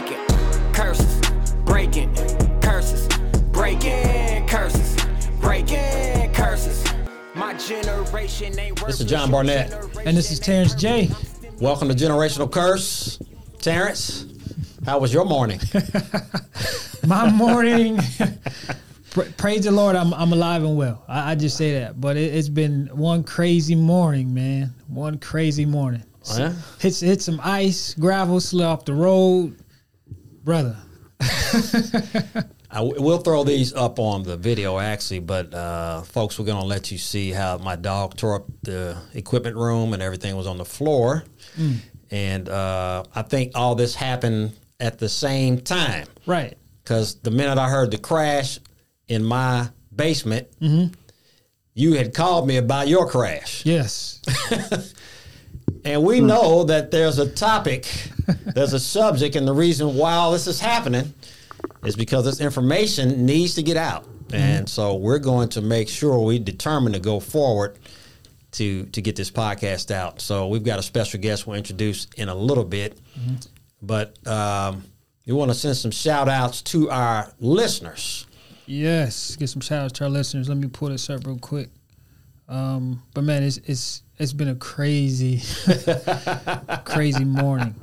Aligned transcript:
breaking 0.00 0.72
curses, 0.72 1.20
breaking 1.66 2.14
curses, 2.62 3.06
breaking 3.52 4.46
curses, 4.46 5.06
breaking 5.40 6.32
curses. 6.32 6.84
My 7.34 7.52
generation 7.54 8.58
ain't 8.58 8.86
This 8.86 9.00
is 9.00 9.06
John 9.06 9.30
Barnett. 9.30 9.70
And 10.06 10.16
this 10.16 10.30
is 10.30 10.40
Terrence 10.40 10.74
J. 10.74 11.10
Welcome 11.60 11.88
to 11.88 11.94
Generational 11.94 12.50
Curse. 12.50 13.18
Terrence, 13.58 14.24
how 14.86 14.98
was 14.98 15.12
your 15.12 15.26
morning? 15.26 15.60
My 17.06 17.30
morning. 17.30 17.98
praise 19.36 19.64
the 19.64 19.70
Lord, 19.70 19.96
I'm 19.96 20.14
I'm 20.14 20.32
alive 20.32 20.64
and 20.64 20.78
well. 20.78 21.04
I, 21.08 21.32
I 21.32 21.34
just 21.34 21.58
say 21.58 21.80
that. 21.80 22.00
But 22.00 22.16
it, 22.16 22.34
it's 22.34 22.48
been 22.48 22.86
one 22.86 23.22
crazy 23.22 23.74
morning, 23.74 24.32
man. 24.32 24.72
One 24.88 25.18
crazy 25.18 25.66
morning. 25.66 26.04
Oh, 26.30 26.38
yeah? 26.38 26.54
Hit 26.78 26.98
hit 27.00 27.20
some 27.20 27.38
ice, 27.44 27.92
gravel, 27.94 28.40
slid 28.40 28.64
off 28.64 28.86
the 28.86 28.94
road, 28.94 29.56
brother. 30.44 30.76
I, 32.72 32.80
we'll 32.82 33.18
throw 33.18 33.42
these 33.44 33.74
up 33.74 33.98
on 33.98 34.22
the 34.22 34.36
video 34.36 34.78
actually, 34.78 35.18
but 35.20 35.52
uh, 35.52 36.02
folks, 36.02 36.38
we're 36.38 36.44
going 36.46 36.60
to 36.60 36.66
let 36.66 36.90
you 36.92 36.98
see 36.98 37.30
how 37.32 37.58
my 37.58 37.74
dog 37.76 38.16
tore 38.16 38.36
up 38.36 38.46
the 38.62 38.96
equipment 39.14 39.56
room 39.56 39.92
and 39.92 40.02
everything 40.02 40.36
was 40.36 40.46
on 40.46 40.56
the 40.58 40.64
floor. 40.64 41.24
And 42.10 42.48
uh, 42.48 43.04
I 43.14 43.22
think 43.22 43.52
all 43.54 43.74
this 43.74 43.94
happened 43.94 44.52
at 44.78 44.98
the 44.98 45.08
same 45.08 45.60
time 45.60 46.06
Right. 46.26 46.56
because 46.82 47.16
the 47.16 47.30
minute 47.30 47.58
I 47.58 47.68
heard 47.68 47.90
the 47.90 47.98
crash 47.98 48.58
in 49.08 49.22
my 49.24 49.68
basement, 49.94 50.48
you 51.74 51.94
had 51.94 52.14
called 52.14 52.46
me 52.46 52.56
about 52.56 52.88
your 52.88 53.06
crash. 53.08 53.66
Yes. 53.66 54.20
And 55.84 56.02
we 56.04 56.20
know 56.20 56.64
that 56.64 56.90
there's 56.90 57.18
a 57.18 57.30
topic, 57.30 57.86
there's 58.54 58.72
a 58.72 58.80
subject, 58.80 59.36
and 59.36 59.46
the 59.46 59.54
reason 59.54 59.94
why 59.94 60.14
all 60.14 60.32
this 60.32 60.46
is 60.46 60.60
happening 60.60 61.14
is 61.84 61.96
because 61.96 62.24
this 62.24 62.40
information 62.40 63.24
needs 63.24 63.54
to 63.54 63.62
get 63.62 63.76
out. 63.76 64.06
And 64.32 64.68
so 64.68 64.94
we're 64.94 65.18
going 65.18 65.48
to 65.50 65.60
make 65.60 65.88
sure 65.88 66.24
we 66.24 66.38
determine 66.38 66.92
to 66.92 67.00
go 67.00 67.18
forward 67.18 67.78
to 68.52 68.84
to 68.86 69.02
get 69.02 69.16
this 69.16 69.30
podcast 69.30 69.90
out. 69.90 70.20
So 70.20 70.48
we've 70.48 70.64
got 70.64 70.78
a 70.78 70.82
special 70.82 71.20
guest 71.20 71.46
we'll 71.46 71.56
introduce 71.56 72.06
in 72.16 72.28
a 72.28 72.34
little 72.34 72.64
bit. 72.64 72.98
But 73.82 74.24
um, 74.26 74.84
we 75.26 75.32
want 75.32 75.50
to 75.50 75.54
send 75.54 75.76
some 75.76 75.90
shout 75.90 76.28
outs 76.28 76.62
to 76.62 76.90
our 76.90 77.32
listeners. 77.40 78.26
Yes. 78.66 79.36
Get 79.36 79.48
some 79.48 79.60
shout 79.60 79.84
outs 79.84 79.92
to 79.94 80.04
our 80.04 80.10
listeners. 80.10 80.48
Let 80.48 80.58
me 80.58 80.68
pull 80.68 80.90
this 80.90 81.08
up 81.10 81.26
real 81.26 81.38
quick. 81.38 81.70
Um, 82.48 83.02
but 83.14 83.24
man, 83.24 83.42
it's 83.42 83.58
it's 83.58 84.02
it's 84.20 84.34
been 84.34 84.48
a 84.48 84.54
crazy, 84.54 85.40
crazy 86.84 87.24
morning. 87.24 87.74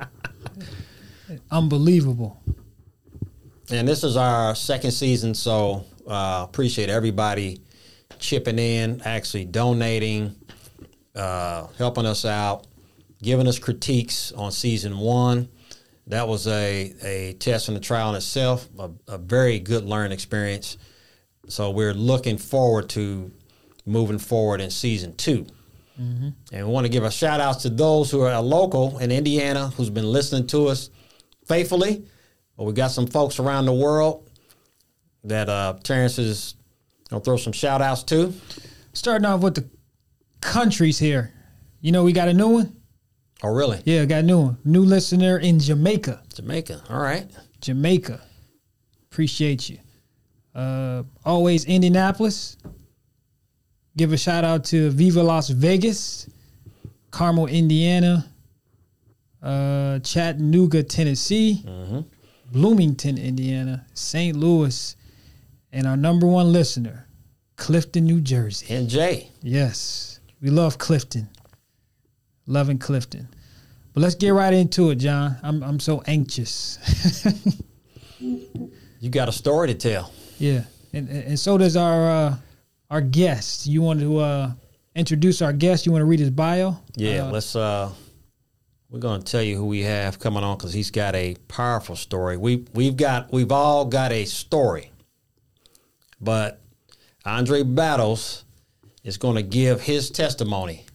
Unbelievable. 1.50 2.40
And 3.70 3.88
this 3.88 4.04
is 4.04 4.16
our 4.16 4.54
second 4.54 4.92
season, 4.92 5.34
so 5.34 5.84
uh, 6.06 6.46
appreciate 6.48 6.90
everybody 6.90 7.60
chipping 8.20 8.60
in, 8.60 9.02
actually 9.04 9.46
donating, 9.46 10.36
uh, 11.16 11.66
helping 11.76 12.06
us 12.06 12.24
out, 12.24 12.68
giving 13.20 13.48
us 13.48 13.58
critiques 13.58 14.30
on 14.30 14.52
season 14.52 14.96
one. 14.96 15.48
That 16.06 16.28
was 16.28 16.46
a, 16.46 16.94
a 17.02 17.32
test 17.40 17.66
and 17.66 17.76
a 17.76 17.80
trial 17.80 18.10
in 18.10 18.14
itself, 18.14 18.68
a, 18.78 18.90
a 19.08 19.18
very 19.18 19.58
good 19.58 19.84
learning 19.84 20.12
experience. 20.12 20.78
So 21.48 21.70
we're 21.70 21.94
looking 21.94 22.38
forward 22.38 22.88
to 22.90 23.32
moving 23.84 24.20
forward 24.20 24.60
in 24.60 24.70
season 24.70 25.14
2 25.98 26.02
And 26.52 26.66
we 26.66 26.72
want 26.72 26.86
to 26.86 26.88
give 26.88 27.04
a 27.04 27.10
shout 27.10 27.40
out 27.40 27.60
to 27.60 27.68
those 27.68 28.10
who 28.10 28.22
are 28.22 28.40
local 28.40 28.98
in 28.98 29.10
Indiana 29.10 29.68
who's 29.68 29.90
been 29.90 30.10
listening 30.10 30.46
to 30.48 30.68
us 30.68 30.90
faithfully. 31.46 32.06
But 32.56 32.64
we 32.64 32.72
got 32.72 32.90
some 32.90 33.06
folks 33.06 33.38
around 33.38 33.66
the 33.66 33.74
world 33.74 34.30
that 35.24 35.48
uh, 35.48 35.74
Terrence 35.82 36.18
is 36.18 36.54
gonna 37.10 37.22
throw 37.22 37.36
some 37.36 37.52
shout 37.52 37.82
outs 37.82 38.02
to. 38.04 38.32
Starting 38.92 39.26
off 39.26 39.40
with 39.42 39.54
the 39.54 39.68
countries 40.40 40.98
here. 40.98 41.32
You 41.80 41.92
know, 41.92 42.02
we 42.02 42.12
got 42.12 42.28
a 42.28 42.34
new 42.34 42.48
one. 42.48 42.76
Oh, 43.42 43.50
really? 43.50 43.80
Yeah, 43.84 44.04
got 44.04 44.20
a 44.20 44.26
new 44.26 44.40
one. 44.40 44.58
New 44.64 44.82
listener 44.82 45.38
in 45.38 45.60
Jamaica. 45.60 46.22
Jamaica. 46.34 46.82
All 46.90 47.00
right. 47.00 47.30
Jamaica. 47.60 48.20
Appreciate 49.10 49.70
you. 49.70 49.78
Uh, 50.54 51.04
always 51.24 51.64
Indianapolis. 51.64 52.56
Give 53.98 54.12
a 54.12 54.16
shout 54.16 54.44
out 54.44 54.62
to 54.66 54.90
Viva 54.90 55.20
Las 55.24 55.48
Vegas, 55.48 56.30
Carmel, 57.10 57.48
Indiana, 57.48 58.30
uh, 59.42 59.98
Chattanooga, 59.98 60.84
Tennessee, 60.84 61.64
Bloomington, 62.52 63.18
Indiana, 63.18 63.84
St. 63.94 64.36
Louis, 64.36 64.94
and 65.72 65.84
our 65.84 65.96
number 65.96 66.28
one 66.28 66.52
listener, 66.52 67.08
Clifton, 67.56 68.04
New 68.04 68.20
Jersey. 68.20 68.72
And 68.72 68.88
Jay. 68.88 69.30
Yes, 69.42 70.20
we 70.40 70.50
love 70.50 70.78
Clifton. 70.78 71.28
Loving 72.46 72.78
Clifton. 72.78 73.26
But 73.94 74.02
let's 74.02 74.14
get 74.14 74.30
right 74.30 74.54
into 74.54 74.90
it, 74.90 74.96
John. 74.96 75.38
I'm 75.42 75.60
I'm 75.64 75.80
so 75.80 76.02
anxious. 76.06 76.78
You 79.00 79.10
got 79.10 79.28
a 79.28 79.32
story 79.32 79.68
to 79.68 79.74
tell. 79.74 80.12
yeah, 80.38 80.64
and 80.92 81.08
and 81.08 81.22
and 81.24 81.38
so 81.38 81.56
does 81.56 81.76
our 81.76 82.10
uh, 82.10 82.36
our 82.90 83.00
guest. 83.00 83.66
You 83.66 83.82
want 83.82 84.00
to 84.00 84.18
uh, 84.18 84.52
introduce 84.94 85.42
our 85.42 85.52
guest? 85.52 85.86
You 85.86 85.92
want 85.92 86.02
to 86.02 86.06
read 86.06 86.20
his 86.20 86.30
bio? 86.30 86.76
Yeah, 86.96 87.26
Uh, 87.26 87.30
let's. 87.32 87.54
uh 87.56 87.90
We're 88.90 89.00
going 89.00 89.22
to 89.22 89.30
tell 89.32 89.42
you 89.42 89.56
who 89.56 89.66
we 89.66 89.82
have 89.82 90.18
coming 90.18 90.42
on 90.42 90.56
because 90.56 90.72
he's 90.72 90.90
got 90.90 91.14
a 91.14 91.34
powerful 91.48 91.96
story. 91.96 92.36
We 92.36 92.66
we've 92.74 92.96
got 92.96 93.32
we've 93.32 93.52
all 93.52 93.84
got 93.84 94.12
a 94.12 94.24
story, 94.24 94.90
but 96.20 96.60
Andre 97.24 97.62
Battles 97.62 98.44
is 99.04 99.18
going 99.18 99.36
to 99.36 99.42
give 99.42 99.80
his 99.82 100.10
testimony 100.10 100.86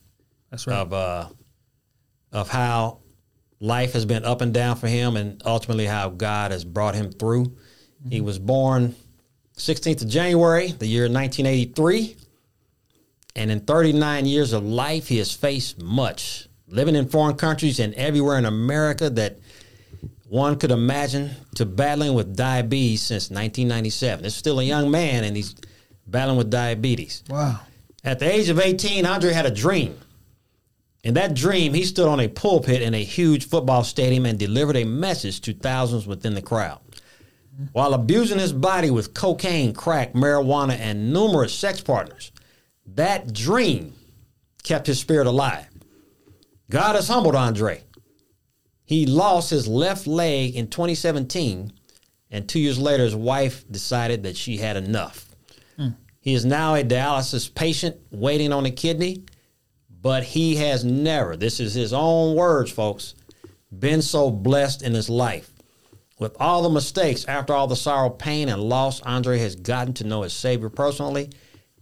that's 0.50 0.66
right. 0.68 0.78
of 0.78 0.94
uh, 0.94 1.30
of 2.32 2.50
how 2.50 3.00
life 3.60 3.94
has 3.94 4.06
been 4.06 4.26
up 4.26 4.42
and 4.42 4.54
down 4.54 4.76
for 4.76 4.88
him, 4.88 5.16
and 5.16 5.42
ultimately 5.46 5.86
how 5.86 6.10
God 6.10 6.52
has 6.52 6.66
brought 6.66 6.96
him 6.96 7.12
through. 7.12 7.56
He 8.10 8.20
was 8.20 8.38
born 8.40 8.96
16th 9.58 10.02
of 10.02 10.10
January, 10.10 10.72
the 10.72 10.88
year 10.88 11.04
1983, 11.04 12.16
and 13.36 13.52
in 13.52 13.62
39 13.62 14.26
years 14.26 14.54
of 14.54 14.64
life, 14.64 15.08
he 15.08 15.18
has 15.18 15.32
faced 15.32 15.82
much, 15.82 16.48
living 16.68 16.96
in 16.96 17.08
foreign 17.08 17.36
countries 17.36 17.80
and 17.80 17.94
everywhere 17.96 18.38
in 18.38 18.46
America 18.46 19.10
that 19.10 19.38
one 20.28 20.58
could 20.58 20.72
imagine, 20.72 21.32
to 21.56 21.66
battling 21.66 22.16
with 22.16 22.36
diabetes 22.36 23.02
since 23.04 23.30
1997. 23.30 24.24
This 24.24 24.34
is 24.34 24.40
still 24.40 24.60
a 24.60 24.64
young 24.64 24.90
man, 24.90 25.24
and 25.24 25.36
he's 25.36 25.56
battling 26.08 26.38
with 26.38 26.50
diabetes. 26.50 27.24
wow. 27.30 27.60
At 28.04 28.20
the 28.20 28.30
age 28.30 28.50
of 28.50 28.60
18, 28.60 29.06
Andre 29.06 29.32
had 29.32 29.46
a 29.46 29.52
dream. 29.52 29.98
In 31.04 31.14
that 31.14 31.36
dream, 31.36 31.74
he 31.74 31.84
stood 31.84 32.08
on 32.08 32.20
a 32.20 32.28
pulpit 32.28 32.82
in 32.82 32.94
a 32.94 33.04
huge 33.04 33.48
football 33.48 33.84
stadium 33.84 34.26
and 34.26 34.38
delivered 34.38 34.76
a 34.76 34.84
message 34.84 35.40
to 35.42 35.54
thousands 35.54 36.08
within 36.08 36.34
the 36.34 36.42
crowd. 36.42 36.80
While 37.72 37.94
abusing 37.94 38.40
his 38.40 38.54
body 38.54 38.90
with 38.90 39.14
cocaine, 39.14 39.74
crack, 39.74 40.14
marijuana, 40.14 40.78
and 40.78 41.14
numerous 41.14 41.54
sex 41.54 41.82
partners, 41.82 42.32
that 42.86 43.34
dream 43.34 43.94
kept 44.64 44.88
his 44.88 45.00
spirit 45.00 45.28
alive. 45.28 45.68
God 46.70 46.96
has 46.96 47.08
humbled 47.08 47.36
Andre. 47.36 47.84
He 48.86 49.06
lost 49.06 49.50
his 49.50 49.68
left 49.68 50.08
leg 50.08 50.56
in 50.56 50.68
2017, 50.68 51.72
and 52.32 52.50
two 52.50 52.60
years 52.60 52.80
later, 52.80 53.04
his 53.04 53.16
wife 53.16 53.64
decided 53.70 54.24
that 54.24 54.36
she 54.36 54.58
had 54.58 54.76
enough. 54.76 55.30
Hmm. 55.78 55.90
He 56.20 56.34
is 56.34 56.46
now 56.46 56.76
a 56.76 56.84
dialysis 56.84 57.54
patient 57.54 57.98
waiting 58.10 58.52
on 58.52 58.66
a 58.66 58.72
kidney, 58.72 59.26
but 60.02 60.24
he 60.24 60.56
has 60.56 60.84
never, 60.84 61.38
this 61.38 61.60
is 61.60 61.74
his 61.74 61.94
own 61.94 62.36
words, 62.36 62.72
folks, 62.72 63.14
been 63.78 64.02
so 64.02 64.32
blessed 64.32 64.82
in 64.82 64.94
his 64.94 65.10
life. 65.10 65.53
With 66.20 66.36
all 66.40 66.62
the 66.62 66.70
mistakes, 66.70 67.26
after 67.26 67.54
all 67.54 67.68
the 67.68 67.76
sorrow, 67.76 68.10
pain, 68.10 68.50
and 68.50 68.62
loss, 68.62 69.02
Andre 69.02 69.40
has 69.40 69.56
gotten 69.56 69.94
to 69.96 70.04
know 70.04 70.22
his 70.22 70.34
Savior 70.34 70.70
personally 70.70 71.32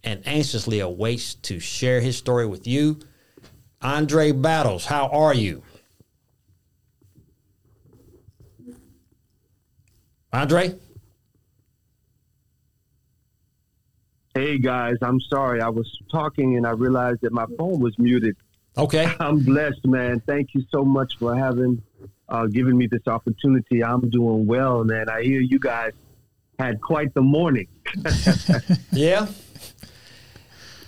and 0.04 0.26
anxiously 0.26 0.80
awaits 0.80 1.36
to 1.36 1.60
share 1.60 2.02
his 2.02 2.18
story 2.18 2.46
with 2.46 2.66
you. 2.66 3.00
Andre 3.82 4.32
Battles, 4.32 4.86
how 4.86 5.08
are 5.08 5.34
you? 5.34 5.64
Andre? 10.34 10.76
Hey 14.34 14.60
guys, 14.60 14.96
I'm 15.02 15.20
sorry. 15.20 15.62
I 15.62 15.68
was 15.68 15.92
talking 16.10 16.56
and 16.56 16.66
I 16.66 16.72
realized 16.72 17.20
that 17.22 17.34
my 17.34 17.46
phone 17.58 17.80
was 17.82 18.00
muted. 18.00 18.38
Okay. 18.78 19.12
I'm 19.20 19.40
blessed, 19.40 19.86
man. 19.86 20.22
Thank 20.26 20.54
you 20.54 20.64
so 20.72 20.86
much 20.86 21.18
for 21.18 21.36
having 21.36 21.84
uh, 22.32 22.48
given 22.48 22.76
me 22.78 22.88
this 22.88 23.06
opportunity. 23.08 23.84
I'm 23.84 24.10
doing 24.10 24.48
well, 24.48 24.84
man. 24.84 25.08
I 25.10 25.22
hear 25.22 25.40
you 25.42 25.60
guys 25.60 25.92
had 26.58 26.82
quite 26.82 27.14
the 27.14 27.22
morning. 27.22 27.68
Yeah. 28.92 29.28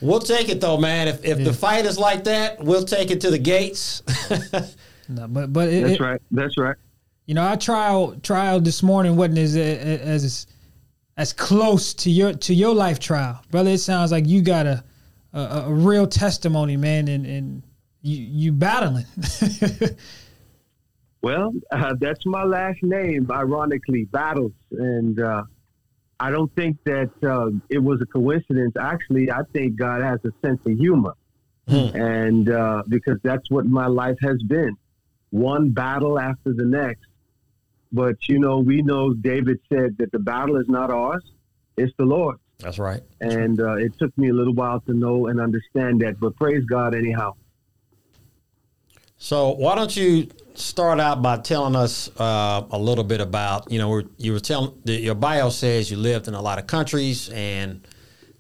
We'll 0.01 0.19
take 0.19 0.49
it 0.49 0.59
though, 0.59 0.77
man. 0.77 1.07
If 1.07 1.23
if 1.23 1.37
the 1.43 1.53
fight 1.53 1.85
is 1.85 1.97
like 1.97 2.25
that, 2.25 2.61
we'll 2.63 2.83
take 2.83 3.09
it 3.11 3.21
to 3.21 3.29
the 3.31 3.37
gates. 3.39 4.01
No, 5.09 5.27
but 5.27 5.51
but 5.51 5.67
it, 5.67 5.81
That's 5.83 5.93
it- 5.95 5.99
right. 5.99 6.21
That's 6.31 6.57
right. 6.57 6.77
you 7.25 7.33
know, 7.35 7.41
our 7.43 7.57
trial 7.57 8.15
trial 8.23 8.61
this 8.61 8.81
morning 8.81 9.17
wasn't 9.17 9.37
as 9.39 9.55
as 9.57 10.47
as 11.17 11.33
close 11.33 11.93
to 11.95 12.09
your 12.09 12.31
to 12.33 12.53
your 12.53 12.73
life 12.73 12.99
trial, 12.99 13.41
brother. 13.51 13.71
It 13.71 13.79
sounds 13.79 14.13
like 14.13 14.25
you 14.27 14.41
got 14.41 14.65
a 14.65 14.81
a, 15.33 15.39
a 15.67 15.73
real 15.73 16.07
testimony, 16.07 16.77
man, 16.77 17.09
and 17.09 17.25
and 17.25 17.63
you 18.01 18.15
you 18.17 18.51
battling. 18.53 19.05
well, 21.23 21.53
uh, 21.71 21.95
that's 21.99 22.25
my 22.25 22.43
last 22.43 22.83
name, 22.83 23.31
ironically, 23.31 24.03
battles, 24.03 24.51
and 24.71 25.17
uh, 25.21 25.43
I 26.19 26.31
don't 26.31 26.53
think 26.53 26.77
that 26.83 27.11
uh, 27.23 27.49
it 27.69 27.79
was 27.79 28.01
a 28.01 28.05
coincidence. 28.05 28.75
Actually, 28.77 29.31
I 29.31 29.43
think 29.53 29.77
God 29.77 30.01
has 30.01 30.19
a 30.25 30.33
sense 30.45 30.59
of 30.65 30.77
humor, 30.77 31.13
hmm. 31.67 31.95
and 31.95 32.49
uh, 32.49 32.83
because 32.89 33.19
that's 33.23 33.49
what 33.49 33.65
my 33.65 33.87
life 33.87 34.17
has 34.21 34.43
been, 34.43 34.75
one 35.29 35.69
battle 35.69 36.19
after 36.19 36.53
the 36.53 36.65
next. 36.65 37.07
But 37.93 38.27
you 38.27 38.37
know, 38.37 38.59
we 38.59 38.81
know 38.81 39.13
David 39.13 39.61
said 39.69 39.97
that 39.99 40.11
the 40.11 40.19
battle 40.19 40.57
is 40.57 40.67
not 40.67 40.91
ours; 40.91 41.23
it's 41.77 41.93
the 41.97 42.05
Lord. 42.05 42.37
That's 42.59 42.79
right. 42.79 43.01
And 43.21 43.61
uh, 43.61 43.75
it 43.75 43.97
took 43.97 44.17
me 44.17 44.29
a 44.29 44.33
little 44.33 44.53
while 44.53 44.81
to 44.81 44.93
know 44.93 45.27
and 45.27 45.39
understand 45.39 46.01
that, 46.01 46.19
but 46.19 46.35
praise 46.35 46.65
God 46.65 46.95
anyhow. 46.95 47.35
So 49.23 49.51
why 49.51 49.75
don't 49.75 49.95
you 49.95 50.27
start 50.55 50.99
out 50.99 51.21
by 51.21 51.37
telling 51.37 51.77
us 51.77 52.09
uh, 52.19 52.65
a 52.69 52.77
little 52.77 53.05
bit 53.05 53.21
about 53.21 53.71
you 53.71 53.79
know 53.79 54.03
you 54.17 54.33
were 54.33 54.41
telling 54.41 54.73
your 54.83 55.15
bio 55.15 55.49
says 55.49 55.89
you 55.89 55.95
lived 55.95 56.27
in 56.27 56.33
a 56.33 56.41
lot 56.41 56.59
of 56.59 56.67
countries 56.67 57.29
and 57.29 57.87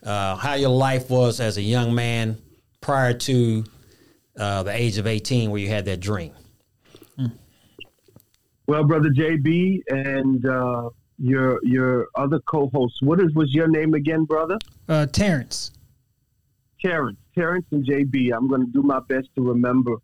uh, 0.05 0.35
how 0.35 0.55
your 0.55 0.71
life 0.71 1.09
was 1.09 1.39
as 1.39 1.55
a 1.55 1.61
young 1.61 1.95
man 1.95 2.37
prior 2.81 3.13
to 3.13 3.63
uh, 4.37 4.63
the 4.63 4.75
age 4.75 4.97
of 4.97 5.07
18 5.07 5.51
where 5.51 5.61
you 5.61 5.69
had 5.69 5.85
that 5.85 6.01
dream. 6.01 6.33
Well 8.67 8.83
brother 8.83 9.09
jb 9.09 9.83
and 9.87 10.45
uh, 10.45 10.89
your 11.17 11.61
your 11.63 12.07
other 12.15 12.39
co-host 12.39 12.97
what 12.99 13.21
is 13.21 13.33
was 13.35 13.53
your 13.53 13.69
name 13.69 13.93
again 13.93 14.25
brother? 14.25 14.57
Uh, 14.89 15.05
terrence. 15.05 15.71
Terrence. 16.81 17.19
Terrence 17.33 17.67
and 17.71 17.85
jb 17.85 18.33
i'm 18.35 18.49
going 18.49 18.65
to 18.65 18.71
do 18.73 18.83
my 18.83 18.99
best 19.07 19.29
to 19.37 19.41
remember 19.41 19.95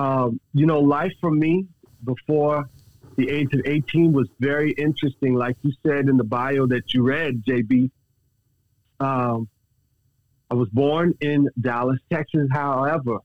um, 0.00 0.40
you 0.54 0.64
know, 0.64 0.80
life 0.80 1.12
for 1.20 1.30
me 1.30 1.66
before 2.04 2.68
the 3.16 3.28
age 3.28 3.52
of 3.52 3.60
18 3.66 4.12
was 4.12 4.28
very 4.38 4.72
interesting. 4.72 5.34
Like 5.34 5.56
you 5.60 5.72
said 5.86 6.08
in 6.08 6.16
the 6.16 6.24
bio 6.24 6.66
that 6.68 6.94
you 6.94 7.02
read, 7.02 7.44
JB, 7.44 7.90
um, 8.98 9.46
I 10.50 10.54
was 10.54 10.70
born 10.70 11.14
in 11.20 11.50
Dallas, 11.60 11.98
Texas. 12.10 12.48
However, 12.50 13.18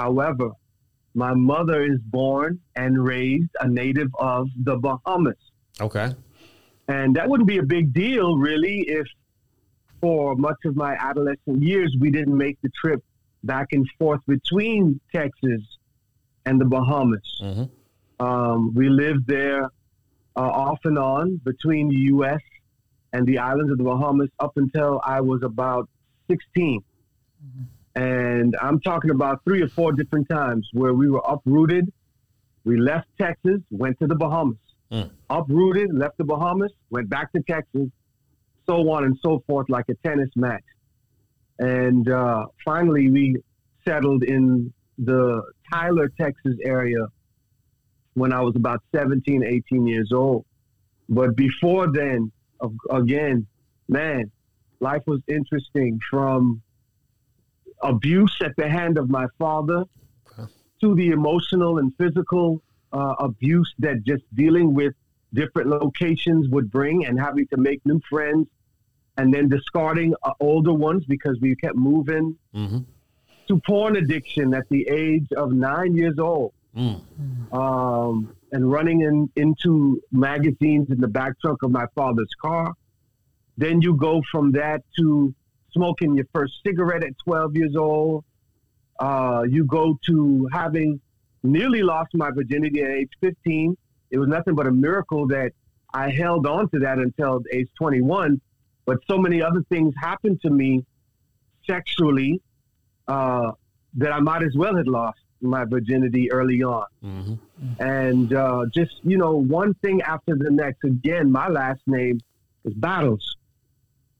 however, 0.00 0.50
my 1.14 1.32
mother 1.32 1.84
is 1.84 2.00
born 2.06 2.58
and 2.74 3.02
raised 3.02 3.50
a 3.60 3.68
native 3.68 4.08
of 4.18 4.48
the 4.64 4.76
Bahamas. 4.76 5.36
Okay. 5.80 6.12
And 6.88 7.14
that 7.14 7.28
wouldn't 7.28 7.48
be 7.48 7.58
a 7.58 7.62
big 7.62 7.92
deal, 7.92 8.36
really, 8.36 8.80
if 8.80 9.06
for 10.00 10.34
much 10.34 10.56
of 10.64 10.74
my 10.74 10.94
adolescent 10.94 11.62
years 11.62 11.94
we 12.00 12.10
didn't 12.10 12.36
make 12.36 12.58
the 12.62 12.70
trip 12.80 13.00
back 13.44 13.68
and 13.72 13.86
forth 13.98 14.20
between 14.26 14.98
Texas 15.14 15.60
and 16.50 16.60
the 16.60 16.64
Bahamas. 16.64 17.28
Mm-hmm. 17.40 18.26
Um, 18.26 18.74
we 18.74 18.88
lived 18.88 19.26
there 19.28 19.64
uh, 20.36 20.50
off 20.66 20.80
and 20.84 20.98
on 20.98 21.36
between 21.44 21.88
the 21.88 22.00
U.S. 22.14 22.40
and 23.12 23.24
the 23.24 23.38
islands 23.38 23.70
of 23.70 23.78
the 23.78 23.84
Bahamas 23.84 24.30
up 24.40 24.56
until 24.56 25.00
I 25.04 25.20
was 25.20 25.42
about 25.44 25.88
16. 26.28 26.80
Mm-hmm. 26.80 27.62
And 28.02 28.56
I'm 28.60 28.80
talking 28.80 29.10
about 29.10 29.42
three 29.44 29.62
or 29.62 29.68
four 29.68 29.92
different 29.92 30.28
times 30.28 30.68
where 30.72 30.92
we 30.92 31.08
were 31.08 31.22
uprooted. 31.26 31.92
We 32.64 32.76
left 32.78 33.06
Texas, 33.18 33.60
went 33.70 33.98
to 34.00 34.08
the 34.08 34.16
Bahamas. 34.16 34.58
Mm. 34.90 35.10
Uprooted, 35.30 35.96
left 35.96 36.18
the 36.18 36.24
Bahamas, 36.24 36.72
went 36.90 37.08
back 37.08 37.32
to 37.32 37.40
Texas, 37.42 37.88
so 38.66 38.90
on 38.90 39.04
and 39.04 39.16
so 39.22 39.42
forth, 39.46 39.68
like 39.68 39.88
a 39.88 39.94
tennis 40.06 40.30
match. 40.34 40.64
And 41.60 42.08
uh, 42.08 42.46
finally, 42.64 43.08
we 43.08 43.36
settled 43.84 44.24
in 44.24 44.72
the 45.00 45.42
Tyler, 45.72 46.08
Texas 46.20 46.56
area 46.64 47.06
when 48.14 48.32
I 48.32 48.40
was 48.40 48.54
about 48.56 48.82
17, 48.94 49.42
18 49.44 49.86
years 49.86 50.12
old. 50.12 50.44
But 51.08 51.36
before 51.36 51.90
then, 51.90 52.30
again, 52.90 53.46
man, 53.88 54.30
life 54.80 55.02
was 55.06 55.20
interesting 55.26 55.98
from 56.08 56.62
abuse 57.82 58.36
at 58.44 58.52
the 58.56 58.68
hand 58.68 58.98
of 58.98 59.08
my 59.08 59.26
father 59.38 59.84
to 60.80 60.94
the 60.94 61.08
emotional 61.08 61.78
and 61.78 61.92
physical 61.96 62.62
uh, 62.92 63.14
abuse 63.18 63.72
that 63.78 64.02
just 64.04 64.22
dealing 64.34 64.74
with 64.74 64.92
different 65.32 65.68
locations 65.68 66.48
would 66.48 66.70
bring 66.70 67.06
and 67.06 67.18
having 67.18 67.46
to 67.48 67.56
make 67.56 67.84
new 67.86 68.00
friends 68.08 68.48
and 69.16 69.32
then 69.32 69.48
discarding 69.48 70.14
uh, 70.22 70.32
older 70.40 70.72
ones 70.72 71.04
because 71.06 71.38
we 71.40 71.54
kept 71.56 71.76
moving. 71.76 72.36
Mm-hmm 72.54 72.78
to 73.50 73.60
porn 73.66 73.96
addiction 73.96 74.54
at 74.54 74.68
the 74.68 74.86
age 74.88 75.26
of 75.36 75.52
nine 75.52 75.96
years 75.96 76.20
old. 76.20 76.52
Mm. 76.76 77.02
Um, 77.52 78.36
and 78.52 78.70
running 78.70 79.00
in, 79.00 79.28
into 79.34 80.00
magazines 80.12 80.88
in 80.88 81.00
the 81.00 81.08
back 81.08 81.32
trunk 81.40 81.64
of 81.64 81.72
my 81.72 81.86
father's 81.96 82.30
car. 82.40 82.72
Then 83.58 83.82
you 83.82 83.94
go 83.94 84.22
from 84.30 84.52
that 84.52 84.84
to 84.98 85.34
smoking 85.72 86.14
your 86.14 86.26
first 86.32 86.54
cigarette 86.64 87.02
at 87.02 87.14
12 87.24 87.56
years 87.56 87.74
old. 87.76 88.24
Uh, 89.00 89.44
you 89.48 89.64
go 89.64 89.98
to 90.06 90.48
having 90.52 91.00
nearly 91.42 91.82
lost 91.82 92.10
my 92.14 92.30
virginity 92.30 92.82
at 92.82 92.90
age 92.90 93.10
15. 93.20 93.76
It 94.10 94.18
was 94.18 94.28
nothing 94.28 94.54
but 94.54 94.68
a 94.68 94.72
miracle 94.72 95.26
that 95.28 95.52
I 95.92 96.10
held 96.10 96.46
on 96.46 96.70
to 96.70 96.78
that 96.80 96.98
until 96.98 97.42
age 97.52 97.68
21. 97.78 98.40
But 98.86 98.98
so 99.08 99.18
many 99.18 99.42
other 99.42 99.64
things 99.68 99.92
happened 100.00 100.40
to 100.42 100.50
me 100.50 100.84
sexually 101.66 102.40
uh, 103.10 103.52
that 103.94 104.12
I 104.12 104.20
might 104.20 104.42
as 104.42 104.54
well 104.56 104.76
have 104.76 104.86
lost 104.86 105.18
my 105.40 105.64
virginity 105.64 106.30
early 106.30 106.62
on. 106.62 106.86
Mm-hmm. 107.04 107.82
And 107.82 108.32
uh, 108.32 108.66
just, 108.72 108.94
you 109.02 109.18
know, 109.18 109.34
one 109.34 109.74
thing 109.74 110.00
after 110.02 110.36
the 110.36 110.50
next. 110.50 110.84
Again, 110.84 111.32
my 111.32 111.48
last 111.48 111.80
name 111.86 112.20
is 112.64 112.74
Battles. 112.74 113.36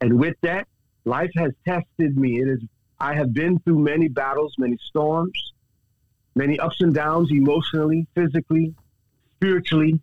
And 0.00 0.18
with 0.18 0.34
that, 0.42 0.66
life 1.04 1.30
has 1.36 1.52
tested 1.66 2.16
me. 2.16 2.40
It 2.40 2.48
is 2.48 2.60
I 2.98 3.14
have 3.14 3.32
been 3.32 3.58
through 3.60 3.78
many 3.78 4.08
battles, 4.08 4.54
many 4.58 4.76
storms, 4.88 5.54
many 6.34 6.58
ups 6.58 6.80
and 6.80 6.92
downs 6.92 7.30
emotionally, 7.30 8.06
physically, 8.14 8.74
spiritually. 9.36 10.00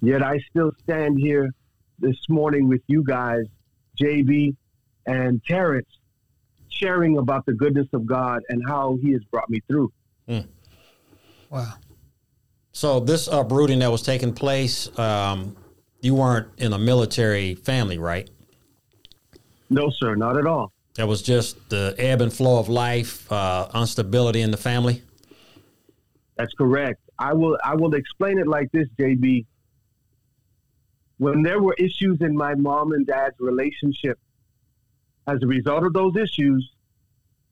Yet 0.00 0.22
I 0.22 0.38
still 0.50 0.70
stand 0.84 1.18
here 1.18 1.50
this 1.98 2.16
morning 2.28 2.68
with 2.68 2.82
you 2.86 3.02
guys, 3.02 3.44
JB 4.00 4.54
and 5.06 5.42
Terrence, 5.44 5.97
sharing 6.78 7.18
about 7.18 7.46
the 7.46 7.52
goodness 7.52 7.86
of 7.92 8.06
God 8.06 8.42
and 8.48 8.62
how 8.66 8.98
He 9.02 9.12
has 9.12 9.22
brought 9.24 9.50
me 9.50 9.60
through. 9.68 9.92
Mm. 10.28 10.46
Wow. 11.50 11.74
So 12.72 13.00
this 13.00 13.26
uprooting 13.26 13.80
that 13.80 13.90
was 13.90 14.02
taking 14.02 14.32
place, 14.32 14.96
um, 14.98 15.56
you 16.00 16.14
weren't 16.14 16.48
in 16.58 16.72
a 16.72 16.78
military 16.78 17.54
family, 17.54 17.98
right? 17.98 18.30
No, 19.70 19.90
sir, 19.90 20.14
not 20.14 20.36
at 20.36 20.46
all. 20.46 20.72
That 20.94 21.06
was 21.06 21.22
just 21.22 21.68
the 21.70 21.94
ebb 21.98 22.20
and 22.20 22.32
flow 22.32 22.58
of 22.58 22.68
life, 22.68 23.30
uh, 23.30 23.68
instability 23.74 24.40
in 24.40 24.50
the 24.50 24.56
family. 24.56 25.02
That's 26.36 26.52
correct. 26.54 27.00
I 27.18 27.32
will. 27.32 27.58
I 27.64 27.74
will 27.74 27.94
explain 27.94 28.38
it 28.38 28.46
like 28.46 28.70
this, 28.72 28.86
JB. 28.98 29.44
When 31.18 31.42
there 31.42 31.60
were 31.60 31.74
issues 31.74 32.18
in 32.20 32.36
my 32.36 32.54
mom 32.54 32.92
and 32.92 33.04
dad's 33.06 33.34
relationship, 33.40 34.18
as 35.28 35.42
a 35.42 35.46
result 35.46 35.84
of 35.84 35.92
those 35.92 36.16
issues, 36.16 36.72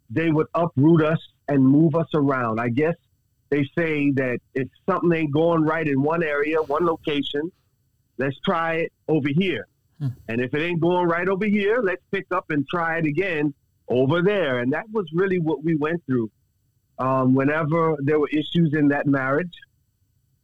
they 0.09 0.31
would 0.31 0.47
uproot 0.55 1.03
us 1.03 1.21
and 1.47 1.65
move 1.65 1.95
us 1.95 2.09
around. 2.15 2.59
I 2.59 2.71
guess 2.71 2.95
they 3.51 3.65
say 3.77 4.11
that 4.13 4.39
if 4.55 4.69
something 4.89 5.13
ain't 5.13 5.33
going 5.33 5.63
right 5.63 5.87
in 5.87 6.03
one 6.03 6.23
area, 6.23 6.57
one 6.63 6.87
location, 6.87 7.53
let's 8.17 8.39
try 8.41 8.77
it 8.77 8.93
over 9.09 9.29
here. 9.29 9.69
Hmm. 10.01 10.09
And 10.29 10.41
if 10.41 10.55
it 10.55 10.63
ain't 10.63 10.81
going 10.81 11.07
right 11.07 11.29
over 11.29 11.45
here, 11.45 11.81
let's 11.83 12.03
pick 12.11 12.27
up 12.31 12.47
and 12.51 12.67
try 12.67 12.99
it 12.99 13.05
again 13.05 13.53
over 13.89 14.23
there. 14.23 14.59
And 14.61 14.73
that 14.73 14.87
was 14.91 15.07
really 15.13 15.39
what 15.39 15.63
we 15.63 15.77
went 15.77 16.05
through. 16.07 16.31
Um, 16.99 17.35
whenever 17.35 17.97
there 18.01 18.19
were 18.19 18.29
issues 18.29 18.73
in 18.73 18.89
that 18.89 19.07
marriage, 19.07 19.53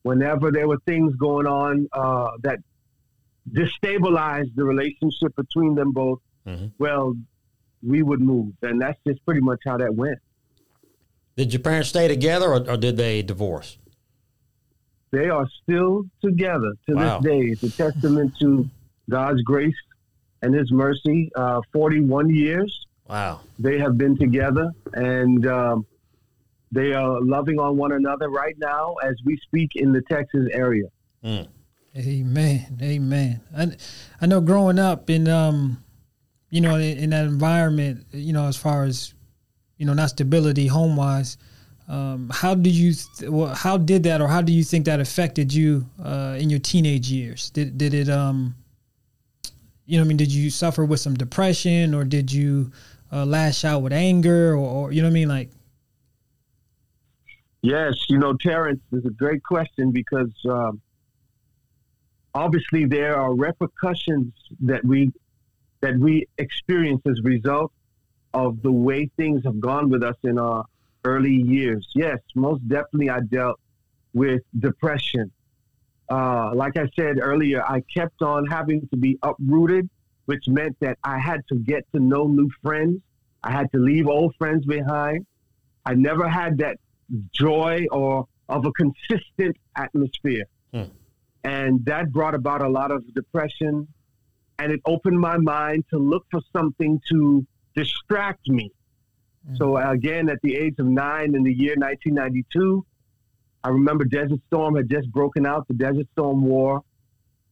whenever 0.02 0.50
there 0.50 0.68
were 0.68 0.78
things 0.84 1.14
going 1.16 1.46
on 1.46 1.88
uh, 1.92 2.32
that 2.42 2.58
destabilized 3.50 4.54
the 4.54 4.64
relationship 4.64 5.34
between 5.34 5.74
them 5.74 5.92
both, 5.92 6.20
mm-hmm. 6.46 6.66
well, 6.78 7.14
we 7.86 8.02
would 8.02 8.20
move. 8.20 8.54
And 8.62 8.80
that's 8.80 8.98
just 9.06 9.24
pretty 9.24 9.40
much 9.40 9.60
how 9.64 9.76
that 9.78 9.94
went. 9.94 10.18
Did 11.36 11.52
your 11.52 11.60
parents 11.60 11.88
stay 11.88 12.08
together 12.08 12.46
or, 12.46 12.70
or 12.70 12.76
did 12.76 12.96
they 12.96 13.22
divorce? 13.22 13.78
They 15.10 15.28
are 15.28 15.46
still 15.62 16.04
together 16.22 16.72
to 16.88 16.94
wow. 16.94 17.18
this 17.18 17.30
day. 17.30 17.40
It's 17.40 17.62
a 17.62 17.70
testament 17.70 18.34
to 18.40 18.68
God's 19.10 19.42
grace 19.42 19.74
and 20.42 20.54
His 20.54 20.70
mercy. 20.70 21.30
Uh, 21.34 21.60
41 21.72 22.30
years. 22.30 22.86
Wow. 23.08 23.40
They 23.58 23.78
have 23.78 23.98
been 23.98 24.16
together 24.16 24.70
and 24.94 25.46
um, 25.46 25.86
they 26.70 26.94
are 26.94 27.20
loving 27.20 27.58
on 27.58 27.76
one 27.76 27.92
another 27.92 28.30
right 28.30 28.54
now 28.58 28.94
as 29.02 29.14
we 29.24 29.36
speak 29.38 29.72
in 29.74 29.92
the 29.92 30.02
Texas 30.02 30.48
area. 30.52 30.86
Amen. 31.96 32.78
Amen. 32.80 33.40
I, 33.56 33.72
I 34.20 34.26
know 34.26 34.40
growing 34.40 34.78
up 34.78 35.10
in 35.10 35.28
um, 35.28 35.84
you 36.52 36.60
know, 36.60 36.76
in, 36.76 36.98
in 36.98 37.10
that 37.10 37.24
environment, 37.24 38.04
you 38.12 38.32
know, 38.32 38.46
as 38.46 38.58
far 38.58 38.84
as 38.84 39.14
you 39.78 39.86
know, 39.86 39.94
not 39.94 40.10
stability 40.10 40.68
home 40.68 40.96
wise. 40.96 41.38
Um, 41.88 42.30
how 42.32 42.54
do 42.54 42.70
you, 42.70 42.92
th- 42.92 43.30
well, 43.30 43.54
how 43.54 43.76
did 43.76 44.04
that, 44.04 44.20
or 44.20 44.28
how 44.28 44.40
do 44.42 44.52
you 44.52 44.62
think 44.62 44.84
that 44.84 45.00
affected 45.00 45.52
you 45.52 45.86
uh, 46.04 46.36
in 46.38 46.50
your 46.50 46.60
teenage 46.60 47.10
years? 47.10 47.50
Did 47.50 47.78
did 47.78 47.94
it, 47.94 48.08
um, 48.08 48.54
you 49.86 49.96
know, 49.96 50.04
I 50.04 50.06
mean, 50.06 50.18
did 50.18 50.30
you 50.30 50.50
suffer 50.50 50.84
with 50.84 51.00
some 51.00 51.14
depression, 51.14 51.94
or 51.94 52.04
did 52.04 52.30
you 52.30 52.70
uh, 53.10 53.24
lash 53.24 53.64
out 53.64 53.80
with 53.80 53.94
anger, 53.94 54.52
or, 54.52 54.58
or 54.58 54.92
you 54.92 55.00
know, 55.00 55.08
what 55.08 55.12
I 55.12 55.14
mean, 55.14 55.28
like, 55.28 55.50
Yes, 57.62 57.94
you 58.08 58.18
know, 58.18 58.34
Terrence 58.34 58.82
is 58.92 59.04
a 59.06 59.10
great 59.10 59.42
question 59.42 59.90
because 59.90 60.32
um, 60.50 60.80
obviously 62.34 62.84
there 62.84 63.16
are 63.16 63.32
repercussions 63.34 64.32
that 64.60 64.84
we 64.84 65.12
that 65.82 65.98
we 65.98 66.26
experience 66.38 67.02
as 67.06 67.18
a 67.18 67.22
result 67.22 67.72
of 68.32 68.62
the 68.62 68.72
way 68.72 69.10
things 69.16 69.44
have 69.44 69.60
gone 69.60 69.90
with 69.90 70.02
us 70.02 70.16
in 70.22 70.38
our 70.38 70.64
early 71.04 71.34
years. 71.34 71.86
Yes, 71.94 72.18
most 72.34 72.66
definitely, 72.66 73.10
I 73.10 73.20
dealt 73.20 73.60
with 74.14 74.42
depression. 74.58 75.30
Uh, 76.08 76.52
like 76.54 76.76
I 76.76 76.88
said 76.96 77.18
earlier, 77.20 77.62
I 77.64 77.82
kept 77.92 78.22
on 78.22 78.46
having 78.46 78.88
to 78.88 78.96
be 78.96 79.18
uprooted, 79.22 79.88
which 80.26 80.46
meant 80.48 80.76
that 80.80 80.98
I 81.04 81.18
had 81.18 81.40
to 81.48 81.56
get 81.56 81.84
to 81.94 82.00
know 82.00 82.26
new 82.26 82.50
friends. 82.62 83.00
I 83.42 83.50
had 83.50 83.70
to 83.72 83.78
leave 83.78 84.06
old 84.06 84.34
friends 84.36 84.64
behind. 84.64 85.26
I 85.84 85.94
never 85.94 86.28
had 86.28 86.58
that 86.58 86.78
joy 87.32 87.86
or 87.90 88.28
of 88.48 88.64
a 88.64 88.72
consistent 88.72 89.56
atmosphere. 89.76 90.44
Hmm. 90.72 90.84
And 91.44 91.84
that 91.86 92.12
brought 92.12 92.34
about 92.34 92.62
a 92.62 92.68
lot 92.68 92.92
of 92.92 93.02
depression. 93.14 93.88
And 94.58 94.72
it 94.72 94.80
opened 94.84 95.18
my 95.18 95.38
mind 95.38 95.84
to 95.90 95.98
look 95.98 96.24
for 96.30 96.40
something 96.52 97.00
to 97.10 97.46
distract 97.74 98.48
me. 98.48 98.70
So, 99.54 99.76
again, 99.76 100.28
at 100.28 100.38
the 100.42 100.56
age 100.56 100.76
of 100.78 100.86
nine 100.86 101.34
in 101.34 101.42
the 101.42 101.52
year 101.52 101.74
1992, 101.76 102.86
I 103.64 103.68
remember 103.70 104.04
Desert 104.04 104.40
Storm 104.46 104.76
had 104.76 104.88
just 104.88 105.10
broken 105.10 105.46
out, 105.46 105.66
the 105.68 105.74
Desert 105.74 106.06
Storm 106.12 106.44
War. 106.44 106.82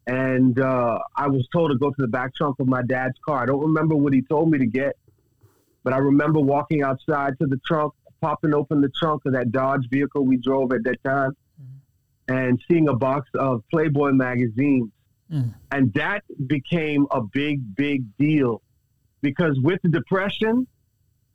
And 0.07 0.59
uh, 0.59 0.99
I 1.17 1.29
was 1.29 1.47
told 1.53 1.71
to 1.71 1.79
go 1.79 1.91
to 1.91 1.97
the 1.99 2.09
back 2.09 2.35
trunk 2.35 2.57
of 2.59 2.67
my 2.67 2.83
dad's 2.83 3.17
car. 3.25 3.43
I 3.43 3.47
don't 3.47 3.61
remember 3.61 3.95
what 3.95 4.13
he 4.13 4.23
told 4.23 4.51
me 4.51 4.59
to 4.59 4.67
get, 4.67 4.97
but 5.85 5.93
I 5.93 5.99
remember 5.99 6.41
walking 6.41 6.83
outside 6.83 7.39
to 7.39 7.47
the 7.47 7.61
trunk, 7.67 7.93
popping 8.21 8.55
open 8.55 8.81
the 8.81 8.91
trunk 9.01 9.23
of 9.27 9.33
that 9.35 9.53
Dodge 9.53 9.89
vehicle 9.91 10.25
we 10.25 10.37
drove 10.37 10.73
at 10.73 10.83
that 10.85 11.03
time, 11.05 11.37
and 12.29 12.61
seeing 12.69 12.89
a 12.89 12.95
box 12.95 13.29
of 13.35 13.63
Playboy 13.71 14.13
magazines. 14.13 14.91
Mm. 15.33 15.55
And 15.71 15.93
that 15.95 16.25
became 16.47 17.07
a 17.11 17.23
big, 17.23 17.77
big 17.77 18.05
deal 18.19 18.63
because 19.21 19.59
with 19.61 19.81
the 19.83 19.89
depression, 19.89 20.67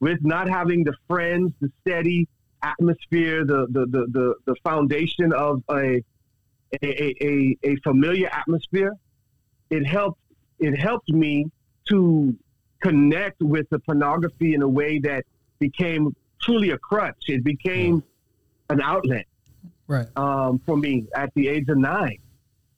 with 0.00 0.18
not 0.22 0.48
having 0.48 0.84
the 0.84 0.94
friends, 1.08 1.52
the 1.60 1.70
steady 1.80 2.28
atmosphere, 2.62 3.44
the 3.44 3.66
the 3.70 3.86
the 3.86 4.06
the, 4.12 4.34
the 4.44 4.54
foundation 4.62 5.32
of 5.32 5.62
a 5.70 6.02
a, 6.82 7.24
a 7.24 7.56
a 7.62 7.76
familiar 7.76 8.28
atmosphere, 8.28 8.92
it 9.70 9.86
helped 9.86 10.20
it 10.58 10.76
helped 10.78 11.08
me 11.08 11.46
to 11.88 12.36
connect 12.82 13.40
with 13.40 13.66
the 13.70 13.78
pornography 13.80 14.54
in 14.54 14.62
a 14.62 14.68
way 14.68 14.98
that 14.98 15.24
became 15.58 16.14
truly 16.40 16.70
a 16.70 16.78
crutch. 16.78 17.24
It 17.28 17.42
became 17.42 18.02
an 18.68 18.80
outlet 18.82 19.26
right? 19.86 20.06
um, 20.16 20.60
for 20.66 20.76
me 20.76 21.06
at 21.14 21.32
the 21.34 21.48
age 21.48 21.68
of 21.68 21.78
nine. 21.78 22.18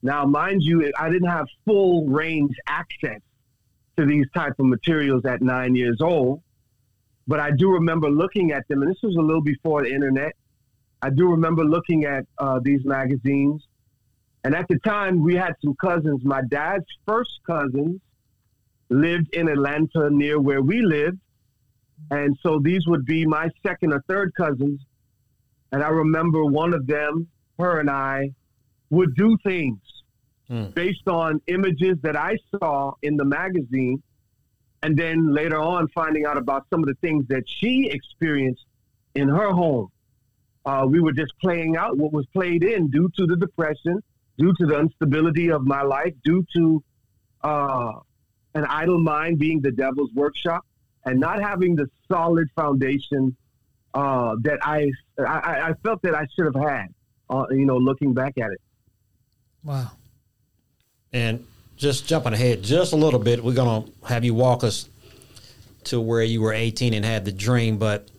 Now, 0.03 0.25
mind 0.25 0.63
you, 0.63 0.93
I 0.99 1.09
didn't 1.11 1.29
have 1.29 1.47
full 1.65 2.07
range 2.07 2.55
access 2.67 3.21
to 3.97 4.07
these 4.07 4.27
type 4.35 4.55
of 4.59 4.67
materials 4.67 5.25
at 5.25 5.43
nine 5.43 5.75
years 5.75 6.01
old, 6.01 6.41
but 7.27 7.41
I 7.41 7.51
do 7.51 7.73
remember 7.73 8.09
looking 8.09 8.53
at 8.53 8.67
them, 8.69 8.83
and 8.83 8.91
this 8.91 9.03
was 9.03 9.17
a 9.17 9.21
little 9.21 9.43
before 9.43 9.83
the 9.83 9.93
internet. 9.93 10.35
I 11.03 11.11
do 11.11 11.29
remember 11.29 11.65
looking 11.65 12.05
at 12.05 12.25
uh, 12.39 12.61
these 12.63 12.85
magazines, 12.85 13.67
and 14.45 14.55
at 14.55 14.69
the 14.69 14.79
time 14.81 15.23
we 15.23 15.35
had 15.35 15.55
some 15.63 15.75
cousins. 15.81 16.25
My 16.25 16.43
dad's 16.49 16.87
first 17.07 17.41
cousins 17.45 18.01
lived 18.89 19.35
in 19.35 19.49
Atlanta 19.49 20.11
near 20.11 20.41
where 20.41 20.63
we 20.63 20.81
lived, 20.81 21.19
and 22.11 22.37
so 22.43 22.61
these 22.61 22.87
would 22.87 23.05
be 23.05 23.27
my 23.27 23.51
second 23.65 23.93
or 23.93 24.03
third 24.09 24.33
cousins. 24.37 24.81
And 25.73 25.83
I 25.83 25.89
remember 25.89 26.45
one 26.45 26.73
of 26.73 26.87
them, 26.87 27.29
her 27.59 27.81
and 27.81 27.91
I, 27.91 28.31
would 28.91 29.15
do 29.15 29.37
things 29.45 29.79
Hmm. 30.49 30.71
based 30.75 31.07
on 31.09 31.43
images 31.47 31.99
that 32.03 32.17
I 32.17 32.39
saw 32.59 32.95
in 33.03 33.19
the 33.19 33.25
magazine. 33.25 34.03
And 34.83 34.97
then 34.97 35.35
later 35.35 35.59
on, 35.59 35.89
finding 35.89 36.25
out 36.25 36.39
about 36.39 36.65
some 36.71 36.81
of 36.81 36.87
the 36.87 36.95
things 37.03 37.27
that 37.29 37.45
she 37.47 37.91
experienced 37.91 38.65
in 39.15 39.29
her 39.29 39.51
home. 39.51 39.89
Uh, 40.65 40.87
we 40.89 41.01
were 41.01 41.13
just 41.13 41.33
playing 41.41 41.77
out 41.77 41.99
what 41.99 42.13
was 42.13 42.25
played 42.27 42.65
in 42.65 42.89
due 42.89 43.11
to 43.17 43.27
the 43.27 43.37
depression, 43.37 44.03
due 44.39 44.55
to 44.55 44.67
the 44.67 44.79
instability 44.79 45.51
of 45.51 45.67
my 45.67 45.83
life, 45.83 46.15
due 46.25 46.45
to 46.55 46.83
uh, 47.43 47.93
an 48.55 48.65
idle 48.65 49.01
mind 49.01 49.39
being 49.39 49.61
the 49.61 49.73
devil's 49.73 50.13
workshop, 50.15 50.65
and 51.05 51.21
not 51.21 51.43
having 51.43 51.77
the 51.77 51.89
solid 52.11 52.49
foundation 52.57 53.37
uh, 53.95 54.35
that 54.43 54.59
I, 54.63 54.91
I 55.19 55.69
I 55.69 55.75
felt 55.83 56.01
that 56.03 56.15
I 56.15 56.27
should 56.35 56.47
have 56.47 56.63
had. 56.63 56.87
Uh, 57.29 57.45
you 57.51 57.67
know, 57.67 57.77
looking 57.77 58.15
back 58.15 58.39
at 58.39 58.51
it. 58.51 58.61
Wow. 59.69 59.91
And 61.13 61.47
just 61.77 62.07
jumping 62.07 62.33
ahead 62.33 62.63
just 62.63 62.95
a 62.95 62.97
little 62.97 63.21
bit, 63.21 63.45
we're 63.45 63.53
going 63.53 63.85
to 63.85 64.09
have 64.09 64.25
you 64.25 64.33
walk 64.33 64.65
us 64.65 64.89
to 65.85 66.01
where 66.01 66.23
you 66.23 66.41
were 66.41 66.55
18 66.55 66.95
and 66.95 67.05
had 67.05 67.27
the 67.27 67.33
dream. 67.33 67.77
But 67.77 68.11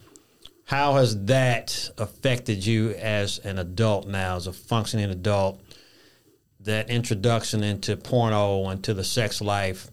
how 0.65 0.93
has 0.93 1.25
that 1.25 1.89
affected 1.97 2.63
you 2.63 2.91
as 2.91 3.39
an 3.39 3.57
adult 3.57 4.07
now, 4.07 4.35
as 4.35 4.45
a 4.45 4.53
functioning 4.53 5.09
adult? 5.09 5.59
That 6.59 6.91
introduction 6.91 7.63
into 7.63 7.97
porno 7.97 8.67
and 8.67 8.83
to 8.83 8.93
the 8.93 9.03
sex 9.03 9.41
life. 9.41 9.87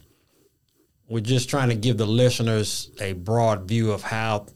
We're 1.08 1.20
just 1.20 1.48
trying 1.48 1.70
to 1.70 1.74
give 1.74 1.96
the 1.96 2.06
listeners 2.06 2.90
a 3.00 3.14
broad 3.14 3.66
view 3.66 3.92
of 3.92 4.02
how 4.02 4.46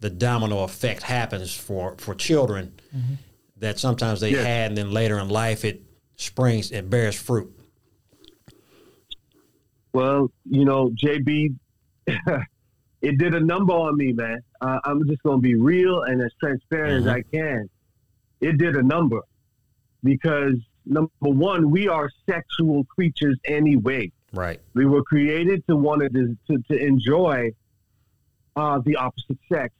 the 0.00 0.10
domino 0.10 0.64
effect 0.64 1.02
happens 1.02 1.54
for, 1.54 1.94
for 1.96 2.14
children 2.14 2.74
mm-hmm. 2.94 3.14
that 3.56 3.78
sometimes 3.78 4.20
they 4.20 4.32
Yes. 4.32 4.44
had 4.44 4.70
and 4.72 4.76
then 4.76 4.90
later 4.90 5.18
in 5.18 5.30
life 5.30 5.64
it 5.64 5.80
springs, 6.26 6.70
and 6.72 6.88
bears 6.90 7.14
fruit. 7.16 7.52
Well, 9.92 10.30
you 10.48 10.64
know, 10.64 10.90
JB, 10.90 11.54
it 12.06 13.18
did 13.18 13.34
a 13.34 13.40
number 13.40 13.72
on 13.74 13.96
me, 13.96 14.12
man. 14.12 14.40
Uh, 14.60 14.78
I'm 14.84 15.06
just 15.06 15.22
going 15.22 15.38
to 15.38 15.42
be 15.42 15.54
real 15.54 16.02
and 16.02 16.22
as 16.22 16.32
transparent 16.40 17.04
Mhm. 17.04 17.08
as 17.08 17.14
I 17.14 17.22
can. 17.22 17.68
It 18.40 18.58
did 18.58 18.76
a 18.76 18.82
number 18.82 19.20
because 20.02 20.54
number 20.86 21.08
one, 21.20 21.70
we 21.70 21.88
are 21.88 22.10
sexual 22.28 22.84
creatures 22.84 23.38
anyway. 23.44 24.10
Right. 24.32 24.60
We 24.74 24.86
were 24.86 25.02
created 25.02 25.62
to 25.68 25.76
want 25.76 26.00
to 26.02 26.36
to, 26.48 26.58
to 26.70 26.76
enjoy 26.76 27.52
uh, 28.56 28.80
the 28.84 28.96
opposite 28.96 29.38
sex, 29.52 29.74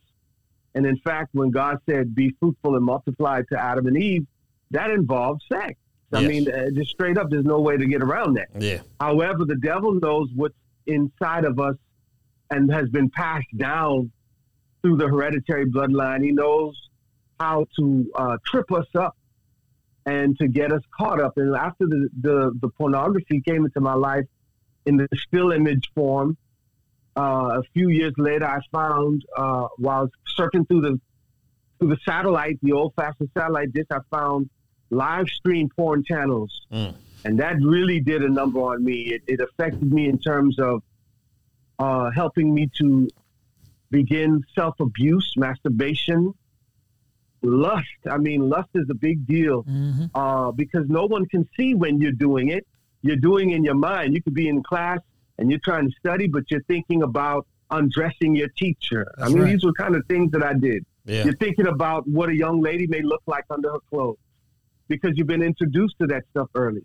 and 0.75 0.87
in 0.87 0.96
fact, 0.99 1.30
when 1.32 1.50
God 1.50 1.78
said, 1.88 2.14
"Be 2.14 2.34
fruitful 2.38 2.76
and 2.76 2.84
multiply" 2.84 3.42
to 3.50 3.58
Adam 3.58 3.87
and 3.87 3.96
Eve, 3.96 4.26
that 4.70 4.90
involved 4.90 5.42
sex. 5.50 5.75
I 6.14 6.21
Yes. 6.21 6.28
mean, 6.28 6.50
uh, 6.52 6.71
just 6.75 6.90
straight 6.90 7.16
up, 7.19 7.31
there's 7.31 7.45
no 7.45 7.61
way 7.61 7.76
to 7.76 7.87
get 7.87 8.02
around 8.02 8.35
that. 8.35 8.49
Yeah. 8.59 8.81
However, 9.00 9.45
the 9.45 9.57
devil 9.57 9.95
knows 9.95 10.28
what's 10.35 10.54
inside 10.87 11.45
of 11.45 11.59
us 11.59 11.76
and 12.50 12.71
has 12.73 12.88
been 12.90 13.09
passed 13.11 13.57
down 13.57 14.11
through 14.83 14.97
the 14.97 15.09
hereditary 15.09 15.66
bloodline. 15.66 16.23
He 16.25 16.33
knows 16.33 16.75
how 17.40 17.66
to 17.78 18.12
uh, 18.14 18.37
trip 18.45 18.71
us 18.73 18.87
up 18.95 19.16
and 20.07 20.37
to 20.38 20.49
get 20.49 20.73
us 20.73 20.83
caught 20.97 21.21
up. 21.21 21.35
And 21.37 21.54
after 21.57 21.87
the, 21.87 22.09
the, 22.21 22.52
the 22.61 22.69
pornography 22.69 23.40
came 23.40 23.64
into 23.64 23.81
my 23.81 23.95
life 23.95 24.26
in 24.85 24.97
the 24.97 25.09
still 25.14 25.52
image 25.52 25.90
form, 25.95 26.37
uh, 27.16 27.61
a 27.61 27.62
few 27.75 27.88
years 27.88 28.14
later, 28.16 28.47
I 28.47 28.61
found 28.73 29.25
uh, 29.37 29.69
while 29.76 30.09
surfing 30.38 30.66
through 30.66 30.81
the 30.83 31.00
through 31.78 31.90
the 31.90 31.99
satellite, 32.04 32.59
the 32.62 32.73
old-fashioned 32.73 33.28
satellite 33.37 33.73
dish, 33.73 33.87
I 33.90 33.99
found 34.11 34.49
live 34.92 35.26
stream 35.28 35.68
porn 35.76 36.04
channels 36.04 36.52
Mm. 36.70 36.94
and 37.25 37.38
that 37.40 37.56
really 37.61 37.99
did 38.00 38.22
a 38.22 38.28
number 38.28 38.61
on 38.61 38.84
me. 38.84 38.96
It, 39.14 39.22
it 39.26 39.40
affected 39.40 39.92
me 39.92 40.08
in 40.08 40.18
terms 40.18 40.58
of 40.58 40.82
uh, 41.78 42.11
helping 42.11 42.52
me 42.54 42.68
to 42.78 43.08
begin 43.90 44.42
self 44.54 44.78
abuse, 44.80 45.28
masturbation, 45.37 46.32
lust. 47.42 47.88
I 48.11 48.18
mean, 48.18 48.49
lust 48.49 48.68
is 48.75 48.87
a 48.90 48.94
big 48.94 49.26
deal 49.26 49.62
hmm 49.62 50.04
uh, 50.14 50.50
because 50.52 50.87
no 50.88 51.06
one 51.06 51.25
can 51.26 51.49
see 51.56 51.75
when 51.75 52.00
you're 52.00 52.12
doing 52.28 52.49
it. 52.49 52.66
You're 53.02 53.16
doing 53.30 53.50
in 53.50 53.64
your 53.64 53.75
mind. 53.75 54.14
You 54.14 54.22
could 54.22 54.34
be 54.34 54.49
in 54.49 54.62
class 54.62 55.00
and 55.38 55.50
you're 55.50 55.58
trying 55.70 55.90
to 55.90 55.94
study, 55.99 56.28
but 56.28 56.44
you're 56.50 56.62
thinking 56.75 57.02
about 57.02 57.46
undressing 57.70 58.37
your 58.37 58.49
teacher. 58.56 59.02
That's 59.16 59.30
I 59.30 59.32
mean, 59.32 59.42
right. 59.42 59.52
these 59.52 59.64
were 59.64 59.72
kind 59.72 59.96
of 59.96 60.04
things 60.06 60.30
that 60.32 60.42
I 60.42 60.52
did. 60.54 60.84
Yeah. 61.04 61.25
You're 61.25 61.37
thinking 61.37 61.66
about 61.66 62.06
what 62.06 62.28
a 62.28 62.37
young 62.37 62.61
lady 62.61 62.87
may 62.87 63.02
look 63.02 63.22
like 63.26 63.44
under 63.50 63.72
her 63.72 63.80
clothes. 63.90 64.18
Because 64.92 65.12
you've 65.16 65.26
been 65.26 65.42
introduced 65.42 65.96
to 66.00 66.06
that 66.06 66.22
stuff 66.30 66.49
early. 66.54 66.84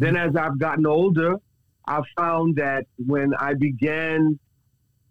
Then, 0.00 0.16
as 0.16 0.34
I've 0.34 0.58
gotten 0.58 0.86
older, 0.86 1.36
I've 1.84 2.08
found 2.16 2.56
that 2.56 2.86
when 2.96 3.34
I 3.38 3.52
began 3.52 4.38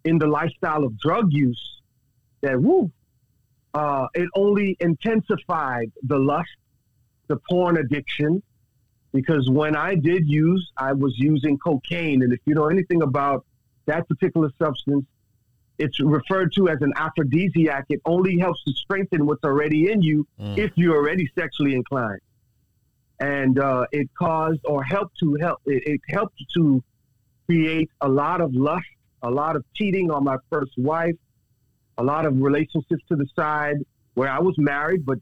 in 0.04 0.18
the 0.18 0.25
lifestyle 0.25 0.84
of 0.84 0.98
drug 0.98 1.28
use, 1.32 1.63
that 2.42 2.60
woo, 2.60 2.92
uh, 3.75 4.08
it 4.16 4.28
only 4.36 4.75
intensified 4.80 5.92
the 6.02 6.18
lust, 6.18 6.50
the 7.28 7.38
porn 7.48 7.78
addiction. 7.78 8.42
Because 9.12 9.48
when 9.48 9.75
I 9.75 9.94
did 9.94 10.28
use, 10.28 10.72
I 10.75 10.94
was 10.94 11.13
using 11.20 11.60
cocaine, 11.60 12.24
and 12.24 12.34
if 12.34 12.40
you 12.48 12.56
know 12.56 12.66
anything 12.66 13.04
about 13.04 13.46
that 13.86 14.08
particular 14.08 14.50
substance, 14.58 15.06
it's 15.84 16.00
referred 16.00 16.54
to 16.54 16.70
as 16.70 16.78
an 16.82 16.94
aphrodisiac. 16.96 17.86
It 17.90 18.02
only 18.06 18.38
helps 18.38 18.63
to 18.63 18.72
strengthen 18.74 19.25
what's 19.25 19.44
already 19.44 19.92
in 19.92 20.02
you 20.02 20.25
if 20.58 20.72
you're 20.75 20.96
already 20.96 21.30
sexually 21.38 21.75
inclined. 21.75 22.22
And 23.20 23.60
uh, 23.60 23.86
it 23.92 24.08
caused 24.18 24.62
or 24.63 24.84
helped 24.84 25.18
to 25.20 25.36
help. 25.42 25.60
It, 25.66 25.84
it 25.86 26.02
helped 26.10 26.42
to 26.56 26.84
create 27.46 27.90
a 28.00 28.08
lot 28.08 28.40
of 28.40 28.54
lust, 28.54 28.86
a 29.22 29.30
lot 29.30 29.56
of 29.58 29.63
cheating 29.75 30.10
on 30.10 30.24
my 30.24 30.38
first 30.50 30.72
wife, 30.78 31.16
a 31.98 32.04
lot 32.04 32.25
of 32.25 32.42
relationships 32.42 33.04
to 33.10 33.16
the 33.16 33.28
side 33.36 33.78
where 34.13 34.30
I 34.30 34.40
was 34.40 34.56
married, 34.58 35.06
but 35.06 35.20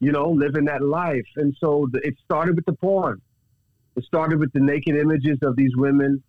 you 0.00 0.12
know, 0.12 0.28
living 0.30 0.66
that 0.66 0.82
life. 0.82 1.26
And 1.36 1.56
so 1.58 1.88
the, 1.90 2.06
it 2.06 2.14
started 2.24 2.56
with 2.56 2.66
the 2.66 2.74
porn. 2.74 3.22
It 3.96 4.04
started 4.04 4.38
with 4.38 4.52
the 4.52 4.60
naked 4.60 4.96
images 4.96 5.38
of 5.42 5.56
these 5.56 5.74
women, 5.76 6.22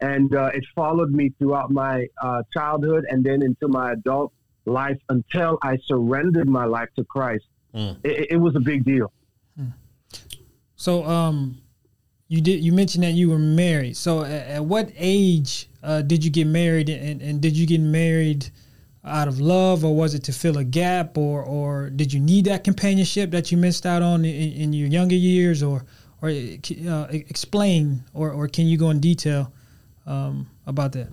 and 0.00 0.34
uh, 0.34 0.50
it 0.54 0.64
followed 0.74 1.10
me 1.12 1.30
throughout 1.38 1.70
my 1.70 2.06
uh, 2.22 2.42
childhood 2.52 3.04
and 3.10 3.22
then 3.24 3.42
into 3.42 3.68
my 3.68 3.92
adult 3.92 4.32
life 4.66 4.98
until 5.08 5.58
I 5.62 5.76
surrendered 5.86 6.48
my 6.48 6.64
life 6.64 6.88
to 6.96 7.04
Christ. 7.04 7.44
It, 7.74 7.98
it- 8.04 8.28
it 8.32 8.36
was 8.36 8.56
a 8.56 8.60
big 8.60 8.84
deal. 8.84 9.12
So, 10.76 11.04
um, 11.04 11.58
you 12.28 12.40
did 12.40 12.62
you 12.64 12.72
mentioned 12.72 13.04
that 13.04 13.12
you 13.12 13.28
were 13.30 13.38
married. 13.38 13.96
So, 13.96 14.22
at, 14.24 14.46
at 14.46 14.64
what 14.64 14.90
age 14.96 15.68
uh, 15.82 16.02
did 16.02 16.24
you 16.24 16.30
get 16.30 16.46
married, 16.46 16.88
and, 16.88 17.20
and 17.20 17.40
did 17.40 17.56
you 17.56 17.66
get 17.66 17.80
married 17.80 18.50
out 19.04 19.28
of 19.28 19.40
love, 19.40 19.84
or 19.84 19.94
was 19.94 20.14
it 20.14 20.22
to 20.24 20.32
fill 20.32 20.56
a 20.58 20.64
gap, 20.64 21.18
or 21.18 21.42
or 21.42 21.90
did 21.90 22.12
you 22.12 22.20
need 22.20 22.44
that 22.46 22.64
companionship 22.64 23.30
that 23.32 23.50
you 23.50 23.58
missed 23.58 23.84
out 23.84 24.02
on 24.02 24.24
in, 24.24 24.52
in 24.52 24.72
your 24.72 24.88
younger 24.88 25.16
years, 25.16 25.62
or 25.62 25.84
or 26.22 26.28
uh, 26.30 27.06
explain, 27.10 28.02
or 28.14 28.30
or 28.30 28.46
can 28.48 28.66
you 28.66 28.78
go 28.78 28.90
in 28.90 29.00
detail 29.00 29.52
um, 30.06 30.48
about 30.66 30.92
that? 30.92 31.08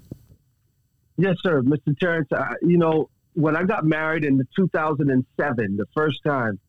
Yes, 1.17 1.35
sir, 1.41 1.61
Mr. 1.61 1.97
Terrence. 1.97 2.27
Uh, 2.31 2.53
you 2.61 2.77
know, 2.77 3.09
when 3.33 3.55
I 3.55 3.63
got 3.63 3.85
married 3.85 4.23
in 4.23 4.37
the 4.37 4.47
2007, 4.55 5.77
the 5.77 5.85
first 5.93 6.23
time, 6.23 6.59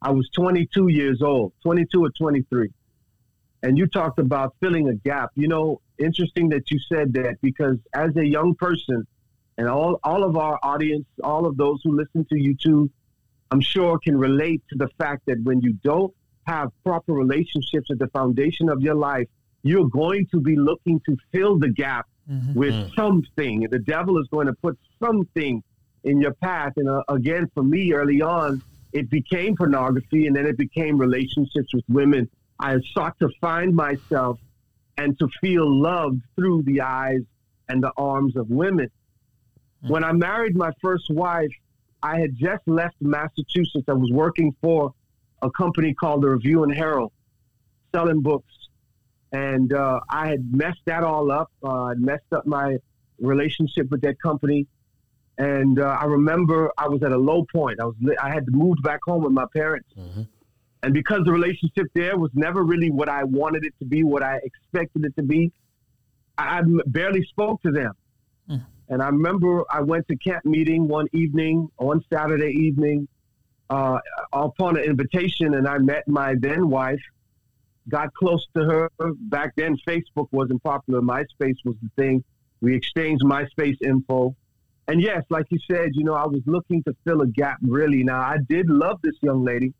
I 0.00 0.10
was 0.10 0.28
22 0.34 0.88
years 0.88 1.22
old, 1.22 1.52
22 1.62 2.04
or 2.04 2.10
23. 2.10 2.70
And 3.62 3.76
you 3.76 3.86
talked 3.86 4.18
about 4.18 4.54
filling 4.60 4.88
a 4.88 4.94
gap. 4.94 5.30
You 5.34 5.48
know, 5.48 5.80
interesting 5.98 6.48
that 6.50 6.70
you 6.70 6.78
said 6.88 7.12
that 7.14 7.38
because 7.42 7.76
as 7.92 8.16
a 8.16 8.24
young 8.24 8.54
person, 8.54 9.06
and 9.58 9.68
all, 9.68 9.98
all 10.04 10.22
of 10.22 10.36
our 10.36 10.58
audience, 10.62 11.04
all 11.22 11.44
of 11.44 11.56
those 11.56 11.80
who 11.82 11.96
listen 11.96 12.24
to 12.26 12.40
you 12.40 12.54
too, 12.54 12.88
I'm 13.50 13.60
sure 13.60 13.98
can 13.98 14.16
relate 14.16 14.62
to 14.70 14.76
the 14.76 14.88
fact 14.98 15.26
that 15.26 15.42
when 15.42 15.60
you 15.60 15.72
don't 15.82 16.14
have 16.46 16.70
proper 16.84 17.12
relationships 17.12 17.90
at 17.90 17.98
the 17.98 18.06
foundation 18.08 18.68
of 18.68 18.80
your 18.82 18.94
life, 18.94 19.26
you're 19.68 19.88
going 19.88 20.26
to 20.32 20.40
be 20.40 20.56
looking 20.56 21.00
to 21.06 21.16
fill 21.32 21.58
the 21.58 21.68
gap 21.68 22.06
mm-hmm. 22.30 22.54
with 22.54 22.74
mm. 22.74 22.94
something. 22.94 23.66
The 23.70 23.78
devil 23.78 24.18
is 24.18 24.26
going 24.28 24.46
to 24.46 24.54
put 24.54 24.78
something 25.02 25.62
in 26.04 26.20
your 26.20 26.32
path. 26.34 26.72
And 26.76 26.88
uh, 26.88 27.02
again, 27.08 27.50
for 27.54 27.62
me, 27.62 27.92
early 27.92 28.22
on, 28.22 28.62
it 28.92 29.10
became 29.10 29.56
pornography 29.56 30.26
and 30.26 30.34
then 30.34 30.46
it 30.46 30.56
became 30.56 30.98
relationships 30.98 31.74
with 31.74 31.84
women. 31.88 32.30
I 32.58 32.76
sought 32.94 33.18
to 33.20 33.28
find 33.40 33.74
myself 33.74 34.38
and 34.96 35.18
to 35.18 35.28
feel 35.40 35.70
loved 35.70 36.22
through 36.34 36.62
the 36.62 36.80
eyes 36.80 37.20
and 37.68 37.82
the 37.82 37.92
arms 37.96 38.36
of 38.36 38.48
women. 38.48 38.90
Mm. 39.84 39.90
When 39.90 40.04
I 40.04 40.12
married 40.12 40.56
my 40.56 40.72
first 40.80 41.10
wife, 41.10 41.52
I 42.02 42.18
had 42.18 42.34
just 42.36 42.62
left 42.66 42.96
Massachusetts. 43.00 43.84
I 43.88 43.92
was 43.92 44.10
working 44.10 44.54
for 44.62 44.94
a 45.42 45.50
company 45.50 45.94
called 45.94 46.22
the 46.22 46.30
Review 46.30 46.62
and 46.62 46.74
Herald, 46.74 47.12
selling 47.94 48.22
books. 48.22 48.57
And 49.32 49.72
uh, 49.72 50.00
I 50.08 50.28
had 50.28 50.52
messed 50.54 50.80
that 50.86 51.04
all 51.04 51.30
up. 51.30 51.50
Uh, 51.62 51.84
I 51.84 51.94
messed 51.94 52.32
up 52.32 52.46
my 52.46 52.78
relationship 53.20 53.90
with 53.90 54.00
that 54.02 54.20
company. 54.22 54.66
And 55.36 55.78
uh, 55.78 55.96
I 56.00 56.04
remember 56.06 56.72
I 56.78 56.88
was 56.88 57.02
at 57.02 57.12
a 57.12 57.18
low 57.18 57.44
point. 57.52 57.78
I 57.80 57.84
was 57.84 57.94
I 58.20 58.30
had 58.30 58.44
to 58.46 58.52
move 58.52 58.76
back 58.82 59.00
home 59.04 59.22
with 59.22 59.32
my 59.32 59.44
parents. 59.54 59.88
And 60.82 60.94
because 60.94 61.24
the 61.24 61.32
relationship 61.32 61.86
there 61.94 62.16
was 62.16 62.30
never 62.34 62.62
really 62.62 62.90
what 62.90 63.08
I 63.08 63.24
wanted 63.24 63.64
it 63.64 63.74
to 63.80 63.84
be, 63.84 64.02
what 64.04 64.22
I 64.22 64.40
expected 64.42 65.04
it 65.04 65.14
to 65.16 65.22
be, 65.22 65.52
I 66.38 66.62
barely 66.86 67.24
spoke 67.24 67.60
to 67.62 67.70
them. 67.70 67.92
And 68.88 69.02
I 69.02 69.08
remember 69.08 69.64
I 69.70 69.82
went 69.82 70.08
to 70.08 70.16
camp 70.16 70.44
meeting 70.44 70.88
one 70.88 71.06
evening, 71.12 71.68
on 71.78 72.02
Saturday 72.12 72.52
evening, 72.52 73.06
uh, 73.70 73.98
upon 74.32 74.78
an 74.78 74.84
invitation, 74.84 75.54
and 75.54 75.68
I 75.68 75.78
met 75.78 76.08
my 76.08 76.34
then 76.38 76.70
wife. 76.70 77.02
Got 77.88 78.12
close 78.14 78.46
to 78.56 78.64
her. 78.64 78.90
Back 79.20 79.54
then, 79.56 79.76
Facebook 79.86 80.28
wasn't 80.30 80.62
popular. 80.62 81.00
MySpace 81.00 81.56
was 81.64 81.76
the 81.82 81.90
thing. 81.96 82.24
We 82.60 82.74
exchanged 82.74 83.24
MySpace 83.24 83.76
info. 83.82 84.34
And 84.88 85.02
yes, 85.02 85.24
like 85.28 85.46
you 85.50 85.58
said, 85.70 85.90
you 85.92 86.04
know, 86.04 86.14
I 86.14 86.26
was 86.26 86.40
looking 86.46 86.82
to 86.84 86.96
fill 87.04 87.20
a 87.20 87.26
gap 87.26 87.58
really. 87.62 88.02
Now, 88.02 88.20
I 88.20 88.38
did 88.48 88.68
love 88.68 88.98
this 89.02 89.16
young 89.20 89.44
lady. 89.44 89.74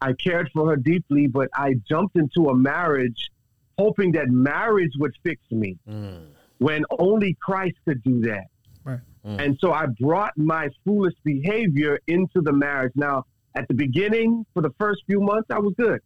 I 0.00 0.12
cared 0.12 0.50
for 0.52 0.68
her 0.68 0.76
deeply, 0.76 1.26
but 1.26 1.48
I 1.54 1.74
jumped 1.88 2.16
into 2.16 2.48
a 2.50 2.54
marriage 2.54 3.30
hoping 3.78 4.12
that 4.12 4.28
marriage 4.28 4.92
would 4.98 5.14
fix 5.22 5.40
me 5.50 5.76
mm. 5.88 6.26
when 6.58 6.84
only 6.98 7.36
Christ 7.40 7.76
could 7.86 8.02
do 8.02 8.20
that. 8.22 8.44
Right. 8.84 9.00
Mm. 9.24 9.44
And 9.44 9.58
so 9.60 9.72
I 9.72 9.86
brought 10.00 10.32
my 10.36 10.70
foolish 10.84 11.14
behavior 11.24 11.98
into 12.06 12.40
the 12.40 12.52
marriage. 12.52 12.92
Now, 12.94 13.24
at 13.54 13.68
the 13.68 13.74
beginning, 13.74 14.44
for 14.54 14.62
the 14.62 14.72
first 14.78 15.02
few 15.06 15.20
months, 15.20 15.48
I 15.50 15.58
was 15.58 15.74
good. 15.78 16.00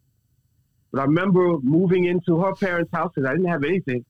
But 0.92 1.00
I 1.00 1.04
remember 1.04 1.58
moving 1.62 2.04
into 2.04 2.40
her 2.40 2.54
parents' 2.54 2.90
house 2.92 3.12
because 3.14 3.28
I 3.28 3.32
didn't 3.32 3.48
have 3.48 3.64
anything. 3.64 4.04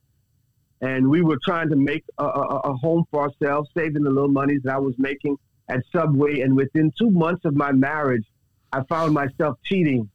And 0.80 1.10
we 1.10 1.20
were 1.20 1.38
trying 1.44 1.68
to 1.70 1.76
make 1.76 2.04
a, 2.18 2.24
a, 2.24 2.60
a 2.70 2.74
home 2.74 3.04
for 3.10 3.22
ourselves, 3.22 3.68
saving 3.76 4.02
the 4.02 4.10
little 4.10 4.30
monies 4.30 4.62
that 4.64 4.74
I 4.76 4.78
was 4.78 4.94
making 4.98 5.36
at 5.68 5.82
Subway. 5.92 6.40
And 6.40 6.56
within 6.56 6.90
two 6.98 7.10
months 7.10 7.44
of 7.44 7.54
my 7.54 7.72
marriage, 7.72 8.24
I 8.72 8.82
found 8.84 9.12
myself 9.12 9.58
cheating 9.64 10.08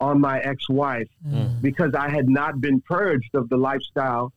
on 0.00 0.20
my 0.20 0.38
ex 0.40 0.68
wife 0.68 1.08
mm. 1.26 1.32
mm. 1.32 1.62
because 1.62 1.94
I 1.94 2.08
had 2.10 2.28
not 2.28 2.60
been 2.60 2.80
purged 2.82 3.34
of 3.34 3.48
the 3.48 3.56
lifestyle 3.56 4.32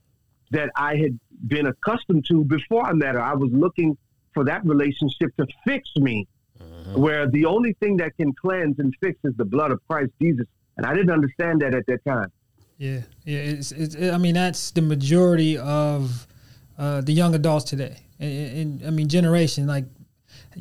that 0.51 0.69
I 0.75 0.95
had 0.95 1.19
been 1.47 1.67
accustomed 1.67 2.25
to 2.29 2.43
before 2.43 2.86
I 2.86 2.93
met 2.93 3.15
her. 3.15 3.21
I 3.21 3.34
was 3.34 3.51
looking 3.51 3.97
for 4.34 4.43
that 4.45 4.65
relationship 4.65 5.36
to 5.38 5.45
fix 5.65 5.89
me, 5.97 6.27
mm-hmm. 6.60 6.99
where 6.99 7.29
the 7.29 7.45
only 7.45 7.73
thing 7.73 7.97
that 7.97 8.15
can 8.17 8.34
cleanse 8.34 8.79
and 8.79 8.93
fix 9.01 9.19
is 9.23 9.34
the 9.38 9.45
blood 9.45 9.71
of 9.71 9.79
Christ 9.88 10.12
Jesus. 10.21 10.45
And 10.77 10.86
I 10.86 10.93
didn't 10.93 11.12
understand 11.12 11.62
that 11.62 11.73
at 11.73 11.86
that 11.88 12.03
time. 12.05 12.32
Yeah, 12.77 13.01
yeah. 13.25 13.39
It's, 13.39 13.71
it's, 13.73 13.95
I 13.95 14.17
mean, 14.17 14.36
that's 14.36 14.71
the 14.71 14.82
majority 14.82 15.58
of 15.58 16.25
uh, 16.77 17.01
the 17.01 17.12
young 17.12 17.36
adults 17.36 17.65
today, 17.65 17.97
and, 18.19 18.58
and 18.79 18.88
I 18.88 18.89
mean, 18.89 19.10
generation. 19.10 19.67
Like 19.67 19.86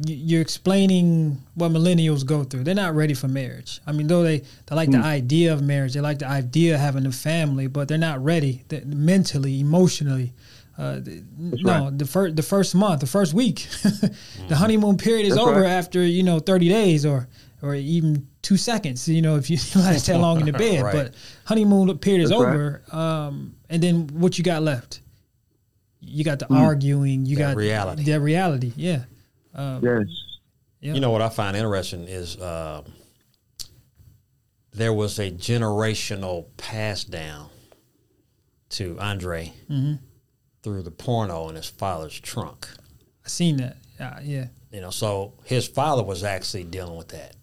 you- 0.05 0.17
you're 0.17 0.41
explaining 0.43 1.43
what 1.55 1.71
millennials 1.71 2.27
go 2.27 2.43
through. 2.45 2.65
They're 2.65 2.75
not 2.75 2.95
ready 2.97 3.15
for 3.15 3.29
marriage. 3.29 3.81
I 3.87 3.93
mean, 3.93 4.09
though 4.09 4.25
they 4.25 4.39
they 4.67 4.75
like 4.75 4.91
the 4.91 4.99
idea 4.99 5.53
of 5.53 5.63
marriage, 5.63 5.95
they 5.95 6.01
like 6.01 6.19
the 6.19 6.29
idea 6.29 6.75
of 6.75 6.81
having 6.81 7.07
a 7.07 7.13
family, 7.13 7.69
but 7.69 7.87
they're 7.87 7.99
not 7.99 8.23
ready 8.23 8.65
they, 8.69 8.81
mentally, 8.85 9.61
emotionally. 9.61 10.33
Uh, 10.77 11.01
no, 11.37 11.85
right. 11.85 11.99
the 11.99 12.05
first 12.05 12.37
the 12.37 12.43
first 12.43 12.75
month, 12.75 13.01
the 13.01 13.07
first 13.07 13.35
week, 13.35 13.67
the 14.49 14.57
honeymoon 14.57 14.97
period 14.97 15.27
is 15.27 15.35
That's 15.35 15.47
over 15.47 15.63
right. 15.63 15.71
after 15.71 16.05
you 16.05 16.23
know 16.23 16.39
thirty 16.41 16.69
days 16.69 17.05
or 17.07 17.29
or 17.63 17.75
even 17.75 18.27
two 18.43 18.57
seconds. 18.57 19.09
You 19.09 19.23
know, 19.23 19.37
if 19.37 19.51
you 19.51 19.57
last 19.77 20.07
that 20.07 20.19
long 20.19 20.41
in 20.41 20.47
the 20.47 20.53
bed, 20.67 20.83
Right. 20.83 20.93
but 20.95 21.15
honeymoon 21.45 21.97
period 21.99 22.23
is 22.23 22.31
That's 22.31 22.43
right. 22.43 22.55
over. 22.55 22.83
Um, 22.93 23.55
and 23.69 23.83
then 23.83 24.09
what 24.13 24.39
you 24.39 24.45
got 24.45 24.63
left? 24.63 25.01
You 26.01 26.25
got 26.25 26.39
the 26.39 26.53
arguing. 26.53 27.27
You 27.27 27.37
That 27.37 27.49
got 27.55 27.57
reality. 27.57 28.05
That 28.05 28.21
reality. 28.21 28.73
Yeah. 28.77 29.05
Yes. 29.57 30.05
Yeah. 30.81 30.95
You 30.95 31.01
know 31.01 31.11
what 31.11 31.23
I 31.23 31.29
find 31.29 31.57
interesting 31.57 32.05
is 32.05 32.37
uh, 32.37 32.83
there 34.73 34.93
was 34.93 35.19
a 35.19 35.31
generational 35.31 36.47
pass 36.57 37.03
down 37.05 37.49
to 38.71 38.97
Andre 39.01 39.53
through 40.63 40.83
the 40.83 40.91
porno 40.91 41.49
in 41.49 41.57
his 41.57 41.67
father's 41.69 42.19
trunk. 42.21 42.69
I 43.25 43.29
seen 43.29 43.57
that. 43.57 43.77
Uh, 43.99 44.21
yeah. 44.23 44.47
You 44.71 44.81
know, 44.83 44.91
so 44.91 45.33
his 45.45 45.67
father 45.67 46.05
was 46.05 46.23
actually 46.23 46.65
dealing 46.65 46.97
with 46.97 47.09
that. 47.09 47.35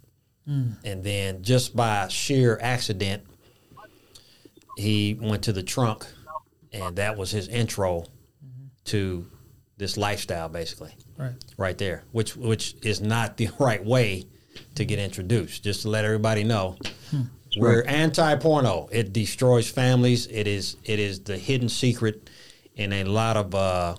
And 0.48 1.04
then 1.04 1.42
just 1.42 1.76
by 1.76 2.08
sheer 2.08 2.60
accident, 2.62 3.24
he 4.78 5.18
went 5.20 5.44
to 5.44 5.54
the 5.54 5.64
trunk, 5.64 6.06
and 6.72 6.96
that 6.98 7.18
was 7.18 7.32
his 7.32 7.48
intro 7.48 8.06
to 8.86 9.26
this 9.78 9.98
lifestyle, 9.98 10.48
basically 10.50 10.94
Right. 11.18 11.34
right 11.58 11.78
there, 11.78 12.04
which 12.12 12.36
which 12.36 12.76
is 12.84 13.02
not 13.02 13.38
the 13.38 13.50
right 13.60 13.84
way 13.84 14.26
to 14.76 14.86
get 14.86 15.00
introduced. 15.00 15.64
Just 15.64 15.82
to 15.84 15.90
let 15.90 16.06
everybody 16.06 16.44
know, 16.44 16.78
We're 17.58 17.84
anti-porno. 17.84 18.90
It 18.92 19.14
destroys 19.14 19.70
families. 19.70 20.28
It 20.28 20.46
is 20.46 20.76
it 20.84 21.00
is 21.00 21.22
the 21.22 21.38
hidden 21.38 21.70
secret 21.70 22.30
in 22.76 22.92
a 22.94 23.06
lot 23.06 23.38
of 23.38 23.56
uh, 23.56 23.96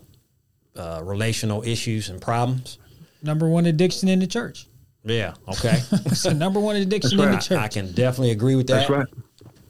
uh, 0.77 1.01
relational 1.03 1.63
issues 1.63 2.11
and 2.11 2.21
problems. 2.21 2.79
Number 3.23 3.49
one 3.49 3.65
addiction 3.67 4.09
in 4.11 4.19
the 4.21 4.27
church. 4.27 4.67
Yeah. 5.07 5.35
Okay. 5.49 5.81
It's 6.07 6.25
the 6.25 6.35
number 6.35 6.61
one 6.61 6.77
addiction 6.77 7.17
That's 7.17 7.27
in 7.29 7.33
the 7.33 7.39
church. 7.39 7.59
I 7.65 7.69
can 7.69 7.93
definitely 7.93 8.33
agree 8.33 8.55
with 8.57 8.67
that. 8.67 8.89
That's 8.89 8.91
right. 8.91 9.07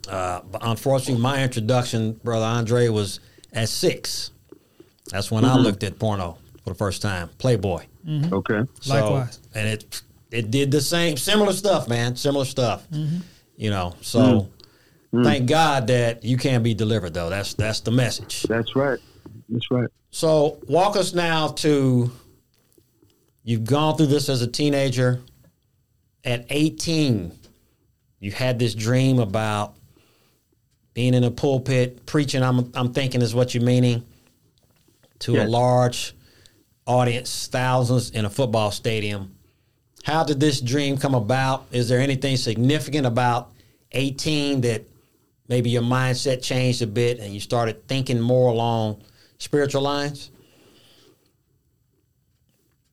Uh, 0.09 0.41
but 0.51 0.63
unfortunately, 0.65 1.21
my 1.23 1.43
introduction, 1.43 2.13
brother 2.25 2.45
Andre, 2.47 2.89
was 2.89 3.21
at 3.53 3.69
six. 3.69 4.31
That's 5.11 5.31
when 5.31 5.45
Mm-hmm. 5.45 5.57
I 5.59 5.61
looked 5.61 5.83
at 5.83 5.99
porno 5.99 6.39
for 6.65 6.71
the 6.71 6.77
first 6.77 7.03
time. 7.03 7.29
Playboy. 7.39 7.85
Okay. 8.09 8.63
So, 8.81 8.95
Likewise. 8.95 9.41
and 9.55 9.69
it 9.69 10.03
it 10.31 10.51
did 10.51 10.71
the 10.71 10.81
same, 10.81 11.17
similar 11.17 11.53
stuff, 11.53 11.89
man, 11.89 12.17
similar 12.17 12.45
stuff. 12.45 12.89
Mm-hmm. 12.91 13.19
You 13.57 13.71
know, 13.71 13.95
so 14.01 14.49
thank 15.25 15.49
God 15.49 15.87
that 15.89 16.25
you 16.25 16.37
can 16.37 16.63
be 16.63 16.73
delivered, 16.75 17.15
though. 17.15 17.31
That's 17.31 17.55
that's 17.55 17.81
the 17.81 17.91
message. 17.91 18.43
That's 18.45 18.75
right. 18.77 18.99
That's 19.49 19.71
right. 19.71 19.89
So 20.11 20.59
walk 20.69 20.97
us 20.97 21.15
now 21.15 21.49
to 21.49 22.11
you've 23.47 23.65
gone 23.65 23.97
through 23.97 24.07
this 24.07 24.29
as 24.29 24.43
a 24.43 24.47
teenager. 24.47 25.23
At 26.25 26.45
18, 26.51 27.33
you 28.19 28.33
had 28.33 28.59
this 28.59 28.75
dream 28.75 29.21
about 29.21 29.77
being 30.93 31.15
in 31.15 31.23
a 31.25 31.31
pulpit, 31.31 32.05
preaching, 32.05 32.43
I'm 32.43 32.73
I'm 32.75 32.93
thinking 32.93 33.23
is 33.23 33.35
what 33.35 33.55
you're 33.55 33.63
meaning, 33.63 34.05
to 35.21 35.43
a 35.43 35.45
large 35.45 36.15
audience, 36.87 37.47
thousands 37.47 38.11
in 38.11 38.25
a 38.25 38.31
football 38.31 38.71
stadium. 38.73 39.37
How 40.03 40.25
did 40.25 40.41
this 40.41 40.61
dream 40.61 40.99
come 40.99 41.15
about? 41.15 41.67
Is 41.71 41.89
there 41.89 42.01
anything 42.01 42.37
significant 42.37 43.07
about 43.07 43.53
18 43.93 44.63
that 44.63 44.83
maybe 45.49 45.71
your 45.71 45.83
mindset 45.83 46.43
changed 46.43 46.83
a 46.83 46.87
bit 46.87 47.21
and 47.21 47.33
you 47.33 47.41
started 47.41 47.87
thinking 47.87 48.21
more 48.21 48.51
along 48.51 49.03
spiritual 49.39 49.83
lines? 49.83 50.31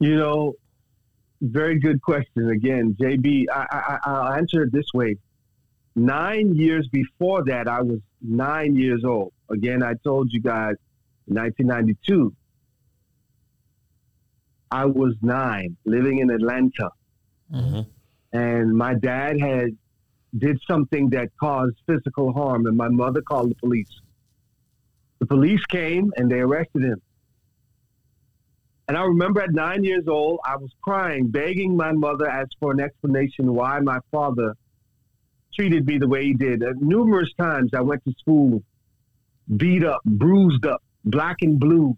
You 0.03 0.17
know, 0.17 0.55
very 1.39 1.79
good 1.79 2.01
question. 2.01 2.49
Again, 2.49 2.93
JB, 2.99 3.45
I, 3.49 3.65
I, 3.71 3.97
I'll 4.03 4.33
answer 4.33 4.63
it 4.63 4.73
this 4.73 4.87
way. 4.93 5.15
Nine 5.95 6.55
years 6.55 6.89
before 6.91 7.45
that, 7.45 7.69
I 7.69 7.81
was 7.81 8.01
nine 8.21 8.75
years 8.75 9.05
old. 9.05 9.31
Again, 9.49 9.81
I 9.81 9.93
told 10.03 10.33
you 10.33 10.41
guys, 10.41 10.75
1992. 11.27 12.35
I 14.71 14.87
was 14.87 15.15
nine, 15.21 15.77
living 15.85 16.19
in 16.19 16.29
Atlanta, 16.31 16.89
Mhm. 17.53 17.85
and 18.33 18.75
my 18.75 18.95
dad 18.95 19.39
had 19.39 19.69
did 20.37 20.59
something 20.69 21.11
that 21.11 21.29
caused 21.39 21.77
physical 21.87 22.33
harm, 22.33 22.65
and 22.65 22.75
my 22.75 22.89
mother 22.89 23.21
called 23.21 23.51
the 23.51 23.55
police. 23.55 24.01
The 25.19 25.27
police 25.27 25.63
came 25.67 26.11
and 26.17 26.29
they 26.29 26.41
arrested 26.41 26.83
him. 26.83 27.01
And 28.87 28.97
I 28.97 29.03
remember 29.03 29.41
at 29.41 29.51
nine 29.51 29.83
years 29.83 30.07
old, 30.07 30.39
I 30.45 30.57
was 30.57 30.69
crying, 30.81 31.27
begging 31.27 31.75
my 31.77 31.93
mother 31.93 32.29
as 32.29 32.47
for 32.59 32.71
an 32.71 32.81
explanation 32.81 33.53
why 33.53 33.79
my 33.79 33.99
father 34.11 34.55
treated 35.55 35.85
me 35.85 35.97
the 35.97 36.07
way 36.07 36.25
he 36.25 36.33
did. 36.33 36.63
Uh, 36.63 36.73
numerous 36.79 37.29
times 37.39 37.71
I 37.73 37.81
went 37.81 38.03
to 38.05 38.13
school, 38.19 38.61
beat 39.55 39.85
up, 39.85 40.01
bruised 40.03 40.65
up, 40.65 40.83
black 41.05 41.37
and 41.41 41.59
blue. 41.59 41.97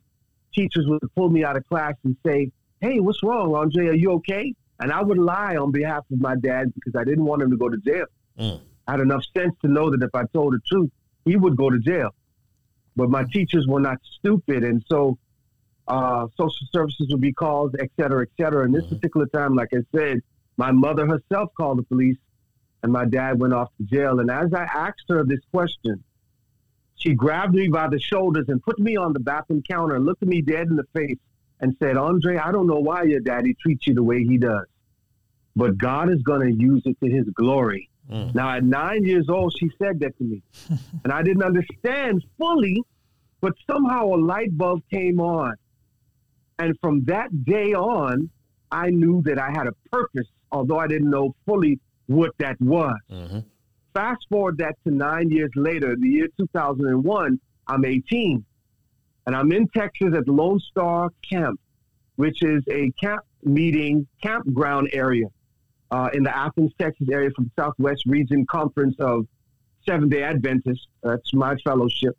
Teachers 0.54 0.86
would 0.88 1.02
pull 1.16 1.30
me 1.30 1.44
out 1.44 1.58
of 1.58 1.66
class 1.68 1.94
and 2.04 2.16
say, 2.26 2.52
Hey, 2.82 3.00
what's 3.00 3.24
wrong, 3.24 3.56
Andre? 3.56 3.88
Are 3.88 3.94
you 3.94 4.12
okay? 4.14 4.54
And 4.80 4.92
I 4.92 5.02
would 5.02 5.18
lie 5.18 5.56
on 5.56 5.72
behalf 5.72 6.04
of 6.12 6.20
my 6.20 6.36
dad 6.36 6.74
because 6.76 7.00
I 7.00 7.04
didn't 7.04 7.26
want 7.26 7.42
him 7.42 7.50
to 7.50 7.58
go 7.58 7.70
to 7.70 7.78
jail. 7.78 8.06
Mm. 8.38 8.60
I 8.88 8.92
had 8.92 9.00
enough 9.00 9.24
sense 9.36 9.56
to 9.62 9.72
know 9.72 9.90
that 9.90 10.04
if 10.04 10.14
I 10.14 10.26
told 10.34 10.54
the 10.54 10.60
truth, 10.68 10.92
he 11.24 11.36
would 11.36 11.56
go 11.56 11.70
to 11.70 11.80
jail. 11.80 12.14
But 12.96 13.10
my 13.10 13.24
teachers 13.34 13.66
were 13.68 13.80
not 13.80 13.98
stupid. 14.20 14.64
And 14.64 14.84
so 14.90 15.18
uh, 15.88 16.28
social 16.38 16.68
services 16.72 17.08
would 17.10 17.22
be 17.22 17.34
called, 17.34 17.76
et 17.80 17.90
cetera, 18.00 18.24
et 18.24 18.30
cetera. 18.42 18.64
And 18.66 18.74
this 18.74 18.86
particular 18.86 19.28
time, 19.28 19.56
like 19.56 19.70
I 19.74 19.80
said, 19.96 20.22
my 20.58 20.72
mother 20.72 21.06
herself 21.06 21.52
called 21.56 21.80
the 21.80 21.84
police 21.84 22.18
and 22.84 22.92
my 22.94 23.06
dad 23.06 23.40
went 23.40 23.54
off 23.54 23.70
to 23.78 23.84
jail. 23.84 24.20
And 24.20 24.30
as 24.30 24.54
I 24.54 24.64
asked 24.64 25.06
her 25.10 25.24
this 25.24 25.40
question, 25.52 26.04
she 26.96 27.14
grabbed 27.14 27.56
me 27.56 27.68
by 27.68 27.88
the 27.88 28.00
shoulders 28.00 28.46
and 28.48 28.64
put 28.64 28.80
me 28.80 28.96
on 28.96 29.12
the 29.14 29.20
bathroom 29.20 29.64
counter 29.68 29.96
and 29.96 30.06
looked 30.06 30.22
at 30.22 30.30
me 30.30 30.42
dead 30.42 30.68
in 30.68 30.76
the 30.76 30.86
face 30.94 31.18
and 31.60 31.76
said, 31.82 31.98
Andre, 31.98 32.38
I 32.38 32.52
don't 32.52 32.68
know 32.68 32.80
why 32.80 33.04
your 33.04 33.20
daddy 33.20 33.56
treats 33.56 33.88
you 33.88 33.94
the 33.94 34.04
way 34.04 34.24
he 34.24 34.38
does, 34.38 34.66
but 35.56 35.78
God 35.78 36.12
is 36.12 36.22
going 36.22 36.42
to 36.42 36.54
use 36.54 36.84
it 36.86 36.98
to 37.04 37.10
his 37.10 37.26
glory. 37.34 37.90
Mm. 38.12 38.36
Now, 38.36 38.52
at 38.52 38.64
nine 38.64 39.04
years 39.04 39.30
old, 39.30 39.56
she 39.58 39.72
said 39.82 40.00
that 40.02 40.18
to 40.18 40.24
me. 40.24 40.44
and 41.04 41.12
I 41.12 41.24
didn't 41.24 41.44
understand 41.44 42.24
fully, 42.38 42.84
but 43.42 43.54
somehow 43.70 44.14
a 44.14 44.18
light 44.18 44.56
bulb 44.56 44.84
came 44.92 45.20
on. 45.20 45.56
And 46.60 46.76
from 46.80 47.04
that 47.06 47.46
day 47.46 47.74
on, 47.74 48.30
I 48.72 48.90
knew 48.90 49.22
that 49.24 49.40
I 49.40 49.50
had 49.52 49.68
a 49.68 49.74
purpose, 49.92 50.28
although 50.52 50.80
I 50.80 50.88
didn't 50.88 51.10
know 51.10 51.36
fully 51.46 51.80
what 52.08 52.32
that 52.40 52.60
was. 52.60 52.98
hmm 53.10 53.40
Fast 53.94 54.26
forward 54.30 54.58
that 54.58 54.76
to 54.84 54.92
nine 54.94 55.32
years 55.32 55.52
later, 55.56 55.96
the 55.98 56.10
year 56.10 56.28
2001, 56.38 57.40
I'm 57.68 57.86
18. 57.86 58.44
And 59.26 59.36
I'm 59.36 59.54
in 59.54 59.70
Texas 59.70 60.14
at 60.14 60.28
Lone 60.28 60.60
Star 60.60 61.10
Camp, 61.28 61.62
which 62.18 62.44
is 62.44 62.62
a 62.70 62.92
camp 63.02 63.22
meeting, 63.46 64.06
campground 64.22 64.90
area 64.92 65.28
uh, 65.92 66.10
in 66.14 66.24
the 66.24 66.36
Athens, 66.36 66.74
Texas 66.78 67.08
area 67.10 67.30
from 67.36 67.50
Southwest 67.58 68.04
Region 68.06 68.46
Conference 68.48 68.96
of 69.00 69.28
Seventh 69.88 70.12
day 70.12 70.24
Adventists. 70.24 70.88
That's 71.02 71.34
my 71.34 71.56
fellowship. 71.64 72.18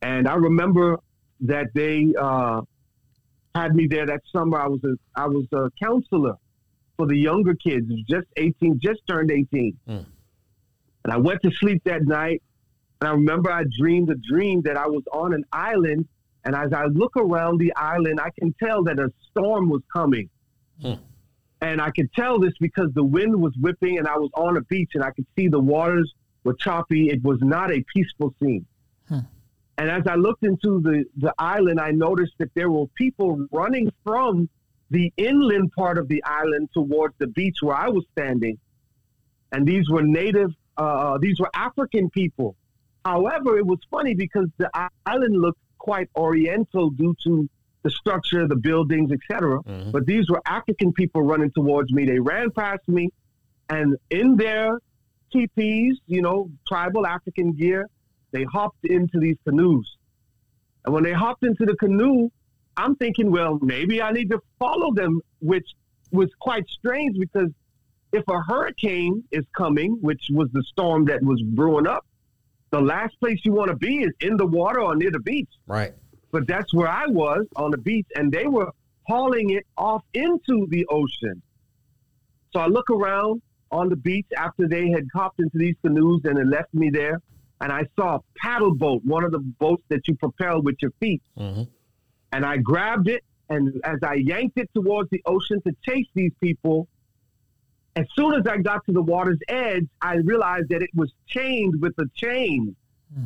And 0.00 0.26
I 0.26 0.36
remember 0.36 0.98
that 1.40 1.66
they 1.74 2.14
uh, 2.18 2.62
had 3.54 3.74
me 3.74 3.86
there 3.86 4.06
that 4.06 4.20
summer. 4.32 4.58
I 4.58 4.66
was 4.66 4.80
a, 4.84 4.96
I 5.14 5.26
was 5.26 5.46
a 5.52 5.70
counselor 5.82 6.36
for 6.96 7.06
the 7.06 7.16
younger 7.16 7.54
kids, 7.54 7.86
just 8.08 8.26
18, 8.36 8.80
just 8.82 9.00
turned 9.08 9.30
18. 9.30 9.76
Mm. 9.88 10.06
And 11.04 11.12
I 11.12 11.16
went 11.16 11.42
to 11.42 11.50
sleep 11.52 11.82
that 11.84 12.02
night. 12.02 12.42
And 13.00 13.08
I 13.08 13.12
remember 13.12 13.50
I 13.50 13.64
dreamed 13.78 14.10
a 14.10 14.14
dream 14.14 14.62
that 14.62 14.76
I 14.76 14.86
was 14.86 15.02
on 15.12 15.34
an 15.34 15.44
island. 15.52 16.06
And 16.44 16.54
as 16.54 16.72
I 16.72 16.86
look 16.86 17.16
around 17.16 17.58
the 17.58 17.74
island, 17.74 18.20
I 18.20 18.30
can 18.38 18.54
tell 18.62 18.84
that 18.84 18.98
a 18.98 19.10
storm 19.30 19.68
was 19.68 19.82
coming. 19.92 20.28
Hmm. 20.80 20.94
And 21.60 21.80
I 21.80 21.90
could 21.90 22.12
tell 22.12 22.38
this 22.38 22.52
because 22.60 22.90
the 22.94 23.04
wind 23.04 23.34
was 23.36 23.54
whipping 23.60 23.98
and 23.98 24.06
I 24.06 24.18
was 24.18 24.30
on 24.34 24.56
a 24.56 24.60
beach 24.62 24.90
and 24.94 25.02
I 25.02 25.10
could 25.10 25.26
see 25.36 25.48
the 25.48 25.60
waters 25.60 26.12
were 26.44 26.54
choppy. 26.54 27.08
It 27.08 27.22
was 27.22 27.38
not 27.40 27.70
a 27.70 27.82
peaceful 27.94 28.34
scene. 28.40 28.66
And 29.78 29.90
as 29.90 30.06
I 30.06 30.14
looked 30.14 30.44
into 30.44 30.80
the, 30.80 31.04
the 31.16 31.34
island, 31.38 31.80
I 31.80 31.90
noticed 31.90 32.34
that 32.38 32.50
there 32.54 32.70
were 32.70 32.86
people 32.94 33.46
running 33.50 33.92
from 34.04 34.48
the 34.90 35.12
inland 35.16 35.72
part 35.72 35.98
of 35.98 36.06
the 36.08 36.22
island 36.24 36.68
towards 36.72 37.14
the 37.18 37.26
beach 37.26 37.56
where 37.60 37.76
I 37.76 37.88
was 37.88 38.04
standing. 38.12 38.58
And 39.50 39.66
these 39.66 39.88
were 39.90 40.02
native, 40.02 40.50
uh, 40.76 41.18
these 41.18 41.40
were 41.40 41.50
African 41.54 42.10
people. 42.10 42.54
However, 43.04 43.58
it 43.58 43.66
was 43.66 43.78
funny 43.90 44.14
because 44.14 44.48
the 44.58 44.70
island 45.06 45.36
looked 45.36 45.58
quite 45.78 46.08
oriental 46.16 46.90
due 46.90 47.14
to 47.24 47.48
the 47.82 47.90
structure, 47.90 48.48
the 48.48 48.56
buildings, 48.56 49.10
etc. 49.12 49.62
Mhm. 49.62 49.92
But 49.92 50.06
these 50.06 50.30
were 50.30 50.40
African 50.46 50.92
people 50.92 51.22
running 51.22 51.50
towards 51.50 51.92
me. 51.92 52.06
They 52.06 52.18
ran 52.18 52.50
past 52.50 52.88
me, 52.88 53.10
and 53.68 53.96
in 54.10 54.36
their 54.36 54.78
teepees, 55.30 55.98
you 56.06 56.22
know, 56.22 56.50
tribal 56.66 57.06
African 57.06 57.52
gear, 57.52 57.88
they 58.34 58.44
hopped 58.44 58.84
into 58.84 59.18
these 59.20 59.36
canoes. 59.46 59.96
And 60.84 60.92
when 60.92 61.04
they 61.04 61.12
hopped 61.12 61.44
into 61.44 61.64
the 61.64 61.76
canoe, 61.76 62.28
I'm 62.76 62.96
thinking, 62.96 63.30
well, 63.30 63.60
maybe 63.62 64.02
I 64.02 64.10
need 64.10 64.28
to 64.30 64.40
follow 64.58 64.92
them, 64.92 65.20
which 65.38 65.66
was 66.10 66.28
quite 66.40 66.68
strange 66.68 67.16
because 67.18 67.50
if 68.12 68.24
a 68.28 68.40
hurricane 68.42 69.22
is 69.30 69.44
coming, 69.56 69.98
which 70.00 70.26
was 70.30 70.48
the 70.52 70.64
storm 70.64 71.04
that 71.06 71.22
was 71.22 71.40
brewing 71.42 71.86
up, 71.86 72.04
the 72.70 72.80
last 72.80 73.18
place 73.20 73.38
you 73.44 73.52
want 73.52 73.68
to 73.70 73.76
be 73.76 73.98
is 73.98 74.10
in 74.20 74.36
the 74.36 74.46
water 74.46 74.80
or 74.80 74.96
near 74.96 75.12
the 75.12 75.20
beach. 75.20 75.48
Right. 75.68 75.94
But 76.32 76.48
that's 76.48 76.74
where 76.74 76.88
I 76.88 77.06
was 77.06 77.46
on 77.54 77.70
the 77.70 77.78
beach, 77.78 78.06
and 78.16 78.32
they 78.32 78.48
were 78.48 78.72
hauling 79.06 79.50
it 79.50 79.64
off 79.76 80.02
into 80.12 80.66
the 80.70 80.84
ocean. 80.86 81.40
So 82.52 82.58
I 82.58 82.66
look 82.66 82.90
around 82.90 83.42
on 83.70 83.88
the 83.88 83.96
beach 83.96 84.26
after 84.36 84.66
they 84.66 84.90
had 84.90 85.06
hopped 85.14 85.38
into 85.38 85.56
these 85.56 85.76
canoes 85.82 86.22
and 86.24 86.36
had 86.36 86.48
left 86.48 86.74
me 86.74 86.90
there, 86.90 87.20
and 87.64 87.72
I 87.72 87.86
saw 87.96 88.16
a 88.16 88.20
paddle 88.36 88.74
boat, 88.74 89.00
one 89.06 89.24
of 89.24 89.32
the 89.32 89.38
boats 89.38 89.82
that 89.88 90.06
you 90.06 90.14
propel 90.16 90.60
with 90.60 90.76
your 90.82 90.90
feet. 91.00 91.22
hmm 91.34 91.62
And 92.30 92.44
I 92.44 92.58
grabbed 92.58 93.08
it, 93.08 93.24
and 93.48 93.80
as 93.84 94.00
I 94.02 94.14
yanked 94.16 94.58
it 94.58 94.68
towards 94.74 95.08
the 95.08 95.22
ocean 95.24 95.62
to 95.62 95.74
chase 95.82 96.06
these 96.14 96.32
people, 96.42 96.88
as 97.96 98.04
soon 98.14 98.34
as 98.34 98.46
I 98.46 98.58
got 98.58 98.84
to 98.84 98.92
the 98.92 99.00
water's 99.00 99.38
edge, 99.48 99.86
I 100.02 100.16
realized 100.16 100.68
that 100.68 100.82
it 100.82 100.90
was 100.94 101.10
chained 101.26 101.80
with 101.80 101.94
a 101.98 102.04
chain 102.14 102.76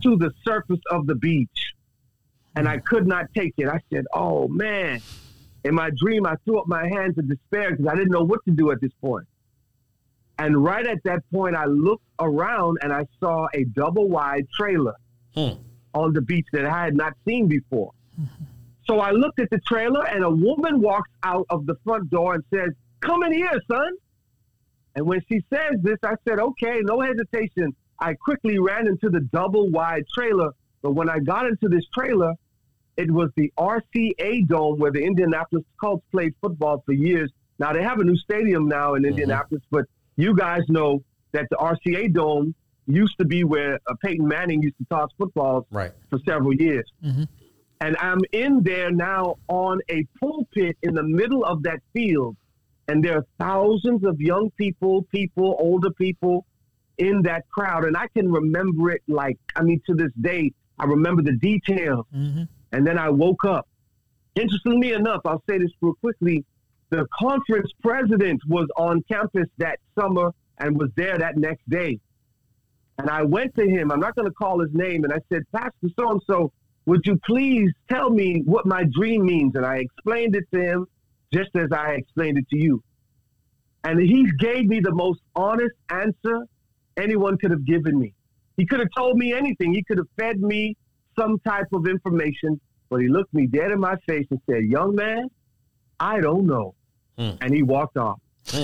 to 0.05 0.17
the 0.17 0.31
surface 0.45 0.85
of 0.91 1.09
the 1.09 1.17
beach. 1.17 1.75
And 2.55 2.69
I 2.69 2.79
could 2.79 3.07
not 3.09 3.25
take 3.35 3.55
it. 3.57 3.67
I 3.69 3.81
said, 3.93 4.05
Oh 4.13 4.47
man. 4.47 5.01
In 5.65 5.75
my 5.75 5.91
dream, 5.97 6.27
I 6.27 6.37
threw 6.45 6.61
up 6.61 6.69
my 6.69 6.87
hands 6.87 7.19
in 7.19 7.27
despair 7.27 7.73
because 7.73 7.87
I 7.87 7.97
didn't 7.97 8.13
know 8.13 8.23
what 8.23 8.45
to 8.45 8.53
do 8.53 8.71
at 8.71 8.81
this 8.81 8.93
point. 9.01 9.27
And 10.39 10.63
right 10.63 10.87
at 10.87 11.03
that 11.05 11.21
point, 11.33 11.57
I 11.57 11.65
looked 11.67 12.05
around 12.21 12.79
and 12.83 12.93
I 12.93 13.05
saw 13.21 13.47
a 13.55 13.65
double 13.65 14.09
wide 14.09 14.47
trailer 14.57 14.95
Hmm. 15.35 15.51
on 15.95 16.13
the 16.13 16.21
beach 16.21 16.47
that 16.53 16.65
I 16.65 16.85
had 16.85 16.97
not 16.97 17.15
seen 17.27 17.49
before. 17.49 17.93
So 18.87 19.01
I 19.01 19.11
looked 19.11 19.39
at 19.41 19.51
the 19.51 19.61
trailer 19.67 20.07
and 20.07 20.25
a 20.25 20.31
woman 20.31 20.81
walks 20.81 21.11
out 21.23 21.47
of 21.51 21.67
the 21.67 21.75
front 21.85 22.09
door 22.11 22.35
and 22.35 22.45
says, 22.53 22.71
Come 23.01 23.23
in 23.23 23.33
here, 23.33 23.61
son. 23.71 23.93
And 24.97 25.07
when 25.07 25.21
she 25.29 25.41
says 25.53 25.75
this, 25.83 25.99
I 26.03 26.15
said, 26.27 26.39
Okay, 26.41 26.81
no 26.83 27.01
hesitation. 27.01 27.75
I 28.01 28.15
quickly 28.15 28.59
ran 28.59 28.87
into 28.87 29.11
the 29.11 29.21
double 29.21 29.69
wide 29.71 30.05
trailer. 30.17 30.51
But 30.83 30.93
when 30.93 31.09
I 31.11 31.19
got 31.19 31.47
into 31.47 31.69
this 31.69 31.85
trailer, 31.93 32.33
it 32.97 33.11
was 33.11 33.31
the 33.37 33.53
RCA 33.59 34.47
Dome 34.49 34.79
where 34.79 34.91
the 34.91 35.03
Indianapolis 35.05 35.65
Colts 35.81 36.05
played 36.11 36.35
football 36.41 36.83
for 36.87 36.93
years. 36.93 37.31
Now 37.59 37.73
they 37.73 37.83
have 37.83 37.99
a 38.01 38.05
new 38.05 38.17
stadium 38.17 38.69
now 38.69 38.95
in 38.95 39.05
Indianapolis, 39.05 39.63
but 39.71 39.85
you 40.19 40.35
guys 40.35 40.63
know 40.69 41.03
that 41.33 41.47
the 41.51 41.57
RCA 41.57 42.13
Dome 42.13 42.55
used 42.87 43.17
to 43.19 43.25
be 43.25 43.45
where 43.45 43.79
uh, 43.87 43.95
Peyton 44.05 44.27
Manning 44.29 44.61
used 44.63 44.77
to 44.79 44.87
toss 44.91 45.11
footballs 45.17 45.65
Right. 45.71 45.93
for 46.11 46.19
several 46.27 46.55
years. 46.55 46.85
And 47.81 47.97
I'm 48.01 48.19
in 48.33 48.63
there 48.65 48.91
now 48.91 49.37
on 49.49 49.81
a 49.89 50.05
pulpit 50.21 50.77
in 50.83 50.95
the 50.95 51.03
middle 51.05 51.45
of 51.45 51.63
that 51.63 51.81
field. 51.93 52.37
And 52.89 53.05
there 53.05 53.19
are 53.19 53.27
thousands 53.39 54.05
of 54.05 54.21
young 54.21 54.51
people, 54.59 55.03
people, 55.13 55.57
older 55.61 55.91
people 55.91 56.45
in 56.97 57.23
that 57.23 57.49
crowd. 57.51 57.85
And 57.85 57.97
I 57.97 58.09
can 58.09 58.33
remember 58.33 58.91
it 58.91 59.03
like, 59.07 59.39
I 59.55 59.63
mean, 59.63 59.81
to 59.87 59.95
this 59.95 60.11
day, 60.21 60.53
I 60.81 60.87
remember 60.87 61.23
the 61.23 61.37
details. 61.37 62.05
And 62.73 62.87
then 62.87 62.99
I 62.99 63.11
woke 63.11 63.45
up. 63.45 63.69
Interestingly 64.35 64.93
enough, 64.93 65.21
I'll 65.25 65.43
say 65.49 65.59
this 65.59 65.71
real 65.81 65.95
quickly. 65.95 66.45
The 66.91 67.07
conference 67.19 67.71
president 67.83 68.41
was 68.47 68.67
on 68.77 69.03
campus 69.11 69.49
that 69.59 69.79
summer 69.99 70.33
and 70.59 70.79
was 70.79 70.91
there 70.97 71.19
that 71.19 71.37
next 71.37 71.69
day. 71.69 72.01
And 72.99 73.09
I 73.11 73.23
went 73.23 73.55
to 73.57 73.69
him. 73.69 73.93
I'm 73.93 74.01
not 74.01 74.17
going 74.17 74.27
to 74.27 74.35
call 74.35 74.61
his 74.61 74.73
name. 74.73 75.05
And 75.05 75.13
I 75.13 75.19
said, 75.33 75.43
Pastor 75.53 75.89
so 75.99 76.11
and 76.11 76.23
so, 76.27 76.53
would 76.87 77.03
you 77.05 77.19
please 77.27 77.71
tell 77.91 78.11
me 78.11 78.43
what 78.45 78.67
my 78.67 78.85
dream 78.93 79.27
means? 79.27 79.55
And 79.55 79.65
I 79.65 79.77
explained 79.77 80.35
it 80.35 80.45
to 80.53 80.61
him 80.61 80.87
just 81.33 81.51
as 81.55 81.69
I 81.71 81.93
explained 81.93 82.39
it 82.39 82.49
to 82.51 82.57
you. 82.57 82.83
And 83.85 84.01
he 84.01 84.27
gave 84.39 84.67
me 84.67 84.81
the 84.81 84.95
most 84.95 85.21
honest 85.37 85.75
answer 85.91 86.47
anyone 86.97 87.39
could 87.39 87.51
have 87.51 87.65
given 87.65 87.99
me. 87.99 88.15
He 88.57 88.67
could 88.67 88.81
have 88.81 88.89
told 88.97 89.17
me 89.17 89.33
anything. 89.33 89.73
He 89.73 89.85
could 89.85 89.99
have 89.99 90.09
fed 90.19 90.41
me 90.41 90.77
some 91.17 91.39
type 91.41 91.69
of 91.73 91.87
information, 91.87 92.61
but 92.89 93.01
he 93.01 93.09
looked 93.09 93.33
me 93.33 93.47
dead 93.47 93.71
in 93.71 93.79
my 93.79 93.97
face 94.09 94.27
and 94.31 94.41
said, 94.51 94.65
Young 94.65 94.95
man, 94.95 95.29
I 96.01 96.21
don't 96.21 96.47
know. 96.47 96.75
Hmm. 97.19 97.31
And 97.41 97.55
he 97.55 97.63
walked 97.63 97.97
off. 97.97 98.21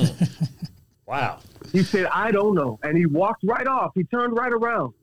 Wow. 1.07 1.41
He 1.73 1.83
said, 1.83 2.07
I 2.07 2.31
don't 2.31 2.55
know. 2.55 2.79
And 2.83 2.97
he 2.97 3.07
walked 3.07 3.45
right 3.45 3.67
off. 3.67 3.93
He 3.95 4.05
turned 4.05 4.37
right 4.37 4.53
around. 4.53 4.95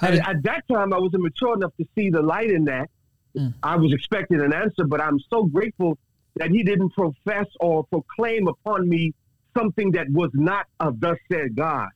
Did, 0.00 0.20
at 0.20 0.42
that 0.44 0.66
time, 0.68 0.92
I 0.92 0.98
wasn't 0.98 1.22
mature 1.22 1.54
enough 1.54 1.72
to 1.78 1.86
see 1.94 2.08
the 2.08 2.22
light 2.22 2.50
in 2.50 2.64
that. 2.64 2.88
Mm. 3.36 3.54
I 3.62 3.76
was 3.76 3.92
expecting 3.92 4.40
an 4.40 4.52
answer, 4.52 4.84
but 4.84 5.00
I'm 5.00 5.18
so 5.30 5.44
grateful 5.44 5.98
that 6.36 6.50
he 6.50 6.62
didn't 6.62 6.90
profess 6.90 7.46
or 7.60 7.84
proclaim 7.84 8.48
upon 8.48 8.88
me 8.88 9.12
something 9.54 9.90
that 9.92 10.08
was 10.10 10.30
not 10.32 10.66
of 10.80 10.98
thus 10.98 11.18
said 11.30 11.54
God. 11.54 11.88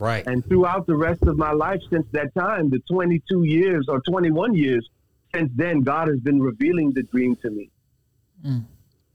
Right. 0.00 0.26
And 0.26 0.44
throughout 0.46 0.86
the 0.86 0.96
rest 0.96 1.22
of 1.22 1.38
my 1.38 1.52
life 1.52 1.80
since 1.90 2.06
that 2.12 2.34
time, 2.34 2.70
the 2.70 2.80
22 2.90 3.44
years 3.44 3.86
or 3.88 4.00
21 4.00 4.54
years 4.54 4.88
since 5.32 5.50
then, 5.54 5.82
God 5.82 6.08
has 6.08 6.18
been 6.18 6.42
revealing 6.42 6.90
the 6.92 7.04
dream 7.04 7.36
to 7.36 7.50
me. 7.50 7.70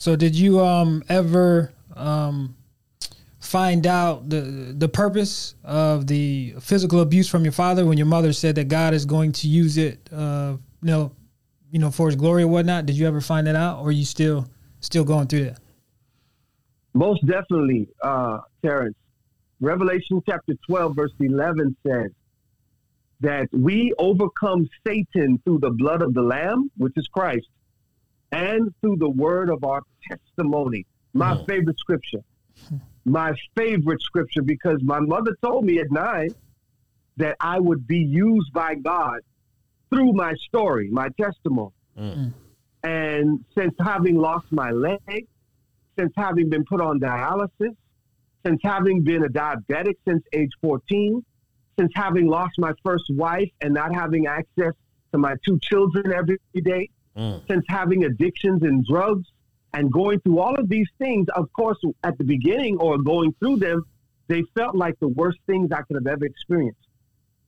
So 0.04 0.18
did 0.18 0.36
you 0.36 0.60
um 0.60 1.02
ever 1.08 1.72
um 1.96 2.56
find 3.40 3.88
out 3.88 4.30
the 4.30 4.42
the 4.78 4.90
purpose 4.90 5.56
of 5.64 6.08
the 6.08 6.56
physical 6.60 7.00
abuse 7.00 7.30
from 7.30 7.44
your 7.46 7.54
father 7.54 7.86
when 7.86 7.98
your 7.98 8.08
mother 8.08 8.34
said 8.34 8.56
that 8.56 8.68
God 8.68 8.94
is 8.94 9.06
going 9.06 9.32
to 9.32 9.48
use 9.48 9.78
it 9.78 10.10
uh 10.12 10.58
you 10.82 10.88
know 10.92 11.12
you 11.72 11.80
know 11.80 11.90
for 11.90 12.08
his 12.08 12.16
glory 12.16 12.44
or 12.44 12.48
whatnot? 12.48 12.86
Did 12.86 12.98
you 12.98 13.08
ever 13.08 13.22
find 13.22 13.48
that 13.48 13.56
out 13.56 13.80
or 13.80 13.88
are 13.88 13.92
you 13.92 14.04
still 14.04 14.46
still 14.82 15.06
going 15.06 15.28
through 15.28 15.46
that? 15.46 15.60
Most 16.94 17.26
definitely, 17.26 17.88
uh, 18.04 18.40
Terrence. 18.62 18.96
Revelation 19.62 20.22
chapter 20.30 20.54
12, 20.68 20.96
verse 20.96 21.14
11 21.20 21.76
says 21.88 22.12
that 23.22 23.48
we 23.52 23.94
overcome 23.98 24.70
Satan 24.86 25.40
through 25.44 25.60
the 25.60 25.72
blood 25.72 26.02
of 26.02 26.14
the 26.14 26.22
Lamb, 26.22 26.70
which 26.78 26.94
is 26.98 27.08
Christ, 27.08 27.48
and 28.34 28.74
through 28.82 28.98
the 28.98 29.10
word 29.10 29.50
of 29.50 29.64
our 29.64 29.82
testimony. 30.10 30.86
My 31.14 31.34
oh. 31.34 31.46
favorite 31.46 31.78
scripture. 31.80 32.24
My 33.06 33.34
favorite 33.56 34.02
scripture 34.02 34.42
because 34.42 34.82
my 34.82 35.00
mother 35.00 35.38
told 35.44 35.66
me 35.66 35.80
at 35.80 35.92
nine 35.92 36.34
that 37.18 37.36
I 37.40 37.60
would 37.60 37.86
be 37.86 38.00
used 38.00 38.52
by 38.54 38.76
God 38.76 39.20
through 39.90 40.14
my 40.14 40.34
story, 40.48 40.90
my 40.90 41.10
testimony. 41.20 41.74
Mm. 41.98 42.34
And 42.84 43.46
since 43.56 43.74
having 43.80 44.16
lost 44.16 44.52
my 44.52 44.72
leg, 44.72 45.28
since 45.98 46.12
having 46.18 46.50
been 46.50 46.66
put 46.66 46.82
on 46.82 47.00
dialysis, 47.00 47.76
since 48.46 48.60
having 48.64 49.04
been 49.04 49.24
a 49.24 49.30
diabetic 49.30 49.96
since 50.08 50.24
age 50.34 50.52
14, 50.62 51.24
since 51.78 51.92
having 51.96 52.28
lost 52.28 52.54
my 52.58 52.74
first 52.84 53.06
wife 53.12 53.50
and 53.62 53.74
not 53.74 53.94
having 53.94 54.28
access 54.28 54.74
to 55.12 55.18
my 55.18 55.36
two 55.46 55.60
children 55.60 56.12
every 56.12 56.40
day, 56.56 56.90
Mm. 57.18 57.48
since 57.48 57.64
having 57.70 58.06
addictions 58.06 58.64
and 58.64 58.84
drugs 58.86 59.28
and 59.74 59.92
going 59.92 60.20
through 60.22 60.40
all 60.40 60.56
of 60.56 60.68
these 60.68 60.88
things, 60.98 61.28
of 61.36 61.52
course, 61.54 61.78
at 62.04 62.18
the 62.18 62.24
beginning 62.24 62.78
or 62.78 62.98
going 62.98 63.36
through 63.40 63.58
them, 63.58 63.86
they 64.28 64.44
felt 64.56 64.76
like 64.76 65.00
the 65.00 65.08
worst 65.08 65.40
things 65.46 65.72
I 65.72 65.82
could 65.84 65.96
have 65.96 66.08
ever 66.08 66.26
experienced. 66.26 66.88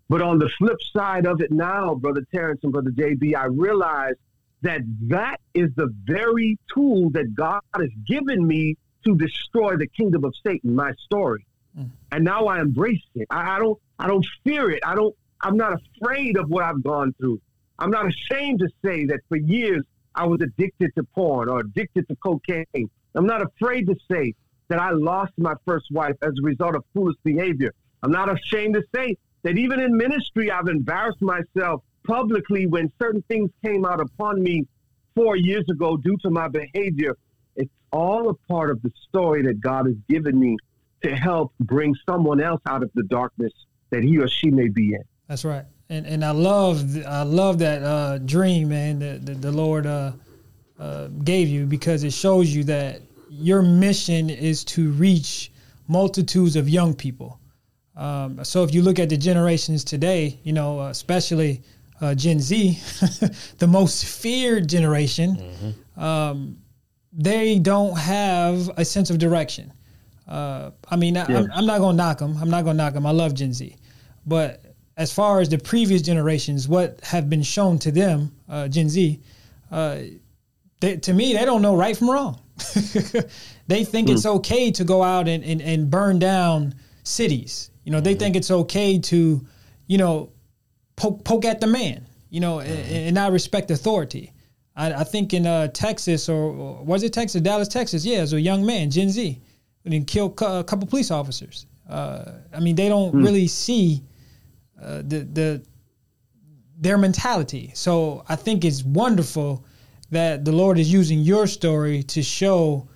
But 0.08 0.22
on 0.22 0.38
the 0.38 0.50
flip 0.58 0.78
side 0.96 1.26
of 1.26 1.42
it 1.42 1.52
now, 1.52 1.96
Brother 1.96 2.24
Terrence 2.34 2.60
and 2.64 2.72
Brother 2.72 2.92
JB, 2.92 3.36
I 3.36 3.46
realize 3.46 4.14
that 4.62 4.82
that 5.08 5.40
is 5.54 5.70
the 5.76 5.94
very 6.04 6.58
tool 6.74 7.10
that 7.12 7.34
God 7.36 7.62
has 7.76 7.90
given 8.06 8.46
me 8.46 8.76
to 9.06 9.16
destroy 9.16 9.78
the 9.78 9.88
kingdom 9.88 10.24
of 10.26 10.34
Satan, 10.46 10.76
my 10.76 10.94
story. 11.06 11.46
Mm. 11.78 11.90
And 12.12 12.24
now 12.24 12.46
I 12.46 12.62
embrace 12.62 13.04
it. 13.16 13.28
I, 13.30 13.56
I 13.56 13.60
don't 13.60 13.80
I 14.00 14.08
don't 14.08 14.26
fear 14.44 14.72
it. 14.72 14.80
I 14.86 14.96
don't 14.96 15.16
I'm 15.42 15.58
not 15.58 15.74
afraid 15.74 16.38
of 16.38 16.50
what 16.50 16.64
I've 16.64 16.84
gone 16.84 17.14
through. 17.20 17.42
I'm 17.80 17.92
not 17.92 18.08
ashamed 18.08 18.60
to 18.60 18.70
say 18.84 19.06
that 19.06 19.20
for 19.28 19.38
years 19.38 19.84
I 20.16 20.26
was 20.26 20.40
addicted 20.42 20.92
to 20.96 21.04
porn 21.04 21.50
or 21.50 21.60
addicted 21.60 22.08
to 22.08 22.16
cocaine. 22.16 22.90
I'm 23.16 23.26
not 23.26 23.42
afraid 23.42 23.88
to 23.88 23.96
say 24.10 24.34
that 24.68 24.80
I 24.80 24.92
lost 24.92 25.34
my 25.38 25.54
first 25.66 25.92
wife 25.92 26.16
as 26.22 26.34
a 26.40 26.42
result 26.42 26.76
of 26.76 26.84
foolish 26.94 27.18
behavior. 27.24 27.74
I'm 28.02 28.12
not 28.12 28.32
ashamed 28.32 28.76
to 28.76 28.84
say 28.94 29.18
that 29.44 29.58
even 29.58 29.80
in 29.80 29.96
ministry, 29.96 30.52
I've 30.52 30.68
embarrassed 30.68 31.22
myself 31.22 31.82
publicly 32.06 32.66
when 32.68 32.92
certain 33.00 33.24
things 33.24 33.50
came 33.64 33.86
out 33.86 34.00
upon 34.00 34.42
me 34.42 34.66
four 35.16 35.36
years 35.36 35.66
ago 35.70 35.98
due 35.98 36.18
to 36.24 36.30
my 36.30 36.48
behavior. 36.48 37.16
It's 37.56 37.72
all 37.92 38.30
a 38.30 38.34
part 38.34 38.70
of 38.70 38.82
the 38.82 38.92
story 39.08 39.44
that 39.44 39.60
God 39.60 39.86
has 39.86 39.96
given 40.10 40.40
me 40.40 40.58
to 41.04 41.16
help 41.16 41.54
bring 41.60 41.96
someone 42.06 42.42
else 42.42 42.62
out 42.68 42.84
of 42.84 42.92
the 42.96 43.04
darkness 43.04 43.54
that 43.92 44.04
he 44.04 44.18
or 44.18 44.28
she 44.28 44.50
may 44.50 44.68
be 44.68 44.94
in. 44.94 45.04
That's 45.28 45.46
right. 45.46 45.66
And 45.90 46.06
and 46.08 46.26
I 46.26 46.32
love 46.32 46.98
I 47.06 47.24
love 47.24 47.60
that 47.60 47.84
uh, 47.84 48.18
dream, 48.20 48.70
man, 48.70 49.00
that, 49.00 49.26
that 49.26 49.42
the 49.42 49.52
Lord 49.52 49.86
uh, 49.86 50.14
uh, 50.80 51.08
gave 51.24 51.48
you 51.48 51.66
because 51.66 52.04
it 52.04 52.12
shows 52.14 52.54
you 52.54 52.64
that 52.66 53.02
your 53.30 53.62
mission 53.62 54.30
is 54.30 54.64
to 54.64 54.92
reach 54.92 55.52
multitudes 55.88 56.56
of 56.56 56.68
young 56.68 56.94
people. 56.96 57.40
Um, 57.96 58.44
so 58.44 58.64
if 58.64 58.74
you 58.74 58.82
look 58.82 58.98
at 59.00 59.10
the 59.10 59.18
generations 59.18 59.84
today, 59.84 60.40
you 60.44 60.54
know, 60.54 60.80
uh, 60.82 60.90
especially 60.90 61.62
uh, 62.02 62.16
Gen 62.16 62.40
Z, 62.40 62.80
the 63.60 63.68
most 63.68 64.06
feared 64.06 64.68
generation, 64.68 65.76
um, 65.98 66.58
they 67.14 67.60
don't 67.60 67.98
have 67.98 68.70
a 68.78 68.84
sense 68.84 69.10
of 69.12 69.18
direction. 69.20 69.72
Uh, 70.28 70.72
I 70.90 70.96
mean, 70.96 71.16
I, 71.16 71.26
I'm, 71.38 71.52
I'm 71.54 71.66
not 71.68 71.80
gonna 71.80 71.96
knock 71.96 72.18
them. 72.18 72.36
I'm 72.42 72.50
not 72.50 72.66
gonna 72.66 72.78
knock 72.78 72.94
them. 72.96 73.06
I 73.06 73.12
love 73.12 73.36
Gen 73.36 73.54
Z, 73.54 73.76
but 74.26 74.65
as 74.98 75.12
far 75.12 75.42
as 75.42 75.50
the 75.50 75.58
previous 75.58 76.02
generations, 76.02 76.68
what 76.68 77.00
have 77.04 77.30
been 77.30 77.44
shown 77.44 77.78
to 77.80 77.92
them, 77.92 78.32
uh, 78.48 78.68
Gen 78.68 78.90
Z, 78.90 79.22
uh, 79.72 80.00
they, 80.80 80.98
to 80.98 81.14
me, 81.14 81.34
they 81.34 81.46
don't 81.46 81.62
know 81.62 81.76
right 81.76 81.96
from 81.96 82.10
wrong. 82.10 82.42
they 83.68 83.84
think 83.84 84.10
it's 84.10 84.26
okay 84.26 84.72
to 84.72 84.84
go 84.84 85.04
out 85.04 85.28
and, 85.28 85.44
and, 85.44 85.62
and 85.62 85.90
burn 85.90 86.20
down 86.20 86.76
cities. 87.04 87.72
You 87.84 87.92
know, 87.92 88.00
they 88.00 88.16
think 88.16 88.36
it's 88.36 88.52
okay 88.52 89.00
to, 89.00 89.46
you 89.88 89.98
know, 89.98 90.32
poke, 90.96 91.24
poke 91.26 91.46
at 91.46 91.60
the 91.60 91.68
man, 91.68 92.08
you 92.30 92.40
know, 92.40 92.60
and, 92.60 92.92
and 92.92 93.16
not 93.16 93.32
respect 93.32 93.72
authority. 93.72 94.32
I, 94.76 94.94
I 94.94 95.04
think 95.04 95.34
in 95.34 95.46
uh, 95.46 95.68
Texas, 95.68 96.30
or, 96.30 96.54
or 96.54 96.84
was 96.84 97.04
it 97.04 97.14
Texas, 97.14 97.42
Dallas, 97.42 97.68
Texas? 97.68 98.06
Yeah, 98.06 98.22
was 98.22 98.34
a 98.34 98.42
young 98.42 98.66
man, 98.66 98.90
Gen 98.92 99.10
Z, 99.10 99.42
and 99.84 99.94
he 99.94 100.04
killed 100.04 100.42
a 100.42 100.64
couple 100.64 100.88
police 100.88 101.12
officers. 101.12 101.66
Uh, 101.90 102.32
I 102.54 102.60
mean, 102.60 102.76
they 102.76 102.90
don't 102.90 103.14
really 103.14 103.48
see 103.48 104.04
uh, 104.86 104.98
the 104.98 105.20
the 105.22 105.62
their 106.78 106.98
mentality. 106.98 107.72
So 107.74 108.24
I 108.28 108.36
think 108.36 108.66
it's 108.66 108.84
wonderful 108.84 109.64
that 110.12 110.46
the 110.46 110.52
Lord 110.52 110.78
is 110.78 110.92
using 110.92 111.20
your 111.20 111.48
story 111.48 112.04
to 112.04 112.22
show 112.22 112.88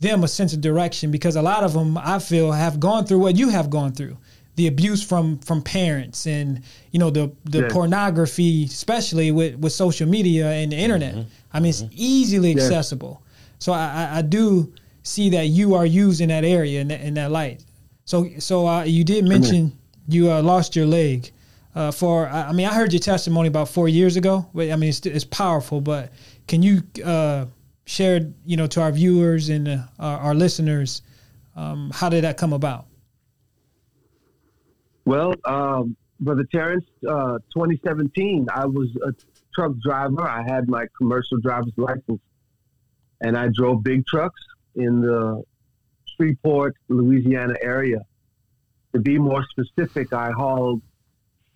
them 0.00 0.24
a 0.24 0.28
sense 0.28 0.52
of 0.54 0.60
direction 0.60 1.10
because 1.10 1.36
a 1.36 1.42
lot 1.42 1.62
of 1.64 1.72
them 1.72 1.98
I 1.98 2.18
feel 2.18 2.52
have 2.52 2.80
gone 2.80 3.04
through 3.06 3.18
what 3.18 3.36
you 3.36 3.48
have 3.50 3.68
gone 3.70 3.92
through. 3.92 4.16
The 4.56 4.66
abuse 4.66 5.02
from 5.04 5.38
from 5.38 5.62
parents 5.62 6.26
and 6.26 6.62
you 6.90 6.98
know 6.98 7.10
the 7.10 7.30
the 7.44 7.62
Yeah. 7.62 7.68
pornography 7.68 8.64
especially 8.64 9.30
with 9.30 9.56
with 9.56 9.72
social 9.72 10.08
media 10.08 10.50
and 10.50 10.72
the 10.72 10.76
internet. 10.76 11.14
I 11.52 11.60
mean 11.60 11.70
it's 11.70 11.84
easily 11.92 12.52
Yeah. 12.52 12.62
accessible. 12.64 13.22
So 13.58 13.72
I, 13.72 13.86
I 14.12 14.18
I 14.18 14.22
do 14.22 14.72
see 15.02 15.30
that 15.30 15.46
you 15.46 15.74
are 15.74 15.86
used 15.86 16.20
in 16.20 16.28
that 16.30 16.44
area 16.44 16.80
in 16.80 16.88
that, 16.88 17.00
in 17.02 17.14
that 17.14 17.30
light. 17.30 17.64
So 18.04 18.26
so 18.38 18.66
uh, 18.66 18.82
you 18.84 19.04
did 19.04 19.24
mention 19.24 19.77
you 20.08 20.32
uh, 20.32 20.42
lost 20.42 20.74
your 20.74 20.86
leg 20.86 21.30
uh, 21.74 21.90
for 21.92 22.26
I 22.28 22.52
mean 22.52 22.66
I 22.66 22.74
heard 22.74 22.92
your 22.92 23.00
testimony 23.00 23.48
about 23.48 23.68
four 23.68 23.88
years 23.88 24.16
ago 24.16 24.46
I 24.56 24.74
mean 24.76 24.88
it's, 24.88 25.04
it's 25.06 25.24
powerful 25.24 25.80
but 25.80 26.12
can 26.48 26.62
you 26.62 26.82
uh, 27.04 27.46
share 27.84 28.32
you 28.44 28.56
know 28.56 28.66
to 28.68 28.80
our 28.80 28.90
viewers 28.90 29.48
and 29.48 29.68
uh, 29.68 29.78
our, 29.98 30.18
our 30.18 30.34
listeners 30.34 31.02
um, 31.54 31.90
how 31.94 32.08
did 32.08 32.24
that 32.24 32.36
come 32.36 32.52
about 32.52 32.86
Well, 35.04 35.34
um, 35.46 35.96
Brother 36.20 36.44
Terrence, 36.52 36.84
uh, 37.08 37.38
2017, 37.54 38.46
I 38.52 38.66
was 38.66 38.88
a 39.06 39.14
truck 39.54 39.72
driver. 39.82 40.22
I 40.22 40.42
had 40.42 40.68
my 40.68 40.86
commercial 40.98 41.38
driver's 41.38 41.72
license, 41.78 42.20
and 43.22 43.36
I 43.36 43.48
drove 43.48 43.82
big 43.82 44.04
trucks 44.06 44.40
in 44.74 45.00
the 45.00 45.42
Shreveport, 46.04 46.76
Louisiana 46.88 47.54
area. 47.62 48.04
To 48.94 49.00
be 49.00 49.18
more 49.18 49.44
specific, 49.50 50.12
I 50.12 50.30
hauled 50.30 50.82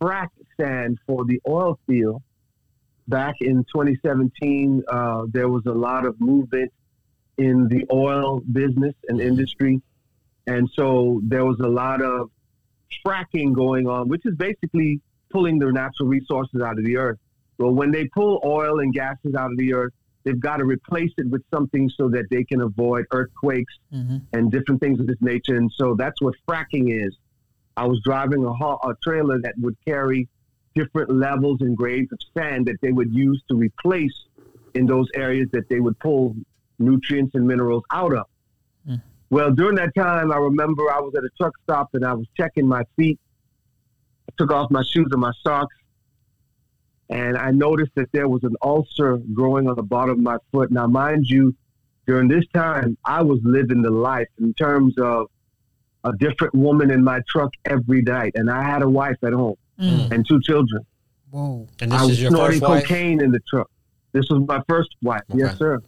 frac 0.01 0.29
sand 0.61 0.99
for 1.07 1.25
the 1.25 1.41
oil 1.49 1.79
field. 1.87 2.23
Back 3.09 3.37
in 3.41 3.65
2017, 3.65 4.83
uh, 4.87 5.23
there 5.29 5.49
was 5.49 5.65
a 5.67 5.73
lot 5.73 6.05
of 6.07 6.21
movement 6.21 6.73
in 7.39 7.69
the 7.69 7.87
oil 7.93 8.41
business 8.41 8.95
and 9.09 9.21
industry. 9.21 9.81
And 10.47 10.69
so 10.75 11.21
there 11.25 11.45
was 11.45 11.59
a 11.61 11.69
lot 11.69 12.03
of 12.03 12.31
fracking 13.05 13.55
going 13.55 13.87
on, 13.89 14.09
which 14.09 14.23
is 14.25 14.35
basically 14.37 15.01
pulling 15.31 15.59
the 15.59 15.73
natural 15.73 16.09
resources 16.09 16.61
out 16.61 16.79
of 16.79 16.85
the 16.85 16.97
earth. 16.97 17.19
Well, 17.59 17.73
when 17.73 17.91
they 17.91 18.07
pull 18.09 18.41
oil 18.45 18.81
and 18.81 18.93
gases 18.93 19.35
out 19.35 19.51
of 19.51 19.57
the 19.57 19.73
earth, 19.73 19.93
they've 20.25 20.39
got 20.39 20.59
to 20.59 20.65
replace 20.65 21.13
it 21.17 21.29
with 21.29 21.43
something 21.53 21.91
so 21.97 22.09
that 22.11 22.27
they 22.31 22.45
can 22.45 22.61
avoid 22.61 23.07
earthquakes 23.13 23.75
and 24.33 24.51
different 24.53 24.81
things 24.81 25.01
of 25.01 25.07
this 25.07 25.17
nature. 25.21 25.57
And 25.57 25.71
so 25.75 25.95
that's 25.95 26.21
what 26.21 26.35
fracking 26.49 26.91
is. 27.05 27.17
I 27.77 27.87
was 27.87 28.01
driving 28.05 28.45
a, 28.45 28.53
haul, 28.53 28.79
a 28.85 28.95
trailer 29.03 29.41
that 29.41 29.55
would 29.59 29.77
carry 29.87 30.29
different 30.75 31.11
levels 31.11 31.61
and 31.61 31.77
grades 31.77 32.13
of 32.13 32.19
sand 32.37 32.67
that 32.67 32.81
they 32.81 32.93
would 32.93 33.13
use 33.13 33.43
to 33.49 33.57
replace 33.57 34.15
in 34.75 34.87
those 34.87 35.09
areas 35.15 35.49
that 35.53 35.69
they 35.69 35.81
would 35.81 35.99
pull 35.99 36.35
nutrients 36.79 37.35
and 37.35 37.47
minerals 37.47 37.85
out 37.91 38.15
of. 38.15 38.27
Hmm. 38.87 38.97
Well, 39.31 39.51
during 39.51 39.77
that 39.77 39.95
time, 39.95 40.33
I 40.33 40.37
remember 40.37 40.91
I 40.91 41.01
was 41.01 41.15
at 41.17 41.25
a 41.25 41.31
truck 41.37 41.53
stop 41.65 41.91
and 41.95 42.05
I 42.05 42.15
was 42.15 42.27
checking 42.37 42.67
my 42.67 42.85
feet. 42.97 43.19
I 44.29 44.33
took 44.39 44.53
off 44.53 44.71
my 44.71 44.83
shoes 44.83 45.09
and 45.11 45.21
my 45.21 45.33
socks, 45.43 45.75
and 47.11 47.37
I 47.37 47.51
noticed 47.51 47.93
that 47.97 48.11
there 48.13 48.29
was 48.29 48.43
an 48.45 48.55
ulcer 48.63 49.19
growing 49.35 49.69
on 49.69 49.77
the 49.77 49.83
bottom 49.83 50.13
of 50.13 50.21
my 50.21 50.37
foot. 50.53 50.71
Now, 50.71 50.87
mind 50.87 51.27
you, 51.27 51.55
during 52.07 52.29
this 52.29 52.45
time, 52.55 52.97
I 53.05 53.23
was 53.23 53.41
living 53.43 53.83
the 53.83 53.91
life 53.91 54.29
in 54.41 54.55
terms 54.55 54.95
of 54.99 55.29
a 56.05 56.13
different 56.19 56.55
woman 56.55 56.91
in 56.91 57.03
my 57.05 57.21
truck 57.29 57.53
every 57.65 58.03
night, 58.03 58.33
and 58.35 58.51
I 58.51 58.63
had 58.63 58.83
a 58.83 58.89
wife 58.89 59.17
at 59.23 59.33
home 59.33 59.57
and 59.79 60.27
two 60.27 60.41
children. 60.43 60.85
Whoa. 61.31 61.67
And 61.81 61.93
I 61.93 61.99
this 61.99 62.07
was 62.07 62.11
is 62.13 62.23
your 62.23 62.31
snorting 62.31 62.61
first 62.61 62.71
wife? 62.71 62.83
cocaine 62.85 63.23
in 63.23 63.33
the 63.33 63.41
truck. 63.49 63.71
This 64.13 64.27
was 64.31 64.45
my 64.47 64.63
first 64.69 64.91
wife. 65.03 65.23
Okay. 65.31 65.41
Yes, 65.41 65.59
sir. 65.59 65.81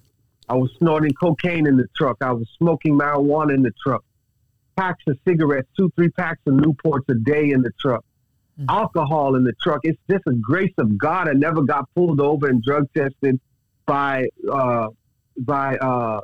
I 0.49 0.55
was 0.55 0.71
snorting 0.79 1.13
cocaine 1.13 1.67
in 1.67 1.77
the 1.77 1.87
truck. 1.97 2.17
I 2.21 2.33
was 2.33 2.49
smoking 2.59 2.99
marijuana 2.99 3.55
in 3.55 3.63
the 3.63 3.73
truck. 3.83 4.05
Packs 4.77 5.05
of 5.07 5.19
cigarettes, 5.27 5.69
two, 5.77 5.93
three 5.97 6.09
packs 6.11 6.41
of 6.47 6.55
Newports 6.55 7.09
a 7.09 7.15
day 7.15 7.51
in 7.51 7.63
the 7.63 7.71
truck. 7.81 8.05
Alcohol 8.69 9.35
in 9.37 9.45
the 9.45 9.53
truck. 9.63 9.81
It's 9.83 9.99
just 10.09 10.23
a 10.27 10.33
grace 10.33 10.73
of 10.79 10.97
God. 10.97 11.29
I 11.29 11.33
never 11.33 11.63
got 11.63 11.89
pulled 11.95 12.21
over 12.21 12.47
and 12.47 12.63
drug 12.63 12.89
tested 12.97 13.41
by 13.85 14.29
uh, 14.51 14.89
by 15.39 15.77
uh, 15.77 16.21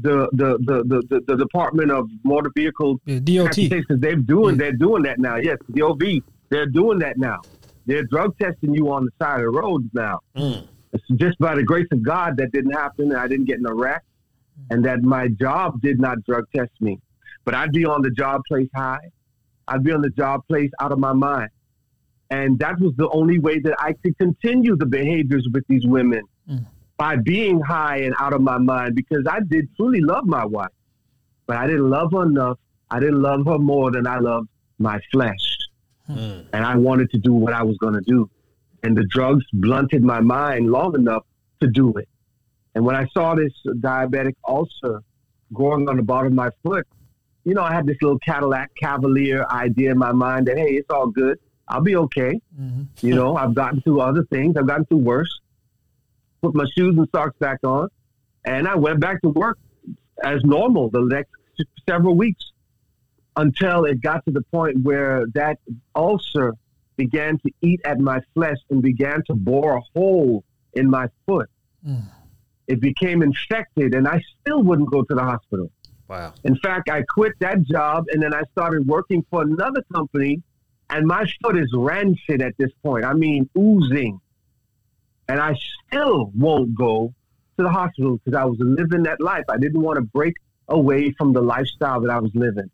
the, 0.00 0.28
the, 0.32 0.58
the, 0.64 1.02
the, 1.08 1.20
the, 1.26 1.36
Department 1.36 1.90
of 1.90 2.08
Motor 2.24 2.50
Vehicle 2.56 3.00
Yeah, 3.04 3.18
DOT. 3.18 3.56
they're 3.88 4.14
doing 4.16 4.54
Yeah. 4.54 4.58
they're 4.58 4.72
doing 4.72 5.02
that 5.02 5.18
now. 5.18 5.36
Yes, 5.36 5.58
the 5.68 5.82
OV 5.82 6.00
they're 6.50 6.66
doing 6.66 6.98
that 7.00 7.18
now. 7.18 7.40
They're 7.86 8.04
drug 8.04 8.36
testing 8.38 8.74
you 8.74 8.90
on 8.92 9.04
the 9.04 9.10
side 9.20 9.36
of 9.40 9.52
the 9.52 9.58
road 9.58 9.90
now. 9.92 10.20
Mm. 10.36 10.66
It's 10.92 11.04
just 11.16 11.38
by 11.38 11.54
the 11.54 11.62
grace 11.62 11.86
of 11.92 12.02
God 12.02 12.36
that 12.38 12.52
didn't 12.52 12.72
happen. 12.72 13.14
I 13.14 13.26
didn't 13.28 13.44
get 13.46 13.58
in 13.58 13.66
a 13.66 13.74
wreck, 13.74 14.02
and 14.70 14.84
that 14.84 15.02
my 15.02 15.28
job 15.28 15.80
did 15.82 16.00
not 16.00 16.22
drug 16.24 16.44
test 16.54 16.70
me. 16.80 16.98
But 17.44 17.54
I'd 17.54 17.72
be 17.72 17.84
on 17.84 18.02
the 18.02 18.10
job 18.10 18.42
place 18.48 18.68
high. 18.74 19.10
I'd 19.66 19.82
be 19.84 19.92
on 19.92 20.00
the 20.00 20.10
job 20.10 20.46
place 20.48 20.70
out 20.80 20.92
of 20.92 20.98
my 20.98 21.12
mind, 21.12 21.50
and 22.30 22.58
that 22.60 22.78
was 22.80 22.94
the 22.96 23.08
only 23.10 23.38
way 23.38 23.58
that 23.60 23.74
I 23.78 23.92
could 24.02 24.16
continue 24.16 24.76
the 24.76 24.86
behaviors 24.86 25.46
with 25.52 25.64
these 25.68 25.86
women 25.86 26.22
by 26.98 27.16
being 27.16 27.60
high 27.60 27.98
and 27.98 28.14
out 28.18 28.32
of 28.34 28.42
my 28.42 28.58
mind 28.58 28.94
because 28.94 29.24
I 29.30 29.40
did 29.40 29.68
truly 29.76 30.00
love 30.00 30.26
my 30.26 30.44
wife, 30.44 30.72
but 31.46 31.56
I 31.56 31.66
didn't 31.66 31.88
love 31.88 32.12
her 32.12 32.24
enough. 32.24 32.58
I 32.90 33.00
didn't 33.00 33.22
love 33.22 33.46
her 33.46 33.58
more 33.58 33.90
than 33.90 34.06
I 34.06 34.18
loved 34.18 34.48
my 34.78 35.00
flesh. 35.12 35.56
Mm. 36.10 36.46
And 36.52 36.64
I 36.64 36.76
wanted 36.76 37.10
to 37.10 37.18
do 37.18 37.32
what 37.32 37.52
I 37.52 37.62
was 37.62 37.78
going 37.78 37.94
to 37.94 38.00
do. 38.00 38.28
And 38.82 38.96
the 38.96 39.04
drugs 39.04 39.44
blunted 39.52 40.02
my 40.02 40.20
mind 40.20 40.70
long 40.70 40.94
enough 40.94 41.24
to 41.60 41.68
do 41.68 41.92
it. 41.94 42.08
And 42.74 42.84
when 42.84 42.96
I 42.96 43.06
saw 43.08 43.34
this 43.34 43.52
diabetic 43.66 44.34
ulcer 44.46 45.02
growing 45.52 45.88
on 45.88 45.96
the 45.96 46.02
bottom 46.02 46.28
of 46.28 46.34
my 46.34 46.50
foot, 46.62 46.86
you 47.44 47.54
know, 47.54 47.62
I 47.62 47.72
had 47.72 47.86
this 47.86 47.96
little 48.02 48.18
Cadillac 48.18 48.70
Cavalier 48.74 49.46
idea 49.50 49.92
in 49.92 49.98
my 49.98 50.12
mind 50.12 50.46
that, 50.46 50.58
hey, 50.58 50.72
it's 50.74 50.90
all 50.90 51.06
good. 51.06 51.38
I'll 51.68 51.80
be 51.80 51.96
okay. 51.96 52.40
You 53.00 53.14
know, 53.14 53.36
I've 53.36 53.54
gotten 53.54 53.80
through 53.82 54.00
other 54.00 54.24
things, 54.24 54.56
I've 54.56 54.66
gotten 54.66 54.84
through 54.86 54.98
worse. 54.98 55.40
Put 56.42 56.54
my 56.54 56.64
shoes 56.76 56.96
and 56.96 57.08
socks 57.14 57.36
back 57.38 57.58
on, 57.64 57.88
and 58.44 58.68
I 58.68 58.76
went 58.76 59.00
back 59.00 59.20
to 59.22 59.28
work 59.28 59.58
as 60.22 60.42
normal 60.44 60.90
the 60.90 61.00
next 61.00 61.30
several 61.88 62.16
weeks 62.16 62.52
until 63.36 63.84
it 63.84 64.00
got 64.00 64.24
to 64.26 64.32
the 64.32 64.42
point 64.52 64.82
where 64.82 65.26
that 65.34 65.58
ulcer 65.94 66.54
began 66.96 67.38
to 67.38 67.50
eat 67.62 67.80
at 67.84 67.98
my 68.00 68.20
flesh 68.34 68.58
and 68.70 68.82
began 68.82 69.22
to 69.26 69.34
bore 69.34 69.76
a 69.76 69.80
hole 69.94 70.44
in 70.74 70.90
my 70.90 71.08
foot. 71.26 71.48
Hmm. 71.84 72.00
It 72.66 72.80
became 72.80 73.22
infected, 73.22 73.94
and 73.94 74.06
I 74.06 74.22
still 74.40 74.62
wouldn't 74.62 74.90
go 74.90 75.02
to 75.02 75.14
the 75.14 75.22
hospital. 75.22 75.70
Wow. 76.08 76.34
In 76.44 76.56
fact, 76.56 76.90
I 76.90 77.02
quit 77.02 77.32
that 77.40 77.62
job 77.62 78.06
and 78.12 78.22
then 78.22 78.34
I 78.34 78.42
started 78.52 78.86
working 78.86 79.24
for 79.30 79.42
another 79.42 79.82
company, 79.92 80.42
and 80.90 81.06
my 81.06 81.26
foot 81.42 81.56
is 81.56 81.70
rancid 81.74 82.42
at 82.42 82.54
this 82.58 82.70
point. 82.82 83.04
I 83.04 83.12
mean, 83.12 83.48
oozing. 83.56 84.20
And 85.28 85.40
I 85.40 85.54
still 85.86 86.32
won't 86.34 86.74
go 86.74 87.12
to 87.56 87.62
the 87.62 87.68
hospital 87.70 88.18
because 88.18 88.38
I 88.38 88.44
was 88.44 88.56
living 88.60 89.02
that 89.02 89.20
life. 89.20 89.44
I 89.48 89.58
didn't 89.58 89.80
want 89.80 89.96
to 89.96 90.02
break 90.02 90.34
away 90.68 91.12
from 91.12 91.32
the 91.32 91.40
lifestyle 91.40 92.00
that 92.00 92.10
I 92.10 92.18
was 92.18 92.30
living. 92.34 92.70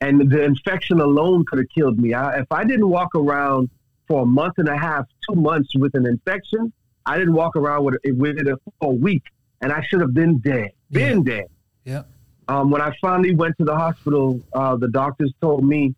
And 0.00 0.30
the 0.30 0.42
infection 0.42 1.00
alone 1.00 1.44
could 1.48 1.58
have 1.58 1.68
killed 1.68 1.98
me. 1.98 2.14
I, 2.14 2.40
if 2.40 2.50
I 2.50 2.64
didn't 2.64 2.88
walk 2.88 3.14
around 3.14 3.70
for 4.08 4.22
a 4.22 4.26
month 4.26 4.54
and 4.58 4.68
a 4.68 4.76
half, 4.76 5.06
two 5.28 5.36
months 5.36 5.74
with 5.76 5.94
an 5.94 6.06
infection, 6.06 6.72
I 7.06 7.18
didn't 7.18 7.34
walk 7.34 7.56
around 7.56 7.84
with 7.84 7.96
it, 8.02 8.16
with 8.16 8.38
it 8.38 8.46
for 8.46 8.72
a 8.80 8.94
week, 8.94 9.22
and 9.60 9.72
I 9.72 9.82
should 9.82 10.00
have 10.00 10.14
been 10.14 10.38
dead. 10.38 10.70
Been 10.90 11.22
dead. 11.22 11.46
Yep. 11.84 12.08
Um, 12.48 12.70
when 12.70 12.82
I 12.82 12.92
finally 13.00 13.34
went 13.34 13.56
to 13.58 13.64
the 13.64 13.74
hospital, 13.74 14.40
uh, 14.52 14.76
the 14.76 14.88
doctors 14.88 15.32
told 15.40 15.64
me, 15.64 15.94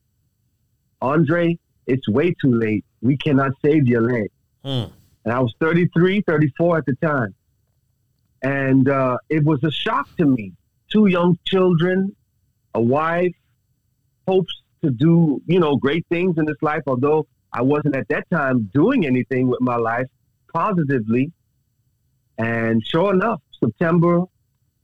Andre, 1.00 1.58
it's 1.86 2.08
way 2.08 2.34
too 2.40 2.54
late. 2.54 2.84
We 3.02 3.16
cannot 3.16 3.52
save 3.64 3.86
your 3.86 4.02
leg. 4.02 4.30
Mm. 4.64 4.90
And 5.24 5.32
I 5.32 5.40
was 5.40 5.54
33, 5.60 6.22
34 6.26 6.78
at 6.78 6.86
the 6.86 6.94
time. 6.96 7.34
And 8.42 8.88
uh, 8.88 9.16
it 9.30 9.44
was 9.44 9.62
a 9.64 9.70
shock 9.70 10.08
to 10.18 10.26
me. 10.26 10.52
Two 10.90 11.06
young 11.06 11.38
children, 11.46 12.14
a 12.74 12.80
wife, 12.80 13.34
hopes 14.28 14.62
to 14.82 14.90
do, 14.90 15.40
you 15.46 15.60
know, 15.60 15.76
great 15.76 16.06
things 16.10 16.36
in 16.36 16.44
this 16.44 16.60
life, 16.60 16.82
although 16.86 17.26
I 17.52 17.62
wasn't 17.62 17.96
at 17.96 18.08
that 18.08 18.28
time 18.30 18.70
doing 18.74 19.06
anything 19.06 19.48
with 19.48 19.60
my 19.60 19.76
life 19.76 20.06
positively. 20.52 21.32
And 22.36 22.84
sure 22.86 23.14
enough, 23.14 23.40
September 23.62 24.24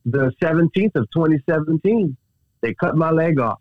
the 0.07 0.33
17th 0.43 0.95
of 0.95 1.11
2017, 1.11 2.17
they 2.63 2.75
cut 2.75 2.97
my 2.97 3.11
leg 3.11 3.39
off. 3.39 3.61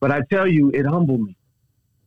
But 0.00 0.10
I 0.10 0.22
tell 0.30 0.46
you, 0.48 0.70
it 0.70 0.86
humbled 0.86 1.20
me. 1.20 1.36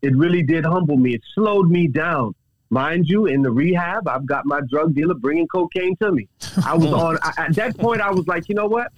It 0.02 0.16
really 0.16 0.44
did 0.44 0.66
humble 0.66 0.98
me. 0.98 1.14
It 1.14 1.22
slowed 1.34 1.70
me 1.70 1.88
down. 1.88 2.36
Mind 2.76 3.08
you, 3.08 3.26
in 3.28 3.42
the 3.42 3.50
rehab, 3.52 4.06
I've 4.06 4.26
got 4.26 4.46
my 4.46 4.60
drug 4.70 4.94
dealer 4.94 5.14
bringing 5.14 5.48
cocaine 5.48 5.96
to 6.02 6.12
me. 6.12 6.28
I 6.66 6.76
was 6.76 6.88
oh. 6.92 7.00
on, 7.06 7.18
I, 7.22 7.32
at 7.46 7.56
that 7.56 7.78
point, 7.78 8.02
I 8.02 8.12
was 8.12 8.28
like, 8.28 8.50
you 8.50 8.56
know 8.56 8.66
what? 8.66 8.92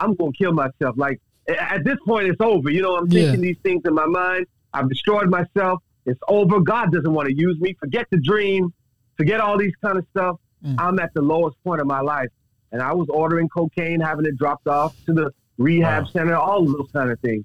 I'm 0.00 0.14
going 0.16 0.32
to 0.32 0.36
kill 0.38 0.52
myself. 0.52 0.98
Like, 0.98 1.18
at 1.48 1.82
this 1.82 1.96
point, 2.06 2.28
it's 2.28 2.40
over. 2.42 2.68
You 2.68 2.82
know, 2.82 2.96
I'm 2.96 3.06
Yeah. 3.10 3.22
thinking 3.22 3.40
these 3.40 3.56
things 3.62 3.80
in 3.86 3.94
my 3.94 4.04
mind. 4.04 4.44
I've 4.74 4.90
destroyed 4.90 5.30
myself. 5.30 5.82
It's 6.04 6.20
over. 6.28 6.60
God 6.60 6.92
doesn't 6.92 7.10
want 7.10 7.26
to 7.28 7.34
use 7.34 7.58
me. 7.58 7.74
Forget 7.80 8.06
the 8.10 8.18
dream. 8.18 8.68
Forget 9.16 9.40
all 9.40 9.56
these 9.56 9.72
kind 9.82 9.96
of 9.96 10.04
stuff. 10.10 10.36
Mm. 10.62 10.74
I'm 10.78 10.98
at 10.98 11.14
the 11.14 11.22
lowest 11.22 11.56
point 11.64 11.80
of 11.80 11.86
my 11.86 12.00
life. 12.00 12.28
and 12.72 12.82
I 12.82 12.92
was 12.92 13.06
ordering 13.08 13.48
cocaine, 13.48 14.00
having 14.00 14.26
it 14.26 14.36
dropped 14.36 14.66
off 14.68 14.92
to 15.06 15.14
the 15.14 15.30
rehab 15.56 16.02
Wow. 16.02 16.10
center, 16.12 16.34
all 16.36 16.64
of 16.66 16.72
those 16.76 16.90
kind 16.92 17.10
of 17.10 17.18
things. 17.20 17.44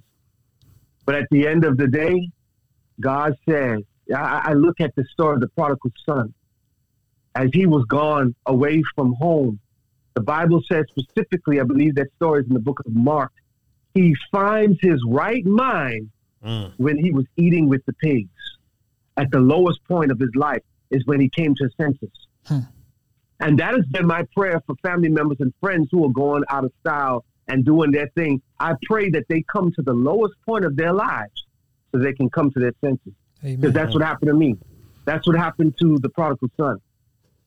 But 1.06 1.16
at 1.16 1.28
the 1.32 1.48
end 1.48 1.64
of 1.64 1.78
the 1.78 1.88
day, 1.88 2.30
God 3.00 3.36
said, 3.48 3.78
I, 4.16 4.42
I 4.50 4.54
look 4.54 4.80
at 4.82 4.94
the 4.96 5.06
story 5.12 5.36
of 5.36 5.42
the 5.42 5.48
prodigal 5.50 5.92
son. 6.06 6.34
As 7.36 7.50
he 7.54 7.66
was 7.66 7.86
gone 7.86 8.36
away 8.46 8.84
from 8.96 9.14
home, 9.14 9.60
the 10.16 10.22
Bible 10.22 10.62
says 10.70 10.86
specifically, 10.90 11.60
I 11.60 11.64
believe 11.64 11.96
that 11.96 12.08
story 12.18 12.42
is 12.42 12.48
in 12.48 12.54
the 12.54 12.60
book 12.60 12.82
of 12.86 12.94
Mark. 12.94 13.32
He 13.94 14.16
finds 14.32 14.78
his 14.82 15.00
right 15.08 15.46
mind 15.46 16.10
Mm. 16.44 16.74
when 16.78 16.98
he 16.98 17.12
was 17.12 17.26
eating 17.38 17.70
with 17.70 17.86
the 17.86 17.94
pigs. 17.94 18.30
At 19.16 19.30
the 19.30 19.40
lowest 19.40 19.80
point 19.88 20.10
of 20.12 20.20
his 20.20 20.32
life 20.34 20.64
is 20.90 21.06
when 21.06 21.20
he 21.22 21.30
came 21.30 21.54
to 21.54 21.66
his 21.66 21.74
senses. 21.80 22.10
Hmm. 22.48 22.62
And 23.40 23.60
that 23.60 23.76
has 23.76 23.86
been 23.86 24.08
my 24.08 24.24
prayer 24.36 24.60
for 24.66 24.74
family 24.82 25.10
members 25.10 25.38
and 25.40 25.54
friends 25.62 25.90
who 25.92 26.04
are 26.04 26.12
going 26.12 26.44
out 26.50 26.64
of 26.66 26.72
style 26.80 27.26
and 27.48 27.64
doing 27.64 27.92
their 27.92 28.08
thing. 28.16 28.42
I 28.60 28.74
pray 28.86 29.12
that 29.12 29.26
they 29.30 29.44
come 29.44 29.72
to 29.74 29.84
the 29.84 29.94
lowest 29.94 30.34
point 30.44 30.66
of 30.66 30.76
their 30.76 30.94
lives 30.94 31.46
so 31.92 32.00
they 32.00 32.14
can 32.14 32.28
come 32.30 32.50
to 32.54 32.60
their 32.60 32.74
senses. 32.84 33.14
Because 33.44 33.74
that's 33.74 33.94
what 33.94 34.04
happened 34.04 34.30
to 34.30 34.36
me. 34.36 34.56
That's 35.06 35.26
what 35.28 35.36
happened 35.38 35.76
to 35.80 35.98
the 36.00 36.10
prodigal 36.10 36.50
son. 36.58 36.78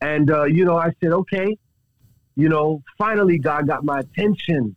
And, 0.01 0.29
uh, 0.29 0.43
you 0.43 0.65
know, 0.65 0.77
I 0.77 0.91
said, 1.01 1.11
okay, 1.13 1.57
you 2.35 2.49
know, 2.49 2.83
finally 2.97 3.37
God 3.37 3.67
got 3.67 3.83
my 3.85 3.99
attention. 3.99 4.75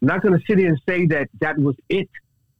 I'm 0.00 0.08
not 0.08 0.22
going 0.22 0.38
to 0.38 0.44
sit 0.46 0.58
here 0.58 0.68
and 0.70 0.80
say 0.88 1.06
that 1.06 1.28
that 1.40 1.58
was 1.58 1.76
it. 1.88 2.08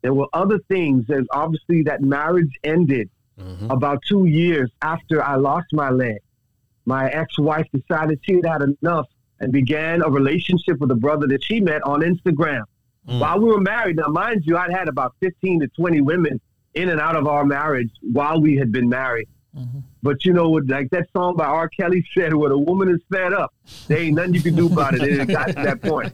There 0.02 0.12
were 0.12 0.28
other 0.32 0.58
things. 0.68 1.06
There's 1.08 1.26
obviously 1.32 1.82
that 1.84 2.02
marriage 2.02 2.52
ended 2.64 3.08
Mhm. 3.38 3.70
about 3.70 4.02
two 4.06 4.26
years 4.26 4.70
after 4.82 5.22
I 5.24 5.36
lost 5.36 5.68
my 5.72 5.88
leg. 5.90 6.18
My 6.84 7.08
ex-wife 7.08 7.66
decided 7.72 8.18
she 8.22 8.34
had 8.36 8.44
had 8.44 8.62
enough 8.62 9.06
and 9.40 9.50
began 9.52 10.02
a 10.02 10.10
relationship 10.10 10.78
with 10.80 10.90
a 10.90 10.94
brother 10.94 11.26
that 11.28 11.42
she 11.42 11.60
met 11.60 11.82
on 11.84 12.00
Instagram. 12.02 12.64
Mm. 13.08 13.20
While 13.20 13.40
we 13.40 13.46
were 13.48 13.60
married, 13.60 13.96
now 13.96 14.08
mind 14.08 14.42
you, 14.44 14.58
I'd 14.58 14.70
had 14.70 14.88
about 14.88 15.14
15 15.20 15.60
to 15.60 15.68
20 15.68 16.02
women 16.02 16.38
in 16.74 16.88
and 16.88 17.00
out 17.00 17.16
of 17.16 17.26
our 17.26 17.44
marriage 17.44 17.90
while 18.00 18.40
we 18.40 18.56
had 18.56 18.70
been 18.72 18.88
married. 18.88 19.28
Mhm. 19.56 19.82
But 20.02 20.24
you 20.24 20.32
know, 20.32 20.48
like 20.50 20.88
that 20.90 21.08
song 21.12 21.36
by 21.36 21.44
R. 21.46 21.68
Kelly 21.68 22.06
said, 22.16 22.32
when 22.34 22.52
a 22.52 22.58
woman 22.58 22.88
is 22.88 23.00
fed 23.10 23.32
up, 23.32 23.52
there 23.88 23.98
ain't 23.98 24.14
nothing 24.16 24.34
you 24.34 24.42
can 24.42 24.54
do 24.54 24.66
about 24.66 24.94
it. 24.94 25.02
It 25.02 25.18
had 25.18 25.28
gotten 25.28 25.54
to 25.56 25.62
that 25.62 25.82
point. 25.82 26.12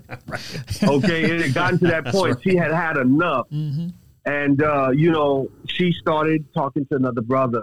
Okay, 0.82 1.22
it 1.24 1.42
had 1.42 1.54
gotten 1.54 1.78
to 1.80 1.86
that 1.88 2.06
point. 2.06 2.38
She 2.42 2.56
had 2.56 2.72
had 2.72 2.96
enough. 2.96 3.46
Mhm. 3.52 3.92
And, 4.24 4.62
uh, 4.62 4.90
you 4.92 5.12
know, 5.12 5.48
she 5.68 5.92
started 5.92 6.44
talking 6.54 6.86
to 6.86 6.96
another 6.96 7.20
brother. 7.20 7.62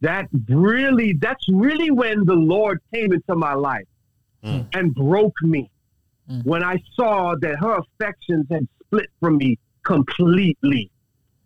That 0.00 0.28
really, 0.48 1.12
that's 1.14 1.44
really 1.48 1.90
when 1.90 2.24
the 2.24 2.34
Lord 2.34 2.80
came 2.94 3.12
into 3.12 3.34
my 3.34 3.54
life 3.54 3.86
Mm. 4.44 4.66
and 4.74 4.94
broke 4.94 5.34
me. 5.42 5.70
Mm. 6.30 6.44
When 6.44 6.62
I 6.62 6.80
saw 6.94 7.34
that 7.40 7.58
her 7.58 7.78
affections 7.78 8.46
had 8.50 8.68
split 8.84 9.06
from 9.20 9.38
me 9.38 9.58
completely. 9.82 10.90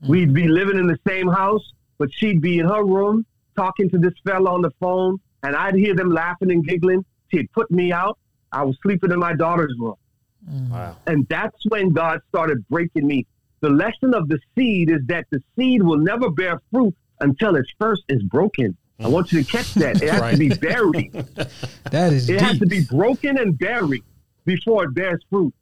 Mm-hmm. 0.03 0.11
We'd 0.13 0.35
be 0.35 0.49
living 0.49 0.79
in 0.79 0.87
the 0.87 0.99
same 1.07 1.29
house, 1.29 1.73
but 1.99 2.13
she'd 2.13 2.41
be 2.41 2.59
in 2.59 2.67
her 2.67 2.85
room 2.85 3.27
talking 3.57 3.91
to 3.91 3.99
this 3.99 4.15
fella 4.25 4.53
on 4.53 4.63
the 4.63 4.71
phone, 4.81 5.19
and 5.43 5.55
I'd 5.57 5.75
hear 5.75 5.95
them 5.95 6.11
laughing 6.11 6.51
and 6.51 6.65
giggling. 6.67 7.05
She'd 7.29 7.51
put 7.53 7.71
me 7.71 7.93
out. 7.93 8.19
I 8.53 8.63
was 8.65 8.77
sleeping 8.83 9.11
in 9.13 9.19
my 9.19 9.35
daughter's 9.35 9.75
room. 9.79 9.95
Mm-hmm. 10.51 10.73
Wow. 10.73 10.97
And 11.07 11.27
that's 11.29 11.57
when 11.69 11.91
God 11.91 12.21
started 12.31 12.67
breaking 12.69 13.07
me. 13.07 13.27
The 13.61 13.69
lesson 13.71 14.15
of 14.15 14.29
the 14.29 14.39
seed 14.57 14.91
is 14.91 15.01
that 15.07 15.27
the 15.31 15.43
seed 15.57 15.83
will 15.83 15.99
never 15.99 16.31
bear 16.31 16.61
fruit 16.73 16.95
until 17.21 17.57
it 17.57 17.67
first 17.79 18.03
is 18.09 18.23
broken. 18.23 18.77
I 18.99 19.09
want 19.09 19.33
you 19.33 19.43
to 19.45 19.51
catch 19.51 19.75
that. 19.75 20.03
It 20.03 20.09
has 20.11 20.21
Right. 20.21 20.31
to 20.33 20.37
be 20.39 20.49
buried. 20.49 21.13
That 21.91 22.13
is 22.13 22.29
It 22.31 22.41
has 22.41 22.59
to 22.59 22.67
be 22.67 22.85
broken 22.85 23.37
and 23.39 23.59
buried 23.59 24.03
before 24.47 24.85
it 24.85 24.95
bears 24.95 25.23
fruit. 25.29 25.53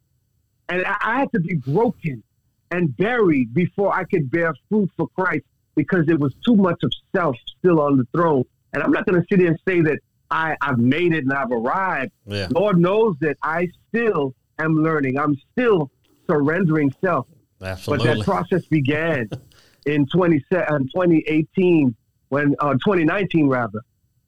And 0.69 0.85
I, 0.85 0.95
I 1.01 1.19
had 1.19 1.31
to 1.33 1.39
be 1.39 1.55
broken 1.55 2.23
and 2.71 2.95
buried 2.97 3.53
before 3.53 3.93
I 3.93 4.03
could 4.03 4.29
bear 4.29 4.53
fruit 4.69 4.89
for 4.97 5.07
Christ 5.09 5.45
because 5.75 6.05
there 6.05 6.17
was 6.17 6.33
too 6.45 6.55
much 6.55 6.81
of 6.83 6.91
self 7.15 7.35
still 7.57 7.79
on 7.79 7.97
the 7.97 8.07
throne. 8.13 8.43
And 8.73 8.83
I'm 8.83 8.91
not 8.91 9.05
going 9.05 9.19
to 9.19 9.27
sit 9.29 9.39
here 9.39 9.49
and 9.49 9.59
say 9.67 9.81
that 9.81 9.99
I, 10.29 10.55
I've 10.61 10.77
made 10.77 11.13
it 11.13 11.23
and 11.23 11.33
I've 11.33 11.51
arrived. 11.51 12.11
Yeah. 12.25 12.47
Lord 12.51 12.77
knows 12.77 13.15
that 13.21 13.37
I 13.41 13.69
still 13.87 14.35
am 14.59 14.75
learning. 14.75 15.17
I'm 15.17 15.37
still 15.51 15.89
surrendering 16.29 16.93
self. 17.03 17.27
Absolutely. 17.61 18.07
But 18.07 18.17
that 18.17 18.25
process 18.25 18.65
began 18.65 19.29
in 19.85 20.05
20, 20.05 20.43
uh, 20.51 20.79
2018, 20.79 21.95
when 22.29 22.55
uh, 22.59 22.73
2019 22.73 23.47
rather, 23.47 23.81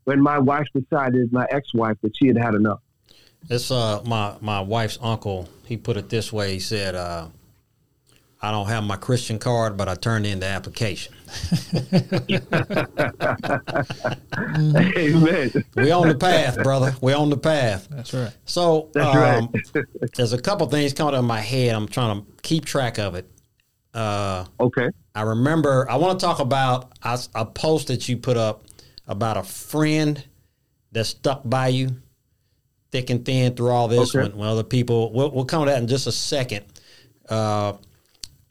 when 0.06 0.20
my 0.20 0.40
wife 0.40 0.68
decided, 0.74 1.32
my 1.32 1.46
ex-wife, 1.52 1.98
that 2.02 2.16
she 2.18 2.28
had 2.28 2.38
had 2.38 2.56
enough. 2.56 2.80
It's 3.50 3.72
uh 3.72 4.02
my 4.06 4.36
my 4.40 4.62
wife's 4.62 5.00
uncle. 5.02 5.50
He 5.66 5.76
put 5.76 5.98
it 5.98 6.10
this 6.10 6.32
way. 6.32 6.54
He 6.54 6.60
said, 6.60 6.94
uh, 6.94 7.28
"I 8.42 8.52
don't 8.52 8.68
have 8.68 8.84
my 8.84 8.98
Christian 8.98 9.40
card, 9.40 9.78
but 9.78 9.88
I 9.88 9.96
turned 9.96 10.26
in 10.26 10.40
the 10.40 10.48
application." 10.48 11.14
Amen. 14.98 15.64
We 15.76 15.92
on 15.92 16.08
the 16.10 16.18
path, 16.20 16.62
brother. 16.64 16.96
We 17.02 17.14
on 17.14 17.30
the 17.30 17.38
path. 17.38 17.88
That's 17.90 18.14
right. 18.14 18.34
So 18.46 18.90
That's 18.94 19.16
um, 19.16 19.50
right. 19.76 19.86
there's 20.16 20.34
a 20.34 20.42
couple 20.42 20.68
things 20.68 20.94
coming 20.94 21.14
to 21.14 21.22
my 21.22 21.40
head. 21.40 21.74
I'm 21.76 21.88
trying 21.88 22.22
to 22.22 22.28
keep 22.42 22.66
track 22.66 23.00
of 23.00 23.16
it. 23.16 23.30
Uh, 23.94 24.46
okay. 24.60 24.90
I 25.16 25.22
remember. 25.24 25.90
I 25.90 25.98
want 25.98 26.20
to 26.20 26.26
talk 26.26 26.40
about 26.40 26.92
a, 27.04 27.20
a 27.36 27.46
post 27.46 27.88
that 27.88 28.08
you 28.08 28.18
put 28.18 28.38
up 28.38 28.66
about 29.08 29.38
a 29.38 29.44
friend 29.44 30.24
that 30.92 31.06
stuck 31.06 31.42
by 31.46 31.70
you, 31.70 31.90
thick 32.92 33.10
and 33.10 33.26
thin 33.26 33.56
through 33.56 33.70
all 33.70 33.88
this. 33.88 34.16
Okay. 34.16 34.28
When, 34.28 34.38
when 34.38 34.50
other 34.50 34.64
people, 34.64 35.12
we'll, 35.12 35.32
we'll 35.32 35.46
come 35.46 35.66
to 35.66 35.72
that 35.72 35.82
in 35.82 35.88
just 35.88 36.08
a 36.08 36.12
second. 36.12 36.66
Uh, 37.30 37.74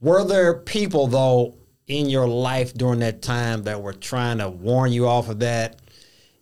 were 0.00 0.24
there 0.24 0.54
people 0.54 1.06
though 1.06 1.56
in 1.86 2.08
your 2.08 2.26
life 2.26 2.72
during 2.74 3.00
that 3.00 3.22
time 3.22 3.64
that 3.64 3.82
were 3.82 3.92
trying 3.92 4.38
to 4.38 4.48
warn 4.48 4.92
you 4.92 5.06
off 5.06 5.28
of 5.28 5.40
that? 5.40 5.80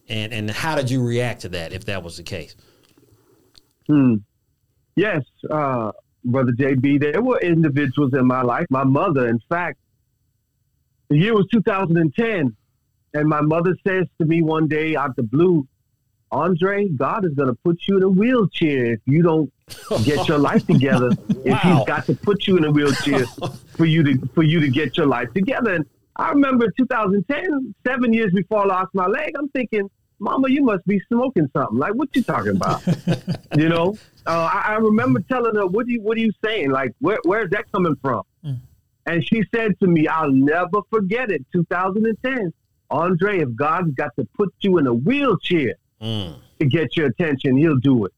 And 0.09 0.33
and 0.33 0.51
how 0.51 0.75
did 0.75 0.91
you 0.91 1.05
react 1.05 1.43
to 1.43 1.51
that 1.51 1.73
if 1.73 1.85
that 1.87 2.03
was 2.03 2.17
the 2.17 2.23
case? 2.23 2.57
Hmm. 3.87 4.17
Yes, 4.97 5.23
uh, 5.51 5.93
Brother 6.25 6.53
JB, 6.53 7.01
there 7.01 7.23
were 7.23 7.39
individuals 7.41 8.13
in 8.15 8.27
my 8.27 8.43
life. 8.43 8.67
My 8.69 8.85
mother, 8.85 9.29
in 9.29 9.41
fact, 9.49 9.79
the 11.09 11.17
year 11.17 11.35
was 11.35 11.47
2010, 11.53 12.57
and 13.15 13.29
my 13.29 13.41
mother 13.41 13.77
says 13.87 14.07
to 14.21 14.27
me 14.27 14.43
one 14.43 14.67
day 14.67 14.97
out 14.97 15.17
the 15.17 15.23
blue, 15.23 15.67
Andre, 16.31 16.89
God 16.89 17.24
is 17.24 17.33
going 17.35 17.49
to 17.49 17.55
put 17.64 17.81
you 17.89 17.97
in 17.97 18.03
a 18.03 18.09
wheelchair 18.09 18.93
if 18.93 19.01
you 19.07 19.22
don't 19.22 19.51
get 20.05 20.29
your 20.29 20.39
life 20.39 20.66
together. 20.66 21.11
If 21.45 21.59
He's 21.61 21.85
got 21.87 22.05
to 22.07 22.14
put 22.14 22.47
you 22.47 22.59
in 22.59 22.64
a 22.64 22.70
wheelchair 22.70 23.24
for 23.76 23.87
you 23.87 24.03
to 24.03 24.29
for 24.35 24.43
you 24.43 24.61
to 24.61 24.68
get 24.68 24.97
your 24.99 25.07
life 25.07 25.33
together. 25.33 25.74
And 25.74 25.87
I 26.16 26.31
remember 26.31 26.70
2010, 26.76 27.74
seven 27.87 28.12
years 28.12 28.33
before 28.33 28.62
I 28.62 28.66
lost 28.66 28.95
my 28.95 29.07
leg, 29.07 29.35
I'm 29.39 29.49
thinking, 29.51 29.89
Mama, 30.18 30.49
you 30.51 30.62
must 30.62 30.85
be 30.87 31.01
smoking 31.09 31.49
something. 31.57 31.79
Like, 31.79 31.95
what 31.95 32.14
you 32.14 32.22
talking 32.22 32.57
about? 32.57 32.83
you 33.57 33.68
know, 33.68 33.97
uh, 34.26 34.51
I, 34.53 34.72
I 34.72 34.74
remember 34.74 35.20
telling 35.20 35.55
her, 35.55 35.66
"What 35.66 35.87
are 35.87 35.91
you 35.91 36.03
What 36.03 36.18
are 36.18 36.20
you 36.20 36.33
saying? 36.45 36.70
Like, 36.70 36.93
where 36.99 37.18
Where's 37.24 37.51
that 37.51 37.70
coming 37.72 37.97
from?" 38.03 38.22
Mm. 38.45 38.59
And 39.07 39.26
she 39.26 39.43
said 39.55 39.79
to 39.81 39.87
me, 39.87 40.07
"I'll 40.09 40.33
never 40.33 40.81
forget 40.91 41.31
it. 41.31 41.47
2010, 41.53 42.53
Andre. 42.91 43.41
If 43.41 43.55
God's 43.55 43.93
got 43.93 44.14
to 44.16 44.26
put 44.37 44.53
you 44.61 44.79
in 44.79 44.87
a 44.87 44.95
wheelchair 44.95 45.76
Mm. 46.01 46.37
to 46.61 46.67
get 46.67 46.97
your 46.97 47.07
attention, 47.07 47.57
He'll 47.57 47.77
do 47.77 48.07
it." 48.07 48.13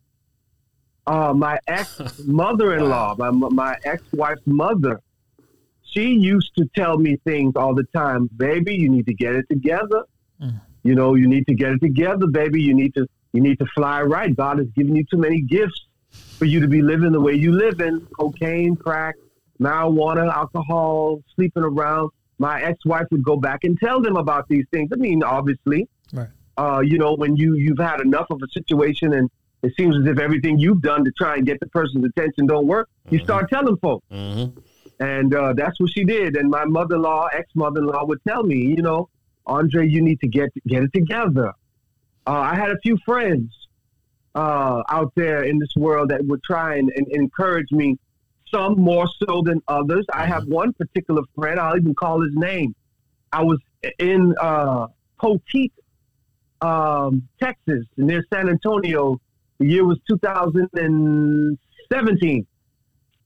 Uh, 1.06 1.32
my 1.34 1.58
ex 1.66 2.00
mother-in-law, 2.26 3.16
my 3.18 3.30
my 3.30 3.76
ex-wife's 3.84 4.46
mother, 4.46 5.00
she 5.82 6.12
used 6.12 6.52
to 6.56 6.68
tell 6.74 6.98
me 6.98 7.16
things 7.24 7.54
all 7.56 7.74
the 7.74 7.86
time. 7.94 8.28
Baby, 8.36 8.74
you 8.76 8.88
need 8.88 9.06
to 9.06 9.14
get 9.14 9.34
it 9.34 9.46
together. 9.48 10.04
Mm. 10.40 10.60
You 10.82 10.94
know, 10.94 11.14
you 11.14 11.26
need 11.26 11.46
to 11.48 11.54
get 11.54 11.72
it 11.72 11.80
together, 11.80 12.26
baby. 12.26 12.62
You 12.62 12.74
need 12.74 12.94
to 12.94 13.06
you 13.32 13.40
need 13.40 13.58
to 13.58 13.66
fly 13.74 14.02
right. 14.02 14.34
God 14.34 14.58
has 14.58 14.68
given 14.68 14.96
you 14.96 15.04
too 15.10 15.18
many 15.18 15.40
gifts 15.40 15.86
for 16.10 16.44
you 16.44 16.60
to 16.60 16.68
be 16.68 16.82
living 16.82 17.12
the 17.12 17.20
way 17.20 17.34
you 17.34 17.52
live 17.52 17.80
in 17.80 18.06
cocaine, 18.18 18.76
crack, 18.76 19.16
marijuana, 19.60 20.32
alcohol, 20.32 21.22
sleeping 21.34 21.62
around. 21.62 22.10
My 22.38 22.62
ex-wife 22.62 23.06
would 23.10 23.22
go 23.22 23.36
back 23.36 23.64
and 23.64 23.78
tell 23.78 24.00
them 24.00 24.16
about 24.16 24.48
these 24.48 24.64
things. 24.72 24.90
I 24.92 24.96
mean, 24.96 25.22
obviously. 25.22 25.88
Uh, 26.62 26.80
you 26.90 26.96
know, 27.02 27.12
when 27.22 27.32
you 27.40 27.48
you've 27.64 27.84
had 27.92 27.98
enough 28.08 28.28
of 28.34 28.38
a 28.46 28.48
situation 28.58 29.08
and 29.18 29.26
it 29.66 29.72
seems 29.78 29.94
as 30.00 30.06
if 30.12 30.18
everything 30.26 30.54
you've 30.64 30.82
done 30.92 31.02
to 31.08 31.12
try 31.22 31.32
and 31.36 31.44
get 31.50 31.58
the 31.64 31.70
person's 31.78 32.04
attention 32.10 32.42
don't 32.52 32.66
work, 32.74 32.86
you 33.12 33.18
Mhm. 33.18 33.24
start 33.28 33.44
telling 33.54 33.76
folks. 33.86 34.06
hmm 34.10 34.44
And 35.12 35.30
uh, 35.42 35.52
that's 35.60 35.76
what 35.80 35.90
she 35.96 36.02
did. 36.16 36.30
And 36.38 36.46
my 36.58 36.64
mother-in-law, 36.76 37.22
ex-mother-in-law, 37.40 38.02
would 38.08 38.22
tell 38.30 38.42
me, 38.52 38.58
you 38.76 38.82
know, 38.88 39.00
Andre, 39.58 39.82
you 39.94 40.00
need 40.08 40.18
to 40.24 40.28
get 40.38 40.50
get 40.72 40.80
it 40.86 40.92
together. 41.00 41.48
Uh, 42.30 42.42
I 42.52 42.54
had 42.62 42.70
a 42.76 42.78
few 42.86 42.96
friends 43.08 43.48
uh, 44.42 44.78
out 44.96 45.10
there 45.22 45.40
in 45.50 45.56
this 45.62 45.74
world 45.84 46.06
that 46.12 46.20
would 46.28 46.42
try 46.52 46.70
and, 46.78 46.88
and 46.96 47.06
encourage 47.22 47.70
me. 47.80 47.88
Some 48.56 48.74
more 48.90 49.06
so 49.22 49.32
than 49.48 49.58
others. 49.78 50.04
I 50.12 50.24
have 50.34 50.44
one 50.60 50.70
particular 50.82 51.22
friend. 51.36 51.56
I'll 51.62 51.76
even 51.82 51.94
call 51.94 52.16
his 52.26 52.34
name. 52.50 52.70
I 53.38 53.42
was 53.50 53.58
in 54.12 54.20
uh, 54.40 54.88
Poteet, 55.22 55.72
um, 56.62 57.28
Texas, 57.40 57.84
near 57.96 58.24
San 58.32 58.48
Antonio, 58.48 59.20
The 59.58 59.66
year 59.66 59.84
was 59.84 59.98
2017, 60.08 62.46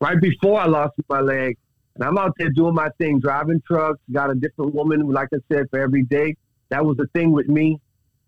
right 0.01 0.20
before 0.20 0.61
I 0.61 0.66
lost 0.66 0.95
my 1.09 1.20
leg. 1.20 1.57
And 1.95 2.03
I'm 2.05 2.18
out 2.18 2.32
there 2.39 2.51
doing 2.51 2.74
my 2.74 2.89
thing, 2.99 3.20
driving 3.20 3.62
trucks, 3.66 4.01
got 4.11 4.30
a 4.30 4.35
different 4.35 4.74
woman, 4.74 5.09
like 5.11 5.28
I 5.32 5.39
said, 5.53 5.66
for 5.70 5.78
every 5.78 6.03
day. 6.03 6.35
That 6.70 6.85
was 6.85 6.97
the 6.97 7.07
thing 7.14 7.30
with 7.32 7.49
me. 7.49 7.78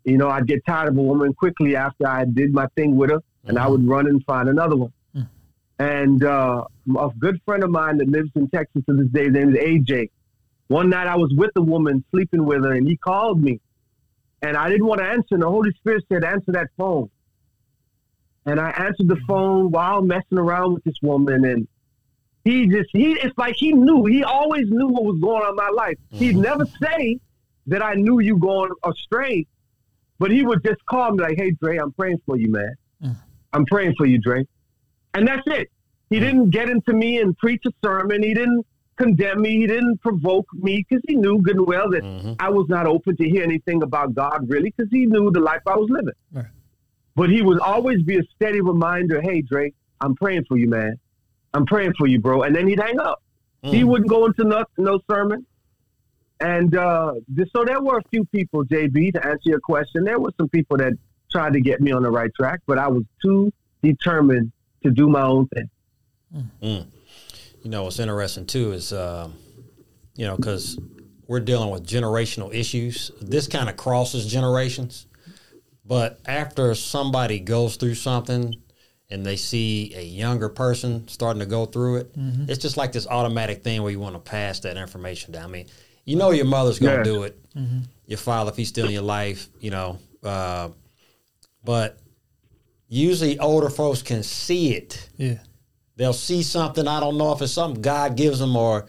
You 0.04 0.18
know, 0.18 0.28
I'd 0.28 0.46
get 0.46 0.64
tired 0.66 0.88
of 0.88 0.96
a 0.96 1.02
woman 1.02 1.34
quickly 1.34 1.74
after 1.74 2.06
I 2.06 2.24
did 2.26 2.52
my 2.52 2.68
thing 2.76 2.94
with 2.96 3.10
her, 3.10 3.18
and 3.44 3.58
I 3.58 3.66
would 3.66 3.84
run 3.88 4.06
and 4.06 4.22
find 4.24 4.48
another 4.48 4.76
one. 4.76 4.92
And 5.78 6.22
uh, 6.24 6.64
a 6.96 7.10
good 7.18 7.40
friend 7.44 7.64
of 7.64 7.70
mine 7.70 7.98
that 7.98 8.08
lives 8.08 8.30
in 8.36 8.48
Texas 8.50 8.82
to 8.88 8.94
this 8.94 9.08
day, 9.08 9.24
his 9.24 9.32
name 9.32 9.50
is 9.50 9.56
AJ. 9.56 10.10
One 10.68 10.90
night 10.90 11.08
I 11.08 11.16
was 11.16 11.32
with 11.36 11.50
a 11.56 11.62
woman, 11.62 12.04
sleeping 12.12 12.44
with 12.44 12.62
her, 12.64 12.72
and 12.72 12.86
he 12.86 12.96
called 12.96 13.42
me. 13.42 13.60
And 14.42 14.56
I 14.56 14.68
didn't 14.68 14.86
want 14.86 15.00
to 15.00 15.06
answer, 15.06 15.34
and 15.34 15.42
the 15.42 15.48
Holy 15.48 15.72
Spirit 15.72 16.04
said, 16.10 16.24
Answer 16.24 16.52
that 16.52 16.68
phone. 16.76 17.10
And 18.44 18.60
I 18.60 18.70
answered 18.70 19.08
the 19.08 19.18
phone 19.26 19.70
while 19.70 20.02
messing 20.02 20.38
around 20.38 20.74
with 20.74 20.84
this 20.84 20.96
woman, 21.02 21.44
and 21.44 21.66
he 22.44 22.68
just 22.68 22.90
he 22.92 23.12
it's 23.14 23.36
like 23.36 23.56
he 23.56 23.72
knew 23.72 24.04
he 24.04 24.22
always 24.22 24.68
knew 24.68 24.86
what 24.86 25.04
was 25.04 25.18
going 25.20 25.42
on 25.42 25.50
in 25.50 25.56
my 25.56 25.70
life. 25.70 25.98
He'd 26.10 26.34
mm-hmm. 26.34 26.42
never 26.42 26.66
say 26.80 27.18
that 27.66 27.82
i 27.82 27.94
knew 27.94 28.20
you 28.20 28.38
going 28.38 28.70
astray 28.84 29.44
but 30.18 30.30
he 30.30 30.44
would 30.44 30.62
just 30.64 30.84
call 30.86 31.10
me 31.12 31.22
like 31.22 31.36
hey 31.36 31.50
dre 31.60 31.76
i'm 31.78 31.92
praying 31.92 32.20
for 32.24 32.36
you 32.36 32.50
man. 32.50 32.74
Mm-hmm. 33.02 33.12
I'm 33.52 33.66
praying 33.66 33.94
for 33.96 34.06
you 34.06 34.18
dre. 34.18 34.46
And 35.14 35.26
that's 35.26 35.42
it. 35.46 35.70
He 36.10 36.16
mm-hmm. 36.16 36.24
didn't 36.24 36.50
get 36.50 36.68
into 36.68 36.92
me 36.92 37.18
and 37.18 37.36
preach 37.38 37.62
a 37.66 37.72
sermon. 37.82 38.22
He 38.22 38.34
didn't 38.34 38.66
condemn 38.96 39.42
me 39.42 39.58
he 39.58 39.66
didn't 39.66 40.00
provoke 40.00 40.46
me 40.54 40.84
because 40.88 41.02
he 41.08 41.14
knew 41.16 41.40
good 41.42 41.56
and 41.56 41.66
well 41.66 41.90
that 41.90 42.02
mm-hmm. 42.02 42.32
i 42.40 42.48
was 42.48 42.66
not 42.68 42.86
open 42.86 43.16
to 43.16 43.28
hear 43.28 43.42
anything 43.42 43.82
about 43.82 44.14
god 44.14 44.48
really 44.48 44.72
because 44.76 44.90
he 44.90 45.06
knew 45.06 45.30
the 45.30 45.40
life 45.40 45.60
i 45.66 45.76
was 45.76 45.88
living 45.90 46.14
Right. 46.32 46.46
but 47.14 47.30
he 47.30 47.42
would 47.42 47.60
always 47.60 48.02
be 48.02 48.16
a 48.18 48.22
steady 48.34 48.60
reminder 48.60 49.20
hey 49.20 49.42
Drake, 49.42 49.74
i'm 50.00 50.14
praying 50.14 50.44
for 50.48 50.56
you 50.56 50.68
man 50.68 50.98
I'm 51.56 51.64
praying 51.64 51.94
for 51.96 52.06
you, 52.06 52.20
bro. 52.20 52.42
And 52.42 52.54
then 52.54 52.68
he'd 52.68 52.78
hang 52.78 53.00
up. 53.00 53.22
Mm. 53.64 53.72
He 53.72 53.82
wouldn't 53.82 54.10
go 54.10 54.26
into 54.26 54.44
no, 54.44 54.64
no 54.76 55.00
sermon. 55.10 55.46
And 56.38 56.76
uh, 56.76 57.14
this, 57.28 57.48
so 57.56 57.64
there 57.64 57.80
were 57.80 57.96
a 57.96 58.02
few 58.10 58.26
people, 58.26 58.62
JB, 58.66 59.14
to 59.14 59.26
answer 59.26 59.48
your 59.48 59.60
question. 59.60 60.04
There 60.04 60.20
were 60.20 60.32
some 60.36 60.50
people 60.50 60.76
that 60.76 60.92
tried 61.32 61.54
to 61.54 61.60
get 61.62 61.80
me 61.80 61.92
on 61.92 62.02
the 62.02 62.10
right 62.10 62.30
track, 62.38 62.60
but 62.66 62.76
I 62.78 62.88
was 62.88 63.04
too 63.22 63.50
determined 63.82 64.52
to 64.82 64.90
do 64.90 65.08
my 65.08 65.22
own 65.22 65.48
thing. 65.48 65.70
Mm. 66.62 66.86
You 67.66 67.70
know, 67.70 67.82
what's 67.82 67.98
interesting 67.98 68.46
too 68.46 68.70
is, 68.70 68.92
um, 68.92 69.34
you 70.14 70.24
know, 70.24 70.36
because 70.36 70.78
we're 71.26 71.40
dealing 71.40 71.70
with 71.70 71.84
generational 71.84 72.54
issues. 72.54 73.10
This 73.20 73.48
kind 73.48 73.68
of 73.68 73.76
crosses 73.76 74.24
generations. 74.24 75.08
But 75.84 76.20
after 76.26 76.76
somebody 76.76 77.40
goes 77.40 77.74
through 77.74 77.96
something 77.96 78.54
and 79.10 79.26
they 79.26 79.34
see 79.34 79.92
a 79.96 80.00
younger 80.04 80.48
person 80.48 81.08
starting 81.08 81.40
to 81.40 81.46
go 81.46 81.66
through 81.66 81.96
it, 81.96 82.12
it's 82.48 82.62
just 82.62 82.76
like 82.76 82.92
this 82.92 83.08
automatic 83.08 83.64
thing 83.64 83.82
where 83.82 83.90
you 83.90 83.98
want 83.98 84.14
to 84.14 84.20
pass 84.20 84.60
that 84.60 84.76
information 84.76 85.32
down. 85.32 85.46
I 85.46 85.48
mean, 85.48 85.66
you 86.04 86.14
know, 86.14 86.30
your 86.30 86.44
mother's 86.44 86.78
going 86.78 87.02
to 87.02 87.10
Yeah. 87.10 87.16
do 87.16 87.22
it, 87.24 87.36
your 88.06 88.18
father, 88.18 88.52
if 88.52 88.56
he's 88.56 88.68
still 88.68 88.86
in 88.86 88.92
your 88.92 89.02
life, 89.02 89.48
you 89.58 89.72
know, 89.72 89.98
uh, 90.22 90.68
but 91.64 91.98
usually 92.86 93.40
older 93.40 93.70
folks 93.70 94.02
can 94.02 94.22
see 94.22 94.72
it 94.76 95.08
Yeah. 95.16 95.38
They'll 95.96 96.12
see 96.12 96.42
something 96.42 96.86
i 96.86 97.00
don't 97.00 97.16
know 97.18 97.32
if 97.32 97.40
it's 97.42 97.52
something 97.52 97.80
god 97.82 98.16
gives 98.16 98.38
them 98.38 98.54
or 98.56 98.86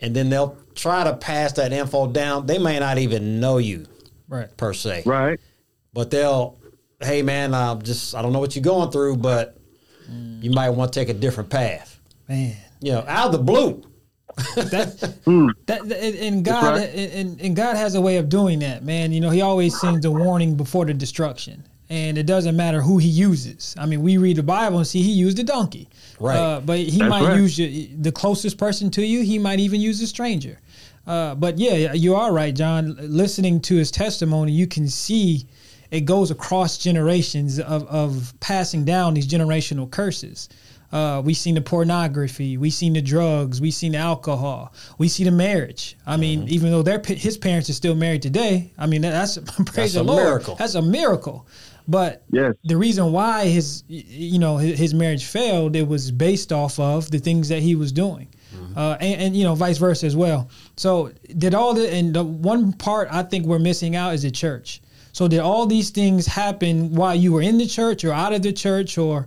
and 0.00 0.14
then 0.14 0.30
they'll 0.30 0.56
try 0.74 1.04
to 1.04 1.14
pass 1.16 1.52
that 1.54 1.72
info 1.72 2.06
down 2.06 2.46
they 2.46 2.58
may 2.58 2.78
not 2.78 2.98
even 2.98 3.40
know 3.40 3.58
you 3.58 3.86
Right. 4.28 4.54
per 4.56 4.72
se 4.72 5.02
Right? 5.06 5.40
but 5.92 6.10
they'll 6.10 6.58
hey 7.00 7.22
man 7.22 7.54
i 7.54 7.74
just 7.76 8.14
i 8.14 8.22
don't 8.22 8.32
know 8.32 8.38
what 8.40 8.54
you're 8.54 8.62
going 8.62 8.90
through 8.90 9.16
but 9.16 9.58
mm. 10.10 10.42
you 10.42 10.50
might 10.50 10.70
want 10.70 10.92
to 10.92 11.00
take 11.00 11.08
a 11.08 11.14
different 11.14 11.50
path 11.50 11.98
Man. 12.28 12.56
you 12.80 12.92
know 12.92 13.04
out 13.08 13.26
of 13.26 13.32
the 13.32 13.38
blue 13.38 13.82
that, 14.54 15.18
hmm. 15.24 15.48
that 15.66 15.80
and- 15.82 15.92
and 15.92 16.44
God 16.44 16.78
right. 16.78 16.88
and, 16.94 17.40
and 17.40 17.56
God 17.56 17.76
has 17.76 17.94
a 17.94 18.00
way 18.00 18.16
of 18.16 18.28
doing 18.28 18.60
that, 18.60 18.84
man. 18.84 19.12
You 19.12 19.20
know, 19.20 19.28
He 19.28 19.42
always 19.42 19.78
sends 19.78 20.06
a 20.06 20.10
warning 20.10 20.54
before 20.56 20.86
the 20.86 20.94
destruction, 20.94 21.64
and 21.90 22.16
it 22.16 22.24
doesn't 22.24 22.56
matter 22.56 22.80
who 22.80 22.96
He 22.98 23.08
uses. 23.08 23.74
I 23.78 23.84
mean, 23.84 24.00
we 24.02 24.16
read 24.16 24.36
the 24.36 24.42
Bible 24.42 24.78
and 24.78 24.86
see 24.86 25.02
He 25.02 25.12
used 25.12 25.38
a 25.38 25.42
donkey, 25.44 25.88
Right. 26.18 26.36
Uh, 26.38 26.60
but 26.60 26.78
He 26.78 26.98
That's 26.98 27.10
might 27.10 27.24
right. 27.24 27.36
use 27.36 27.58
your, 27.58 27.88
the 28.00 28.12
closest 28.12 28.56
person 28.56 28.90
to 28.92 29.04
you. 29.04 29.22
He 29.22 29.38
might 29.38 29.58
even 29.60 29.80
use 29.80 30.00
a 30.00 30.06
stranger. 30.06 30.58
Uh, 31.06 31.34
but 31.34 31.58
yeah, 31.58 31.92
you 31.92 32.14
are 32.14 32.32
right, 32.32 32.54
John. 32.54 32.96
Listening 33.00 33.60
to 33.62 33.76
his 33.76 33.90
testimony, 33.90 34.52
you 34.52 34.66
can 34.66 34.86
see 34.86 35.46
it 35.90 36.02
goes 36.02 36.30
across 36.30 36.78
generations 36.78 37.58
of, 37.58 37.84
of 37.88 38.32
passing 38.38 38.84
down 38.84 39.14
these 39.14 39.26
generational 39.26 39.90
curses. 39.90 40.48
Uh, 40.92 41.22
we 41.24 41.32
seen 41.34 41.54
the 41.54 41.60
pornography, 41.60 42.56
we 42.56 42.68
seen 42.68 42.92
the 42.92 43.00
drugs, 43.02 43.60
we 43.60 43.70
seen 43.70 43.92
the 43.92 43.98
alcohol, 43.98 44.72
we 44.98 45.08
see 45.08 45.22
the 45.24 45.30
marriage. 45.30 45.96
I 46.04 46.16
mean, 46.16 46.48
even 46.48 46.70
though 46.72 46.82
their 46.82 47.00
his 47.04 47.36
parents 47.38 47.70
are 47.70 47.74
still 47.74 47.94
married 47.94 48.22
today, 48.22 48.72
I 48.76 48.86
mean 48.86 49.02
that's 49.02 49.38
praise 49.66 49.72
That's 49.74 49.94
the 49.94 50.00
a 50.00 50.02
Lord. 50.02 50.24
miracle. 50.24 50.54
That's 50.56 50.74
a 50.74 50.82
miracle. 50.82 51.46
But 51.88 52.22
Yes. 52.32 52.54
the 52.64 52.76
reason 52.76 53.12
why 53.12 53.46
his 53.46 53.84
you 53.88 54.38
know 54.38 54.56
his, 54.56 54.78
his 54.78 54.94
marriage 54.94 55.24
failed, 55.24 55.76
it 55.76 55.86
was 55.88 56.10
based 56.10 56.52
off 56.52 56.78
of 56.78 57.10
the 57.10 57.18
things 57.18 57.48
that 57.48 57.60
he 57.60 57.74
was 57.74 57.92
doing, 57.92 58.28
uh, 58.76 58.96
and, 59.00 59.20
and 59.22 59.36
you 59.36 59.44
know 59.44 59.54
vice 59.54 59.78
versa 59.78 60.06
as 60.06 60.16
well. 60.16 60.48
So 60.76 61.12
did 61.38 61.54
all 61.54 61.74
the 61.74 61.92
and 61.92 62.14
the 62.14 62.24
one 62.24 62.72
part 62.72 63.08
I 63.10 63.22
think 63.22 63.46
we're 63.46 63.58
missing 63.58 63.96
out 63.96 64.14
is 64.14 64.22
the 64.22 64.30
church. 64.30 64.80
So 65.12 65.26
did 65.26 65.40
all 65.40 65.66
these 65.66 65.90
things 65.90 66.26
happen 66.26 66.94
while 66.94 67.14
you 67.16 67.32
were 67.32 67.42
in 67.42 67.58
the 67.58 67.66
church 67.66 68.04
or 68.04 68.12
out 68.12 68.32
of 68.32 68.42
the 68.42 68.52
church 68.52 68.96
or 68.96 69.26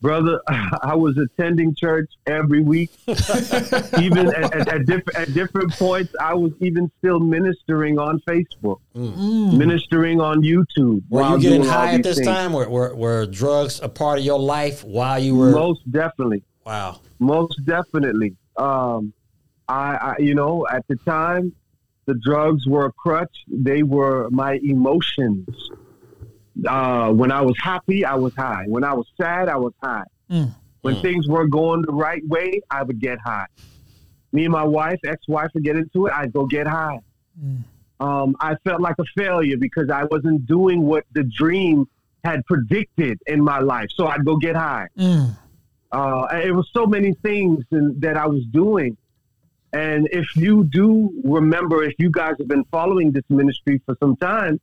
Brother, 0.00 0.40
I 0.82 0.94
was 0.94 1.18
attending 1.18 1.74
church 1.74 2.10
every 2.26 2.62
week. 2.62 2.90
even 3.06 4.28
at, 4.28 4.54
at, 4.54 4.68
at, 4.68 4.86
diff- 4.86 5.16
at 5.16 5.34
different 5.34 5.72
points, 5.72 6.14
I 6.20 6.34
was 6.34 6.52
even 6.60 6.90
still 6.98 7.20
ministering 7.20 7.98
on 7.98 8.20
Facebook, 8.20 8.80
ministering 8.94 10.20
on 10.20 10.42
YouTube. 10.42 11.02
were 11.10 11.36
you 11.36 11.40
getting 11.40 11.64
high 11.64 11.94
at 11.94 12.02
this 12.02 12.16
things. 12.16 12.26
time 12.26 12.52
were, 12.52 12.68
were, 12.68 12.94
were 12.94 13.26
drugs 13.26 13.80
a 13.82 13.88
part 13.88 14.18
of 14.18 14.24
your 14.24 14.38
life 14.38 14.84
while 14.84 15.18
you 15.18 15.36
were 15.36 15.50
Most 15.50 15.90
definitely. 15.90 16.42
wow 16.64 17.00
Most 17.18 17.64
definitely. 17.64 18.36
Um, 18.56 19.12
I, 19.68 19.94
I, 19.96 20.14
you 20.18 20.34
know, 20.34 20.66
at 20.72 20.86
the 20.88 20.96
time, 20.96 21.54
the 22.06 22.14
drugs 22.14 22.66
were 22.66 22.86
a 22.86 22.92
crutch. 22.92 23.44
They 23.48 23.82
were 23.82 24.28
my 24.30 24.58
emotions. 24.64 25.46
Uh, 26.66 27.10
when 27.12 27.30
I 27.32 27.40
was 27.42 27.54
happy, 27.62 28.04
I 28.04 28.14
was 28.14 28.34
high. 28.34 28.64
When 28.66 28.84
I 28.84 28.92
was 28.94 29.06
sad, 29.20 29.48
I 29.48 29.56
was 29.56 29.72
high. 29.82 30.04
Mm. 30.30 30.52
When 30.82 30.96
things 31.02 31.28
weren't 31.28 31.50
going 31.50 31.82
the 31.82 31.92
right 31.92 32.26
way, 32.26 32.60
I 32.70 32.82
would 32.82 33.00
get 33.00 33.18
high. 33.24 33.46
Me 34.32 34.44
and 34.44 34.52
my 34.52 34.64
wife, 34.64 34.98
ex-wife, 35.04 35.50
would 35.54 35.64
get 35.64 35.76
into 35.76 36.06
it. 36.06 36.12
I'd 36.12 36.32
go 36.32 36.46
get 36.46 36.66
high. 36.66 37.00
Um, 38.00 38.34
I 38.40 38.54
felt 38.64 38.80
like 38.80 38.96
a 38.98 39.04
failure 39.16 39.56
because 39.58 39.90
I 39.90 40.04
wasn't 40.04 40.46
doing 40.46 40.82
what 40.82 41.04
the 41.12 41.22
dream 41.24 41.86
had 42.24 42.44
predicted 42.46 43.18
in 43.26 43.42
my 43.42 43.60
life. 43.60 43.88
So 43.94 44.06
I'd 44.06 44.24
go 44.24 44.36
get 44.36 44.56
high 44.56 44.88
Mm. 44.98 45.36
uh, 45.92 46.26
it 46.44 46.54
was 46.54 46.68
so 46.72 46.86
many 46.86 47.14
things 47.14 47.64
in, 47.70 47.98
that 48.00 48.16
I 48.16 48.26
was 48.26 48.44
doing. 48.46 48.96
And 49.72 50.08
if 50.12 50.36
you 50.36 50.64
do 50.64 51.12
remember, 51.24 51.82
if 51.84 51.94
you 51.98 52.10
guys 52.10 52.34
have 52.38 52.48
been 52.48 52.64
following 52.70 53.12
this 53.12 53.24
ministry 53.28 53.80
for 53.86 53.96
some 54.00 54.16
time, 54.16 54.60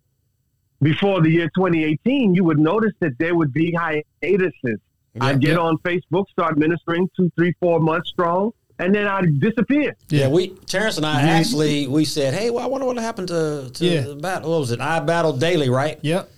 before 0.81 1.21
the 1.21 1.29
year 1.29 1.49
2018, 1.55 2.35
you 2.35 2.43
would 2.43 2.59
notice 2.59 2.93
that 2.99 3.17
there 3.19 3.35
would 3.35 3.53
be 3.53 3.71
hiatuses. 3.73 4.79
I'd 5.19 5.41
get 5.41 5.51
yeah. 5.53 5.57
on 5.57 5.77
Facebook, 5.79 6.29
start 6.29 6.57
ministering 6.57 7.09
two, 7.15 7.31
three, 7.35 7.53
four 7.59 7.79
months 7.79 8.09
strong, 8.09 8.51
and 8.79 8.93
then 8.93 9.07
I'd 9.07 9.39
disappear. 9.39 9.95
Yeah, 10.09 10.27
we 10.27 10.49
Terrence 10.67 10.97
and 10.97 11.05
I 11.05 11.19
mm-hmm. 11.19 11.27
actually 11.27 11.87
we 11.87 12.05
said, 12.05 12.33
hey, 12.35 12.51
well, 12.51 12.63
I 12.63 12.67
wonder 12.67 12.85
what 12.85 12.97
happened 12.97 13.29
to 13.29 13.71
to 13.73 13.85
Yeah. 13.85 14.01
the 14.01 14.15
battle. 14.15 14.51
What 14.51 14.59
was 14.59 14.71
it? 14.71 14.79
I 14.79 14.99
battled 14.99 15.39
daily, 15.39 15.69
right? 15.69 15.97
Yep. 16.01 16.29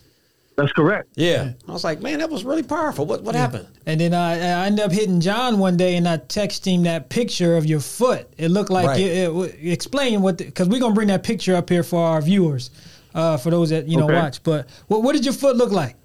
That's 0.56 0.74
correct. 0.74 1.08
Yeah. 1.16 1.54
I 1.70 1.72
was 1.72 1.86
like, 1.86 2.02
man, 2.02 2.20
that 2.20 2.30
was 2.30 2.44
really 2.44 2.64
powerful. 2.64 3.06
What 3.06 3.24
what 3.24 3.36
happened? 3.36 3.68
And 3.86 4.00
then 4.00 4.14
I, 4.14 4.34
I 4.34 4.66
ended 4.68 4.86
up 4.86 4.92
hitting 4.92 5.22
John 5.22 5.58
one 5.60 5.78
day, 5.78 5.96
and 5.96 6.08
I 6.08 6.18
texted 6.18 6.66
him 6.74 6.84
that 6.84 7.10
picture 7.10 7.56
of 7.58 7.66
your 7.66 7.80
foot. 7.80 8.30
It 8.38 8.50
looked 8.50 8.70
like 8.70 8.88
Right. 8.88 9.00
it, 9.00 9.18
it, 9.18 9.26
w- 9.28 9.54
explain 9.72 10.22
what 10.22 10.38
because 10.38 10.68
we're 10.70 10.80
gonna 10.80 10.94
bring 10.96 11.08
that 11.10 11.24
picture 11.24 11.56
up 11.56 11.70
here 11.70 11.84
for 11.84 12.02
our 12.06 12.22
viewers, 12.22 12.72
uh, 13.14 13.38
for 13.38 13.50
those 13.50 13.70
that 13.70 13.88
you 13.88 13.98
know 13.98 14.06
Okay. 14.06 14.16
watch. 14.16 14.44
But 14.44 14.70
what 14.88 15.04
what 15.04 15.14
did 15.14 15.26
your 15.26 15.34
foot 15.34 15.56
look 15.56 15.72
like? 15.72 15.96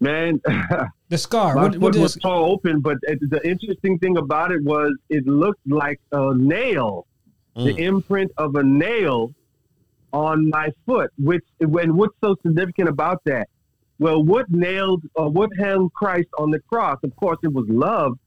Man, 0.00 0.40
The 1.08 1.18
scar. 1.18 1.54
my 1.54 1.62
What, 1.62 1.72
foot 1.74 1.80
what 1.82 1.96
was 1.96 2.16
is, 2.16 2.22
tore 2.22 2.46
open, 2.48 2.80
but 2.80 2.96
it, 3.02 3.18
the 3.30 3.40
interesting 3.46 3.98
thing 3.98 4.16
about 4.16 4.52
it 4.52 4.62
was 4.62 4.92
it 5.08 5.26
looked 5.26 5.60
like 5.66 6.00
a 6.12 6.34
nail, 6.34 7.06
the 7.54 7.74
imprint 7.82 8.30
of 8.36 8.54
a 8.56 8.62
nail 8.62 9.32
on 10.12 10.48
my 10.50 10.70
foot. 10.86 11.10
Which, 11.18 11.44
when 11.60 11.96
what's 11.96 12.14
so 12.22 12.36
significant 12.44 12.88
about 12.88 13.20
that? 13.26 13.48
Well, 13.98 14.22
what 14.24 14.50
nailed 14.50 15.02
or 15.14 15.30
what 15.30 15.50
hung 15.58 15.88
Christ 15.94 16.28
on 16.38 16.50
the 16.50 16.60
cross? 16.68 16.98
Of 17.04 17.14
course, 17.16 17.38
it 17.42 17.52
was 17.52 17.66
love, 17.68 18.18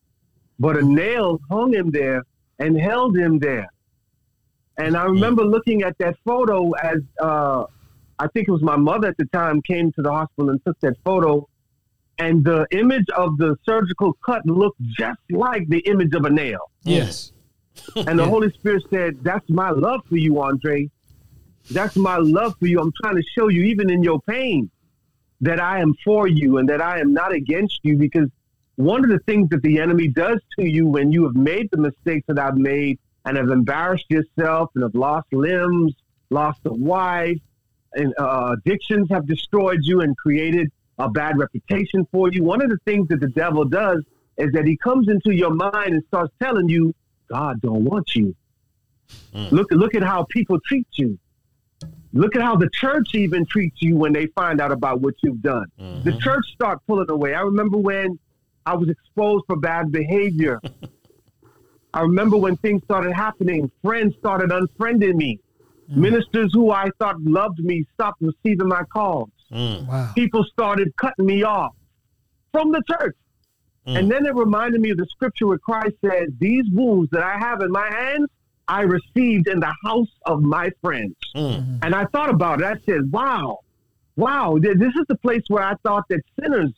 but 0.60 0.78
a 0.78 0.82
nail 0.84 1.40
hung 1.52 1.74
him 1.74 1.92
there 1.92 2.24
and 2.60 2.80
held 2.80 3.18
him 3.18 3.38
there. 3.40 3.68
And 4.78 4.96
I 4.96 5.06
remember 5.06 5.44
looking 5.44 5.82
at 5.84 5.98
that 5.98 6.16
photo 6.24 6.72
as 6.72 7.00
uh, 7.20 7.66
I 8.20 8.28
think 8.28 8.48
it 8.48 8.52
was 8.52 8.62
my 8.62 8.76
mother 8.76 9.08
at 9.08 9.18
the 9.18 9.26
time 9.26 9.62
came 9.62 9.92
to 9.94 10.02
the 10.02 10.12
hospital 10.12 10.50
and 10.50 10.64
took 10.66 10.80
that 10.82 10.96
photo, 11.04 11.48
and 12.20 12.44
the 12.44 12.66
image 12.72 13.08
of 13.16 13.38
the 13.38 13.56
surgical 13.64 14.14
cut 14.26 14.46
looked 14.46 14.82
just 14.98 15.20
like 15.30 15.68
the 15.70 15.80
image 15.80 16.14
of 16.14 16.26
a 16.26 16.30
nail. 16.30 16.72
Yes. 16.84 17.32
And 17.96 18.18
the 18.18 18.26
Holy 18.30 18.52
Spirit 18.54 18.84
said, 18.90 19.24
That's 19.24 19.48
my 19.50 19.70
love 19.70 20.02
for 20.10 20.18
you, 20.18 20.42
Andre. 20.42 20.90
That's 21.70 21.96
my 21.96 22.18
love 22.18 22.56
for 22.60 22.68
you. 22.68 22.80
I'm 22.80 22.94
trying 23.02 23.18
to 23.18 23.24
show 23.38 23.50
you, 23.50 23.64
even 23.64 23.92
in 23.92 24.02
your 24.02 24.22
pain, 24.22 24.72
that 25.42 25.60
I 25.60 25.80
am 25.80 25.94
for 26.04 26.28
you 26.28 26.58
and 26.58 26.70
that 26.70 26.82
I 26.82 27.00
am 27.00 27.14
not 27.14 27.34
against 27.34 27.80
you. 27.84 27.98
Because 27.98 28.30
one 28.78 29.04
of 29.04 29.10
the 29.10 29.20
things 29.20 29.50
that 29.50 29.62
the 29.62 29.80
enemy 29.80 30.08
does 30.08 30.40
to 30.58 30.66
you 30.66 30.88
when 30.88 31.12
you 31.12 31.24
have 31.26 31.36
made 31.36 31.70
the 31.72 31.78
mistakes 31.78 32.26
that 32.28 32.40
I've 32.40 32.58
made 32.58 33.00
and 33.28 33.36
have 33.36 33.50
embarrassed 33.50 34.06
yourself 34.10 34.72
and 34.74 34.84
have 34.84 34.96
lost 34.96 35.28
limbs, 35.34 35.94
lost 36.30 36.62
a 36.64 36.74
wife, 36.74 37.38
and 37.94 38.14
uh, 38.18 38.24
uh, 38.24 38.56
addictions 38.58 39.08
have 39.10 39.28
destroyed 39.28 39.80
you 39.82 40.00
and 40.00 40.16
created 40.16 40.72
a 40.98 41.10
bad 41.10 41.38
reputation 41.38 42.08
for 42.10 42.32
you. 42.32 42.44
One 42.44 42.62
of 42.62 42.70
the 42.70 42.78
things 42.86 43.10
that 43.10 43.20
the 43.20 43.28
devil 43.28 43.66
does 43.66 44.04
is 44.38 44.54
that 44.54 44.66
he 44.66 44.78
comes 44.78 45.10
into 45.10 45.36
your 45.36 45.54
mind 45.54 45.94
and 45.94 46.04
starts 46.08 46.34
telling 46.42 46.70
you, 46.70 46.96
God 47.30 47.62
don't 47.62 47.84
want 47.84 48.16
you. 48.16 48.34
Mm. 49.34 49.52
Look, 49.52 49.72
look 49.72 49.94
at 49.94 50.04
how 50.04 50.24
people 50.30 50.60
treat 50.66 50.88
you. 50.94 51.20
Look 52.14 52.36
at 52.36 52.42
how 52.42 52.56
the 52.56 52.70
church 52.70 53.14
even 53.14 53.46
treats 53.46 53.82
you 53.82 53.98
when 53.98 54.14
they 54.14 54.28
find 54.28 54.62
out 54.62 54.72
about 54.72 55.02
what 55.02 55.16
you've 55.22 55.42
done. 55.42 55.66
The 55.78 55.84
mm-hmm. 55.84 56.20
church 56.20 56.46
start 56.54 56.80
pulling 56.88 57.10
away. 57.12 57.34
I 57.34 57.42
remember 57.42 57.78
when 57.78 58.18
I 58.66 58.76
was 58.76 58.90
exposed 58.90 59.46
for 59.48 59.58
bad 59.58 59.92
behavior. 59.92 60.62
I 61.98 62.02
remember 62.02 62.38
when 62.38 62.56
things 62.58 62.84
started 62.84 63.12
happening. 63.12 63.72
Friends 63.84 64.14
started 64.20 64.52
unfriending 64.52 65.16
me. 65.16 65.40
Mm. 65.92 65.98
Ministers 65.98 66.52
who 66.54 66.70
I 66.70 66.90
thought 67.00 67.20
loved 67.24 67.58
me 67.58 67.88
stopped 67.96 68.22
receiving 68.22 68.68
my 68.68 68.84
calls. 68.84 69.32
Mm. 69.52 69.88
Wow. 69.88 70.12
People 70.14 70.44
started 70.44 70.96
cutting 70.98 71.26
me 71.26 71.42
off 71.42 71.74
from 72.52 72.72
the 72.72 72.84
church. 72.88 73.18
Mm. 73.88 73.98
And 73.98 74.12
then 74.12 74.28
it 74.28 74.36
reminded 74.36 74.80
me 74.80 74.92
of 74.92 74.98
the 74.98 75.08
scripture 75.08 75.48
where 75.48 75.58
Christ 75.58 75.96
said, 76.06 76.38
These 76.40 76.66
wounds 76.72 77.10
that 77.14 77.24
I 77.24 77.40
have 77.40 77.62
in 77.62 77.72
my 77.72 77.92
hands, 77.92 78.28
I 78.68 78.82
received 78.82 79.48
in 79.48 79.60
the 79.60 79.74
house 79.84 80.12
of 80.28 80.44
my 80.44 80.70
friends. 80.84 81.16
And 81.82 81.96
I 81.96 82.06
thought 82.06 82.30
about 82.30 82.62
it. 82.62 82.66
I 82.66 82.76
said, 82.86 83.12
Wow, 83.12 83.62
wow, 84.18 84.60
this 84.62 84.78
is 84.78 85.06
the 85.08 85.18
place 85.18 85.46
where 85.48 85.64
I 85.64 85.74
thought 85.82 86.04
that 86.10 86.22
sinners, 86.40 86.74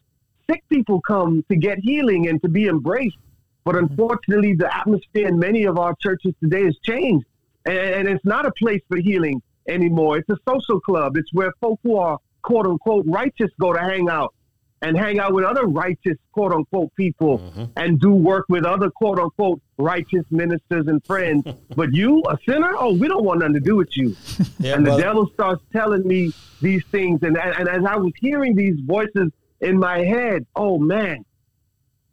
sick 0.49 0.63
people 0.69 1.01
come 1.01 1.43
to 1.49 1.57
get 1.57 1.79
healing 1.79 2.29
and 2.29 2.41
to 2.41 2.47
be 2.47 2.69
embraced. 2.69 3.17
But 3.63 3.75
mm-hmm. 3.75 3.85
unfortunately, 3.91 4.53
the 4.53 4.75
atmosphere 4.75 5.27
in 5.27 5.39
many 5.39 5.65
of 5.65 5.77
our 5.77 5.95
churches 6.01 6.33
today 6.41 6.65
has 6.65 6.77
changed. 6.83 7.25
And, 7.65 7.77
and 7.77 8.07
it's 8.07 8.25
not 8.25 8.45
a 8.45 8.51
place 8.51 8.81
for 8.87 8.97
healing 8.97 9.41
anymore. 9.67 10.17
It's 10.17 10.29
a 10.29 10.37
social 10.47 10.79
club. 10.79 11.17
It's 11.17 11.31
where 11.33 11.53
folk 11.61 11.79
who 11.83 11.97
are 11.97 12.17
quote 12.41 12.65
unquote 12.65 13.05
righteous 13.07 13.51
go 13.59 13.73
to 13.73 13.79
hang 13.79 14.09
out 14.09 14.33
and 14.81 14.97
hang 14.97 15.19
out 15.19 15.33
with 15.33 15.43
other 15.43 15.65
righteous 15.65 16.17
quote 16.31 16.53
unquote 16.53 16.93
people 16.95 17.39
mm-hmm. 17.39 17.65
and 17.75 17.99
do 17.99 18.11
work 18.11 18.45
with 18.49 18.65
other 18.65 18.89
quote 18.89 19.19
unquote 19.19 19.61
righteous 19.77 20.23
ministers 20.31 20.87
and 20.87 21.03
friends. 21.05 21.45
but 21.75 21.93
you, 21.93 22.23
a 22.29 22.37
sinner, 22.47 22.73
oh, 22.77 22.93
we 22.93 23.07
don't 23.07 23.23
want 23.23 23.39
nothing 23.39 23.55
to 23.55 23.59
do 23.59 23.75
with 23.75 23.95
you. 23.95 24.15
Yeah, 24.61 24.75
and 24.75 24.85
the 24.85 24.97
devil 24.97 25.29
starts 25.33 25.63
telling 25.71 26.05
me 26.05 26.33
these 26.61 26.83
things. 26.91 27.23
And, 27.23 27.37
and, 27.37 27.55
and 27.59 27.69
as 27.69 27.85
I 27.85 27.95
was 27.95 28.11
hearing 28.19 28.55
these 28.55 28.77
voices 28.81 29.31
in 29.61 29.79
my 29.79 29.99
head, 29.99 30.45
oh 30.53 30.77
man, 30.77 31.23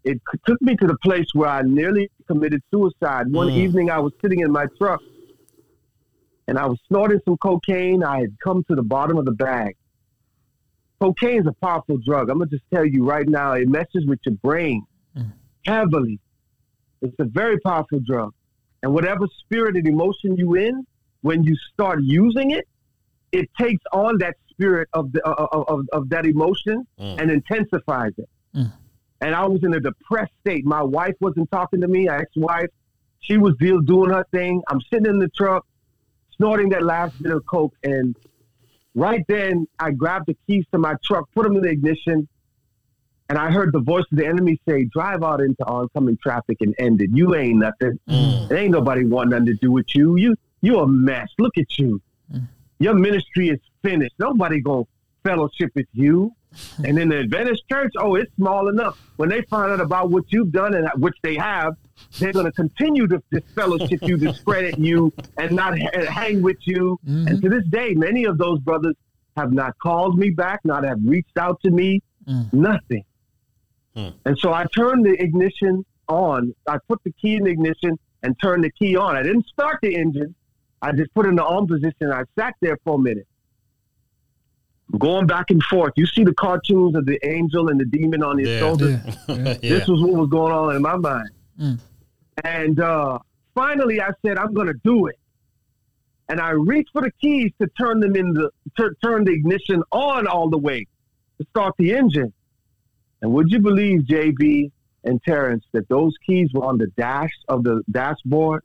it 0.06 0.20
took 0.46 0.62
me 0.62 0.76
to 0.76 0.86
the 0.86 0.96
place 0.98 1.26
where 1.34 1.48
I 1.48 1.62
nearly 1.62 2.10
committed 2.28 2.62
suicide. 2.72 3.30
One 3.30 3.48
mm. 3.48 3.56
evening 3.56 3.90
I 3.90 3.98
was 3.98 4.12
sitting 4.22 4.40
in 4.40 4.52
my 4.52 4.66
truck 4.78 5.00
and 6.46 6.58
I 6.58 6.66
was 6.66 6.78
snorting 6.86 7.20
some 7.24 7.36
cocaine. 7.38 8.04
I 8.04 8.20
had 8.20 8.36
come 8.42 8.64
to 8.68 8.76
the 8.76 8.84
bottom 8.84 9.18
of 9.18 9.24
the 9.24 9.32
bag. 9.32 9.76
Cocaine 11.00 11.40
is 11.40 11.46
a 11.46 11.52
powerful 11.52 11.98
drug. 11.98 12.30
I'm 12.30 12.38
going 12.38 12.48
to 12.48 12.56
just 12.56 12.70
tell 12.72 12.86
you 12.86 13.04
right 13.04 13.28
now, 13.28 13.52
it 13.52 13.68
messes 13.68 14.06
with 14.06 14.20
your 14.24 14.36
brain 14.36 14.86
mm. 15.16 15.32
heavily. 15.66 16.20
It's 17.02 17.16
a 17.18 17.24
very 17.24 17.58
powerful 17.60 18.00
drug. 18.00 18.32
And 18.82 18.94
whatever 18.94 19.26
spirit 19.40 19.76
and 19.76 19.88
emotion 19.88 20.36
you 20.36 20.54
in, 20.54 20.86
when 21.22 21.42
you 21.42 21.56
start 21.72 21.98
using 22.02 22.52
it, 22.52 22.68
it 23.32 23.50
takes 23.60 23.82
on 23.92 24.18
that 24.18 24.36
spirit 24.50 24.88
of 24.92 25.12
the 25.12 25.20
of, 25.26 25.64
of, 25.68 25.80
of 25.92 26.08
that 26.10 26.24
emotion 26.24 26.86
mm. 26.98 27.20
and 27.20 27.30
intensifies 27.30 28.12
it. 28.16 28.28
And 29.20 29.34
I 29.34 29.46
was 29.46 29.62
in 29.64 29.74
a 29.74 29.80
depressed 29.80 30.32
state. 30.40 30.64
My 30.64 30.82
wife 30.82 31.14
wasn't 31.20 31.50
talking 31.50 31.80
to 31.80 31.88
me, 31.88 32.06
my 32.06 32.18
ex-wife. 32.18 32.68
She 33.20 33.38
was 33.38 33.54
deal 33.58 33.80
doing 33.80 34.10
her 34.10 34.24
thing. 34.30 34.62
I'm 34.68 34.80
sitting 34.82 35.06
in 35.06 35.18
the 35.18 35.28
truck, 35.28 35.66
snorting 36.36 36.68
that 36.70 36.82
last 36.82 37.20
bit 37.22 37.32
of 37.32 37.44
coke, 37.46 37.74
and 37.82 38.14
right 38.94 39.24
then 39.28 39.66
I 39.78 39.90
grabbed 39.90 40.26
the 40.26 40.36
keys 40.46 40.64
to 40.72 40.78
my 40.78 40.94
truck, 41.04 41.28
put 41.34 41.44
them 41.44 41.56
in 41.56 41.62
the 41.62 41.70
ignition, 41.70 42.28
and 43.28 43.38
I 43.38 43.50
heard 43.50 43.72
the 43.72 43.80
voice 43.80 44.04
of 44.12 44.18
the 44.18 44.26
enemy 44.26 44.60
say, 44.68 44.84
"Drive 44.84 45.24
out 45.24 45.40
into 45.40 45.64
oncoming 45.64 46.18
traffic 46.22 46.58
and 46.60 46.74
end 46.78 47.02
it. 47.02 47.10
You 47.12 47.34
ain't 47.34 47.58
nothing. 47.58 47.98
It 48.06 48.52
ain't 48.52 48.70
nobody 48.70 49.04
want 49.04 49.30
nothing 49.30 49.46
to 49.46 49.54
do 49.54 49.72
with 49.72 49.94
you. 49.94 50.16
You 50.16 50.36
you 50.60 50.78
a 50.78 50.86
mess. 50.86 51.28
Look 51.38 51.58
at 51.58 51.78
you. 51.78 52.00
Mm. 52.32 52.46
Your 52.78 52.94
ministry 52.94 53.48
is 53.48 53.58
finished. 53.82 54.14
Nobody 54.18 54.60
gonna 54.60 54.84
fellowship 55.24 55.72
with 55.74 55.88
you." 55.92 56.32
And 56.84 56.98
in 56.98 57.08
the 57.08 57.20
Adventist 57.20 57.62
church, 57.70 57.92
oh, 57.98 58.14
it's 58.14 58.34
small 58.36 58.68
enough. 58.68 58.98
When 59.16 59.28
they 59.28 59.42
find 59.42 59.72
out 59.72 59.80
about 59.80 60.10
what 60.10 60.24
you've 60.28 60.52
done, 60.52 60.74
and 60.74 60.88
which 60.96 61.16
they 61.22 61.36
have, 61.36 61.76
they're 62.18 62.32
going 62.32 62.46
to 62.46 62.52
continue 62.52 63.06
to 63.08 63.22
disfellowship 63.30 64.00
you, 64.02 64.16
discredit 64.16 64.78
you, 64.78 65.12
and 65.38 65.52
not 65.52 65.78
ha- 65.78 66.06
hang 66.10 66.42
with 66.42 66.58
you. 66.64 66.98
And 67.06 67.28
mm-hmm. 67.28 67.40
to 67.40 67.48
this 67.48 67.64
day, 67.70 67.94
many 67.94 68.24
of 68.24 68.38
those 68.38 68.60
brothers 68.60 68.94
have 69.36 69.52
not 69.52 69.78
called 69.78 70.18
me 70.18 70.30
back, 70.30 70.60
not 70.64 70.84
have 70.84 70.98
reached 71.04 71.36
out 71.38 71.60
to 71.62 71.70
me, 71.70 72.02
mm. 72.26 72.52
nothing. 72.52 73.04
Hmm. 73.94 74.08
And 74.24 74.38
so 74.38 74.52
I 74.52 74.64
turned 74.74 75.04
the 75.04 75.12
ignition 75.22 75.84
on. 76.08 76.54
I 76.66 76.78
put 76.88 77.02
the 77.04 77.12
key 77.12 77.36
in 77.36 77.44
the 77.44 77.50
ignition 77.50 77.98
and 78.22 78.34
turned 78.40 78.64
the 78.64 78.70
key 78.70 78.96
on. 78.96 79.16
I 79.16 79.22
didn't 79.22 79.46
start 79.46 79.78
the 79.82 79.94
engine. 79.94 80.34
I 80.82 80.92
just 80.92 81.12
put 81.14 81.26
it 81.26 81.30
in 81.30 81.36
the 81.36 81.44
on 81.44 81.66
position. 81.66 82.12
I 82.12 82.24
sat 82.38 82.54
there 82.60 82.78
for 82.84 82.96
a 82.96 82.98
minute 82.98 83.26
going 84.98 85.26
back 85.26 85.50
and 85.50 85.62
forth. 85.64 85.92
You 85.96 86.06
see 86.06 86.24
the 86.24 86.34
cartoons 86.34 86.94
of 86.94 87.06
the 87.06 87.18
angel 87.26 87.68
and 87.68 87.80
the 87.80 87.84
demon 87.84 88.22
on 88.22 88.38
his 88.38 88.48
Yeah. 88.48 88.58
shoulders. 88.60 89.00
Yeah. 89.04 89.14
yeah. 89.28 89.34
Yeah. 89.62 89.68
This 89.78 89.88
was 89.88 90.00
what 90.00 90.12
was 90.12 90.28
going 90.28 90.52
on 90.52 90.76
in 90.76 90.82
my 90.82 90.96
mind. 90.96 91.30
Mm. 91.60 91.80
And 92.44 92.80
uh, 92.80 93.18
finally, 93.54 94.00
I 94.00 94.10
said, 94.24 94.38
I'm 94.38 94.52
going 94.54 94.68
to 94.68 94.78
do 94.84 95.06
it. 95.06 95.16
And 96.28 96.40
I 96.40 96.50
reached 96.50 96.90
for 96.92 97.02
the 97.02 97.10
keys 97.20 97.52
to 97.60 97.68
turn 97.78 98.00
them 98.00 98.16
in 98.16 98.32
the 98.32 98.50
to 98.78 98.90
turn 99.02 99.24
the 99.24 99.32
ignition 99.32 99.82
on 99.92 100.26
all 100.26 100.50
the 100.50 100.58
way 100.58 100.86
to 101.40 101.46
start 101.50 101.74
the 101.78 101.94
engine. 101.94 102.32
And 103.22 103.32
would 103.32 103.50
you 103.50 103.60
believe, 103.60 104.00
JB 104.02 104.70
and 105.04 105.22
Terrence, 105.22 105.64
that 105.72 105.88
those 105.88 106.14
keys 106.26 106.50
were 106.52 106.64
on 106.64 106.78
the 106.78 106.88
dash 106.96 107.30
of 107.48 107.62
the 107.62 107.82
dashboard? 107.90 108.62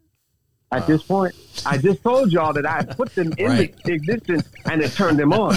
At 0.73 0.87
this 0.87 1.03
point, 1.03 1.35
I 1.65 1.77
just 1.77 2.01
told 2.01 2.31
y'all 2.31 2.53
that 2.53 2.65
I 2.65 2.83
put 2.85 3.13
them 3.13 3.33
in 3.37 3.45
Right. 3.47 3.75
the 3.83 3.93
ignition 3.93 4.41
and 4.65 4.81
it 4.81 4.93
turned 4.93 5.19
them 5.19 5.33
on. 5.33 5.55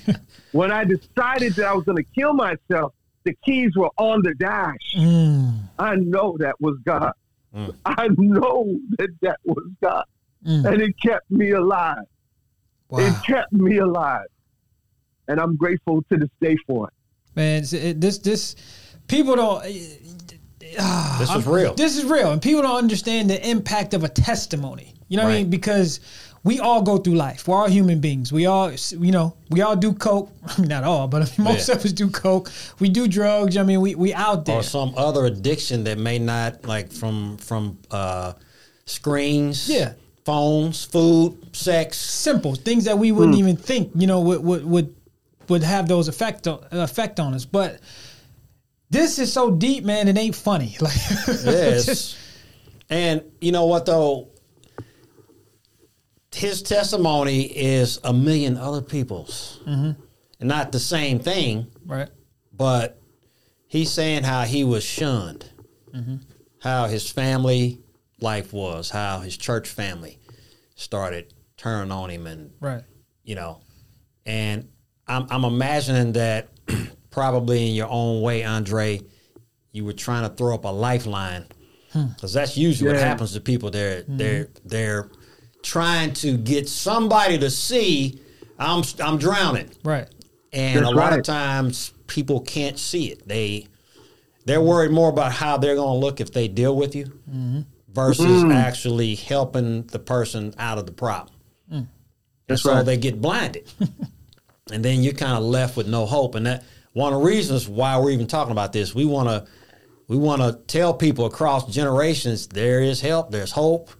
when 0.52 0.70
I 0.70 0.84
decided 0.84 1.54
that 1.54 1.64
I 1.66 1.72
was 1.72 1.84
going 1.84 1.96
to 1.96 2.10
kill 2.14 2.34
myself, 2.34 2.92
the 3.24 3.34
keys 3.44 3.74
were 3.74 3.88
on 3.96 4.20
the 4.22 4.34
dash. 4.34 4.76
Mm. 4.98 5.60
I 5.78 5.94
know 5.96 6.36
that 6.40 6.60
was 6.60 6.76
God. 6.84 7.12
Mm. 7.54 7.74
I 7.86 8.08
know 8.18 8.76
that 8.98 9.08
that 9.22 9.38
was 9.44 9.64
God. 9.82 10.04
Mm. 10.46 10.64
And 10.72 10.82
it 10.82 10.94
kept 11.00 11.30
me 11.30 11.50
alive. 11.52 12.04
Wow. 12.90 12.98
It 13.00 13.14
kept 13.26 13.52
me 13.52 13.78
alive. 13.78 14.26
And 15.28 15.40
I'm 15.40 15.56
grateful 15.56 16.02
to 16.10 16.18
this 16.18 16.28
day 16.40 16.56
for 16.66 16.88
it. 16.88 16.94
man. 17.34 17.62
it- 17.72 18.00
this 18.00 18.18
this 18.18 18.56
people 19.08 19.36
don't. 19.36 19.64
Ah, 20.78 21.16
This 21.18 21.28
is 21.30 21.46
I'm- 21.46 21.54
real. 21.54 21.74
This 21.74 21.96
is 21.96 22.04
real, 22.04 22.32
and 22.32 22.40
people 22.42 22.62
don't 22.62 22.76
understand 22.76 23.28
the 23.30 23.48
impact 23.48 23.94
of 23.94 24.04
a 24.04 24.08
testimony. 24.08 24.94
You 25.08 25.16
know 25.16 25.24
what 25.24 25.32
I 25.32 25.38
mean? 25.38 25.50
Because 25.50 26.00
we 26.44 26.58
all 26.60 26.82
go 26.82 26.96
through 26.98 27.16
life. 27.16 27.46
We're 27.48 27.56
all 27.56 27.68
human 27.68 27.98
beings. 28.00 28.32
We 28.32 28.46
all, 28.46 28.70
you 28.72 29.10
know, 29.10 29.34
we 29.50 29.60
all 29.60 29.76
do 29.76 29.92
coke. 29.92 30.30
I 30.46 30.60
mean, 30.60 30.68
not 30.68 30.84
all, 30.84 31.08
but 31.08 31.36
most 31.38 31.68
Yeah. 31.68 31.74
of 31.74 31.84
us 31.84 31.92
do 31.92 32.08
coke. 32.08 32.50
We 32.78 32.88
do 32.88 33.08
drugs. 33.08 33.56
I 33.56 33.62
mean, 33.64 33.80
we 33.80 33.94
we 33.94 34.14
out 34.14 34.44
there. 34.46 34.56
or 34.58 34.62
some 34.62 34.94
other 34.96 35.24
addiction 35.26 35.84
that 35.84 35.98
may 35.98 36.18
not 36.18 36.64
like 36.66 36.92
from 36.92 37.36
from 37.38 37.78
uh 37.90 38.32
screens 38.86 39.68
Yeah. 39.68 39.92
phones 40.24 40.84
food 40.84 41.36
sex 41.54 41.96
simple 41.98 42.54
things 42.54 42.84
that 42.84 42.98
we 42.98 43.12
wouldn't 43.12 43.38
even 43.38 43.56
think 43.56 43.90
you 43.94 44.06
know 44.06 44.20
would 44.20 44.42
would 44.42 44.64
would, 44.64 44.94
would 45.48 45.62
have 45.62 45.86
those 45.88 46.08
effect 46.08 46.46
on, 46.48 46.58
effect 46.72 47.20
on 47.20 47.34
us 47.34 47.44
but 47.44 47.80
this 48.90 49.18
is 49.18 49.32
so 49.32 49.50
deep 49.50 49.84
man 49.84 50.08
it 50.08 50.18
ain't 50.18 50.34
funny. 50.34 50.76
Like 50.80 50.96
yes. 51.26 52.16
and 52.90 53.22
you 53.40 53.52
know 53.52 53.66
what 53.66 53.86
though? 53.86 54.28
His 56.34 56.62
testimony 56.62 57.42
is 57.42 57.98
a 58.04 58.12
million 58.12 58.56
other 58.56 58.82
people's. 58.82 59.60
Mm-hmm. 59.66 60.00
and 60.40 60.48
not 60.48 60.72
the 60.72 60.78
same 60.78 61.18
thing 61.18 61.66
right. 61.84 62.08
but 62.52 63.00
he's 63.66 63.90
saying 63.90 64.22
how 64.22 64.42
he 64.42 64.64
was 64.64 64.84
shunned, 64.84 65.50
how 66.60 66.86
his 66.86 67.10
family 67.10 67.80
life 68.20 68.52
was, 68.52 68.90
how 68.90 69.18
his 69.20 69.36
church 69.36 69.68
family 69.68 70.18
started 70.76 71.34
turning 71.56 71.92
on 71.92 72.10
him, 72.10 72.26
and 72.26 72.52
right. 72.60 72.82
you 73.22 73.34
know, 73.34 73.60
And 74.24 74.68
I'm, 75.06 75.26
I'm 75.30 75.44
imagining 75.44 76.12
that 76.12 76.48
probably 77.10 77.68
in 77.68 77.74
your 77.74 77.88
own 77.88 78.20
way, 78.22 78.44
Andre, 78.44 79.00
you 79.72 79.84
were 79.84 79.92
trying 79.92 80.28
to 80.28 80.34
throw 80.34 80.54
up 80.54 80.64
a 80.64 80.68
lifeline 80.68 81.46
hmm. 81.92 82.06
because 82.08 82.32
that's 82.32 82.56
usually 82.56 82.92
what 82.92 83.00
happens 83.00 83.32
to 83.32 83.40
people. 83.40 83.70
They're 83.70 84.02
hmm. 84.02 84.16
they're 84.16 84.48
they're 84.64 85.10
trying 85.62 86.12
to 86.14 86.36
get 86.36 86.68
somebody 86.68 87.38
to 87.38 87.50
see 87.50 88.20
I'm 88.58 88.84
I'm 89.02 89.18
drowning, 89.18 89.70
Right. 89.82 90.08
and 90.52 90.84
That's 90.84 90.92
a 90.92 90.94
lot 90.94 91.18
of 91.18 91.24
times 91.24 91.94
people 92.06 92.40
can't 92.40 92.78
see 92.78 93.10
it. 93.10 93.26
They 93.26 93.66
they're 94.44 94.60
worried 94.60 94.90
more 94.90 95.08
about 95.08 95.32
how 95.32 95.56
they're 95.56 95.74
going 95.74 96.00
to 96.00 96.06
look 96.06 96.20
if 96.20 96.32
they 96.32 96.48
deal 96.48 96.76
with 96.76 96.94
you 96.94 97.06
mm-hmm. 97.06 97.60
versus 97.88 98.26
mm-hmm. 98.26 98.52
actually 98.52 99.14
helping 99.14 99.84
the 99.84 99.98
person 99.98 100.54
out 100.58 100.78
of 100.78 100.86
the 100.86 100.92
problem. 100.92 101.34
Mm. 101.70 101.76
And 101.76 101.88
That's 102.48 102.62
so 102.62 102.74
right. 102.74 102.84
they 102.84 102.96
get 102.96 103.20
blinded. 103.20 103.70
and 104.72 104.84
then 104.84 105.02
you're 105.02 105.14
kind 105.14 105.36
of 105.36 105.44
left 105.44 105.76
with 105.76 105.86
no 105.86 106.06
hope. 106.06 106.34
And 106.34 106.46
that 106.46 106.64
one 107.00 107.14
of 107.14 107.20
the 107.20 107.26
reasons 107.26 107.66
why 107.66 107.98
we're 107.98 108.10
even 108.10 108.26
talking 108.26 108.52
about 108.52 108.72
this, 108.72 108.94
we 108.94 109.04
want 109.04 109.28
to 109.28 109.50
we 110.06 110.16
want 110.16 110.42
to 110.42 110.60
tell 110.66 110.92
people 110.92 111.24
across 111.24 111.72
generations 111.72 112.46
there 112.48 112.80
is 112.80 113.00
help, 113.00 113.30
there's 113.30 113.52
hope. 113.52 113.90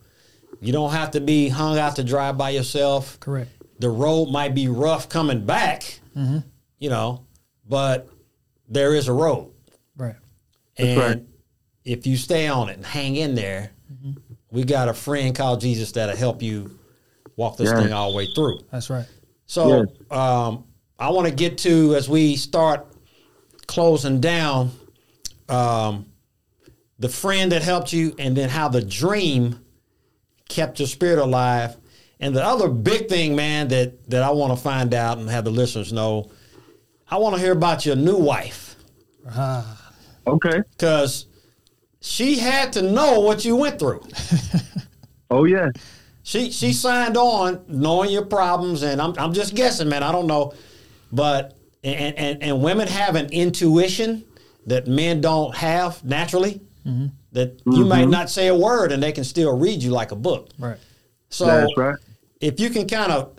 You 0.60 0.72
don't 0.72 0.90
have 0.90 1.12
to 1.12 1.20
be 1.20 1.48
hung 1.48 1.78
out 1.78 1.96
to 1.96 2.04
dry 2.04 2.32
by 2.32 2.50
yourself. 2.50 3.18
Correct. 3.20 3.50
The 3.78 3.88
road 3.88 4.26
might 4.26 4.54
be 4.54 4.68
rough 4.68 5.08
coming 5.08 5.46
back, 5.46 6.00
you 6.14 6.90
know, 6.90 7.24
but 7.66 8.08
there 8.68 8.94
is 8.94 9.08
a 9.08 9.12
road. 9.12 9.52
Right. 9.96 10.16
And 10.76 11.00
right. 11.00 11.22
if 11.84 12.06
you 12.06 12.16
stay 12.16 12.48
on 12.48 12.68
it 12.68 12.76
and 12.76 12.84
hang 12.84 13.16
in 13.16 13.34
there, 13.34 13.70
we 14.50 14.64
got 14.64 14.88
a 14.88 14.94
friend 14.94 15.34
called 15.34 15.60
Jesus 15.60 15.92
that'll 15.92 16.16
help 16.16 16.42
you 16.42 16.78
walk 17.36 17.56
this 17.56 17.70
Yes. 17.70 17.82
thing 17.82 17.92
all 17.92 18.10
the 18.10 18.16
way 18.16 18.28
through. 18.34 18.58
That's 18.70 18.90
right. 18.90 19.06
So 19.46 19.86
um, 20.10 20.64
I 20.98 21.08
want 21.10 21.26
to 21.28 21.34
get 21.34 21.56
to 21.58 21.94
as 21.94 22.08
we 22.08 22.36
start 22.36 22.86
closing 23.70 24.20
down 24.20 24.72
um, 25.48 26.06
the 26.98 27.08
friend 27.08 27.52
that 27.52 27.62
helped 27.62 27.92
you, 27.92 28.14
and 28.18 28.36
then 28.36 28.48
how 28.50 28.68
the 28.68 28.82
dream 28.82 29.64
kept 30.48 30.78
your 30.80 30.88
spirit 30.88 31.18
alive. 31.18 31.76
And 32.18 32.36
the 32.36 32.44
other 32.44 32.68
big 32.68 33.08
thing, 33.08 33.34
man, 33.34 33.68
that 33.68 34.10
that 34.10 34.22
I 34.22 34.30
want 34.30 34.52
to 34.56 34.62
find 34.62 34.92
out 34.92 35.18
and 35.18 35.30
have 35.30 35.44
the 35.44 35.50
listeners 35.50 35.92
know, 35.92 36.30
I 37.10 37.16
want 37.16 37.36
to 37.36 37.40
hear 37.40 37.52
about 37.52 37.86
your 37.86 37.96
new 37.96 38.16
wife 38.16 38.76
Ah, 39.28 39.92
Okay. 40.26 40.60
because 40.70 41.26
she 42.00 42.38
had 42.38 42.72
to 42.74 42.82
know 42.82 43.20
what 43.20 43.44
you 43.44 43.56
went 43.56 43.78
through. 43.78 44.02
Oh 45.32 45.44
yeah. 45.44 45.68
She 46.24 46.50
she 46.50 46.72
signed 46.72 47.16
on 47.16 47.64
knowing 47.68 48.10
your 48.10 48.24
problems, 48.26 48.82
and 48.82 49.00
I'm 49.00 49.14
I'm 49.16 49.32
just 49.32 49.54
guessing, 49.54 49.88
man. 49.88 50.02
I 50.02 50.10
don't 50.10 50.26
know, 50.26 50.52
but 51.12 51.56
and 51.82 52.16
and, 52.16 52.42
and 52.42 52.62
women 52.62 52.88
have 52.88 53.16
an 53.16 53.26
intuition 53.32 54.24
that 54.66 54.86
men 54.86 55.20
don't 55.20 55.54
have 55.54 56.02
naturally. 56.04 56.60
Mm-hmm. 56.86 57.06
That 57.32 57.60
you 57.64 57.84
might 57.84 58.02
mm-hmm. 58.02 58.10
not 58.10 58.30
say 58.30 58.48
a 58.48 58.54
word, 58.54 58.90
and 58.90 59.02
they 59.02 59.12
can 59.12 59.22
still 59.24 59.56
read 59.56 59.82
you 59.82 59.90
like 59.90 60.10
a 60.10 60.16
book. 60.16 60.48
right. 60.58 60.78
So 61.28 61.68
right. 61.76 61.96
if 62.40 62.58
you 62.58 62.70
can 62.70 62.88
kind 62.88 63.12
of 63.12 63.36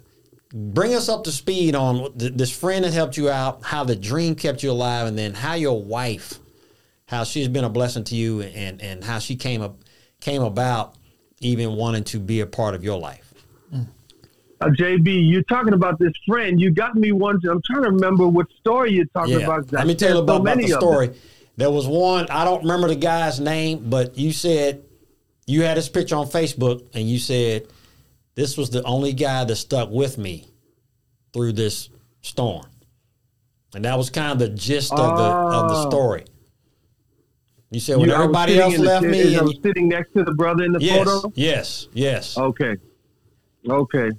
bring 0.54 0.94
us 0.94 1.10
up 1.10 1.26
to 1.26 1.32
speed 1.32 1.76
on 1.76 2.18
th- 2.18 2.34
this 2.36 2.58
friend 2.58 2.86
that 2.86 2.94
helped 2.94 3.18
you 3.18 3.30
out, 3.30 3.64
how 3.64 3.84
the 3.84 3.96
dream 3.96 4.36
kept 4.36 4.64
you 4.64 4.72
alive, 4.72 5.08
and 5.08 5.18
then 5.18 5.34
how 5.34 5.56
your 5.56 5.82
wife, 5.82 6.40
how 7.08 7.26
she's 7.26 7.50
been 7.50 7.66
a 7.66 7.70
blessing 7.70 8.06
to 8.06 8.16
you, 8.16 8.42
and 8.42 8.82
and 8.82 9.04
how 9.04 9.20
she 9.20 9.36
came 9.36 9.62
up 9.62 9.78
came 10.22 10.42
about, 10.42 10.96
even 11.40 11.76
wanting 11.76 12.04
to 12.06 12.20
be 12.20 12.40
a 12.40 12.46
part 12.46 12.76
of 12.76 12.84
your 12.84 13.00
life. 13.00 13.34
Mm. 13.74 13.88
Uh, 14.62 14.68
JB, 14.70 15.30
you're 15.32 15.44
talking 15.44 15.74
about 15.74 15.98
this 15.98 16.14
friend. 16.28 16.60
You 16.62 16.72
got 16.72 16.96
me 16.96 17.12
one. 17.12 17.40
I'm 17.50 17.62
trying 17.66 17.84
to 17.84 17.90
remember 17.90 18.28
what 18.28 18.48
story 18.60 18.94
you're 18.94 19.06
talking 19.06 19.40
Yeah, 19.40 19.46
about. 19.46 19.72
let 19.72 19.88
me 19.88 19.96
tell 19.96 20.14
you 20.14 20.20
about, 20.22 20.36
so 20.38 20.42
about 20.42 20.58
the 20.60 20.68
story. 20.68 21.12
There 21.58 21.72
was 21.72 21.88
one 21.88 22.28
I 22.30 22.44
don't 22.46 22.62
remember 22.62 22.88
the 22.88 22.96
guy's 22.96 23.40
name, 23.40 23.90
but 23.90 24.18
you 24.18 24.32
said 24.32 24.84
you 25.48 25.64
had 25.64 25.78
his 25.78 25.90
picture 25.90 26.16
on 26.16 26.28
Facebook, 26.28 26.86
and 26.94 27.10
you 27.10 27.18
said 27.20 27.68
this 28.36 28.56
was 28.58 28.70
the 28.70 28.84
only 28.84 29.14
guy 29.14 29.44
that 29.44 29.56
stuck 29.56 29.90
with 29.90 30.18
me 30.18 30.46
through 31.34 31.54
this 31.54 31.90
storm, 32.22 32.66
and 33.74 33.84
that 33.86 33.98
was 33.98 34.10
kind 34.12 34.32
of 34.32 34.40
the 34.40 34.50
gist 34.50 34.92
of 34.94 35.18
the 35.18 35.24
of 35.24 35.70
the 35.70 35.76
Oh. 35.76 35.90
story. 35.90 36.26
You 37.72 37.80
said 37.80 37.98
when 37.98 38.10
You- 38.10 38.16
everybody 38.16 38.60
else 38.60 38.76
in 38.76 38.82
the- 38.82 38.88
left 38.88 39.06
me, 39.06 39.36
I 39.36 39.40
and 39.40 39.48
was 39.48 39.58
sitting 39.64 39.88
next 39.88 40.14
to 40.14 40.24
the 40.24 40.34
brother 40.34 40.64
in 40.64 40.72
the 40.74 40.82
yes, 40.82 41.04
photo. 41.10 41.32
yes, 41.36 41.88
yes, 41.94 42.38
Okay. 42.38 42.76
Okay. 43.68 44.10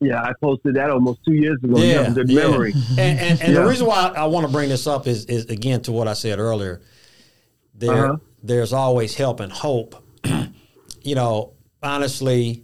Yeah, 0.00 0.22
I 0.22 0.32
posted 0.40 0.74
that 0.76 0.90
almost 0.90 1.24
two 1.24 1.32
years 1.34 1.58
ago. 1.62 1.78
Yeah, 1.78 2.08
good 2.10 2.28
memory. 2.32 2.72
And, 2.90 2.98
and, 3.18 3.40
and 3.42 3.52
Yeah. 3.54 3.62
the 3.62 3.66
reason 3.68 3.86
why 3.86 4.12
I 4.16 4.26
want 4.26 4.46
to 4.46 4.52
bring 4.52 4.68
this 4.68 4.86
up 4.86 5.06
is, 5.06 5.24
is 5.26 5.46
again 5.46 5.80
to 5.82 5.92
what 5.92 6.06
I 6.06 6.12
said 6.12 6.38
earlier. 6.38 6.80
There, 7.74 8.06
Uh-huh. 8.06 8.16
there's 8.42 8.72
always 8.72 9.14
help 9.16 9.40
and 9.40 9.50
hope. 9.52 9.96
you 11.02 11.14
know, 11.16 11.52
honestly, 11.82 12.62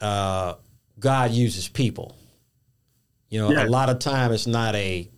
uh, 0.00 0.54
God 0.98 1.30
uses 1.30 1.68
people. 1.68 2.16
You 3.30 3.40
know, 3.40 3.50
Yeah. 3.52 3.66
a 3.66 3.68
lot 3.68 3.88
of 3.88 3.98
time 3.98 4.32
it's 4.32 4.46
not 4.46 4.74
a 4.74 5.08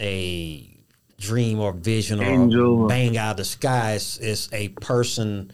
a 0.00 0.70
dream 1.18 1.58
or 1.58 1.72
vision 1.72 2.20
or 2.20 2.24
Angel. 2.24 2.86
bang 2.86 3.16
out 3.18 3.32
of 3.32 3.36
the 3.38 3.44
sky. 3.44 3.94
It's, 3.94 4.18
it's 4.18 4.48
a 4.52 4.68
person 4.68 5.50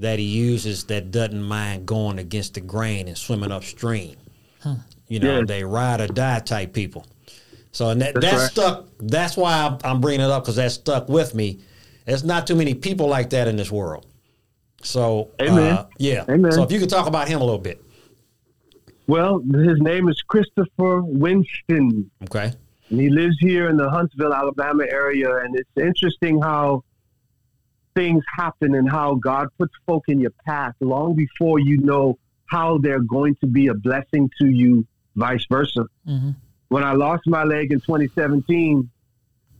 that 0.00 0.18
he 0.18 0.24
uses 0.24 0.84
that 0.84 1.10
doesn't 1.10 1.42
mind 1.42 1.86
going 1.86 2.18
against 2.18 2.54
the 2.54 2.60
grain 2.60 3.08
and 3.08 3.16
swimming 3.16 3.52
upstream. 3.52 4.16
You 5.08 5.18
know, 5.20 5.38
Yes. 5.38 5.48
they 5.48 5.64
ride 5.64 6.00
or 6.00 6.06
die 6.06 6.40
type 6.40 6.72
people. 6.72 7.06
So 7.72 7.88
and 7.90 8.00
that, 8.02 8.14
That's 8.14 8.26
that 8.26 8.36
right. 8.38 8.50
stuck. 8.50 8.86
That's 8.98 9.36
why 9.36 9.64
I'm, 9.66 9.78
I'm 9.84 10.00
bringing 10.00 10.20
it 10.26 10.30
up 10.30 10.42
because 10.44 10.56
that 10.56 10.72
stuck 10.72 11.08
with 11.08 11.34
me. 11.34 11.60
There's 12.04 12.24
not 12.24 12.46
too 12.46 12.54
many 12.56 12.74
people 12.74 13.06
like 13.08 13.30
that 13.30 13.46
in 13.48 13.56
this 13.56 13.70
world. 13.70 14.06
So 14.82 15.30
Amen. 15.40 15.72
uh, 15.72 15.86
yeah. 15.98 16.24
Amen. 16.28 16.52
So 16.52 16.62
if 16.62 16.72
you 16.72 16.78
could 16.80 16.90
talk 16.90 17.06
about 17.06 17.28
him 17.28 17.40
a 17.40 17.44
little 17.44 17.58
bit, 17.58 17.82
Well, 19.06 19.40
his 19.40 19.80
name 19.80 20.08
is 20.08 20.20
Christopher 20.26 21.02
Winston. 21.02 22.10
okay? 22.24 22.52
And 22.90 23.00
he 23.00 23.08
lives 23.08 23.36
here 23.40 23.68
in 23.68 23.76
the 23.76 23.88
Huntsville, 23.90 24.32
Alabama 24.34 24.84
area. 24.88 25.36
And 25.36 25.54
it's 25.56 25.70
interesting 25.76 26.40
how 26.40 26.82
things 27.94 28.22
happen 28.36 28.74
and 28.74 28.88
how 28.90 29.14
God 29.16 29.48
puts 29.58 29.72
folk 29.86 30.04
in 30.08 30.20
your 30.20 30.32
path 30.46 30.74
long 30.80 31.14
before 31.14 31.58
you 31.58 31.78
know 31.78 32.18
how 32.46 32.78
they're 32.78 33.00
going 33.00 33.34
to 33.36 33.46
be 33.46 33.68
a 33.68 33.74
blessing 33.74 34.30
to 34.40 34.46
you, 34.48 34.86
vice 35.16 35.44
versa. 35.50 35.86
Mhm. 36.08 36.34
When 36.68 36.84
I 36.84 36.92
lost 36.92 37.26
my 37.26 37.44
leg 37.44 37.72
in 37.72 37.80
2017, 37.80 38.88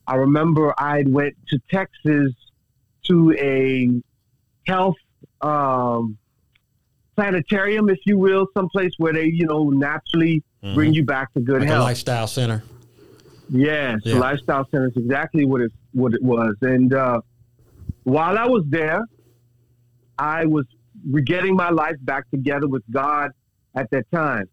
I 0.07 0.15
remember 0.17 0.75
I 0.79 1.05
went 1.07 1.35
to 1.49 1.59
Texas 1.71 2.33
to 3.05 3.33
a 3.39 4.01
health 4.67 4.97
um, 5.41 6.19
planetarium, 7.17 7.89
if 7.91 7.99
you 8.07 8.19
will, 8.19 8.47
someplace 8.55 8.93
where 8.99 9.13
they, 9.13 9.27
you 9.27 9.47
know, 9.47 9.71
naturally 9.71 10.43
bring 10.75 10.93
you 10.95 11.05
back 11.05 11.33
to 11.35 11.41
good 11.41 11.61
Like 11.61 11.69
health. 11.69 11.85
lifestyle 11.85 12.27
center. 12.27 12.63
Yes, 13.49 14.01
Yeah. 14.05 14.15
the 14.15 14.21
lifestyle 14.21 14.67
center 14.71 14.89
is 14.89 14.97
exactly 14.97 15.45
what 15.45 15.61
it 15.61 15.73
what 15.93 16.15
it 16.15 16.23
was. 16.23 16.55
And 16.63 16.93
uh, 16.95 17.21
while 18.05 18.39
I 18.39 18.47
was 18.47 18.65
there, 18.69 19.03
I 20.19 20.45
was 20.47 20.67
getting 21.25 21.55
my 21.57 21.71
life 21.71 21.97
back 22.03 22.31
together 22.31 22.69
with 22.69 22.83
God 22.91 23.31
at 23.75 23.91
that 23.91 24.05
time. 24.13 24.49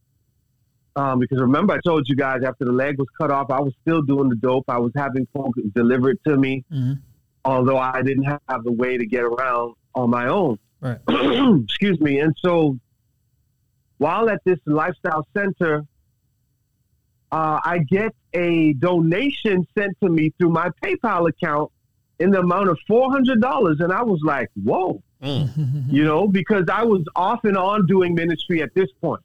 Um, 0.95 1.20
because 1.20 1.39
remember, 1.39 1.74
I 1.74 1.80
told 1.86 2.08
you 2.08 2.16
guys 2.16 2.43
after 2.43 2.66
the 2.66 2.72
leg 2.72 2.98
was 2.98 3.08
cut 3.18 3.30
off, 3.30 3.52
I 3.52 3.60
was 3.60 3.74
still 3.82 4.02
doing 4.02 4.30
the 4.30 4.36
dope. 4.36 4.66
I 4.68 4.80
was 4.80 4.91
having 4.95 5.28
folk 5.34 5.54
deliver 5.76 6.10
it 6.12 6.20
to 6.26 6.38
me, 6.38 6.64
Mhm. 6.72 7.00
although 7.45 7.78
I 7.78 8.02
didn't 8.02 8.24
have 8.24 8.64
the 8.64 8.72
way 8.72 8.98
to 8.98 9.06
get 9.06 9.24
around 9.24 9.76
on 9.93 10.10
my 10.10 10.28
own. 10.28 10.58
Right. 10.82 11.00
Excuse 11.64 12.00
me. 12.00 12.20
And 12.20 12.36
so, 12.39 12.78
while 13.98 14.30
at 14.30 14.41
this 14.43 14.60
lifestyle 14.66 15.28
center, 15.36 15.86
uh, 17.32 17.60
I 17.64 17.80
get 17.80 18.16
a 18.34 18.74
donation 18.74 19.68
sent 19.78 19.98
to 20.02 20.10
me 20.10 20.32
through 20.39 20.50
my 20.50 20.70
PayPal 20.84 21.30
account 21.30 21.72
in 22.20 22.32
the 22.32 22.39
amount 22.39 22.70
of 22.70 22.78
four 22.88 23.11
hundred 23.11 23.41
dollars, 23.41 23.80
and 23.80 23.91
I 23.91 24.03
was 24.03 24.20
like, 24.24 24.49
"Whoa!" 24.63 25.01
Mm. 25.22 25.91
You 25.91 26.03
know, 26.03 26.28
because 26.28 26.65
I 26.72 26.84
was 26.84 27.01
off 27.15 27.43
and 27.43 27.57
on 27.57 27.86
doing 27.88 28.13
ministry 28.15 28.61
at 28.61 28.74
this 28.76 28.89
point. 29.01 29.22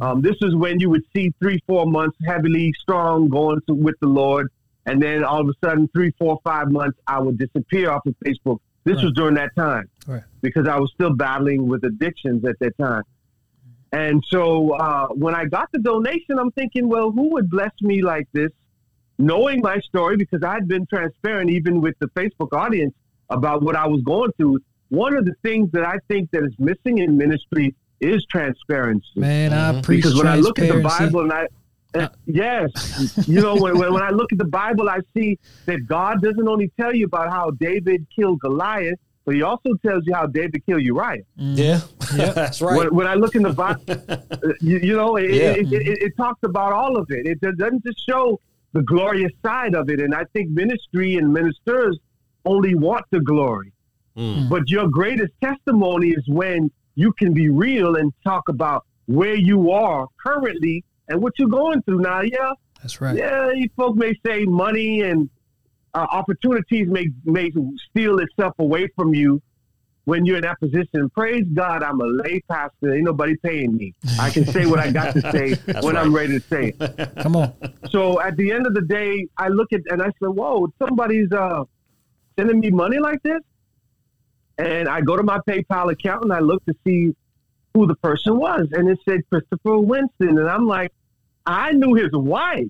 Um, 0.00 0.22
this 0.22 0.36
is 0.40 0.54
when 0.56 0.80
you 0.80 0.90
would 0.90 1.04
see 1.14 1.32
three, 1.40 1.60
four 1.66 1.86
months 1.86 2.16
heavily 2.26 2.72
strong 2.80 3.28
going 3.28 3.60
to, 3.68 3.74
with 3.74 3.94
the 4.00 4.08
Lord, 4.08 4.50
and 4.86 5.00
then 5.00 5.22
all 5.22 5.40
of 5.42 5.48
a 5.48 5.52
sudden, 5.64 5.88
three, 5.94 6.10
four, 6.18 6.40
five 6.42 6.70
months, 6.72 6.98
I 7.06 7.20
would 7.20 7.38
disappear 7.38 7.90
off 7.90 8.04
of 8.06 8.16
Facebook. 8.24 8.58
This 8.84 9.02
was 9.02 9.12
during 9.12 9.34
that 9.36 9.54
time 9.56 9.88
Right. 10.06 10.22
because 10.40 10.66
I 10.66 10.78
was 10.78 10.90
still 10.94 11.14
battling 11.14 11.68
with 11.68 11.84
addictions 11.84 12.44
at 12.44 12.58
that 12.60 12.76
time. 12.78 13.02
And 13.92 14.24
so 14.28 14.70
uh, 14.72 15.08
when 15.08 15.34
I 15.34 15.44
got 15.44 15.70
the 15.70 15.78
donation, 15.78 16.38
I'm 16.38 16.50
thinking, 16.52 16.88
well, 16.88 17.12
who 17.12 17.28
would 17.34 17.48
bless 17.48 17.70
me 17.80 18.02
like 18.02 18.26
this? 18.32 18.50
Knowing 19.18 19.60
my 19.60 19.78
story, 19.80 20.16
because 20.16 20.42
I 20.42 20.54
had 20.54 20.66
been 20.66 20.86
transparent 20.86 21.50
even 21.50 21.80
with 21.80 21.94
the 22.00 22.08
Facebook 22.08 22.52
audience 22.52 22.94
about 23.30 23.62
what 23.62 23.76
I 23.76 23.86
was 23.86 24.02
going 24.02 24.32
through. 24.36 24.58
One 24.88 25.16
of 25.16 25.24
the 25.24 25.34
things 25.42 25.70
that 25.72 25.84
I 25.84 25.98
think 26.08 26.30
that 26.32 26.44
is 26.44 26.54
missing 26.58 26.98
in 26.98 27.16
ministry 27.16 27.74
is 28.00 28.24
transparency. 28.30 29.06
Man, 29.16 29.52
I 29.52 29.72
mm-hmm. 29.72 29.80
preach 29.80 30.02
because 30.02 30.16
when 30.16 30.26
I 30.26 30.36
look 30.36 30.58
at 30.58 30.72
the. 30.72 30.80
Bible 30.80 31.20
and 31.20 31.32
I 31.32 31.46
uh, 31.94 31.98
uh, 31.98 32.08
yes. 32.26 33.28
you 33.28 33.40
know, 33.40 33.54
when, 33.54 33.78
when, 33.78 33.92
when 33.92 34.02
I 34.02 34.10
look 34.10 34.32
at 34.32 34.38
the 34.38 34.44
Bible, 34.44 34.88
I 34.88 34.98
see 35.16 35.38
that 35.66 35.86
God 35.86 36.22
doesn't 36.22 36.48
only 36.48 36.72
tell 36.78 36.94
you 36.94 37.06
about 37.06 37.30
how 37.30 37.50
David 37.50 38.06
killed 38.14 38.40
Goliath, 38.40 38.98
but 39.24 39.36
he 39.36 39.42
also 39.42 39.74
tells 39.86 40.04
you 40.06 40.14
how 40.14 40.26
David 40.26 40.66
killed 40.66 40.82
Uriah. 40.82 41.22
Mm. 41.38 41.56
Yeah, 41.56 41.80
that's 42.32 42.60
right. 42.60 42.76
When, 42.76 42.94
when 42.94 43.06
I 43.06 43.14
look 43.14 43.34
in 43.34 43.42
the 43.42 43.52
Bible, 43.52 43.82
uh, 43.88 44.16
you, 44.60 44.78
you 44.78 44.96
know, 44.96 45.16
it, 45.16 45.30
Yeah. 45.30 45.50
it, 45.52 45.72
it, 45.72 46.02
it 46.02 46.16
talks 46.16 46.40
about 46.42 46.72
all 46.72 46.96
of 46.96 47.10
it. 47.10 47.26
It 47.26 47.40
doesn't 47.40 47.84
just 47.84 48.04
show 48.08 48.40
the 48.74 48.82
glorious 48.82 49.32
side 49.44 49.74
of 49.74 49.88
it. 49.88 50.00
And 50.00 50.14
I 50.14 50.24
think 50.34 50.50
ministry 50.50 51.16
and 51.16 51.32
ministers 51.32 51.98
only 52.44 52.74
want 52.74 53.04
the 53.10 53.20
glory. 53.20 53.72
Mm. 54.16 54.48
But 54.48 54.68
your 54.68 54.88
greatest 54.88 55.32
testimony 55.42 56.10
is 56.10 56.22
when 56.28 56.70
you 56.94 57.12
can 57.12 57.32
be 57.32 57.48
real 57.48 57.96
and 57.96 58.12
talk 58.22 58.42
about 58.48 58.84
where 59.06 59.34
you 59.34 59.70
are 59.70 60.06
currently 60.22 60.84
and 61.08 61.20
what 61.22 61.32
you're 61.38 61.48
going 61.48 61.82
through. 61.82 62.00
Now, 62.00 62.20
yeah, 62.20 62.52
That's 62.82 63.00
right. 63.00 63.16
yeah, 63.16 63.50
you 63.50 63.68
folk 63.76 63.96
may 63.96 64.14
say 64.24 64.44
money 64.44 65.02
and 65.02 65.30
uh, 65.94 66.06
opportunities 66.10 66.88
may 66.88 67.08
may 67.24 67.50
steal 67.90 68.18
itself 68.18 68.54
away 68.58 68.88
from 68.96 69.14
you 69.14 69.40
when 70.04 70.26
you're 70.26 70.36
in 70.36 70.42
that 70.42 70.60
position. 70.60 71.08
Praise 71.10 71.44
God, 71.54 71.82
I'm 71.82 72.00
a 72.00 72.06
lay 72.06 72.40
pastor. 72.40 72.94
Ain't 72.94 73.04
nobody 73.04 73.36
paying 73.36 73.76
me. 73.76 73.94
I 74.20 74.30
can 74.30 74.46
say 74.46 74.66
what 74.66 74.78
I 74.78 74.90
got 74.90 75.14
to 75.14 75.32
say 75.32 75.54
when 75.80 75.96
I'm 75.96 76.14
ready 76.14 76.38
to 76.38 76.46
say 76.46 76.74
it. 76.78 77.10
Come 77.22 77.36
on. 77.36 77.52
So 77.90 78.20
at 78.20 78.36
the 78.36 78.52
end 78.52 78.66
of 78.66 78.74
the 78.74 78.82
day, 78.82 79.26
I 79.38 79.48
look 79.48 79.72
at 79.72 79.80
and 79.88 80.02
I 80.02 80.06
said, 80.06 80.28
"Whoa, 80.28 80.68
somebody's 80.78 81.32
uh, 81.32 81.64
sending 82.38 82.60
me 82.60 82.70
money 82.70 82.98
like 82.98 83.22
this." 83.22 83.40
And 84.58 84.88
I 84.88 85.00
go 85.00 85.16
to 85.16 85.22
my 85.22 85.38
PayPal 85.48 85.90
account 85.90 86.24
and 86.24 86.32
I 86.32 86.38
look 86.38 86.64
to 86.66 86.74
see 86.86 87.14
who 87.72 87.86
the 87.86 87.96
person 87.96 88.38
was, 88.38 88.68
and 88.72 88.88
it 88.88 88.98
said 89.08 89.22
Christopher 89.28 89.78
Winston, 89.78 90.38
and 90.38 90.48
I'm 90.48 90.66
like, 90.66 90.92
I 91.44 91.72
knew 91.72 91.94
his 91.94 92.10
wife. 92.12 92.68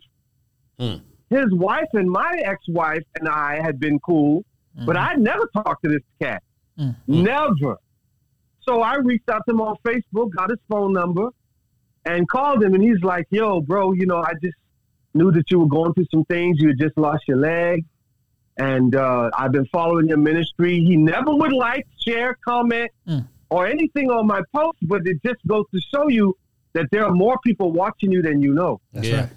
Hmm. 0.78 0.96
His 1.28 1.52
wife 1.52 1.88
and 1.92 2.10
my 2.10 2.40
ex-wife 2.44 3.02
and 3.18 3.28
I 3.28 3.60
had 3.60 3.78
been 3.78 3.98
cool, 4.00 4.44
but 4.86 4.96
I 4.96 5.14
never 5.14 5.46
talked 5.52 5.84
to 5.84 5.90
this 5.90 6.02
cat. 6.20 6.42
Mm. 6.78 6.96
Never. 7.06 7.76
So 8.62 8.80
I 8.82 8.96
reached 8.96 9.28
out 9.28 9.42
to 9.46 9.52
him 9.54 9.60
on 9.60 9.76
Facebook, 9.84 10.30
got 10.34 10.50
his 10.50 10.58
phone 10.68 10.92
number, 10.92 11.28
and 12.04 12.28
called 12.28 12.62
him. 12.62 12.74
And 12.74 12.82
he's 12.82 13.02
like, 13.02 13.26
"Yo, 13.30 13.60
bro, 13.60 13.92
you 13.92 14.06
know, 14.06 14.18
I 14.22 14.32
just 14.42 14.56
knew 15.12 15.30
that 15.32 15.50
you 15.50 15.60
were 15.60 15.68
going 15.68 15.92
through 15.94 16.06
some 16.10 16.24
things. 16.24 16.58
You 16.60 16.68
had 16.68 16.78
just 16.78 16.96
lost 16.96 17.22
your 17.28 17.36
leg, 17.38 17.84
and 18.56 18.94
uh, 18.96 19.30
I've 19.36 19.52
been 19.52 19.66
following 19.66 20.08
your 20.08 20.18
ministry. 20.18 20.80
He 20.80 20.96
never 20.96 21.34
would 21.34 21.52
like, 21.52 21.86
share, 22.00 22.36
comment, 22.44 22.90
Mm. 23.06 23.26
or 23.50 23.66
anything 23.66 24.10
on 24.10 24.26
my 24.26 24.40
post, 24.54 24.78
but 24.82 25.06
it 25.06 25.22
just 25.22 25.46
goes 25.46 25.64
to 25.74 25.80
show 25.80 26.08
you 26.08 26.36
that 26.72 26.86
there 26.90 27.04
are 27.04 27.12
more 27.12 27.38
people 27.44 27.70
watching 27.70 28.10
you 28.10 28.22
than 28.22 28.40
you 28.42 28.52
know. 28.54 28.80
That's 28.92 29.06
Yeah. 29.06 29.20
right. 29.20 29.30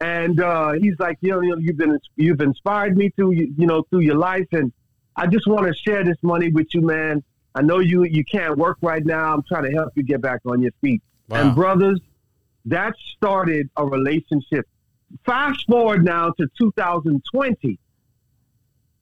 And 0.00 0.40
uh, 0.40 0.72
he's 0.72 0.98
like, 0.98 1.18
you 1.20 1.30
know, 1.30 1.40
you 1.42 1.50
know, 1.50 1.58
you've 1.58 1.76
been 1.76 1.96
you've 2.16 2.40
inspired 2.40 2.96
me 2.96 3.10
through 3.14 3.32
you, 3.32 3.54
you 3.56 3.66
know 3.66 3.84
through 3.90 4.00
your 4.00 4.16
life, 4.16 4.48
and 4.50 4.72
I 5.16 5.26
just 5.26 5.46
want 5.46 5.66
to 5.66 5.74
share 5.74 6.04
this 6.04 6.16
money 6.22 6.50
with 6.50 6.68
you, 6.74 6.80
man. 6.80 7.22
I 7.54 7.62
know 7.62 7.80
you 7.80 8.04
you 8.04 8.24
can't 8.24 8.56
work 8.56 8.78
right 8.80 9.04
now. 9.04 9.34
I'm 9.34 9.42
trying 9.42 9.64
to 9.64 9.72
help 9.72 9.92
you 9.94 10.02
get 10.02 10.20
back 10.20 10.40
on 10.46 10.62
your 10.62 10.72
feet. 10.80 11.02
Wow. 11.28 11.40
And 11.40 11.54
brothers, 11.54 12.00
that 12.66 12.94
started 13.16 13.68
a 13.76 13.84
relationship. 13.84 14.66
Fast 15.26 15.66
forward 15.66 16.04
now 16.04 16.30
to 16.30 16.46
2020. 16.58 17.78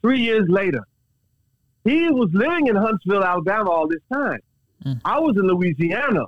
Three 0.03 0.21
years 0.21 0.49
later, 0.49 0.83
he 1.85 2.09
was 2.11 2.31
living 2.33 2.67
in 2.67 2.77
Huntsville, 2.77 3.23
Alabama, 3.23 3.71
all 3.71 3.89
this 3.89 4.03
time. 4.13 4.41
Mm. 4.85 5.01
I 5.05 5.19
was 5.21 5.37
in 5.37 5.43
Louisiana 5.43 6.25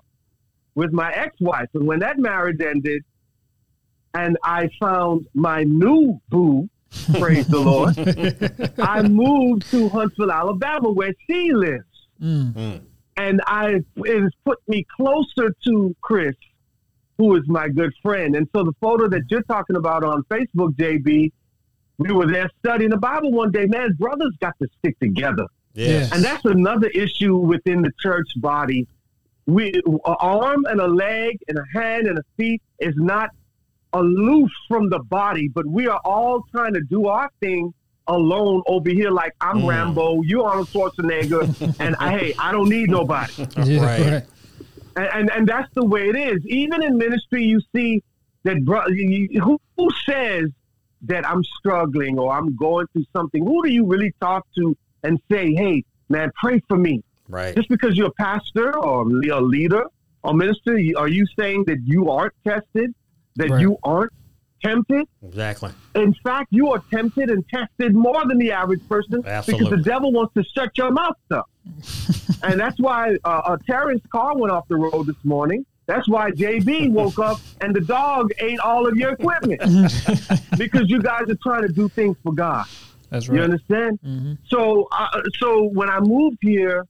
with 0.75 0.93
my 0.93 1.11
ex-wife, 1.13 1.69
and 1.75 1.87
when 1.87 1.99
that 2.01 2.19
marriage 2.19 2.61
ended, 2.61 3.03
and 4.15 4.37
I 4.45 4.69
found 4.81 5.27
my 5.35 5.65
new 5.65 6.21
boo, 6.29 6.69
praise 7.19 7.47
the 7.47 7.59
Lord, 7.61 7.97
I 8.79 9.03
moved 9.09 9.71
to 9.71 9.89
Huntsville, 9.89 10.31
Alabama, 10.33 10.91
where 10.91 11.13
she 11.27 11.53
lives 11.53 11.85
Mm. 12.23 12.53
Mm. 12.53 12.81
and 13.17 13.41
I 13.49 13.81
it 13.97 14.23
has 14.23 14.31
put 14.45 14.59
me 14.69 14.87
closer 14.97 15.53
to 15.65 15.97
Chris, 16.03 16.37
who 17.19 17.35
is 17.37 17.43
my 17.49 17.69
good 17.69 17.93
friend. 18.01 18.37
And 18.37 18.47
so 18.55 18.63
the 18.63 18.75
photo 18.81 19.09
that 19.09 19.23
you're 19.29 19.43
talking 19.43 19.75
about 19.75 20.05
on 20.05 20.23
Facebook, 20.31 20.77
JB, 20.77 21.33
we 21.99 22.13
were 22.13 22.31
there 22.31 22.49
studying 22.61 22.91
the 22.91 22.97
Bible 22.97 23.33
one 23.33 23.51
day. 23.51 23.67
Man, 23.67 23.95
brothers 23.99 24.33
got 24.41 24.55
to 24.63 24.69
stick 24.79 24.97
together, 25.01 25.47
Yeah. 25.75 26.09
and 26.13 26.23
that's 26.23 26.45
another 26.45 26.89
issue 26.89 27.35
within 27.37 27.83
the 27.83 27.91
church 27.99 28.29
body. 28.37 28.87
We 29.47 29.73
an 29.85 29.99
arm 30.21 30.65
and 30.67 30.81
a 30.81 30.87
leg 30.87 31.39
and 31.49 31.59
a 31.59 31.65
hand 31.77 32.07
and 32.07 32.19
a 32.19 32.23
feet 32.37 32.63
is 32.79 32.95
not 32.97 33.31
aloof 33.93 34.51
from 34.69 34.89
the 34.89 34.99
body, 35.01 35.49
but 35.49 35.67
we 35.67 35.87
are 35.87 36.01
all 36.05 36.43
trying 36.51 36.75
to 36.75 36.81
do 36.83 37.07
our 37.07 37.29
thing 37.41 37.73
alone 38.09 38.63
over 38.67 38.91
here. 38.91 39.11
Like 39.11 39.33
I'm 39.41 39.59
Mm. 39.59 39.69
Rambo, 39.69 40.23
you 40.23 40.43
Arnold 40.43 40.69
Schwarzenegger, 40.75 41.47
and 41.79 41.95
I, 42.01 42.11
hey, 42.19 42.35
I 42.39 42.53
don't 42.53 42.69
need 42.69 42.91
nobody 42.91 43.33
Right. 43.57 43.79
right. 43.81 44.25
and, 44.97 45.07
and 45.15 45.31
and 45.31 45.49
that's 45.49 45.69
the 45.75 45.85
way 45.85 46.09
it 46.09 46.17
is. 46.17 46.45
Even 46.47 46.83
in 46.83 46.97
ministry, 46.99 47.45
you 47.45 47.61
see 47.75 48.03
that 48.45 48.65
bro, 48.65 48.87
you- 48.89 49.41
who, 49.41 49.59
who 49.77 49.89
says 50.07 50.47
that 51.03 51.27
I'm 51.29 51.43
struggling 51.59 52.19
or 52.19 52.33
I'm 52.33 52.55
going 52.57 52.87
through 52.93 53.05
something? 53.15 53.45
Who 53.45 53.63
do 53.63 53.71
you 53.71 53.87
really 53.87 54.13
talk 54.21 54.47
to 54.57 54.77
and 55.03 55.19
say, 55.31 55.53
"Hey, 55.55 55.85
man, 56.09 56.31
pray 56.41 56.61
for 56.69 56.77
me"? 56.77 57.03
Right. 57.29 57.55
Just 57.57 57.69
because 57.69 57.97
you're 57.97 58.09
a 58.09 58.13
pastor 58.23 58.77
or 58.79 59.03
a 59.03 59.41
leader 59.41 59.85
or 60.23 60.35
minister, 60.35 60.79
are 60.97 61.09
you 61.09 61.25
saying 61.39 61.65
that 61.67 61.79
you 61.85 62.11
aren't 62.11 62.35
tested, 62.47 62.93
that 63.37 63.51
Right. 63.51 63.61
you 63.61 63.77
aren't 63.83 64.13
tempted? 64.63 65.07
Exactly. 65.27 65.71
In 65.95 66.15
fact, 66.23 66.49
you 66.51 66.71
are 66.73 66.83
tempted 66.91 67.31
and 67.31 67.45
tested 67.49 67.95
more 67.95 68.25
than 68.27 68.39
the 68.39 68.53
average 68.53 68.87
person 68.89 69.21
because 69.23 69.71
the 69.71 69.83
devil 69.85 70.13
wants 70.13 70.35
to 70.35 70.45
shut 70.57 70.71
your 70.79 70.91
mouth 70.93 71.17
up. 71.31 71.49
and 72.43 72.59
that's 72.61 72.79
why 72.79 73.17
uh, 73.25 73.29
uh, 73.29 73.57
Terrence's 73.67 74.07
car 74.11 74.37
went 74.37 74.53
off 74.53 74.67
the 74.69 74.77
road 74.77 75.07
this 75.07 75.17
morning. 75.25 75.65
That's 75.87 76.09
why 76.09 76.31
JB 76.31 76.91
woke 76.93 77.19
up 77.19 77.41
and 77.61 77.75
the 77.75 77.81
dog 77.81 78.31
ate 78.39 78.61
all 78.61 78.87
of 78.87 78.97
your 78.97 79.11
equipment 79.11 79.61
because 80.57 80.89
you 80.89 81.03
guys 81.03 81.23
are 81.29 81.39
trying 81.43 81.63
to 81.63 81.73
do 81.73 81.89
things 81.89 82.17
for 82.23 82.33
God. 82.33 82.67
That's 83.11 83.29
right. 83.29 83.35
You 83.37 83.41
right. 83.43 83.51
understand? 83.51 83.99
Mhm. 84.07 84.39
So, 84.47 84.89
uh, 84.93 85.23
so 85.41 85.65
when 85.65 85.91
I 85.91 85.99
moved 86.01 86.39
here, 86.41 86.87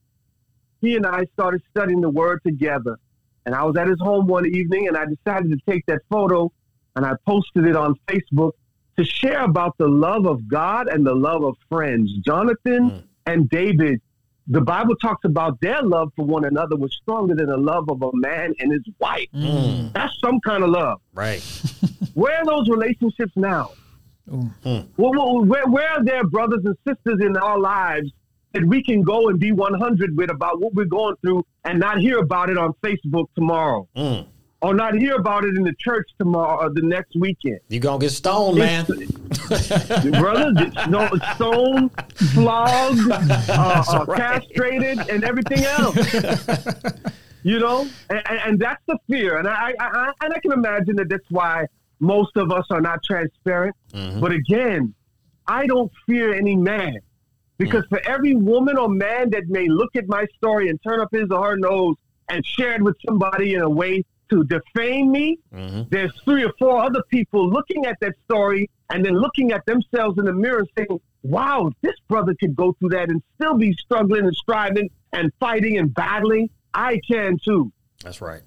he 0.79 0.95
and 0.95 1.05
I 1.07 1.25
started 1.33 1.61
studying 1.71 2.01
the 2.01 2.09
Word 2.09 2.41
together. 2.45 2.99
And 3.45 3.53
I 3.55 3.63
was 3.63 3.75
at 3.77 3.87
his 3.87 3.99
home 3.99 4.27
one 4.27 4.45
evening, 4.45 4.87
and 4.87 4.95
I 4.97 5.05
decided 5.05 5.51
to 5.51 5.57
take 5.69 5.85
that 5.87 6.01
photo, 6.09 6.51
and 6.95 7.05
I 7.05 7.13
posted 7.25 7.65
it 7.65 7.75
on 7.75 7.95
Facebook 8.07 8.51
to 8.97 9.03
share 9.03 9.43
about 9.43 9.77
the 9.77 9.87
love 9.87 10.25
of 10.27 10.47
God 10.47 10.87
and 10.87 11.05
the 11.05 11.15
love 11.15 11.43
of 11.43 11.55
friends. 11.69 12.11
Jonathan 12.25 12.89
Mm. 12.91 13.03
and 13.25 13.49
David. 13.49 14.01
The 14.47 14.59
Bible 14.61 14.95
talks 14.97 15.23
about 15.23 15.59
their 15.61 15.81
love 15.81 16.11
for 16.17 16.25
one 16.25 16.43
another 16.43 16.75
was 16.75 16.93
stronger 17.01 17.33
than 17.33 17.47
the 17.47 17.55
love 17.57 17.89
of 17.89 18.01
a 18.01 18.09
man 18.13 18.53
and 18.59 18.73
his 18.73 18.83
wife. 18.99 19.27
Mm. 19.33 19.93
That's 19.93 20.13
some 20.19 20.39
kind 20.41 20.63
of 20.65 20.69
love. 20.69 20.99
Right. 21.13 21.41
Where 22.13 22.37
are 22.39 22.45
those 22.45 22.67
relationships 22.69 23.31
now? 23.37 23.71
Well, 24.27 24.51
well, 24.97 25.45
where, 25.45 25.65
where 25.67 25.89
are 25.89 26.03
there 26.03 26.23
brothers 26.25 26.61
and 26.65 26.75
sisters 26.87 27.19
in 27.25 27.35
our 27.37 27.57
lives 27.59 28.11
that 28.53 28.63
we 28.65 28.83
can 28.83 29.01
go 29.01 29.29
and 29.29 29.39
be 29.39 29.51
100 29.51 30.15
with 30.15 30.29
about 30.29 30.59
what 30.61 30.73
we're 30.73 30.85
going 30.85 31.15
through 31.21 31.45
and 31.65 31.79
not 31.79 31.99
hear 31.99 32.19
about 32.19 32.49
it 32.49 32.57
on 32.57 32.73
Facebook 32.83 33.25
tomorrow 33.35 33.87
Mm. 33.95 34.25
or 34.61 34.73
not 34.73 34.93
hear 34.95 35.15
about 35.15 35.43
it 35.43 35.57
in 35.57 35.63
the 35.63 35.73
church 35.79 36.07
tomorrow 36.19 36.61
or 36.65 36.69
the 36.69 36.81
next 36.83 37.15
weekend? 37.15 37.59
You're 37.69 37.81
gonna 37.81 37.99
get 37.99 38.11
stoned, 38.11 38.57
man. 38.59 38.85
brother, 40.11 40.71
no, 40.89 41.09
stoned, 41.35 41.91
flogged, 42.33 43.11
uh, 43.11 43.83
uh, 43.87 44.05
castrated, 44.15 44.99
and 45.09 45.23
everything 45.23 45.63
else. 45.65 45.97
You 47.45 47.59
know, 47.59 47.81
and, 48.09 48.21
and, 48.29 48.39
and 48.45 48.57
that's 48.59 48.81
the 48.87 48.97
fear, 49.09 49.35
and 49.37 49.49
I, 49.49 49.73
I, 49.77 49.85
I 49.85 50.11
and 50.21 50.33
I 50.33 50.39
can 50.39 50.53
imagine 50.53 50.95
that 50.95 51.09
that's 51.09 51.29
why 51.29 51.65
most 51.99 52.37
of 52.37 52.53
us 52.53 52.65
are 52.69 52.79
not 52.79 53.03
transparent. 53.03 53.75
Mhm. 53.93 54.21
But 54.21 54.31
again, 54.31 54.93
I 55.45 55.67
don't 55.67 55.91
fear 56.05 56.33
any 56.33 56.55
man 56.55 56.99
because 57.57 57.85
for 57.87 57.99
every 58.05 58.35
woman 58.35 58.77
or 58.77 58.89
man 58.89 59.29
that 59.31 59.47
may 59.47 59.67
look 59.67 59.95
at 59.95 60.07
my 60.07 60.25
story 60.37 60.69
and 60.69 60.79
turn 60.83 60.99
up 60.99 61.09
his 61.11 61.29
or 61.31 61.49
her 61.51 61.57
nose 61.57 61.95
and 62.29 62.45
share 62.45 62.73
it 62.73 62.81
with 62.81 62.95
somebody 63.05 63.53
in 63.53 63.61
a 63.61 63.69
way 63.69 64.03
to 64.29 64.43
defame 64.45 65.11
me, 65.11 65.37
Mhm. 65.53 65.89
there's 65.89 66.11
three 66.25 66.43
or 66.43 66.51
four 66.57 66.83
other 66.83 67.03
people 67.09 67.49
looking 67.49 67.85
at 67.85 67.97
that 68.01 68.13
story 68.25 68.69
and 68.89 69.05
then 69.05 69.13
looking 69.13 69.51
at 69.51 69.65
themselves 69.65 70.17
in 70.17 70.25
the 70.25 70.33
mirror 70.33 70.65
saying, 70.77 70.99
wow, 71.23 71.71
this 71.81 71.93
brother 72.07 72.33
could 72.39 72.55
go 72.55 72.73
through 72.73 72.89
that 72.89 73.09
and 73.09 73.21
still 73.35 73.55
be 73.55 73.73
struggling 73.73 74.25
and 74.25 74.35
striving 74.35 74.89
and 75.11 75.31
fighting 75.39 75.77
and 75.77 75.93
battling, 75.93 76.49
I 76.73 76.99
can 77.09 77.37
too. 77.43 77.71
That's 78.03 78.21
right. 78.21 78.41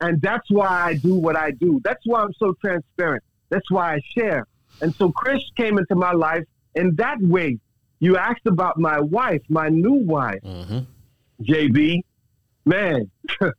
And 0.00 0.20
that's 0.20 0.50
why 0.50 0.66
I 0.66 0.94
do 0.94 1.14
what 1.14 1.36
I 1.36 1.52
do. 1.52 1.80
That's 1.84 2.04
why 2.06 2.22
I'm 2.22 2.32
so 2.34 2.54
transparent. 2.60 3.22
That's 3.50 3.70
why 3.70 3.94
I 3.94 4.00
share. 4.16 4.46
And 4.80 4.94
so 4.94 5.12
Chris 5.12 5.42
came 5.56 5.78
into 5.78 5.94
my 5.94 6.12
life 6.12 6.44
in 6.74 6.94
that 6.96 7.20
way. 7.20 7.58
You 8.02 8.16
asked 8.16 8.46
about 8.46 8.80
my 8.80 8.98
wife, 8.98 9.42
my 9.48 9.68
new 9.68 9.94
wife, 10.14 10.42
hmm 10.42 10.80
JB. 11.40 12.00
Man. 12.64 13.10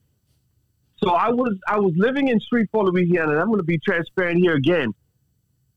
So 1.03 1.09
I 1.09 1.29
was 1.31 1.53
I 1.67 1.79
was 1.79 1.91
living 1.97 2.29
in 2.29 2.39
Shreveport, 2.39 2.85
Louisiana, 2.85 3.31
and 3.33 3.41
I'm 3.41 3.47
going 3.47 3.59
to 3.59 3.63
be 3.65 3.77
transparent 3.77 4.39
here 4.39 4.55
again. 4.55 4.93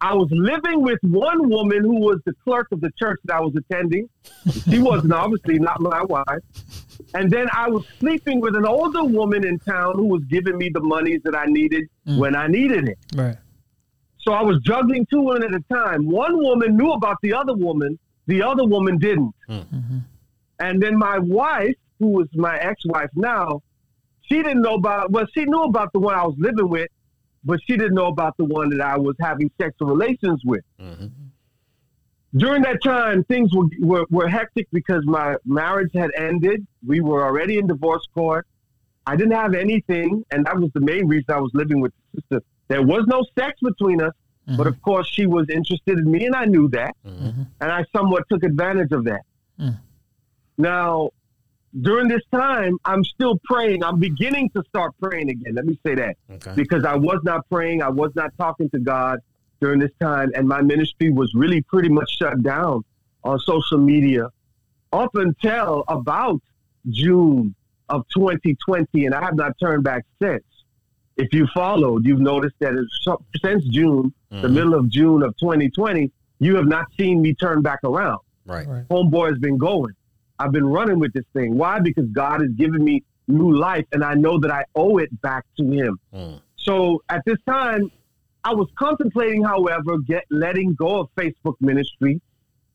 I 0.00 0.14
was 0.14 0.28
living 0.30 0.82
with 0.82 1.00
one 1.02 1.48
woman 1.48 1.82
who 1.82 1.98
was 1.98 2.20
the 2.26 2.32
clerk 2.44 2.68
of 2.70 2.80
the 2.80 2.92
church 2.96 3.18
that 3.24 3.34
I 3.34 3.40
was 3.40 3.52
attending. 3.56 4.08
She 4.70 4.78
wasn't 4.78 5.12
obviously 5.24 5.58
not 5.58 5.80
my 5.80 6.00
wife. 6.04 6.44
And 7.14 7.28
then 7.28 7.48
I 7.52 7.68
was 7.68 7.84
sleeping 7.98 8.40
with 8.40 8.54
an 8.54 8.66
older 8.66 9.02
woman 9.02 9.44
in 9.44 9.58
town 9.58 9.96
who 9.96 10.04
was 10.04 10.22
giving 10.30 10.58
me 10.58 10.70
the 10.72 10.80
monies 10.80 11.22
that 11.24 11.34
I 11.34 11.46
needed 11.46 11.88
when 12.04 12.36
I 12.36 12.46
needed 12.46 12.88
it. 12.88 12.98
Right. 13.16 13.36
So 14.20 14.32
I 14.32 14.42
was 14.42 14.60
juggling 14.62 15.06
two 15.06 15.22
women 15.22 15.42
at 15.42 15.60
a 15.60 15.64
time. 15.74 16.06
One 16.08 16.36
woman 16.38 16.76
knew 16.76 16.92
about 16.92 17.16
the 17.22 17.32
other 17.32 17.54
woman, 17.54 17.98
the 18.26 18.42
other 18.42 18.64
woman 18.64 18.98
didn't. 18.98 19.34
Hmm. 19.46 19.52
Mm-hmm. 19.52 19.98
And 20.58 20.82
then 20.82 20.98
my 20.98 21.18
wife, 21.18 21.74
who 21.98 22.08
was 22.08 22.28
my 22.34 22.58
ex-wife 22.58 23.10
now, 23.14 23.62
she 24.22 24.36
didn't 24.42 24.62
know 24.62 24.74
about. 24.74 25.10
Well, 25.10 25.26
she 25.34 25.44
knew 25.44 25.62
about 25.62 25.92
the 25.92 26.00
one 26.00 26.14
I 26.14 26.24
was 26.24 26.34
living 26.38 26.68
with, 26.68 26.88
but 27.44 27.60
she 27.66 27.76
didn't 27.76 27.94
know 27.94 28.06
about 28.06 28.36
the 28.36 28.44
one 28.44 28.70
that 28.70 28.80
I 28.80 28.96
was 28.96 29.14
having 29.20 29.50
sexual 29.60 29.88
relations 29.88 30.42
with. 30.44 30.64
Mm-hmm. 30.80 31.06
During 32.36 32.62
that 32.62 32.82
time, 32.82 33.24
things 33.24 33.50
were, 33.54 33.66
were 33.80 34.06
were 34.10 34.28
hectic 34.28 34.66
because 34.72 35.02
my 35.06 35.36
marriage 35.44 35.92
had 35.94 36.10
ended. 36.16 36.66
We 36.86 37.00
were 37.00 37.24
already 37.24 37.58
in 37.58 37.66
divorce 37.66 38.06
court. 38.12 38.46
I 39.06 39.14
didn't 39.14 39.34
have 39.34 39.54
anything, 39.54 40.24
and 40.32 40.44
that 40.46 40.58
was 40.58 40.70
the 40.74 40.80
main 40.80 41.06
reason 41.06 41.26
I 41.28 41.38
was 41.38 41.52
living 41.54 41.80
with 41.80 41.92
the 42.14 42.22
sister. 42.22 42.44
There 42.68 42.82
was 42.82 43.04
no 43.06 43.24
sex 43.38 43.60
between 43.62 44.02
us, 44.02 44.12
but 44.46 44.66
of 44.66 44.74
mm-hmm. 44.74 44.82
course 44.82 45.08
she 45.08 45.26
was 45.26 45.48
interested 45.50 45.98
in 45.98 46.10
me, 46.10 46.26
and 46.26 46.34
I 46.34 46.44
knew 46.44 46.68
that, 46.68 46.96
mm-hmm. 47.04 47.42
and 47.60 47.72
I 47.72 47.84
somewhat 47.94 48.24
took 48.30 48.44
advantage 48.44 48.92
of 48.92 49.04
that. 49.04 49.22
Mm. 49.58 49.78
Now, 50.58 51.10
during 51.80 52.08
this 52.08 52.22
time, 52.32 52.78
I'm 52.84 53.04
still 53.04 53.40
praying. 53.44 53.82
I'm 53.82 53.98
beginning 53.98 54.50
to 54.50 54.62
start 54.68 54.92
praying 55.02 55.30
again. 55.30 55.54
Let 55.54 55.66
me 55.66 55.78
say 55.84 55.94
that 55.96 56.16
Okay. 56.30 56.52
because 56.54 56.84
I 56.84 56.94
was 56.94 57.20
not 57.24 57.48
praying. 57.50 57.82
I 57.82 57.88
was 57.88 58.12
not 58.14 58.30
talking 58.38 58.70
to 58.70 58.78
God 58.78 59.18
during 59.60 59.80
this 59.80 59.90
time, 60.00 60.30
and 60.34 60.46
my 60.46 60.62
ministry 60.62 61.10
was 61.10 61.32
really 61.34 61.62
pretty 61.62 61.88
much 61.88 62.16
shut 62.16 62.42
down 62.42 62.84
on 63.24 63.38
social 63.40 63.78
media 63.78 64.28
up 64.92 65.14
until 65.14 65.84
about 65.88 66.40
June 66.90 67.54
of 67.88 68.06
2020, 68.14 69.06
and 69.06 69.14
I 69.14 69.22
have 69.22 69.34
not 69.34 69.58
turned 69.58 69.82
back 69.82 70.04
since. 70.20 70.44
If 71.16 71.32
you 71.32 71.46
followed, 71.54 72.04
you've 72.04 72.20
noticed 72.20 72.56
that 72.60 72.74
it's, 72.74 72.98
so- 73.02 73.22
since 73.42 73.64
June, 73.68 74.12
the 74.30 74.48
middle 74.48 74.74
of 74.74 74.88
June 74.88 75.22
of 75.22 75.36
2020, 75.38 76.10
you 76.40 76.56
have 76.56 76.66
not 76.66 76.86
seen 76.98 77.22
me 77.22 77.32
turn 77.34 77.62
back 77.62 77.78
around 77.84 78.18
Right. 78.44 78.66
Right. 78.68 78.86
homeboy 78.88 79.30
has 79.30 79.38
been 79.38 79.56
going. 79.56 79.94
I've 80.38 80.52
been 80.52 80.66
running 80.66 80.98
with 80.98 81.12
this 81.14 81.24
thing. 81.32 81.56
Why? 81.56 81.80
Because 81.80 82.06
God 82.10 82.42
has 82.42 82.50
given 82.50 82.84
me 82.84 83.02
new 83.28 83.56
life 83.56 83.86
and 83.92 84.04
I 84.04 84.14
know 84.14 84.38
that 84.40 84.50
I 84.50 84.64
owe 84.74 84.98
it 84.98 85.20
back 85.22 85.44
to 85.56 85.64
him. 85.64 85.98
Mm. 86.14 86.40
So 86.56 87.02
at 87.08 87.22
this 87.24 87.38
time, 87.48 87.90
I 88.44 88.52
was 88.54 88.68
contemplating, 88.78 89.42
however, 89.42 89.98
get 90.06 90.24
letting 90.30 90.74
go 90.74 91.00
of 91.00 91.08
Facebook 91.16 91.54
ministry 91.60 92.20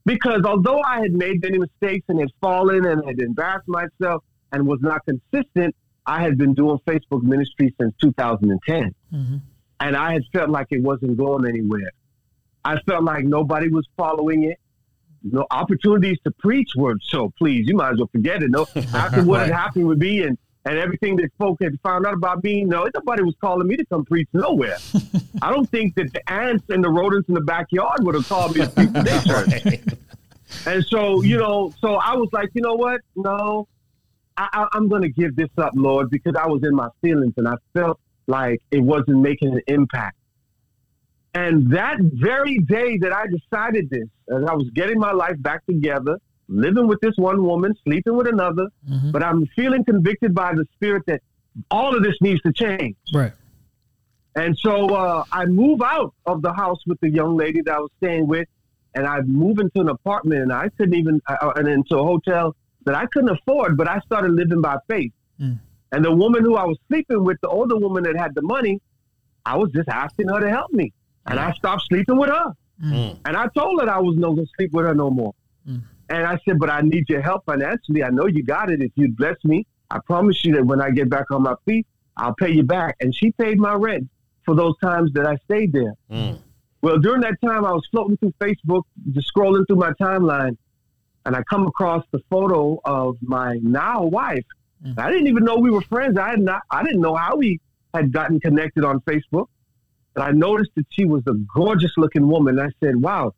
because 0.05 0.41
although 0.43 0.81
I 0.81 0.99
had 0.99 1.13
made 1.13 1.41
many 1.43 1.59
mistakes 1.59 2.05
and 2.09 2.19
had 2.19 2.31
fallen 2.41 2.85
and 2.85 3.05
had 3.05 3.19
embarrassed 3.19 3.67
myself 3.67 4.23
and 4.51 4.65
was 4.65 4.79
not 4.81 5.01
consistent, 5.05 5.75
I 6.05 6.21
had 6.21 6.37
been 6.37 6.53
doing 6.53 6.79
Facebook 6.87 7.23
ministry 7.23 7.73
since 7.79 7.93
2010. 8.01 8.95
Mm-hmm. 9.13 9.37
And 9.79 9.95
I 9.95 10.13
had 10.13 10.23
felt 10.31 10.49
like 10.49 10.67
it 10.71 10.81
wasn't 10.81 11.17
going 11.17 11.47
anywhere. 11.47 11.91
I 12.63 12.79
felt 12.81 13.03
like 13.03 13.25
nobody 13.25 13.69
was 13.69 13.87
following 13.97 14.43
it. 14.43 14.59
No 15.23 15.45
opportunities 15.51 16.17
to 16.23 16.31
preach 16.31 16.71
were 16.75 16.95
so 17.01 17.31
please, 17.37 17.67
you 17.67 17.75
might 17.75 17.93
as 17.93 17.97
well 17.97 18.09
forget 18.11 18.41
it. 18.41 18.49
No, 18.49 18.67
after 18.93 19.23
what 19.23 19.41
had 19.41 19.51
happened 19.51 19.87
with 19.87 19.99
me 19.99 20.23
and, 20.23 20.37
and 20.65 20.77
everything 20.77 21.15
that 21.17 21.29
folk 21.37 21.57
had 21.61 21.79
found 21.81 22.05
out 22.05 22.13
about 22.13 22.43
me, 22.43 22.63
no, 22.63 22.87
nobody 22.93 23.23
was 23.23 23.35
calling 23.41 23.67
me 23.67 23.77
to 23.77 23.85
come 23.85 24.05
preach 24.05 24.27
nowhere. 24.33 24.77
I 25.41 25.51
don't 25.51 25.69
think 25.69 25.95
that 25.95 26.13
the 26.13 26.31
ants 26.31 26.65
and 26.69 26.83
the 26.83 26.89
rodents 26.89 27.29
in 27.29 27.35
the 27.35 27.41
backyard 27.41 28.03
would 28.03 28.15
have 28.15 28.27
called 28.27 28.55
me 28.55 28.65
to 28.65 28.69
preach 28.69 28.93
to 28.93 29.03
their 29.03 29.21
church. 29.21 29.81
And 30.65 30.85
so, 30.85 31.21
you 31.21 31.37
know, 31.37 31.73
so 31.79 31.95
I 31.95 32.15
was 32.15 32.29
like, 32.33 32.49
you 32.53 32.61
know 32.61 32.73
what? 32.73 33.01
No, 33.15 33.67
I, 34.53 34.67
I'm 34.73 34.87
going 34.87 35.01
to 35.03 35.09
give 35.09 35.35
this 35.35 35.49
up, 35.57 35.73
Lord, 35.75 36.09
because 36.09 36.35
I 36.35 36.47
was 36.47 36.63
in 36.63 36.75
my 36.75 36.89
feelings 37.01 37.33
and 37.37 37.47
I 37.47 37.55
felt 37.73 37.99
like 38.27 38.61
it 38.71 38.79
wasn't 38.79 39.19
making 39.19 39.53
an 39.53 39.61
impact. 39.67 40.17
And 41.33 41.71
that 41.71 41.97
very 41.99 42.57
day 42.59 42.97
that 42.97 43.13
I 43.13 43.25
decided 43.27 43.89
this, 43.89 44.07
as 44.29 44.43
I 44.43 44.53
was 44.53 44.69
getting 44.73 44.99
my 44.99 45.11
life 45.11 45.41
back 45.41 45.65
together, 45.65 46.19
living 46.49 46.87
with 46.87 46.99
this 46.99 47.13
one 47.15 47.43
woman, 47.43 47.73
sleeping 47.83 48.15
with 48.17 48.27
another, 48.27 48.67
but 49.11 49.23
I'm 49.23 49.47
feeling 49.55 49.85
convicted 49.85 50.35
by 50.35 50.53
the 50.53 50.65
Spirit 50.75 51.03
that 51.07 51.21
all 51.69 51.95
of 51.95 52.03
this 52.03 52.15
needs 52.21 52.41
to 52.41 52.51
change. 52.51 52.95
Right. 53.13 53.31
And 54.35 54.57
so 54.57 54.93
uh, 54.93 55.23
I 55.31 55.45
move 55.45 55.81
out 55.81 56.13
of 56.25 56.41
the 56.41 56.53
house 56.53 56.79
with 56.85 56.99
the 57.01 57.09
young 57.09 57.35
lady 57.37 57.61
that 57.65 57.73
I 57.73 57.79
was 57.79 57.91
staying 57.97 58.27
with, 58.27 58.47
and 58.93 59.05
I 59.05 59.21
move 59.21 59.59
into 59.59 59.79
an 59.79 59.89
apartment, 59.89 60.41
and 60.41 60.53
I 60.53 60.69
couldn't 60.77 60.95
even, 60.95 61.21
uh, 61.27 61.53
and 61.55 61.67
into 61.67 61.97
a 61.97 62.03
hotel 62.03 62.55
that 62.85 62.95
I 62.95 63.05
couldn't 63.07 63.29
afford, 63.29 63.77
but 63.77 63.87
I 63.87 63.99
started 63.99 64.31
living 64.31 64.61
by 64.61 64.77
faith. 64.87 65.11
And 65.39 66.05
the 66.05 66.11
woman 66.11 66.43
who 66.43 66.55
I 66.55 66.65
was 66.65 66.77
sleeping 66.87 67.23
with, 67.23 67.37
the 67.41 67.49
older 67.49 67.77
woman 67.77 68.03
that 68.03 68.15
had 68.15 68.33
the 68.33 68.41
money, 68.41 68.79
I 69.45 69.57
was 69.57 69.71
just 69.71 69.89
asking 69.89 70.29
her 70.29 70.39
to 70.39 70.49
help 70.49 70.71
me, 70.71 70.93
and 71.25 71.39
I 71.39 71.51
stopped 71.53 71.83
sleeping 71.89 72.17
with 72.17 72.29
her. 72.29 72.53
Mm. 72.83 73.17
And 73.25 73.37
I 73.37 73.47
told 73.55 73.81
her 73.81 73.89
I 73.89 73.99
was 73.99 74.15
not 74.17 74.35
going 74.35 74.45
to 74.45 74.51
sleep 74.57 74.71
with 74.71 74.85
her 74.85 74.95
no 74.95 75.09
more. 75.09 75.33
And 75.65 76.25
I 76.25 76.37
said, 76.45 76.59
but 76.59 76.69
I 76.69 76.81
need 76.81 77.09
your 77.09 77.21
help 77.21 77.45
financially. 77.45 78.03
I 78.03 78.09
know 78.09 78.27
you 78.27 78.43
got 78.43 78.69
it. 78.69 78.81
If 78.81 78.91
you 78.95 79.09
bless 79.09 79.37
me, 79.45 79.65
I 79.89 79.99
promise 80.05 80.43
you 80.43 80.53
that 80.55 80.65
when 80.65 80.81
I 80.81 80.89
get 80.89 81.09
back 81.09 81.31
on 81.31 81.43
my 81.43 81.55
feet, 81.65 81.87
I'll 82.17 82.35
pay 82.35 82.51
you 82.51 82.63
back. 82.63 82.97
And 82.99 83.15
she 83.15 83.31
paid 83.31 83.59
my 83.59 83.73
rent 83.73 84.09
for 84.45 84.53
those 84.53 84.77
times 84.83 85.11
that 85.13 85.25
I 85.25 85.37
stayed 85.45 85.71
there. 85.71 85.93
Mm. 86.11 86.39
Well, 86.81 86.97
during 86.97 87.21
that 87.21 87.39
time, 87.45 87.63
I 87.63 87.71
was 87.71 87.87
floating 87.91 88.17
through 88.17 88.33
Facebook, 88.41 88.83
just 89.11 89.31
scrolling 89.33 89.65
through 89.67 89.77
my 89.77 89.91
timeline, 90.01 90.57
and 91.25 91.35
I 91.35 91.43
come 91.43 91.67
across 91.67 92.03
the 92.11 92.19
photo 92.29 92.79
of 92.83 93.17
my 93.21 93.59
now 93.61 94.03
wife. 94.03 94.45
Mm. 94.85 94.97
I 94.97 95.11
didn't 95.11 95.27
even 95.27 95.43
know 95.43 95.57
we 95.57 95.69
were 95.69 95.81
friends. 95.81 96.17
I 96.17 96.29
had 96.29 96.39
not. 96.39 96.61
I 96.69 96.83
didn't 96.83 97.01
know 97.01 97.15
how 97.15 97.35
we 97.35 97.59
had 97.93 98.11
gotten 98.11 98.39
connected 98.39 98.83
on 98.83 98.99
Facebook. 99.01 99.47
But 100.13 100.23
I 100.23 100.31
noticed 100.31 100.71
that 100.75 100.85
she 100.89 101.05
was 101.05 101.23
a 101.27 101.33
gorgeous 101.55 101.91
looking 101.97 102.27
woman. 102.27 102.59
I 102.59 102.69
said, 102.83 102.95
"Wow." 102.95 103.33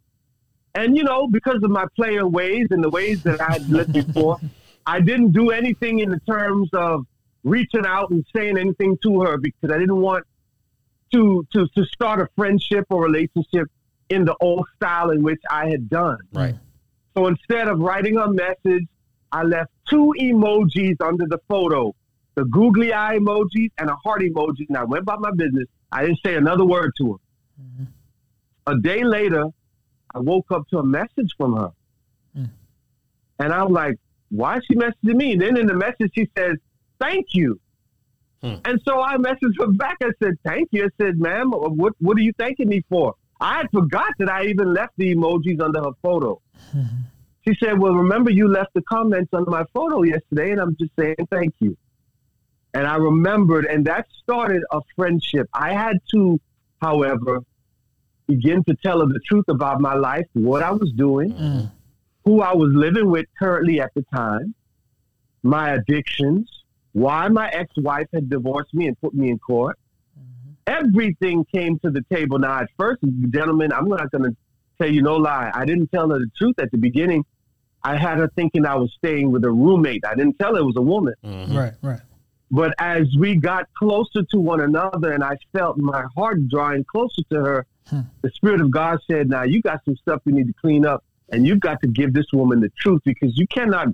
And 0.76 0.98
you 0.98 1.04
know, 1.04 1.28
because 1.28 1.62
of 1.64 1.70
my 1.70 1.86
player 1.96 2.28
ways 2.28 2.68
and 2.72 2.84
the 2.84 2.90
ways 2.90 3.22
that 3.24 3.42
I 3.42 3.54
had 3.54 3.70
lived 3.70 3.94
before, 3.94 4.40
I 4.86 5.00
didn't 5.00 5.32
do 5.32 5.52
anything 5.52 6.00
in 6.00 6.10
the 6.10 6.20
terms 6.22 6.70
of 6.74 7.06
reaching 7.44 7.86
out 7.86 8.10
and 8.10 8.26
saying 8.36 8.58
anything 8.58 8.98
to 9.04 9.22
her 9.22 9.38
because 9.38 9.70
I 9.70 9.78
didn't 9.78 10.02
want 10.02 10.26
to 11.14 11.46
to 11.54 11.68
to 11.76 11.86
start 11.86 12.22
a 12.22 12.28
friendship 12.36 12.86
or 12.90 13.04
relationship 13.04 13.70
in 14.10 14.26
the 14.26 14.36
old 14.40 14.66
style 14.76 15.12
in 15.12 15.22
which 15.22 15.42
I 15.50 15.70
had 15.70 15.90
done. 15.90 16.18
Right. 16.32 16.56
So 17.16 17.28
instead 17.28 17.68
of 17.68 17.80
writing 17.80 18.18
a 18.18 18.32
message, 18.32 18.88
I 19.32 19.44
left 19.44 19.72
two 19.90 20.14
emojis 20.20 20.96
under 21.02 21.26
the 21.28 21.40
photo 21.48 21.94
the 22.36 22.46
googly 22.46 22.94
eye 22.94 23.18
emojis 23.18 23.72
and 23.78 23.90
a 23.90 23.96
heart 23.96 24.22
emoji. 24.22 24.68
And 24.68 24.78
I 24.78 24.84
went 24.84 25.04
about 25.04 25.22
my 25.22 25.32
business. 25.32 25.68
I 25.92 26.06
didn't 26.06 26.20
say 26.26 26.36
another 26.36 26.66
word 26.66 26.92
to 26.98 27.14
her. 27.14 27.18
A 28.66 28.80
day 28.80 29.04
later, 29.04 29.46
I 30.16 30.20
woke 30.20 30.52
up 30.52 30.68
to 30.70 30.80
a 30.80 30.84
message 30.84 31.34
from 31.38 31.58
her. 31.58 31.72
And 33.40 33.54
I'm 33.54 33.72
like, 33.72 33.98
why 34.30 34.58
is 34.58 34.64
she 34.68 34.76
messaging 34.76 35.16
me? 35.16 35.34
And 35.34 35.42
then 35.42 35.58
in 35.58 35.68
the 35.68 35.76
message, 35.76 36.12
she 36.16 36.30
says, 36.38 36.56
thank 37.00 37.28
you. 37.34 37.60
Hmm. 38.42 38.56
And 38.66 38.82
so 38.86 39.02
I 39.02 39.18
messaged 39.18 39.60
her 39.60 39.68
back. 39.68 39.98
I 40.02 40.12
said, 40.22 40.38
thank 40.46 40.70
you. 40.72 40.86
I 40.86 41.04
said, 41.04 41.20
ma'am, 41.20 41.52
what, 41.52 41.94
what 42.00 42.18
are 42.18 42.22
you 42.22 42.34
thanking 42.38 42.70
me 42.70 42.84
for? 42.90 43.16
I 43.40 43.58
had 43.58 43.68
forgot 43.72 44.14
that 44.20 44.30
I 44.30 44.46
even 44.46 44.74
left 44.74 44.94
the 44.98 45.14
emojis 45.14 45.62
under 45.62 45.82
her 45.82 45.92
photo. 46.02 46.42
She 47.46 47.56
said, 47.62 47.78
Well, 47.80 47.94
remember 47.94 48.32
you 48.32 48.48
left 48.48 48.74
the 48.74 48.82
comments 48.84 49.34
on 49.34 49.46
my 49.48 49.66
photo 49.74 50.04
yesterday, 50.04 50.52
and 50.52 50.62
I'm 50.62 50.76
just 50.78 50.92
saying 50.98 51.16
thank 51.30 51.54
you. 51.60 51.76
And 52.74 52.88
I 52.88 52.96
remembered, 52.96 53.66
and 53.66 53.86
that 53.86 54.08
started 54.24 54.64
a 54.72 54.82
friendship. 54.96 55.48
I 55.54 55.74
had 55.74 56.00
to, 56.12 56.40
however, 56.82 57.42
begin 58.28 58.64
to 58.64 58.76
tell 58.84 59.02
her 59.02 59.06
the 59.06 59.20
truth 59.28 59.46
about 59.48 59.80
my 59.80 59.94
life, 59.94 60.26
what 60.34 60.64
I 60.64 60.72
was 60.72 60.92
doing, 60.94 61.34
mm. 61.34 61.72
who 62.26 62.42
I 62.42 62.54
was 62.54 62.72
living 62.74 63.12
with 63.12 63.26
currently 63.38 63.80
at 63.82 63.94
the 63.94 64.04
time, 64.14 64.56
my 65.44 65.72
addictions, 65.72 66.50
why 66.94 67.28
my 67.28 67.50
ex 67.50 67.72
wife 67.78 68.08
had 68.14 68.30
divorced 68.30 68.74
me 68.74 68.88
and 68.88 69.00
put 69.02 69.14
me 69.14 69.30
in 69.30 69.38
court. 69.40 69.78
Everything 70.68 71.46
came 71.54 71.80
to 71.80 71.92
the 71.92 72.04
table. 72.12 72.40
Now, 72.40 72.60
at 72.60 72.70
first, 72.78 73.02
gentlemen, 73.30 73.74
I'm 73.74 73.88
not 73.88 74.12
going 74.12 74.24
to 74.24 74.36
tell 74.80 74.90
you 74.90 75.02
no 75.02 75.16
lie. 75.18 75.52
I 75.54 75.66
didn't 75.66 75.92
tell 75.92 76.10
her 76.10 76.20
the 76.20 76.32
truth 76.38 76.56
at 76.60 76.72
the 76.72 76.78
beginning. 76.78 77.26
I 77.84 77.98
had 77.98 78.18
her 78.18 78.30
thinking 78.36 78.66
I 78.66 78.76
was 78.76 78.94
staying 78.98 79.32
with 79.32 79.44
a 79.44 79.52
roommate. 79.52 80.06
I 80.06 80.16
didn't 80.16 80.40
tell 80.40 80.56
her 80.56 80.62
it 80.62 80.66
was 80.66 80.78
a 80.78 80.82
woman. 80.82 81.16
Right. 81.24 81.74
Right. 81.82 82.00
But 82.50 82.76
as 82.78 83.08
we 83.18 83.36
got 83.36 83.68
closer 83.74 84.22
to 84.24 84.40
one 84.40 84.62
another 84.62 85.12
and 85.12 85.24
I 85.24 85.38
felt 85.54 85.78
my 85.78 86.06
heart 86.16 86.48
drawing 86.50 86.84
closer 86.86 87.24
to 87.32 87.36
her, 87.44 87.66
the 88.22 88.30
Spirit 88.32 88.62
of 88.62 88.72
God 88.72 89.00
said, 89.10 89.30
Now 89.30 89.44
you 89.44 89.62
got 89.62 89.84
some 89.86 89.96
stuff 89.98 90.22
you 90.26 90.34
need 90.34 90.48
to 90.48 90.54
clean 90.62 90.86
up 90.86 91.04
and 91.30 91.46
you've 91.46 91.60
got 91.60 91.82
to 91.82 91.88
give 91.88 92.14
this 92.14 92.28
woman 92.32 92.62
the 92.62 92.72
truth 92.80 93.02
because 93.06 93.38
you 93.38 93.48
cannot 93.48 93.88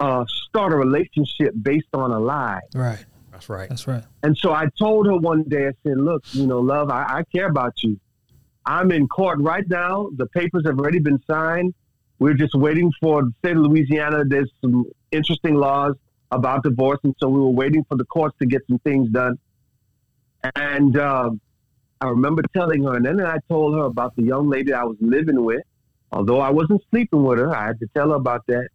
uh, 0.00 0.24
start 0.48 0.72
a 0.72 0.76
relationship 0.76 1.54
based 1.62 1.86
on 1.94 2.10
a 2.10 2.18
lie. 2.18 2.60
Right. 2.74 3.04
That's 3.32 3.48
right. 3.48 3.68
That's 3.68 3.88
right. 3.88 4.04
And 4.22 4.36
so 4.36 4.52
I 4.52 4.66
told 4.78 5.06
her 5.06 5.16
one 5.16 5.42
day, 5.44 5.66
I 5.66 5.72
said, 5.82 5.96
look, 5.96 6.22
you 6.32 6.46
know, 6.46 6.60
love, 6.60 6.90
I, 6.90 7.02
I 7.02 7.24
care 7.34 7.48
about 7.48 7.82
you. 7.82 7.98
I'm 8.66 8.92
in 8.92 9.08
court 9.08 9.40
right 9.40 9.68
now. 9.68 10.10
The 10.16 10.26
papers 10.26 10.62
have 10.66 10.78
already 10.78 11.00
been 11.00 11.20
signed. 11.28 11.74
We're 12.18 12.34
just 12.34 12.54
waiting 12.54 12.92
for 13.00 13.22
the 13.22 13.32
state 13.40 13.56
of 13.56 13.62
Louisiana. 13.62 14.24
There's 14.24 14.52
some 14.60 14.84
interesting 15.10 15.54
laws 15.54 15.94
about 16.30 16.62
divorce. 16.62 17.00
And 17.02 17.16
so 17.18 17.28
we 17.28 17.40
were 17.40 17.48
waiting 17.48 17.84
for 17.88 17.96
the 17.96 18.04
courts 18.04 18.36
to 18.40 18.46
get 18.46 18.62
some 18.68 18.78
things 18.80 19.10
done. 19.10 19.38
And 20.54 20.96
um, 20.98 21.40
I 22.00 22.08
remember 22.08 22.42
telling 22.54 22.84
her, 22.84 22.94
and 22.94 23.04
then 23.04 23.20
I 23.20 23.38
told 23.48 23.74
her 23.74 23.84
about 23.84 24.14
the 24.14 24.22
young 24.22 24.48
lady 24.48 24.72
I 24.72 24.84
was 24.84 24.96
living 25.00 25.42
with. 25.42 25.62
Although 26.12 26.40
I 26.40 26.50
wasn't 26.50 26.82
sleeping 26.90 27.24
with 27.24 27.38
her, 27.38 27.56
I 27.56 27.68
had 27.68 27.80
to 27.80 27.86
tell 27.94 28.10
her 28.10 28.16
about 28.16 28.46
that. 28.48 28.68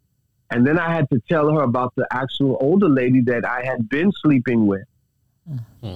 And 0.52 0.66
then 0.66 0.80
I 0.80 0.94
had 0.94 1.10
to 1.10 1.20
tell 1.30 1.52
her 1.52 1.62
about 1.62 1.94
the 1.96 2.08
actual 2.12 2.58
older 2.62 2.88
lady 2.90 3.22
that 3.22 3.46
I 3.46 3.64
had 3.66 3.90
been 3.90 4.12
sleeping 4.24 4.66
with. 4.66 4.84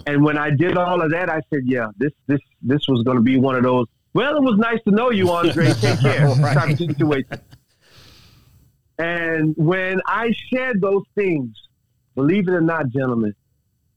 And 0.08 0.24
when 0.24 0.38
I 0.38 0.49
did 0.49 0.78
all 0.78 1.02
of 1.02 1.12
that, 1.12 1.30
I 1.30 1.41
said, 1.49 1.62
"Yeah, 1.66 1.88
this 1.97 2.12
this 2.28 2.39
this 2.62 2.88
was 2.88 3.04
going 3.04 3.18
to 3.18 3.24
be 3.24 3.38
one 3.38 3.56
of 3.56 3.64
those. 3.64 3.86
Well, 4.14 4.36
it 4.38 4.41
was 4.41 4.58
nice 4.58 4.82
to 4.84 4.91
know 4.91 5.10
you, 5.12 5.26
Andrae. 5.26 5.80
Take 5.82 5.99
care. 5.99 6.28
Right. 6.28 6.56
type 6.56 6.78
situation." 6.78 7.39
And 8.97 9.54
when 9.58 9.99
I 10.06 10.32
shared 10.49 10.80
those 10.82 11.04
things, 11.16 11.49
believe 12.16 12.47
it 12.47 12.52
or 12.52 12.62
not, 12.62 12.89
gentlemen, 12.89 13.34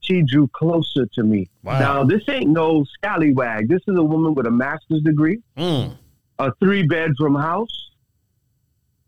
she 0.01 0.23
drew 0.23 0.47
closer 0.49 1.05
to 1.13 1.23
me. 1.23 1.47
Wow. 1.63 1.79
Now, 1.79 2.03
this 2.03 2.23
ain't 2.27 2.49
no 2.49 2.83
scallywag. 2.95 3.69
This 3.69 3.81
is 3.87 3.97
a 3.97 4.03
woman 4.03 4.33
with 4.33 4.47
a 4.47 4.51
master's 4.51 5.01
degree, 5.03 5.41
Mm. 5.57 5.95
a 6.39 6.51
three 6.55 6.83
bedroom 6.87 7.35
house, 7.35 7.91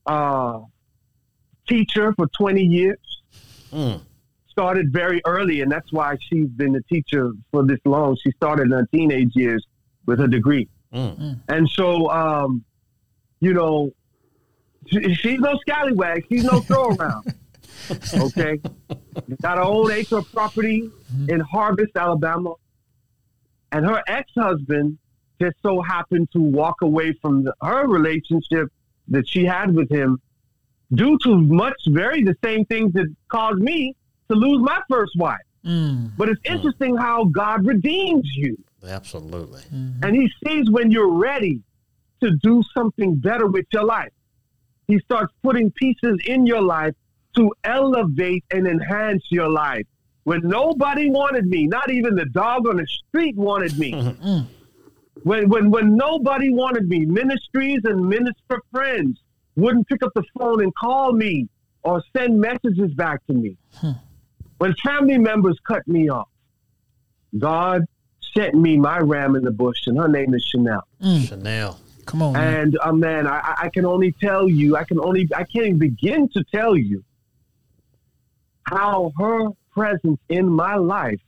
uh, 0.05 0.59
teacher 1.68 2.13
for 2.13 2.28
20 2.28 2.61
years 2.63 2.97
Mm. 3.74 3.99
started 4.47 4.93
very 4.93 5.22
early, 5.26 5.59
and 5.61 5.70
that's 5.72 5.91
why 5.91 6.15
she's 6.22 6.47
been 6.47 6.76
a 6.76 6.82
teacher 6.84 7.32
for 7.51 7.65
this 7.65 7.80
long. 7.86 8.15
She 8.24 8.32
started 8.32 8.63
in 8.68 8.72
her 8.72 8.88
teenage 8.93 9.36
years 9.36 9.65
with 10.05 10.20
her 10.20 10.28
degree, 10.28 10.68
Mm. 10.93 11.39
and 11.49 11.70
so 11.70 12.09
um, 12.09 12.63
you 13.41 13.53
know, 13.53 13.91
she, 14.88 15.13
she's 15.15 15.39
no 15.39 15.57
scallywag. 15.68 16.26
She's 16.30 16.43
no 16.45 16.59
throw 16.68 16.89
around. 16.95 17.34
okay, 18.15 18.59
got 19.41 19.57
her 19.57 19.63
own 19.63 19.91
acre 19.91 20.18
of 20.20 20.32
property 20.32 20.89
in 21.28 21.39
Harvest, 21.41 21.95
Alabama, 21.95 22.53
and 23.74 23.86
her 23.86 24.01
ex-husband 24.07 24.97
just 25.41 25.55
so 25.61 25.82
happened 25.82 26.30
to 26.32 26.39
walk 26.39 26.82
away 26.82 27.13
from 27.22 27.43
the, 27.43 27.53
her 27.61 27.86
relationship 27.88 28.70
that 29.09 29.28
she 29.28 29.43
had 29.45 29.74
with 29.76 29.89
him 29.91 30.20
due 30.93 31.17
to 31.23 31.38
much 31.38 31.77
very 31.89 32.23
the 32.23 32.35
same 32.43 32.65
things 32.65 32.93
that 32.93 33.13
caused 33.29 33.59
me 33.59 33.95
to 34.29 34.35
lose 34.35 34.61
my 34.61 34.79
first 34.89 35.11
wife. 35.17 35.41
Mm. 35.65 36.11
But 36.17 36.29
it's 36.29 36.41
mm. 36.41 36.55
interesting 36.55 36.95
how 36.95 37.25
God 37.25 37.65
redeems 37.65 38.27
you. 38.35 38.57
Absolutely. 38.85 39.61
Mm-hmm. 39.73 40.03
And 40.03 40.15
he 40.15 40.31
sees 40.45 40.69
when 40.69 40.91
you're 40.91 41.11
ready 41.11 41.61
to 42.21 42.31
do 42.41 42.63
something 42.75 43.15
better 43.15 43.47
with 43.47 43.65
your 43.73 43.83
life. 43.83 44.11
He 44.88 44.99
starts 44.99 45.33
putting 45.43 45.71
pieces 45.71 46.19
in 46.25 46.45
your 46.45 46.61
life 46.61 46.93
to 47.35 47.53
elevate 47.63 48.45
and 48.51 48.65
enhance 48.67 49.23
your 49.29 49.49
life. 49.49 49.85
When 50.23 50.41
nobody 50.43 51.09
wanted 51.09 51.47
me, 51.47 51.67
not 51.67 51.89
even 51.89 52.15
the 52.15 52.25
dog 52.25 52.67
on 52.67 52.77
the 52.77 52.88
street 52.88 53.35
wanted 53.35 53.77
me. 53.77 53.91
Mm. 53.93 54.17
Mm. 54.19 54.47
When, 55.23 55.49
when, 55.49 55.71
when 55.71 55.97
nobody 55.97 56.51
wanted 56.51 56.88
me, 56.88 57.05
ministries 57.05 57.81
and 57.85 58.07
minister 58.07 58.61
friends 58.71 59.19
wouldn't 59.57 59.87
pick 59.87 60.03
up 60.03 60.13
the 60.15 60.23
phone 60.37 60.61
and 60.63 60.73
call 60.75 61.11
me 61.11 61.49
or 61.83 62.01
send 62.15 62.39
messages 62.39 62.93
back 62.93 63.25
to 63.27 63.33
me. 63.33 63.57
Hmm. 63.75 63.91
When 64.59 64.73
family 64.75 65.17
members 65.17 65.57
cut 65.67 65.87
me 65.87 66.09
off, 66.09 66.29
God 67.37 67.83
sent 68.35 68.55
me 68.55 68.77
my 68.77 68.99
ram 68.99 69.35
in 69.35 69.43
the 69.43 69.51
bush, 69.51 69.87
and 69.87 69.97
her 69.97 70.07
name 70.07 70.33
is 70.33 70.43
Chanel. 70.43 70.87
Hmm. 71.01 71.19
Chanel. 71.19 71.79
Come 72.05 72.21
on, 72.21 72.33
man. 72.33 72.53
And 72.53 72.77
uh, 72.81 72.93
man, 72.93 73.27
I, 73.27 73.55
I 73.63 73.69
can 73.69 73.85
only 73.85 74.13
tell 74.13 74.47
you, 74.47 74.77
I 74.77 74.83
can 74.85 74.99
only, 74.99 75.27
I 75.35 75.43
can't 75.43 75.65
even 75.65 75.79
begin 75.79 76.29
to 76.29 76.43
tell 76.43 76.77
you 76.77 77.03
how 78.63 79.11
her 79.17 79.49
presence 79.71 80.19
in 80.29 80.47
my 80.47 80.75
life 80.75 81.19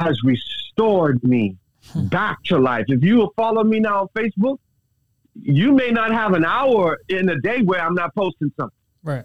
has 0.00 0.18
restored 0.22 1.22
me 1.24 1.56
hmm. 1.92 2.06
back 2.06 2.42
to 2.44 2.58
life. 2.58 2.86
If 2.88 3.02
you 3.02 3.16
will 3.16 3.32
follow 3.36 3.64
me 3.64 3.80
now 3.80 4.02
on 4.02 4.08
Facebook, 4.08 4.58
you 5.42 5.72
may 5.72 5.90
not 5.90 6.12
have 6.12 6.34
an 6.34 6.44
hour 6.44 6.98
in 7.08 7.28
a 7.28 7.38
day 7.40 7.62
where 7.62 7.80
I'm 7.80 7.94
not 7.94 8.14
posting 8.14 8.52
something. 8.58 8.76
Right. 9.02 9.24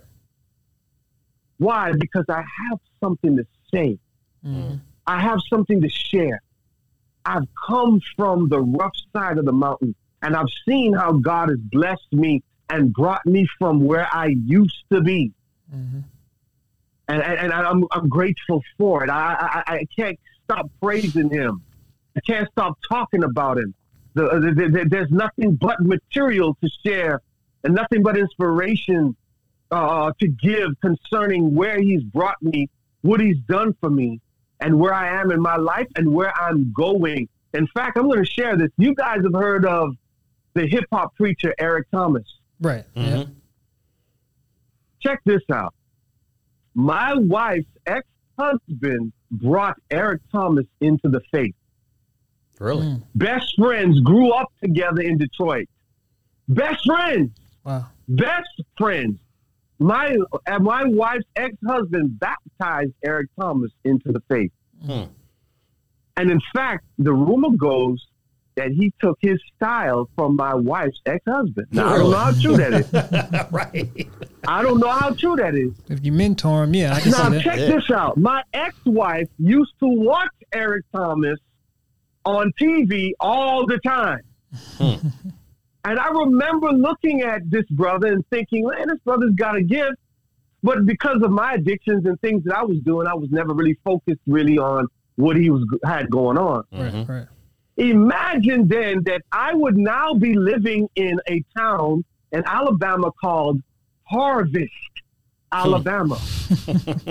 Why? 1.57 1.93
Because 1.93 2.26
I 2.30 2.43
have 2.70 2.80
something 3.01 3.38
to 3.38 3.45
say. 3.74 3.97
Mm-hmm. 4.45 4.76
I 5.07 5.20
have 5.22 5.39
something 5.49 5.82
to 5.82 5.89
share. 5.89 6.41
I've 7.26 7.47
come 7.68 8.01
from 8.16 8.49
the 8.49 8.61
rough 8.61 8.95
side 9.14 9.38
of 9.38 9.45
the 9.45 9.53
mountain 9.53 9.95
and 10.22 10.36
I've 10.36 10.49
seen 10.68 10.93
how 10.93 11.14
God 11.14 11.49
has 11.49 11.59
blessed 11.59 12.11
me 12.11 12.43
and 12.70 12.93
brought 12.93 13.26
me 13.26 13.47
from 13.59 13.86
where 13.86 14.07
I 14.11 14.36
used 14.45 14.84
to 14.91 15.01
be. 15.01 15.32
Mm-hmm. 15.74 15.99
And, 17.09 17.22
and, 17.22 17.39
and 17.39 17.53
I'm, 17.53 17.86
I'm 17.91 18.07
grateful 18.07 18.61
for 18.78 19.03
it. 19.03 19.09
I, 19.09 19.64
I, 19.68 19.74
I 19.74 19.86
can't 19.95 20.18
stop 20.45 20.70
praising 20.82 21.30
him. 21.30 21.61
I 22.16 22.22
can't 22.22 22.49
stop 22.51 22.78
talking 22.88 23.24
about 23.24 23.57
him. 23.57 23.74
The, 24.16 24.53
the, 24.55 24.70
the, 24.70 24.86
there's 24.89 25.11
nothing 25.11 25.55
but 25.55 25.82
material 25.82 26.57
to 26.64 26.70
share 26.86 27.22
and 27.64 27.74
nothing 27.74 28.03
but 28.03 28.18
inspiration 28.18 29.16
uh, 29.72 30.11
to 30.20 30.28
give 30.28 30.80
concerning 30.82 31.55
where 31.55 31.80
he's 31.80 32.03
brought 32.03 32.41
me, 32.41 32.70
what 33.01 33.20
he's 33.20 33.39
done 33.47 33.76
for 33.80 33.89
me, 33.89 34.20
and 34.59 34.80
where 34.80 34.93
I 34.93 35.20
am 35.20 35.32
in 35.32 35.41
my 35.41 35.55
life 35.55 35.88
and 35.95 36.14
where 36.14 36.34
I'm 36.39 36.72
going. 36.74 37.28
In 37.53 37.68
fact, 37.68 37.97
I'm 37.97 38.03
going 38.03 38.24
to 38.24 38.30
share 38.30 38.55
this. 38.55 38.70
You 38.78 38.93
guys 38.95 39.20
have 39.24 39.34
heard 39.34 39.66
of 39.66 39.95
the 40.53 40.68
hip 40.68 40.86
hop 40.91 41.16
preacher 41.16 41.53
Eric 41.57 41.89
Thomas. 41.91 42.26
Right. 42.59 42.86
Yeah. 42.93 43.26
Check 45.01 45.22
this 45.26 45.41
out. 45.51 45.74
My 46.76 47.14
wife's 47.16 47.68
ex 47.86 48.07
husband 48.38 49.11
brought 49.32 49.76
Eric 49.91 50.22
Thomas 50.32 50.66
into 50.82 51.09
the 51.09 51.22
faith. 51.32 51.55
Really? 52.60 52.95
Best 53.16 53.54
friends 53.58 53.99
grew 54.01 54.32
up 54.32 54.51
together 54.62 55.01
in 55.01 55.18
Detroit. 55.18 55.68
Best 56.47 56.86
friends. 56.86 57.32
Wow. 57.66 57.86
best 58.08 58.49
friends. 58.78 59.18
My 59.80 60.16
uh, 60.47 60.60
my 60.60 60.84
wife's 60.86 61.26
ex 61.36 61.56
husband 61.66 62.20
baptized 62.20 62.91
Eric 63.04 63.30
Thomas 63.39 63.72
into 63.84 64.12
the 64.12 64.22
faith, 64.30 64.51
Hmm. 64.86 65.04
and 66.18 66.30
in 66.30 66.39
fact, 66.54 66.86
the 66.99 67.12
rumor 67.14 67.49
goes 67.58 68.06
that 68.56 68.69
he 68.72 68.94
took 69.02 69.18
his 69.22 69.40
style 69.56 70.07
from 70.15 70.36
my 70.36 70.53
wife's 70.53 71.02
ex 71.06 71.23
husband. 71.27 71.68
Now 71.72 71.88
I 71.88 71.98
don't 71.98 72.11
know 72.11 72.18
how 72.18 72.32
true 72.40 72.57
that 72.57 72.73
is. 72.73 73.48
right. 73.52 74.07
I 74.48 74.61
don't 74.61 74.80
know 74.80 74.90
how 74.90 75.14
true 75.15 75.36
that 75.38 75.56
is. 75.56 75.72
If 75.90 76.06
you 76.06 76.11
mentor 76.11 76.64
him, 76.64 76.76
yeah, 76.76 76.94
I 76.94 76.99
can 77.02 77.11
Now 77.11 77.30
see 77.30 77.36
that. 77.36 77.44
check 77.44 77.60
Yeah. 77.60 77.76
this 77.76 77.90
out. 77.91 78.18
My 78.18 78.44
ex 78.53 78.76
wife 78.86 79.27
used 79.40 79.73
to 79.80 79.88
watch 79.88 80.30
Eric 80.53 80.86
Thomas 80.94 81.40
on 82.26 82.52
TV 82.60 83.12
all 83.20 83.66
the 83.66 83.80
time. 83.80 84.22
Hmm. 84.78 85.08
and 85.84 86.00
I 86.00 86.10
remember 86.10 86.72
looking 86.72 87.22
at 87.22 87.50
this 87.50 87.66
brother 87.72 88.08
and 88.14 88.24
thinking, 88.30 88.66
man, 88.68 88.88
this 88.88 89.00
brother's 89.04 89.34
got 89.36 89.56
a 89.56 89.64
gift. 89.64 89.98
But 90.62 90.86
because 90.86 91.22
of 91.24 91.32
my 91.32 91.54
addictions 91.56 92.06
and 92.06 92.20
things 92.22 92.44
that 92.45 92.56
I 92.58 92.64
was 92.64 92.78
doing, 92.80 93.06
I 93.08 93.14
was 93.16 93.30
never 93.32 93.54
really 93.54 93.78
focused 93.84 94.22
really 94.28 94.58
on 94.58 94.88
what 95.16 95.36
he 95.36 95.50
was 95.50 95.66
had 95.84 96.10
going 96.10 96.38
on. 96.38 96.64
Right. 96.72 96.94
Mm-hmm. 96.94 97.12
Right. 97.12 97.28
Imagine 97.78 98.68
then 98.68 99.04
that 99.04 99.24
I 99.32 99.54
would 99.54 99.76
now 99.78 100.14
be 100.14 100.36
living 100.36 100.88
in 100.95 101.20
a 101.28 101.44
town 101.58 102.06
in 102.32 102.44
Alabama 102.45 103.12
called 103.20 103.62
Harvest, 104.04 104.72
hmm. 105.52 105.58
Alabama. 105.58 106.16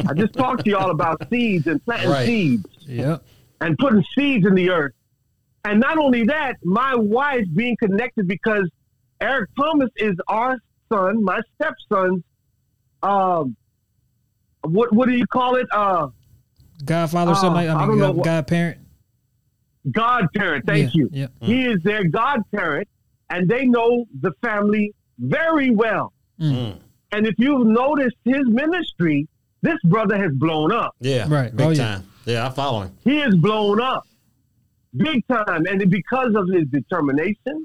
I 0.08 0.14
just 0.14 0.32
talked 0.34 0.64
to 0.64 0.70
y'all 0.70 0.90
about 0.90 1.28
seeds 1.28 1.66
and 1.66 1.84
planting 1.84 2.10
Right. 2.10 2.26
seeds 2.26 2.66
Yep. 2.86 3.22
and 3.60 3.76
putting 3.78 4.04
seeds 4.16 4.46
in 4.46 4.54
the 4.54 4.70
earth. 4.70 4.92
And 5.64 5.78
not 5.80 5.98
only 5.98 6.24
that, 6.24 6.54
my 6.64 6.94
wife 6.96 7.44
being 7.54 7.76
connected 7.76 8.26
because 8.26 8.68
Eric 9.20 9.48
Thomas 9.56 9.90
is 9.96 10.14
our 10.28 10.56
son, 10.92 11.22
my 11.22 11.40
stepson's, 11.54 12.22
um, 13.02 13.56
what 14.62 14.92
what 14.92 15.08
do 15.08 15.14
you 15.14 15.26
call 15.26 15.56
it? 15.56 15.66
Uh, 15.72 16.08
Godfather 16.84 17.32
or 17.32 17.34
something 17.36 17.54
like 17.54 17.68
Uh, 17.68 17.72
I 17.72 17.76
I 17.76 17.80
don't 17.80 17.88
mean, 17.90 17.98
know 17.98 18.06
God, 18.08 18.16
what- 18.16 18.24
godparent. 18.24 18.78
godparent. 19.90 20.66
Thank 20.66 20.94
Yeah, 20.94 21.00
you. 21.00 21.08
yeah. 21.12 21.26
He 21.40 21.66
is 21.66 21.80
their 21.82 22.04
godparent, 22.04 22.88
and 23.30 23.48
they 23.48 23.66
know 23.66 24.04
the 24.20 24.32
family 24.42 24.92
very 25.18 25.70
well. 25.70 26.12
Mm. 26.40 26.76
And 27.12 27.26
if 27.26 27.34
you've 27.38 27.66
noticed 27.66 28.16
his 28.24 28.42
ministry, 28.48 29.28
this 29.62 29.76
brother 29.84 30.16
has 30.16 30.32
blown 30.32 30.72
up. 30.72 30.94
Yeah. 31.00 31.26
Right. 31.28 31.54
Big 31.54 31.66
Oh, 31.66 31.70
yeah. 31.70 31.76
time. 31.96 32.04
Yeah, 32.24 32.46
I 32.46 32.50
follow 32.50 32.82
him. 32.82 32.92
He 33.04 33.20
is 33.20 33.34
blown 33.36 33.80
up 33.80 34.04
big 34.96 35.26
time. 35.28 35.66
And 35.66 35.90
because 35.90 36.34
of 36.34 36.48
his 36.48 36.66
determination 36.68 37.64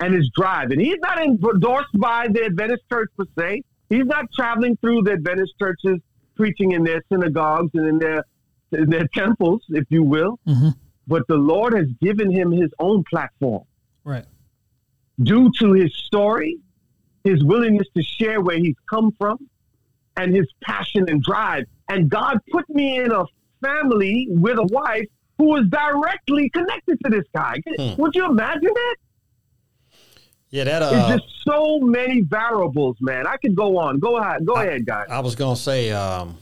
and 0.00 0.14
his 0.14 0.30
drive. 0.36 0.70
And 0.70 0.80
he's 0.80 0.98
not 1.00 1.20
endorsed 1.20 1.98
by 1.98 2.28
the 2.28 2.44
Adventist 2.44 2.82
church 2.90 3.10
per 3.16 3.24
se. 3.38 3.62
He's 3.90 4.04
not 4.04 4.26
traveling 4.32 4.76
through 4.76 5.02
the 5.02 5.12
Adventist 5.12 5.54
churches 5.58 5.98
preaching 6.36 6.72
in 6.72 6.84
their 6.84 7.02
synagogues 7.10 7.70
and 7.74 7.86
in 7.86 7.98
their 7.98 8.24
in 8.70 8.90
their 8.90 9.08
temples, 9.14 9.62
if 9.70 9.84
you 9.88 10.02
will. 10.02 10.38
Mhm. 10.46 10.74
But 11.06 11.26
the 11.26 11.38
Lord 11.38 11.72
has 11.72 11.86
given 12.02 12.30
him 12.30 12.52
his 12.52 12.70
own 12.78 13.02
platform 13.08 13.64
Right. 14.04 14.26
due 15.22 15.50
to 15.58 15.72
his 15.72 15.94
story, 15.94 16.58
his 17.24 17.42
willingness 17.42 17.88
to 17.96 18.02
share 18.02 18.42
where 18.42 18.58
he's 18.58 18.76
come 18.90 19.12
from, 19.12 19.38
and 20.18 20.34
his 20.34 20.46
passion 20.60 21.06
and 21.08 21.22
drive. 21.22 21.64
And 21.88 22.10
God 22.10 22.40
put 22.52 22.68
me 22.68 22.98
in 22.98 23.10
a 23.10 23.24
family 23.62 24.28
with 24.30 24.58
a 24.58 24.64
wife 24.64 25.06
who 25.38 25.46
was 25.46 25.66
directly 25.68 26.50
connected 26.50 26.98
to 27.04 27.10
this 27.10 27.24
guy. 27.34 27.56
Hmm. 27.78 28.00
Would 28.00 28.14
you 28.14 28.26
imagine 28.26 28.72
that? 28.74 28.96
Yeah, 30.50 30.64
that 30.64 30.82
It's 30.82 30.92
uh, 30.92 31.16
just 31.16 31.44
so 31.46 31.78
many 31.80 32.22
variables, 32.22 32.96
man. 33.00 33.26
I 33.26 33.36
could 33.36 33.54
go 33.54 33.78
on. 33.78 33.98
Go 33.98 34.16
ahead. 34.16 34.44
Go 34.46 34.54
ahead, 34.54 34.86
guys. 34.86 35.06
I 35.10 35.20
was 35.20 35.34
gonna 35.34 35.56
say, 35.56 35.92
um, 35.92 36.38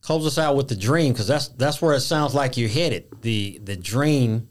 close 0.00 0.26
us 0.26 0.38
out 0.38 0.56
with 0.56 0.68
the 0.68 0.76
dream 0.76 1.12
because 1.12 1.26
that's 1.26 1.48
that's 1.48 1.82
where 1.82 1.94
it 1.94 2.00
sounds 2.00 2.34
like 2.34 2.56
you're 2.56 2.70
headed. 2.70 3.04
The 3.20 3.60
the 3.62 3.76
dream 3.76 4.48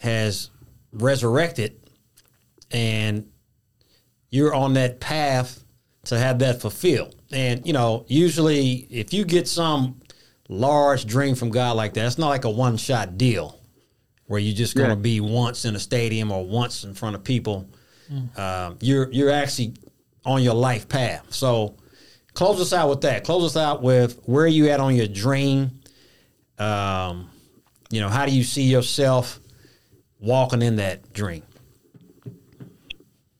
has 0.00 0.50
resurrected, 0.92 1.80
and 2.70 3.26
you're 4.28 4.54
on 4.54 4.74
that 4.74 5.00
path 5.00 5.64
to 6.04 6.18
have 6.18 6.38
that 6.40 6.60
fulfilled. 6.60 7.16
And 7.32 7.66
you 7.66 7.72
know, 7.72 8.04
usually 8.06 8.86
if 8.90 9.14
you 9.14 9.24
get 9.24 9.48
some 9.48 10.00
large 10.48 11.06
dream 11.06 11.34
from 11.34 11.50
God 11.50 11.76
like 11.76 11.94
that, 11.94 12.06
it's 12.06 12.18
not 12.18 12.28
like 12.28 12.44
a 12.44 12.50
one 12.50 12.76
shot 12.76 13.16
deal 13.18 13.60
where 14.26 14.40
you're 14.40 14.54
just 14.54 14.74
going 14.76 14.88
to 14.90 14.96
Yeah. 14.96 15.00
be 15.02 15.20
once 15.20 15.64
in 15.64 15.76
a 15.76 15.78
stadium 15.78 16.30
or 16.32 16.44
once 16.44 16.84
in 16.84 16.94
front 16.94 17.14
of 17.16 17.24
people. 17.24 17.68
Um, 18.36 18.76
you're 18.80 19.10
you're 19.12 19.30
actually 19.30 19.74
on 20.24 20.42
your 20.42 20.54
life 20.54 20.88
path. 20.88 21.26
So 21.32 21.76
close 22.34 22.60
us 22.60 22.72
out 22.72 22.88
with 22.88 23.00
that. 23.02 23.24
Close 23.24 23.44
us 23.44 23.56
out 23.60 23.82
with 23.82 24.20
where 24.26 24.46
you 24.46 24.68
at 24.70 24.78
on 24.80 24.94
your 24.94 25.08
dream. 25.08 25.70
Um, 26.58 27.28
you 27.90 28.00
know, 28.00 28.08
how 28.08 28.24
do 28.26 28.32
you 28.32 28.42
see 28.44 28.62
yourself 28.64 29.40
walking 30.20 30.62
in 30.62 30.76
that 30.76 31.12
dream? 31.12 31.42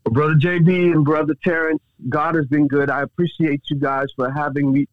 Brother 0.05 0.35
JB 0.35 0.93
and 0.93 1.05
Brother 1.05 1.35
Terrence, 1.45 1.81
God 2.09 2.35
has 2.37 2.47
been 2.47 2.69
good. 2.69 2.91
I 2.91 3.03
appreciate 3.03 3.63
you 3.71 3.77
guys 3.77 4.07
for 4.15 4.31
having 4.31 4.73
me 4.73 4.87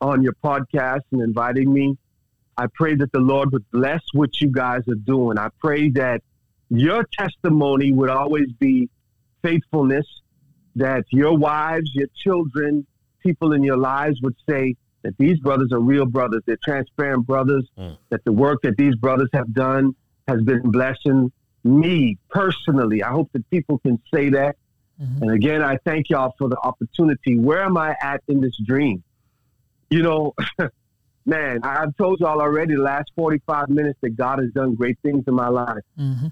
on 0.00 0.22
your 0.22 0.34
podcast 0.44 1.00
and 1.12 1.20
inviting 1.20 1.72
me. 1.72 1.96
I 2.56 2.66
pray 2.72 2.94
that 2.96 3.12
the 3.12 3.20
Lord 3.20 3.52
would 3.52 3.70
bless 3.70 4.02
what 4.12 4.40
you 4.40 4.48
guys 4.48 4.82
are 4.88 4.94
doing. 4.94 5.38
I 5.38 5.48
pray 5.60 5.90
that 5.90 6.22
your 6.70 7.04
testimony 7.12 7.92
would 7.92 8.08
always 8.10 8.50
be 8.52 8.88
faithfulness, 9.42 10.06
that 10.76 11.04
your 11.10 11.36
wives, 11.36 11.94
your 11.94 12.08
children, 12.16 12.86
people 13.20 13.52
in 13.52 13.62
your 13.62 13.76
lives 13.76 14.20
would 14.22 14.36
say 14.48 14.74
that 15.02 15.16
these 15.18 15.38
brothers 15.38 15.70
are 15.72 15.80
real 15.80 16.06
brothers. 16.06 16.42
They're 16.46 16.58
transparent 16.64 17.26
brothers, 17.26 17.68
Mm. 17.78 17.96
that 18.10 18.24
the 18.24 18.32
work 18.32 18.62
that 18.62 18.76
these 18.76 18.94
brothers 18.96 19.28
have 19.32 19.52
done 19.52 19.94
has 20.26 20.42
been 20.42 20.62
blessing 20.70 21.30
me 21.62 22.18
personally. 22.30 23.02
I 23.02 23.10
hope 23.10 23.30
that 23.32 23.48
people 23.50 23.78
can 23.78 24.00
say 24.12 24.30
that. 24.30 24.56
And 25.20 25.30
again, 25.30 25.62
I 25.62 25.76
thank 25.84 26.08
y'all 26.08 26.34
for 26.38 26.48
the 26.48 26.56
opportunity. 26.58 27.36
Where 27.38 27.62
am 27.62 27.76
I 27.76 27.94
at 28.00 28.22
in 28.28 28.40
this 28.40 28.56
dream? 28.64 29.02
You 29.90 30.02
know, 30.02 30.34
man, 31.26 31.60
I've 31.62 31.96
told 31.96 32.20
y'all 32.20 32.40
already 32.40 32.74
the 32.74 32.82
last 32.82 33.10
45 33.16 33.68
minutes 33.68 33.98
that 34.02 34.16
God 34.16 34.38
has 34.38 34.50
done 34.52 34.74
great 34.74 34.98
things 35.02 35.24
in 35.26 35.34
my 35.34 35.48
life. 35.48 35.82
hmm 35.96 36.26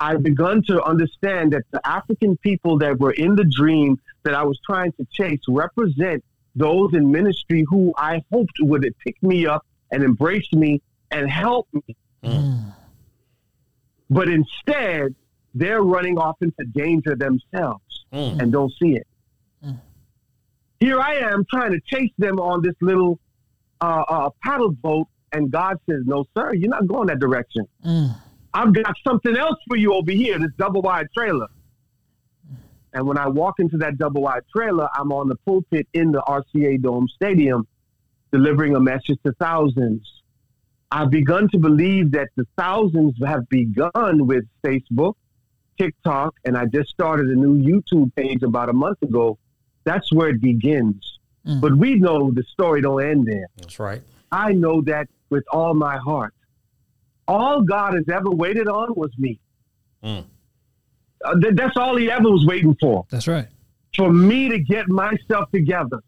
I've 0.00 0.22
begun 0.24 0.64
to 0.66 0.82
understand 0.82 1.52
that 1.52 1.62
the 1.70 1.80
African 1.86 2.36
people 2.38 2.76
that 2.78 2.98
were 2.98 3.12
in 3.12 3.36
the 3.36 3.44
dream 3.44 4.00
that 4.24 4.34
I 4.34 4.42
was 4.42 4.58
trying 4.66 4.90
to 4.94 5.06
chase 5.12 5.38
represent 5.48 6.24
those 6.56 6.92
in 6.92 7.12
ministry 7.12 7.64
who 7.68 7.92
I 7.96 8.20
hoped 8.32 8.56
would 8.60 8.84
pick 9.06 9.22
me 9.22 9.46
up 9.46 9.64
and 9.92 10.02
embrace 10.02 10.52
me 10.52 10.82
and 11.12 11.30
help 11.30 11.68
me. 11.72 11.96
But 14.10 14.28
instead, 14.28 15.14
they're 15.54 15.82
running 15.82 16.18
off 16.18 16.36
into 16.40 16.64
danger 16.72 17.14
themselves 17.14 17.84
Mm. 18.12 18.40
and 18.42 18.52
don't 18.52 18.72
see 18.82 18.96
it. 18.96 19.06
Mm. 19.64 19.78
Here 20.82 20.98
I 20.98 21.14
am 21.14 21.44
trying 21.48 21.70
to 21.70 21.80
chase 21.86 22.10
them 22.18 22.40
on 22.40 22.60
this 22.60 22.74
little 22.80 23.20
uh, 23.80 24.02
uh, 24.08 24.30
paddle 24.42 24.72
boat, 24.72 25.06
and 25.30 25.48
God 25.48 25.76
says, 25.88 26.00
"No, 26.06 26.24
sir, 26.36 26.54
you're 26.54 26.70
not 26.70 26.88
going 26.88 27.06
that 27.06 27.20
direction. 27.20 27.68
Mm. 27.86 28.16
I've 28.52 28.74
got 28.74 28.92
something 29.06 29.36
else 29.36 29.58
for 29.68 29.76
you 29.76 29.94
over 29.94 30.10
here. 30.10 30.40
This 30.40 30.50
double 30.58 30.82
wide 30.82 31.06
trailer." 31.16 31.46
And 32.94 33.06
when 33.06 33.16
I 33.16 33.28
walk 33.28 33.60
into 33.60 33.76
that 33.76 33.96
double 33.96 34.22
wide 34.22 34.42
trailer, 34.52 34.88
I'm 34.96 35.12
on 35.12 35.28
the 35.28 35.36
pulpit 35.46 35.86
in 35.92 36.10
the 36.10 36.20
RCA 36.22 36.82
Dome 36.82 37.06
Stadium, 37.14 37.64
delivering 38.32 38.74
a 38.74 38.80
message 38.80 39.20
to 39.24 39.32
thousands. 39.38 40.02
I've 40.90 41.10
begun 41.10 41.48
to 41.50 41.58
believe 41.58 42.10
that 42.10 42.30
the 42.34 42.44
thousands 42.58 43.14
have 43.24 43.48
begun 43.48 44.26
with 44.26 44.46
Facebook, 44.66 45.14
TikTok, 45.78 46.34
and 46.44 46.58
I 46.58 46.66
just 46.66 46.90
started 46.90 47.28
a 47.28 47.36
new 47.36 47.56
YouTube 47.56 48.12
page 48.16 48.42
about 48.42 48.68
a 48.68 48.72
month 48.72 49.00
ago. 49.02 49.38
That's 49.84 50.12
where 50.12 50.28
it 50.28 50.40
begins. 50.40 51.18
Mm. 51.46 51.60
But 51.60 51.76
we 51.76 51.96
know 51.96 52.30
the 52.30 52.44
story 52.52 52.80
don't 52.82 53.02
end 53.04 53.26
there. 53.26 53.46
That's 53.56 53.78
right. 53.78 54.02
I 54.30 54.52
know 54.52 54.80
that 54.82 55.08
with 55.30 55.44
all 55.52 55.74
my 55.74 55.96
heart. 55.96 56.34
All 57.28 57.62
God 57.62 57.94
has 57.94 58.08
ever 58.08 58.30
waited 58.30 58.68
on 58.68 58.94
was 58.94 59.10
me. 59.18 59.40
Mm. 60.04 60.24
Uh, 61.24 61.34
th- 61.40 61.54
that's 61.54 61.76
all 61.76 61.96
He 61.96 62.10
ever 62.10 62.30
was 62.30 62.44
waiting 62.46 62.76
for, 62.80 63.06
That's 63.10 63.28
right. 63.28 63.46
for 63.96 64.12
me 64.12 64.48
to 64.48 64.58
get 64.58 64.88
myself 64.88 65.50
together, 65.52 66.00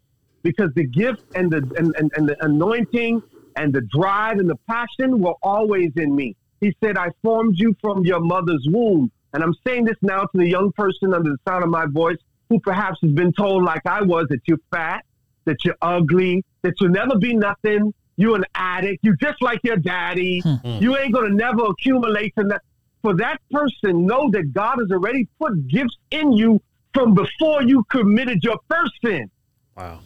because 0.43 0.71
the 0.75 0.85
gift 0.85 1.23
and 1.35 1.51
the 1.51 1.59
and, 1.79 1.95
and, 1.97 2.11
and 2.17 2.29
the 2.29 2.37
anointing 2.45 3.23
and 3.57 3.73
the 3.73 3.81
drive 3.83 4.39
and 4.39 4.51
the 4.51 4.57
passion 4.69 5.21
were 5.21 5.35
always 5.43 5.93
in 5.97 6.15
me. 6.17 6.35
He 6.61 6.75
said, 6.83 6.97
"I 6.99 7.09
formed 7.23 7.55
you 7.57 7.77
from 7.81 8.05
your 8.05 8.21
mother's 8.21 8.67
womb." 8.71 9.11
And 9.33 9.43
I'm 9.43 9.55
saying 9.67 9.85
this 9.85 9.97
now 10.03 10.23
to 10.23 10.39
the 10.39 10.49
young 10.49 10.73
person 10.73 11.15
under 11.15 11.31
the 11.31 11.39
sound 11.49 11.63
of 11.65 11.71
my 11.71 11.87
voice 11.87 12.19
who 12.55 12.61
perhaps 12.61 12.99
has 13.03 13.11
been 13.13 13.33
told, 13.33 13.65
like 13.65 13.83
I 13.85 14.03
was, 14.03 14.27
that 14.31 14.41
you're 14.47 14.61
fat, 14.71 15.05
that 15.45 15.65
you're 15.65 15.77
ugly, 15.83 16.45
that 16.63 16.75
you'll 16.81 16.91
never 16.91 17.19
be 17.19 17.35
nothing. 17.35 17.93
You're 18.17 18.37
an 18.37 18.45
addict. 18.55 19.01
You 19.03 19.17
just 19.17 19.43
like 19.43 19.59
your 19.65 19.77
daddy. 19.77 20.39
Hmm. 20.41 20.55
Hmm. 20.55 20.83
You 20.83 20.97
ain't 20.97 21.13
gonna 21.13 21.31
never 21.35 21.65
accumulate 21.67 22.33
to 22.39 22.45
that. 22.45 22.63
For 23.03 23.15
that 23.17 23.39
person, 23.51 24.07
know 24.07 24.31
that 24.31 24.53
God 24.55 24.79
has 24.79 24.91
already 24.91 25.29
put 25.39 25.67
gifts 25.69 25.97
in 26.11 26.33
you 26.33 26.61
from 26.95 27.13
before 27.13 27.63
you 27.63 27.85
committed 27.91 28.43
your 28.43 28.57
first 28.71 28.93
sin, 29.05 29.31
Wow. 29.77 29.99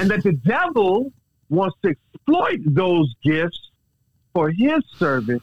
and 0.00 0.08
that 0.10 0.22
the 0.22 0.32
devil 0.32 1.12
wants 1.50 1.76
to 1.84 1.90
exploit 1.90 2.60
those 2.64 3.12
gifts 3.22 3.60
for 4.32 4.50
his 4.50 4.82
service. 4.96 5.42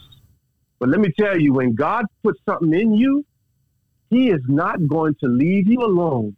But 0.80 0.90
let 0.90 1.02
me 1.02 1.12
tell 1.20 1.40
you, 1.40 1.54
when 1.54 1.76
God 1.76 2.06
puts 2.24 2.40
something 2.50 2.74
in 2.74 2.94
you, 2.94 3.26
He 4.10 4.30
is 4.32 4.42
not 4.48 4.88
going 4.88 5.16
to 5.22 5.28
leave 5.28 5.68
you 5.68 5.82
alone 5.84 6.36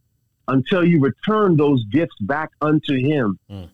until 0.47 0.85
you 0.85 0.99
return 0.99 1.57
those 1.57 1.83
gifts 1.85 2.15
back 2.21 2.49
unto 2.61 2.95
Him. 2.97 3.37
Mm. 3.49 3.69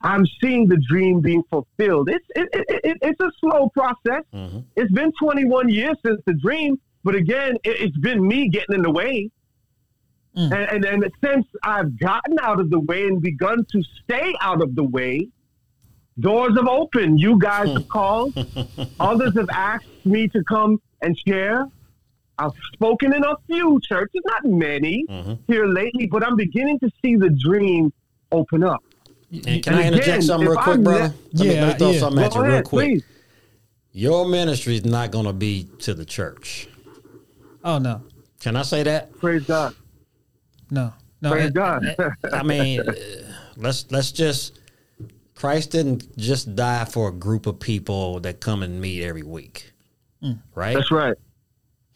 I'm 0.00 0.26
seeing 0.40 0.68
the 0.68 0.76
dream 0.88 1.20
being 1.20 1.42
fulfilled. 1.50 2.08
It's 2.08 2.24
it, 2.36 2.48
it, 2.52 2.80
it, 2.84 2.98
it's 3.02 3.20
a 3.20 3.30
slow 3.40 3.68
process. 3.70 4.22
hmm 4.32 4.60
It's 4.76 4.92
been 4.92 5.12
21 5.20 5.68
years 5.68 5.96
since 6.04 6.20
the 6.24 6.34
dream, 6.34 6.78
but 7.04 7.14
again, 7.14 7.56
it, 7.64 7.80
it's 7.80 7.98
been 7.98 8.26
me 8.26 8.48
getting 8.48 8.76
in 8.76 8.82
the 8.82 8.90
way. 8.90 9.30
Mm. 10.36 10.52
And, 10.52 10.84
and, 10.84 11.04
and 11.04 11.12
since 11.24 11.46
I've 11.62 11.98
gotten 11.98 12.38
out 12.40 12.60
of 12.60 12.70
the 12.70 12.78
way 12.78 13.06
and 13.08 13.20
begun 13.20 13.64
to 13.72 13.82
stay 14.04 14.34
out 14.40 14.62
of 14.62 14.76
the 14.76 14.84
way, 14.84 15.28
doors 16.20 16.56
have 16.56 16.68
opened. 16.68 17.20
You 17.20 17.38
guys 17.38 17.68
have 17.72 17.88
called. 17.88 18.34
Others 19.00 19.34
have 19.36 19.48
asked 19.50 19.86
me 20.04 20.28
to 20.28 20.44
come 20.44 20.80
and 21.02 21.18
share. 21.26 21.66
I've 22.38 22.52
spoken 22.72 23.12
in 23.14 23.24
a 23.24 23.34
few 23.46 23.80
churches, 23.82 24.20
not 24.24 24.44
many 24.44 25.04
Mhm. 25.08 25.38
here 25.46 25.66
lately, 25.66 26.06
but 26.06 26.24
I'm 26.24 26.36
beginning 26.36 26.78
to 26.80 26.90
see 27.02 27.16
the 27.16 27.30
dream 27.30 27.92
open 28.32 28.62
up. 28.62 28.82
And 29.32 29.44
can 29.62 29.74
And 29.74 29.76
I 29.76 29.86
interject 29.86 30.08
again, 30.08 30.22
something 30.22 30.48
real 30.48 30.56
quick, 30.58 30.76
I'm 30.76 30.84
brother? 30.84 31.00
let- 31.00 31.12
Let 31.34 31.46
me- 31.48 31.54
Yeah, 31.54 31.60
let 31.66 31.72
me 31.74 31.78
throw 31.78 31.90
yeah. 31.90 31.98
something 32.00 32.24
at 32.24 32.32
Go 32.32 32.38
you 32.38 32.42
real 32.44 32.52
ahead, 32.52 32.64
quick. 32.64 32.86
please. 32.90 33.02
Your 33.92 34.28
ministry 34.28 34.76
is 34.76 34.84
not 34.84 35.10
going 35.10 35.26
to 35.26 35.32
be 35.32 35.68
to 35.80 35.94
the 35.94 36.04
church. 36.04 36.68
Oh 37.64 37.78
no, 37.78 38.02
Can 38.40 38.54
I 38.54 38.62
say 38.62 38.84
that? 38.84 39.12
Praise 39.18 39.44
God. 39.44 39.74
no, 40.70 40.92
no. 41.20 41.32
Praise 41.32 41.48
it- 41.48 41.54
God. 41.54 41.96
I 42.32 42.42
mean, 42.44 42.80
uh, 42.80 42.92
let's 43.56 43.86
let's 43.90 44.12
just. 44.12 44.58
Christ 45.34 45.70
didn't 45.72 46.16
just 46.16 46.54
die 46.56 46.84
for 46.84 47.08
a 47.08 47.12
group 47.12 47.46
of 47.46 47.60
people 47.60 48.18
that 48.20 48.40
come 48.40 48.62
and 48.62 48.80
meet 48.80 49.02
every 49.04 49.22
week, 49.22 49.72
right? 50.54 50.74
That's 50.74 50.90
right. 50.90 51.16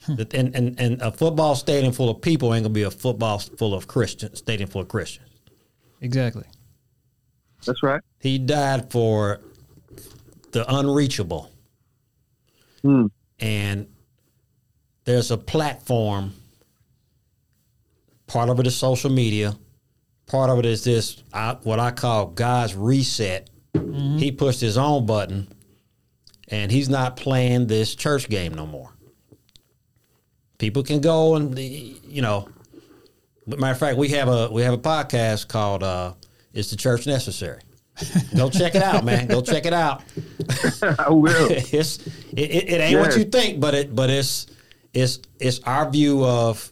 That- 0.08 0.34
And, 0.34 0.54
and 0.54 0.78
and 0.80 1.00
a 1.02 1.12
football 1.12 1.54
stadium 1.54 1.92
full 1.92 2.10
of 2.10 2.20
people 2.20 2.52
ain't 2.54 2.64
gonna 2.64 2.72
be 2.72 2.82
a 2.82 2.90
football 2.90 3.38
full 3.38 3.74
of 3.74 3.86
Christians, 3.86 4.38
stadium 4.38 4.68
full 4.68 4.82
of 4.82 4.88
Christians. 4.88 5.28
exactly. 6.00 6.44
That's 7.64 7.82
right. 7.84 8.00
He 8.20 8.38
died 8.38 8.90
for 8.90 9.40
the 10.50 10.64
unreachable. 10.74 11.50
Hmm. 12.82 13.06
And 13.38 13.86
there's 15.04 15.30
a 15.30 15.38
platform. 15.38 16.32
Part 18.26 18.48
of 18.48 18.58
it 18.58 18.66
is 18.66 18.74
social 18.74 19.10
media. 19.10 19.54
Part 20.26 20.50
of 20.50 20.58
it 20.58 20.66
is 20.66 20.82
this, 20.84 21.22
I, 21.32 21.56
what 21.62 21.78
I 21.78 21.90
call 21.92 22.26
God's 22.26 22.74
reset 22.74 23.48
he 24.16 24.30
pushed 24.32 24.60
his 24.60 24.76
own 24.78 25.06
button, 25.06 25.48
and 26.48 26.70
he's 26.70 26.88
not 26.88 27.16
playing 27.16 27.66
this 27.66 27.94
church 27.94 28.28
game 28.28 28.54
no 28.54 28.66
more. 28.66 28.90
People 30.62 30.84
can 30.84 31.01
go 31.01 31.34
and 31.34 31.59
you 31.59 32.22
know. 32.22 32.48
Matter 33.48 33.72
of 33.72 33.78
fact, 33.80 33.98
we 33.98 34.10
have 34.10 34.28
a 34.28 34.48
we 34.48 34.62
have 34.62 34.72
a 34.72 34.78
podcast 34.78 35.48
called 35.48 35.82
uh, 35.82 36.12
"Is 36.52 36.70
the 36.70 36.76
Church 36.76 37.05
Necessary?" 37.05 37.62
Go 38.36 38.48
check 38.48 38.76
it 38.76 38.82
out, 38.82 39.05
man. 39.05 39.26
Go 39.26 39.43
check 39.43 39.66
it 39.66 39.72
out. 39.72 40.05
I 41.01 41.10
will. 41.10 41.48
it's 41.51 42.06
it, 42.06 42.39
it, 42.39 42.68
it 42.74 42.80
ain't 42.80 43.01
what 43.01 43.16
you 43.16 43.24
think, 43.24 43.59
but 43.59 43.74
it 43.74 43.97
but 43.97 44.09
it's 44.09 44.47
it's 44.94 45.18
it's 45.40 45.59
our 45.64 45.90
view 45.90 46.24
of 46.24 46.70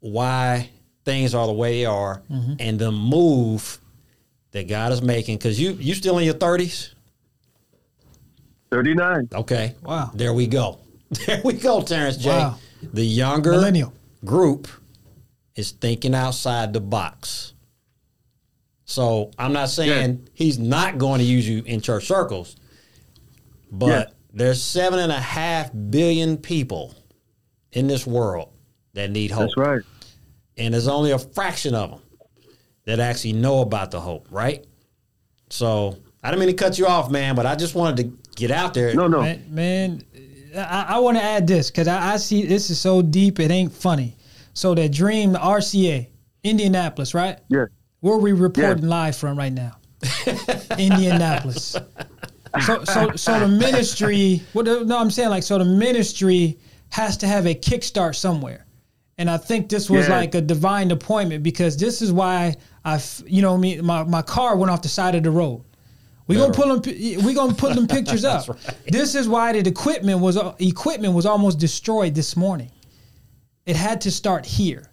why 0.00 0.70
things 1.04 1.34
are 1.34 1.46
the 1.46 1.52
way 1.52 1.80
they 1.80 1.84
are 1.84 2.22
and 2.58 2.78
the 2.78 2.90
move 2.90 3.80
that 4.52 4.66
God 4.66 4.92
is 4.92 5.02
making. 5.02 5.36
Because 5.36 5.60
you 5.60 5.72
you 5.72 5.94
still 5.94 6.16
in 6.16 6.24
your 6.24 6.32
thirties? 6.32 6.94
39. 8.70 9.28
Okay. 9.34 9.74
Wow. 9.82 10.10
There 10.14 10.32
we 10.32 10.46
go. 10.46 10.78
There 11.26 11.40
we 11.44 11.52
go, 11.54 11.82
Terrence 11.82 12.16
J. 12.18 12.30
Wow. 12.30 12.58
The 12.82 13.04
younger 13.04 13.52
Millennial. 13.52 13.92
group 14.24 14.68
is 15.54 15.72
thinking 15.72 16.14
outside 16.14 16.72
the 16.72 16.80
box. 16.80 17.52
So 18.84 19.30
I'm 19.38 19.52
not 19.52 19.68
saying 19.68 20.28
he's 20.32 20.58
not 20.58 20.98
going 20.98 21.18
to 21.18 21.24
use 21.24 21.48
you 21.48 21.62
in 21.66 21.80
church 21.80 22.06
circles, 22.06 22.56
but 23.70 23.86
Yeah. 23.88 24.04
there's 24.32 24.62
seven 24.62 24.98
and 24.98 25.12
a 25.12 25.20
half 25.20 25.70
billion 25.90 26.36
people 26.38 26.94
in 27.72 27.86
this 27.86 28.06
world 28.06 28.50
that 28.94 29.10
need 29.10 29.30
hope. 29.30 29.50
That's 29.54 29.56
right. 29.56 29.82
And 30.56 30.72
there's 30.74 30.88
only 30.88 31.10
a 31.10 31.18
fraction 31.18 31.74
of 31.74 31.90
them 31.90 32.00
that 32.86 32.98
actually 33.00 33.34
know 33.34 33.60
about 33.60 33.90
the 33.90 34.00
hope, 34.00 34.26
right? 34.30 34.64
So 35.50 35.98
I 36.22 36.30
didn't 36.30 36.40
mean 36.40 36.48
to 36.48 36.54
cut 36.64 36.78
you 36.78 36.86
off, 36.86 37.10
man, 37.10 37.34
but 37.34 37.44
I 37.46 37.54
just 37.56 37.74
wanted 37.74 37.96
to 38.04 38.32
get 38.36 38.50
out 38.50 38.72
there. 38.74 38.94
No, 38.94 39.06
no. 39.06 39.20
Man, 39.20 39.44
man 39.50 40.04
I, 40.56 40.86
I 40.90 40.98
want 40.98 41.16
to 41.16 41.22
add 41.22 41.46
this 41.46 41.70
because 41.70 41.88
I, 41.88 42.14
I 42.14 42.16
see 42.16 42.46
this 42.46 42.70
is 42.70 42.80
so 42.80 43.02
deep 43.02 43.40
it 43.40 43.50
ain't 43.50 43.72
funny. 43.72 44.16
So 44.54 44.74
that 44.74 44.92
dream, 44.92 45.34
RCA, 45.34 46.08
Indianapolis, 46.44 47.14
right? 47.14 47.38
Yeah. 47.48 47.66
Where 48.00 48.16
we 48.18 48.32
reporting 48.32 48.86
live 48.88 49.16
from 49.16 49.36
right 49.38 49.52
now? 49.52 49.76
Indianapolis. 50.78 51.76
So, 52.64 52.84
so, 52.84 53.12
so 53.16 53.40
the 53.40 53.48
ministry. 53.48 54.42
What? 54.52 54.64
the- 54.64 54.84
No, 54.84 54.98
I'm 54.98 55.10
saying 55.10 55.28
like 55.30 55.42
so 55.42 55.58
the 55.58 55.64
ministry 55.64 56.58
has 56.90 57.16
to 57.18 57.26
have 57.26 57.46
a 57.46 57.54
kickstart 57.54 58.14
somewhere, 58.14 58.64
and 59.18 59.28
I 59.28 59.36
think 59.36 59.68
this 59.68 59.90
was 59.90 60.08
Yeah. 60.08 60.16
like 60.16 60.34
a 60.34 60.40
divine 60.40 60.90
appointment 60.90 61.42
because 61.42 61.76
this 61.76 62.00
is 62.00 62.12
why 62.12 62.56
I 62.84 63.00
you 63.26 63.42
know, 63.42 63.56
me 63.58 63.80
my 63.80 64.02
my 64.04 64.22
car 64.22 64.56
went 64.56 64.70
off 64.70 64.82
the 64.82 64.88
side 64.88 65.14
of 65.14 65.22
the 65.24 65.30
road. 65.30 65.64
We 66.28 66.36
gonna 66.36 66.52
put 66.52 66.84
them. 66.84 67.24
We 67.24 67.34
gonna 67.34 67.54
put 67.54 67.74
them 67.74 67.86
pictures 67.86 68.24
up. 68.24 68.46
This 68.86 69.14
is 69.14 69.28
why 69.28 69.52
the 69.52 69.68
equipment 69.68 70.20
was 70.20 70.36
equipment 70.60 71.14
was 71.14 71.26
almost 71.26 71.58
destroyed 71.58 72.14
this 72.14 72.36
morning. 72.36 72.70
It 73.66 73.76
had 73.76 74.02
to 74.02 74.10
start 74.10 74.46
here. 74.46 74.90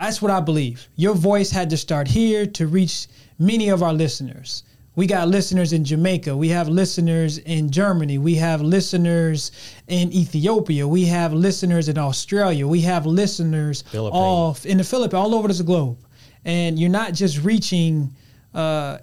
That's 0.00 0.22
what 0.22 0.30
I 0.30 0.40
believe. 0.40 0.88
Your 0.94 1.14
voice 1.14 1.50
had 1.50 1.70
to 1.70 1.76
start 1.76 2.06
here 2.06 2.46
to 2.46 2.68
reach 2.68 3.08
many 3.38 3.68
of 3.68 3.82
our 3.82 3.92
listeners. 3.92 4.62
We 4.94 5.06
got 5.06 5.28
listeners 5.28 5.72
in 5.72 5.84
Jamaica. 5.84 6.36
We 6.36 6.48
have 6.48 6.68
listeners 6.68 7.38
in 7.38 7.70
Germany. 7.70 8.18
We 8.18 8.34
have 8.36 8.60
listeners 8.60 9.52
in 9.86 10.12
Ethiopia. 10.12 10.86
We 10.88 11.04
have 11.04 11.32
listeners 11.32 11.88
in 11.88 11.98
Australia. 11.98 12.66
We 12.66 12.80
have 12.80 13.06
listeners 13.06 13.84
all 13.94 14.56
in 14.64 14.78
the 14.78 14.84
Philippines, 14.84 15.14
all 15.14 15.34
over 15.34 15.48
the 15.48 15.62
globe. 15.62 15.98
And 16.44 16.78
you're 16.78 16.90
not 16.90 17.12
just 17.12 17.44
reaching 17.44 18.12
uh, 18.54 18.98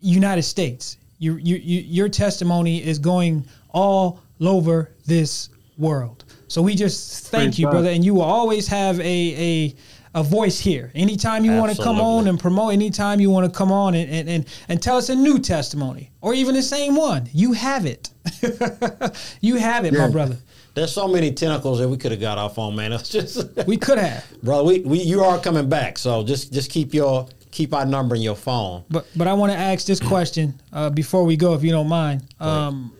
United 0.00 0.42
States. 0.42 0.98
You, 1.18 1.36
you, 1.36 1.56
you, 1.56 1.80
your 1.80 2.08
testimony 2.08 2.84
is 2.84 2.98
going 2.98 3.46
all 3.70 4.20
over 4.40 4.92
this 5.06 5.48
world. 5.78 6.24
So 6.48 6.62
we 6.62 6.74
just 6.74 7.28
thank 7.28 7.44
Praise 7.52 7.58
you, 7.58 7.66
God. 7.66 7.70
brother. 7.72 7.90
And 7.90 8.04
you 8.04 8.14
will 8.14 8.22
always 8.22 8.68
have 8.68 9.00
a 9.00 9.04
a, 9.04 9.74
a 10.14 10.22
voice 10.22 10.58
here. 10.58 10.92
Anytime 10.94 11.44
you 11.44 11.52
want 11.56 11.74
to 11.74 11.82
come 11.82 12.00
on 12.00 12.28
and 12.28 12.38
promote, 12.38 12.72
anytime 12.72 13.20
you 13.20 13.30
want 13.30 13.50
to 13.52 13.56
come 13.56 13.72
on 13.72 13.94
and, 13.94 14.10
and, 14.10 14.28
and, 14.28 14.46
and 14.68 14.82
tell 14.82 14.96
us 14.96 15.08
a 15.08 15.14
new 15.14 15.38
testimony 15.38 16.10
or 16.20 16.34
even 16.34 16.54
the 16.54 16.62
same 16.62 16.96
one, 16.96 17.28
you 17.32 17.52
have 17.52 17.86
it. 17.86 18.10
you 19.40 19.56
have 19.56 19.84
it, 19.84 19.92
my 19.94 20.08
brother. 20.08 20.36
There's 20.74 20.92
so 20.92 21.08
many 21.08 21.32
tentacles 21.32 21.78
that 21.78 21.88
we 21.88 21.96
could 21.96 22.10
have 22.12 22.20
got 22.20 22.36
off 22.36 22.58
on, 22.58 22.76
man. 22.76 22.92
It's 22.94 23.08
just, 23.08 23.66
We 23.66 23.78
could 23.78 23.98
have. 23.98 24.24
bro. 24.42 24.62
We, 24.62 24.80
we 24.80 25.00
you 25.00 25.24
are 25.24 25.38
coming 25.38 25.68
back, 25.70 25.96
so 25.98 26.22
just 26.22 26.52
just 26.52 26.70
keep 26.70 26.92
your 26.92 27.26
keep 27.56 27.72
our 27.72 27.86
number 27.86 28.14
in 28.14 28.20
your 28.20 28.36
phone. 28.36 28.84
But 28.90 29.06
but 29.16 29.26
I 29.26 29.32
want 29.32 29.50
to 29.52 29.58
ask 29.58 29.86
this 29.86 29.98
question 30.12 30.60
uh, 30.72 30.90
before 30.90 31.24
we 31.24 31.36
go, 31.36 31.54
if 31.54 31.64
you 31.64 31.70
don't 31.70 31.88
mind. 31.88 32.22
Um, 32.38 32.92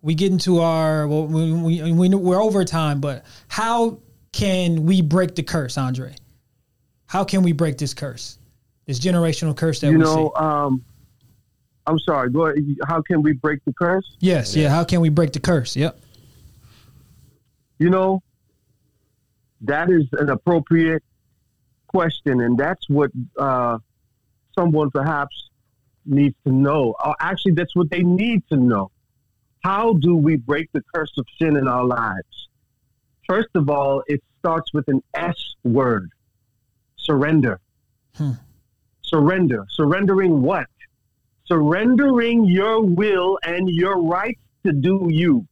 we 0.00 0.14
get 0.14 0.32
into 0.32 0.60
our 0.60 1.06
well, 1.06 1.26
we, 1.26 1.52
we, 1.52 1.92
we 1.92 2.08
we're 2.08 2.42
over 2.42 2.64
time, 2.64 3.00
but 3.00 3.24
how 3.48 3.98
can 4.32 4.86
we 4.86 5.02
break 5.02 5.34
the 5.34 5.42
curse, 5.42 5.76
Andrae? 5.76 6.16
How 7.06 7.24
can 7.24 7.42
we 7.42 7.52
break 7.52 7.78
this 7.78 7.94
curse, 7.94 8.38
this 8.86 8.98
generational 8.98 9.56
curse 9.56 9.80
that 9.80 9.90
You 9.90 9.98
we 9.98 10.04
know, 10.04 10.32
see? 10.34 10.44
um, 10.44 10.84
I'm 11.86 11.98
sorry. 11.98 12.30
Go 12.30 12.46
ahead. 12.46 12.64
How 12.86 13.02
can 13.02 13.22
we 13.22 13.32
break 13.32 13.64
the 13.64 13.72
curse? 13.72 14.16
Yes, 14.20 14.54
yeah. 14.54 14.68
How 14.68 14.84
can 14.84 15.00
we 15.00 15.08
break 15.08 15.32
the 15.32 15.40
curse? 15.40 15.74
Yep. 15.76 15.98
You 17.78 17.90
know, 17.90 18.22
that 19.62 19.90
is 19.90 20.04
an 20.12 20.30
appropriate 20.30 21.02
question, 21.88 22.40
and 22.40 22.56
that's 22.56 22.88
what 22.88 23.10
uh, 23.38 23.78
someone 24.58 24.90
perhaps 24.90 25.50
needs 26.04 26.34
to 26.44 26.52
know. 26.52 26.94
Or 27.04 27.14
actually, 27.20 27.52
that's 27.52 27.76
what 27.76 27.90
they 27.90 28.02
need 28.02 28.42
to 28.50 28.56
know. 28.56 28.90
How 29.62 29.94
do 29.94 30.16
we 30.16 30.36
break 30.36 30.70
the 30.72 30.82
curse 30.94 31.12
of 31.18 31.26
sin 31.38 31.56
in 31.56 31.68
our 31.68 31.84
lives? 31.84 32.48
First 33.28 33.50
of 33.54 33.68
all, 33.68 34.02
it 34.06 34.22
starts 34.38 34.72
with 34.72 34.88
an 34.88 35.02
S 35.14 35.36
word 35.62 36.10
surrender. 36.96 37.60
Hmm. 38.16 38.32
Surrender. 39.02 39.64
Surrendering 39.70 40.42
what? 40.42 40.66
Surrendering 41.46 42.44
your 42.44 42.82
will 42.82 43.38
and 43.44 43.68
your 43.68 44.02
rights 44.02 44.40
to 44.64 44.72
do 44.72 45.08
you. 45.10 45.46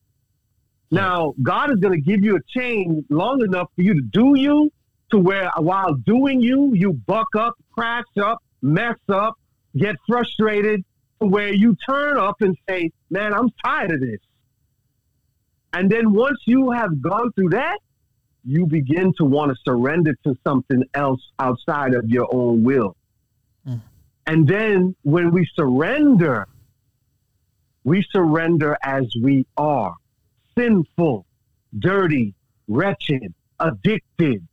Now, 0.91 1.35
God 1.43 1.73
is 1.73 1.79
going 1.81 1.95
to 1.95 2.01
give 2.01 2.23
you 2.23 2.37
a 2.37 2.59
chain 2.59 3.05
long 3.11 3.43
enough 3.43 3.69
for 3.75 3.83
you 3.83 3.95
to 3.95 4.03
do 4.03 4.39
you, 4.39 4.71
to 5.11 5.19
where 5.19 5.51
while 5.59 5.95
doing 5.95 6.41
you, 6.41 6.75
you 6.75 6.93
buck 6.93 7.29
up, 7.37 7.55
crash 7.73 8.05
up, 8.23 8.43
mess 8.67 8.97
up, 9.09 9.35
get 9.77 9.97
frustrated, 10.07 10.85
where 11.19 11.53
you 11.53 11.77
turn 11.89 12.19
up 12.19 12.37
and 12.41 12.57
say, 12.69 12.91
Man, 13.11 13.33
I'm 13.33 13.51
tired 13.65 13.93
of 13.93 14.01
this. 14.01 14.21
And 15.73 15.91
then 15.91 16.13
once 16.13 16.39
you 16.47 16.71
have 16.71 17.01
gone 17.01 17.33
through 17.33 17.51
that, 17.51 17.79
you 18.45 18.67
begin 18.67 19.13
to 19.19 19.25
want 19.25 19.51
to 19.51 19.57
surrender 19.65 20.15
to 20.25 20.37
something 20.47 20.83
else 20.95 21.21
outside 21.39 21.95
of 21.95 22.09
your 22.09 22.29
own 22.33 22.63
will. 22.63 22.97
Mm. 23.67 23.81
And 24.27 24.47
then 24.47 24.97
when 25.03 25.33
we 25.33 25.49
surrender, 25.55 26.47
we 27.85 28.05
surrender 28.11 28.77
as 28.83 29.05
we 29.23 29.47
are 29.57 29.95
sinful, 30.57 31.27
dirty, 31.79 32.35
wretched, 32.69 33.35
addicted, 33.61 34.47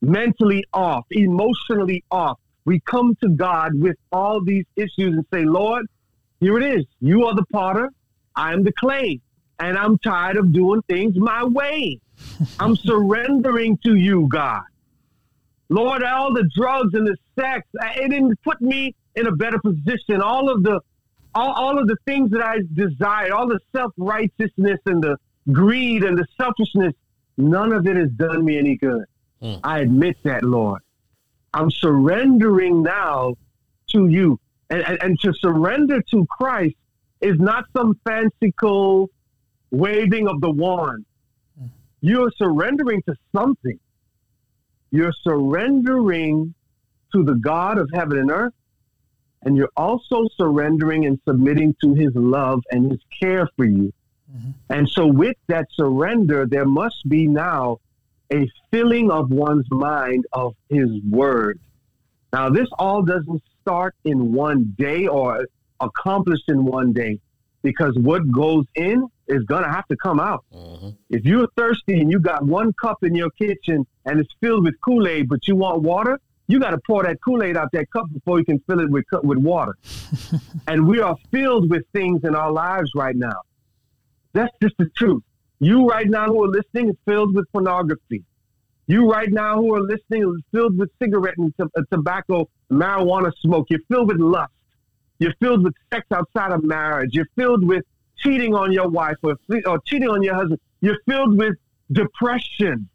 mentally 0.00 0.64
off, 0.72 1.04
emotionally 1.10 2.04
off. 2.10 2.38
We 2.64 2.80
come 2.80 3.16
to 3.22 3.28
God 3.28 3.72
with 3.74 3.96
all 4.12 4.40
these 4.40 4.64
issues 4.76 5.14
and 5.14 5.26
say, 5.32 5.44
Lord, 5.44 5.86
here 6.40 6.58
it 6.58 6.78
is. 6.78 6.84
You 7.00 7.26
are 7.26 7.34
the 7.34 7.44
potter. 7.52 7.90
I 8.36 8.52
am 8.52 8.62
the 8.62 8.72
clay. 8.72 9.20
And 9.58 9.78
I'm 9.78 9.98
tired 9.98 10.36
of 10.36 10.52
doing 10.52 10.82
things 10.88 11.16
my 11.16 11.44
way. 11.44 12.00
I'm 12.58 12.76
surrendering 12.76 13.78
to 13.84 13.94
you, 13.94 14.28
God. 14.30 14.62
Lord, 15.68 16.02
all 16.02 16.34
the 16.34 16.48
drugs 16.54 16.94
and 16.94 17.06
the 17.06 17.16
sex, 17.38 17.66
it 17.96 18.10
didn't 18.10 18.40
put 18.42 18.60
me 18.60 18.94
in 19.14 19.26
a 19.26 19.32
better 19.32 19.58
position. 19.58 20.20
All 20.20 20.50
of 20.50 20.62
the 20.62 20.80
all, 21.34 21.52
all 21.52 21.78
of 21.78 21.88
the 21.88 21.96
things 22.04 22.30
that 22.32 22.42
I 22.42 22.58
desired, 22.74 23.32
all 23.32 23.48
the 23.48 23.58
self 23.74 23.92
righteousness 23.96 24.78
and 24.84 25.02
the 25.02 25.16
greed 25.50 26.04
and 26.04 26.16
the 26.16 26.26
selfishness, 26.38 26.92
none 27.36 27.72
of 27.72 27.86
it 27.86 27.96
has 27.96 28.10
done 28.10 28.44
me 28.44 28.58
any 28.58 28.76
good. 28.76 29.04
Mm. 29.42 29.60
I 29.64 29.80
admit 29.80 30.16
that, 30.24 30.42
Lord. 30.42 30.82
I'm 31.54 31.70
surrendering 31.70 32.82
now 32.82 33.34
to 33.88 34.08
you. 34.08 34.38
And, 34.70 34.82
and, 34.82 35.02
and 35.02 35.20
to 35.20 35.32
surrender 35.34 36.00
to 36.10 36.26
Christ 36.26 36.76
is 37.20 37.38
not 37.38 37.66
some 37.76 37.98
fanciful 38.04 39.10
waving 39.70 40.28
of 40.28 40.40
the 40.40 40.50
wand. 40.50 41.04
You're 42.00 42.32
surrendering 42.36 43.02
to 43.08 43.14
something. 43.34 43.78
You're 44.90 45.14
surrendering 45.22 46.52
to 47.14 47.22
the 47.22 47.34
God 47.34 47.78
of 47.78 47.88
heaven 47.94 48.18
and 48.18 48.30
earth. 48.30 48.54
And 49.42 49.56
you're 49.56 49.70
also 49.76 50.26
surrendering 50.36 51.06
and 51.06 51.18
submitting 51.26 51.74
to 51.82 51.94
his 51.94 52.10
love 52.14 52.62
and 52.70 52.90
his 52.90 53.00
care 53.20 53.48
for 53.56 53.64
you. 53.64 53.92
Mm-hmm. 54.30 54.50
And 54.70 54.88
so, 54.88 55.06
with 55.06 55.36
that 55.48 55.66
surrender, 55.72 56.46
there 56.46 56.64
must 56.64 57.08
be 57.08 57.26
now 57.26 57.78
a 58.32 58.48
filling 58.70 59.10
of 59.10 59.30
one's 59.30 59.66
mind 59.70 60.24
of 60.32 60.54
his 60.68 60.88
word. 61.08 61.60
Now, 62.32 62.48
this 62.48 62.68
all 62.78 63.02
doesn't 63.02 63.42
start 63.60 63.94
in 64.04 64.32
one 64.32 64.74
day 64.78 65.06
or 65.06 65.46
accomplished 65.80 66.48
in 66.48 66.64
one 66.64 66.92
day 66.92 67.20
because 67.62 67.96
what 67.96 68.30
goes 68.30 68.64
in 68.74 69.06
is 69.28 69.44
going 69.44 69.62
to 69.62 69.68
have 69.68 69.86
to 69.88 69.96
come 69.96 70.18
out. 70.18 70.44
Mm-hmm. 70.52 70.90
If 71.10 71.24
you're 71.24 71.46
thirsty 71.56 72.00
and 72.00 72.10
you 72.10 72.18
got 72.18 72.44
one 72.44 72.72
cup 72.80 72.98
in 73.02 73.14
your 73.14 73.30
kitchen 73.30 73.86
and 74.06 74.18
it's 74.18 74.32
filled 74.40 74.64
with 74.64 74.74
Kool 74.84 75.06
Aid, 75.06 75.28
but 75.28 75.46
you 75.46 75.56
want 75.56 75.82
water, 75.82 76.18
you 76.48 76.58
got 76.58 76.70
to 76.70 76.80
pour 76.86 77.04
that 77.04 77.18
Kool 77.24 77.42
Aid 77.42 77.56
out 77.56 77.68
that 77.72 77.90
cup 77.90 78.06
before 78.12 78.38
you 78.38 78.44
can 78.44 78.58
fill 78.66 78.80
it 78.80 78.90
with, 78.90 79.04
with 79.22 79.38
water. 79.38 79.76
and 80.66 80.86
we 80.86 81.00
are 81.00 81.16
filled 81.30 81.70
with 81.70 81.82
things 81.92 82.22
in 82.24 82.34
our 82.34 82.50
lives 82.50 82.90
right 82.94 83.16
now. 83.16 83.40
That's 84.32 84.52
just 84.62 84.74
the 84.78 84.90
truth. 84.96 85.22
You 85.62 85.86
right 85.86 86.10
now 86.10 86.26
who 86.26 86.42
are 86.42 86.48
listening 86.48 86.88
is 86.90 86.96
filled 87.06 87.36
with 87.36 87.44
pornography. 87.52 88.24
You 88.88 89.08
right 89.08 89.30
now 89.30 89.54
who 89.58 89.72
are 89.76 89.80
listening 89.80 90.22
is 90.24 90.42
filled 90.50 90.76
with 90.76 90.90
cigarette 91.00 91.36
and 91.38 91.54
uh, 91.60 91.82
tobacco, 91.88 92.48
marijuana 92.68 93.30
smoke. 93.40 93.68
You're 93.70 93.78
filled 93.88 94.08
with 94.08 94.18
lust. 94.18 94.50
You're 95.20 95.34
filled 95.38 95.62
with 95.62 95.74
sex 95.92 96.04
outside 96.12 96.50
of 96.50 96.64
marriage. 96.64 97.14
You're 97.14 97.28
filled 97.36 97.64
with 97.64 97.84
cheating 98.18 98.56
on 98.56 98.72
your 98.72 98.88
wife 98.88 99.14
or, 99.22 99.36
or 99.64 99.78
cheating 99.86 100.08
on 100.08 100.20
your 100.24 100.34
husband. 100.34 100.58
You're 100.80 100.98
filled 101.08 101.38
with 101.38 101.54
depression. 101.92 102.88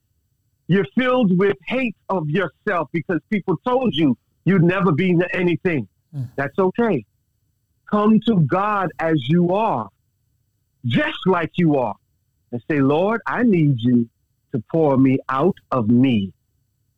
You're 0.67 0.87
filled 0.93 1.39
with 1.39 1.55
hate 1.67 1.95
of 2.09 2.29
yourself 2.29 2.89
because 2.91 3.21
people 3.29 3.55
told 3.65 3.95
you 3.95 4.17
you'd 4.43 4.63
never 4.63 4.91
be 4.91 5.17
anything. 5.31 5.87
That's 6.35 6.59
okay. 6.59 7.05
Come 7.89 8.19
to 8.27 8.41
God 8.41 8.91
as 8.99 9.29
you 9.29 9.53
are, 9.53 9.87
just 10.85 11.19
like 11.25 11.51
you 11.55 11.77
are, 11.77 11.95
and 12.51 12.61
say, 12.69 12.79
Lord, 12.79 13.21
I 13.25 13.43
need 13.43 13.75
you 13.79 14.07
to 14.53 14.63
pour 14.71 14.97
me 14.97 15.19
out 15.29 15.55
of 15.71 15.89
me. 15.89 16.33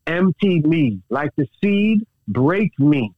Empty 0.08 0.62
me 0.62 1.02
like 1.10 1.32
the 1.36 1.48
seed, 1.62 2.06
break 2.28 2.78
me 2.80 3.14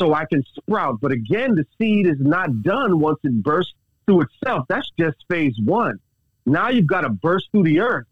so 0.00 0.14
I 0.14 0.24
can 0.24 0.42
sprout. 0.56 0.98
But 1.00 1.12
again, 1.12 1.54
the 1.54 1.66
seed 1.78 2.06
is 2.06 2.16
not 2.18 2.62
done 2.62 2.98
once 2.98 3.18
it 3.22 3.42
bursts 3.42 3.74
through 4.06 4.22
itself. 4.22 4.64
That's 4.68 4.90
just 4.98 5.18
phase 5.28 5.54
one. 5.62 6.00
Now 6.46 6.70
you've 6.70 6.86
got 6.86 7.02
to 7.02 7.10
burst 7.10 7.48
through 7.52 7.64
the 7.64 7.80
earth. 7.80 8.06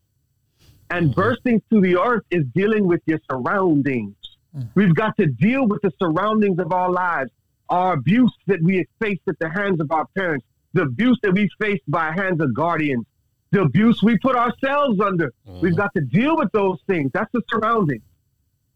And 0.91 1.07
mm-hmm. 1.07 1.21
bursting 1.21 1.63
through 1.69 1.81
the 1.81 1.99
earth 1.99 2.25
is 2.31 2.45
dealing 2.55 2.87
with 2.87 3.01
your 3.07 3.19
surroundings. 3.31 4.15
Mm. 4.57 4.69
We've 4.75 4.95
got 4.95 5.17
to 5.17 5.27
deal 5.27 5.67
with 5.67 5.83
the 5.83 5.93
surroundings 5.99 6.59
of 6.59 6.73
our 6.73 6.91
lives, 6.91 7.31
our 7.69 7.95
abuse 7.95 8.33
that 8.47 8.63
we 8.63 8.77
have 8.77 8.87
faced 9.01 9.23
at 9.29 9.39
the 9.39 9.49
hands 9.49 9.81
of 9.81 9.91
our 9.91 10.07
parents, 10.17 10.47
the 10.75 10.83
abuse 10.83 11.19
that 11.23 11.33
we 11.33 11.49
faced 11.61 11.83
by 11.89 12.13
hands 12.13 12.41
of 12.41 12.55
guardians, 12.55 13.07
the 13.51 13.63
abuse 13.63 14.03
we 14.03 14.19
put 14.19 14.37
ourselves 14.37 15.01
under. 15.01 15.33
Mm-hmm. 15.47 15.61
We've 15.61 15.77
got 15.77 15.93
to 15.95 16.03
deal 16.03 16.37
with 16.37 16.51
those 16.53 16.79
things. 16.87 17.11
That's 17.13 17.31
the 17.33 17.43
surrounding. 17.49 18.03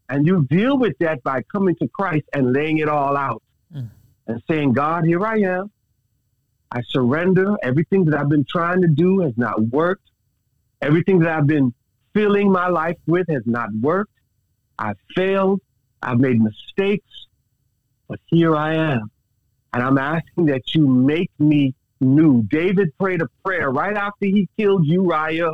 And 0.09 0.25
you 0.25 0.45
deal 0.49 0.77
with 0.77 0.97
that 0.99 1.23
by 1.23 1.43
coming 1.43 1.75
to 1.77 1.87
Christ 1.87 2.25
and 2.33 2.53
laying 2.53 2.79
it 2.79 2.89
all 2.89 3.15
out 3.15 3.41
mm. 3.73 3.89
and 4.27 4.43
saying, 4.49 4.73
God, 4.73 5.05
here 5.05 5.25
I 5.25 5.39
am. 5.39 5.71
I 6.71 6.81
surrender. 6.89 7.55
Everything 7.63 8.05
that 8.05 8.19
I've 8.19 8.29
been 8.29 8.45
trying 8.49 8.81
to 8.81 8.87
do 8.87 9.19
has 9.19 9.33
not 9.37 9.61
worked. 9.61 10.09
Everything 10.81 11.19
that 11.19 11.29
I've 11.29 11.47
been 11.47 11.73
filling 12.13 12.51
my 12.51 12.67
life 12.67 12.97
with 13.07 13.27
has 13.29 13.43
not 13.45 13.69
worked. 13.81 14.11
I've 14.77 14.97
failed. 15.15 15.61
I've 16.01 16.19
made 16.19 16.41
mistakes. 16.41 17.07
But 18.07 18.19
here 18.25 18.55
I 18.55 18.75
am. 18.75 19.09
And 19.73 19.81
I'm 19.81 19.97
asking 19.97 20.45
that 20.47 20.75
you 20.75 20.87
make 20.87 21.31
me 21.39 21.73
new. 22.03 22.43
David 22.43 22.89
prayed 22.99 23.21
a 23.21 23.27
prayer 23.43 23.71
right 23.71 23.95
after 23.95 24.25
he 24.25 24.47
killed 24.57 24.85
Uriah, 24.85 25.53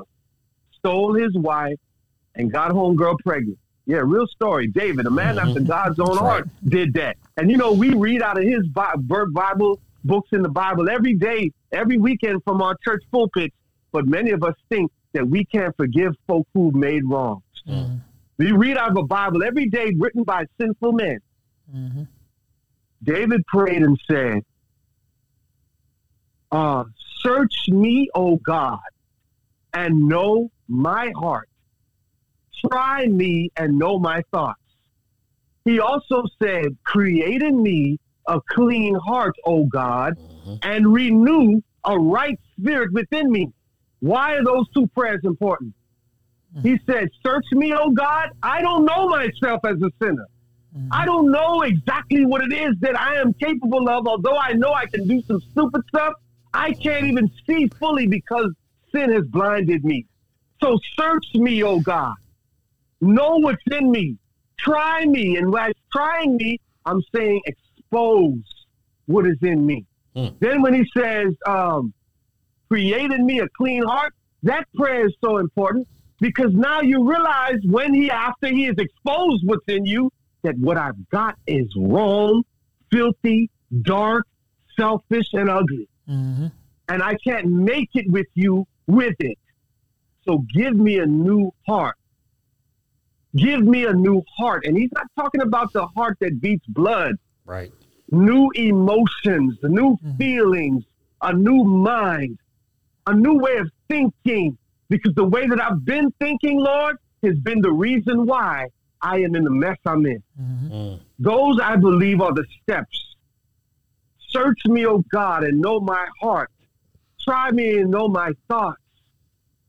stole 0.78 1.14
his 1.14 1.34
wife, 1.36 1.80
and 2.36 2.52
got 2.52 2.72
homegirl 2.72 3.18
pregnant. 3.20 3.58
Yeah, 3.86 4.02
real 4.06 4.28
story. 4.28 4.68
David, 4.68 5.08
a 5.08 5.10
man 5.10 5.40
after 5.40 5.60
mm-hmm. 5.60 5.66
God's 5.66 6.00
own 6.00 6.18
heart, 6.18 6.48
did 6.68 6.94
that. 6.94 7.18
And 7.38 7.50
you 7.50 7.58
know, 7.58 7.72
we 7.72 7.94
read 7.94 8.22
out 8.22 8.38
of 8.38 8.44
his 8.44 8.68
Bi- 8.68 8.96
Bi- 8.98 9.26
Bible 9.34 9.80
books 10.04 10.30
in 10.32 10.44
the 10.44 10.50
Bible 10.50 10.90
every 10.90 11.16
day, 11.16 11.52
every 11.72 11.98
weekend 11.98 12.44
from 12.44 12.62
our 12.62 12.76
church 12.84 13.04
pulpits. 13.12 13.56
But 13.92 14.06
many 14.06 14.30
of 14.30 14.44
us 14.44 14.54
think 14.70 14.92
that 15.14 15.28
we 15.28 15.44
can't 15.46 15.76
forgive 15.76 16.14
folk 16.28 16.48
who 16.54 16.72
made 16.72 17.04
wrongs. 17.04 17.42
Mm-hmm. 17.68 17.96
We 18.38 18.52
read 18.52 18.78
out 18.78 18.92
of 18.92 18.98
a 18.98 19.04
Bible 19.04 19.44
every 19.44 19.68
day 19.68 19.92
written 19.98 20.24
by 20.24 20.46
sinful 20.62 20.94
men. 20.94 21.20
Mm-hmm. 21.76 22.04
David 23.04 23.46
prayed 23.48 23.82
and 23.82 24.00
said, 24.08 24.44
uh, 26.52 26.84
Search 27.22 27.68
me, 27.68 28.10
O 28.16 28.38
God, 28.38 28.80
and 29.74 30.08
know 30.08 30.50
my 30.68 31.12
heart. 31.18 31.50
Try 32.72 33.08
me 33.08 33.52
and 33.58 33.78
know 33.78 34.00
my 34.00 34.24
thoughts. 34.32 34.62
He 35.66 35.80
also 35.80 36.24
said, 36.42 36.78
Create 36.84 37.42
in 37.42 37.62
me 37.62 38.00
a 38.28 38.40
clean 38.50 38.96
heart, 38.96 39.36
O 39.46 39.66
God, 39.66 40.18
mm-hmm. 40.18 40.56
and 40.64 40.94
renew 40.94 41.62
a 41.84 41.98
right 41.98 42.40
spirit 42.58 42.94
within 42.94 43.32
me. 43.32 43.52
Why 44.00 44.36
are 44.36 44.44
those 44.44 44.70
two 44.74 44.88
prayers 44.88 45.22
important? 45.24 45.74
Mm. 46.56 46.62
He 46.64 46.80
said, 46.86 47.10
Search 47.26 47.46
me, 47.52 47.74
O 47.74 47.92
God. 47.92 48.30
I 48.42 48.62
don't 48.62 48.86
know 48.86 49.10
myself 49.10 49.62
as 49.66 49.76
a 49.82 49.92
sinner. 50.02 50.28
Mm-hmm. 50.76 50.88
I 50.92 51.06
don't 51.06 51.32
know 51.32 51.64
exactly 51.64 52.26
what 52.26 52.44
it 52.44 52.54
is 52.54 52.76
that 52.80 52.98
I 53.00 53.16
am 53.16 53.34
capable 53.34 53.90
of, 53.90 54.08
although 54.08 54.38
I 54.38 54.54
know 54.54 54.72
I 54.72 54.86
can 54.86 55.08
do 55.08 55.22
some 55.24 55.42
stupid 55.52 55.82
stuff. 55.90 56.14
I 56.54 56.74
can't 56.74 57.06
even 57.06 57.30
see 57.48 57.68
fully 57.80 58.08
because 58.08 58.52
sin 58.92 59.12
has 59.12 59.26
blinded 59.28 59.84
me. 59.84 60.06
So 60.62 60.78
search 61.00 61.26
me, 61.36 61.64
O 61.64 61.80
God. 61.80 62.16
Know 63.02 63.38
what's 63.38 63.62
in 63.72 63.92
me. 63.92 64.18
Try 64.58 65.06
me. 65.06 65.38
And 65.38 65.52
by 65.52 65.72
trying 65.92 66.36
me, 66.36 66.60
I'm 66.86 67.02
saying 67.16 67.42
expose 67.46 68.42
what 69.06 69.26
is 69.26 69.38
in 69.42 69.66
me. 69.66 69.86
Then 70.40 70.62
when 70.62 70.74
he 70.74 70.86
says, 70.98 71.34
um, 71.48 71.94
create 72.68 73.12
in 73.12 73.26
me 73.26 73.40
a 73.40 73.48
clean 73.58 73.84
heart, 73.84 74.14
that 74.44 74.66
prayer 74.76 75.06
is 75.08 75.14
so 75.24 75.38
important 75.38 75.88
because 76.20 76.54
now 76.54 76.82
you 76.82 77.10
realize 77.10 77.60
when 77.66 77.94
he, 77.94 78.12
after 78.12 78.48
he 78.48 78.64
has 78.66 78.76
exposed 78.78 79.44
what's 79.46 79.68
in 79.68 79.86
you, 79.86 80.12
that 80.44 80.58
what 80.58 80.78
I've 80.78 81.10
got 81.10 81.36
is 81.48 81.68
wrong, 81.78 82.44
filthy, 82.92 83.50
dark, 83.82 84.26
selfish, 84.78 85.28
and 85.34 85.50
ugly. 85.50 85.88
Mm-hmm. 86.10 86.48
And 86.90 87.04
I 87.04 87.16
can't 87.16 87.46
make 87.48 87.90
it 87.94 88.10
with 88.10 88.28
you 88.34 88.66
with 88.88 89.16
it. 89.20 89.38
So 90.26 90.40
give 90.54 90.76
me 90.76 91.00
a 91.00 91.06
new 91.06 91.54
heart. 91.68 91.96
Give 93.36 93.62
me 93.62 93.86
a 93.86 93.94
new 93.94 94.24
heart. 94.38 94.66
And 94.66 94.76
he's 94.76 94.92
not 94.92 95.06
talking 95.16 95.42
about 95.42 95.72
the 95.74 95.86
heart 95.88 96.18
that 96.22 96.42
beats 96.42 96.66
blood 96.68 97.14
Right. 97.46 97.72
new 98.12 98.50
emotions, 98.56 99.58
new 99.64 99.98
mm-hmm. 99.98 100.18
feelings, 100.18 100.84
a 101.22 101.34
new 101.34 101.64
mind, 101.64 102.40
a 103.08 103.14
new 103.14 103.38
way 103.38 103.58
of 103.58 103.70
thinking. 103.88 104.58
Because 104.90 105.14
the 105.14 105.24
way 105.24 105.48
that 105.48 105.62
I've 105.62 105.86
been 105.86 106.12
thinking, 106.20 106.60
Lord, 106.60 106.98
has 107.24 107.38
been 107.38 107.62
the 107.62 107.72
reason 107.72 108.26
why 108.26 108.68
I 109.02 109.18
am 109.18 109.36
in 109.36 109.44
the 109.44 109.52
mess 109.52 109.78
I'm 109.86 110.06
in. 110.06 110.24
Mm-hmm. 110.42 110.74
Mm. 110.74 111.00
Those, 111.20 111.60
I 111.60 111.76
believe, 111.76 112.22
are 112.22 112.34
the 112.34 112.46
steps. 112.64 113.09
Search 114.30 114.60
me, 114.66 114.86
O 114.86 115.04
God, 115.12 115.44
and 115.44 115.60
know 115.60 115.80
my 115.80 116.08
heart. 116.22 116.52
Try 117.22 117.52
me 117.52 117.80
and 117.80 117.92
know 117.92 118.08
my 118.08 118.32
thoughts. 118.48 118.82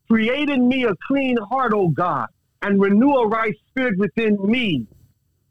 Create 0.08 0.48
in 0.50 0.68
me 0.68 0.84
a 0.84 0.94
clean 1.06 1.36
heart, 1.36 1.72
O 1.74 1.88
God, 1.88 2.26
and 2.62 2.80
renew 2.80 3.12
a 3.12 3.28
right 3.28 3.54
spirit 3.68 3.98
within 3.98 4.38
me. 4.44 4.86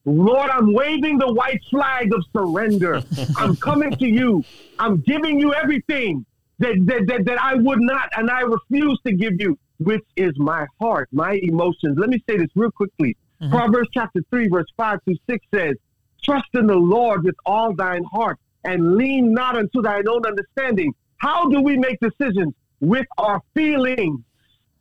Lord, 0.06 0.49
I'm 0.49 0.73
waving 0.73 1.18
the 1.18 1.31
white 1.31 1.61
flag 1.69 2.14
of 2.14 2.23
surrender. 2.36 3.02
I'm 3.38 3.56
coming 3.57 3.91
to 3.98 4.07
you. 4.07 4.44
I'm 4.77 5.02
giving 5.02 5.40
you 5.40 5.53
everything 5.53 6.26
that, 6.60 6.76
that, 6.86 7.07
that, 7.07 7.26
that 7.26 7.41
I 7.41 7.56
would 7.56 7.81
not 7.81 8.10
and 8.18 8.30
I 8.30 8.41
refuse 8.41 8.99
to 9.06 9.14
give 9.14 9.34
you, 9.40 9.57
which 9.77 10.06
is 10.15 10.34
my 10.38 10.65
heart, 10.80 11.10
my 11.11 11.40
emotions. 11.44 11.98
Let 11.98 12.10
me 12.10 12.23
say 12.30 12.38
this 12.38 12.49
real 12.56 12.72
quickly. 12.72 13.18
Mm-hmm. 13.41 13.52
Proverbs 13.52 13.90
chapter 13.94 14.22
3, 14.30 14.49
verse 14.49 14.68
5 14.77 14.99
through 15.03 15.15
6 15.30 15.45
says, 15.53 15.76
Trust 16.23 16.49
in 16.53 16.68
the 16.68 16.76
Lord 16.76 17.23
with 17.23 17.36
all 17.45 17.73
thine 17.73 18.03
heart 18.03 18.38
and 18.64 18.95
lean 18.95 19.34
not 19.34 19.57
unto 19.57 19.81
thine 19.81 20.07
own 20.07 20.26
understanding. 20.26 20.94
How 21.18 21.49
do 21.49 21.61
we 21.61 21.77
make 21.77 21.99
decisions? 21.99 22.53
With 22.80 23.07
our 23.18 23.41
feelings. 23.53 24.22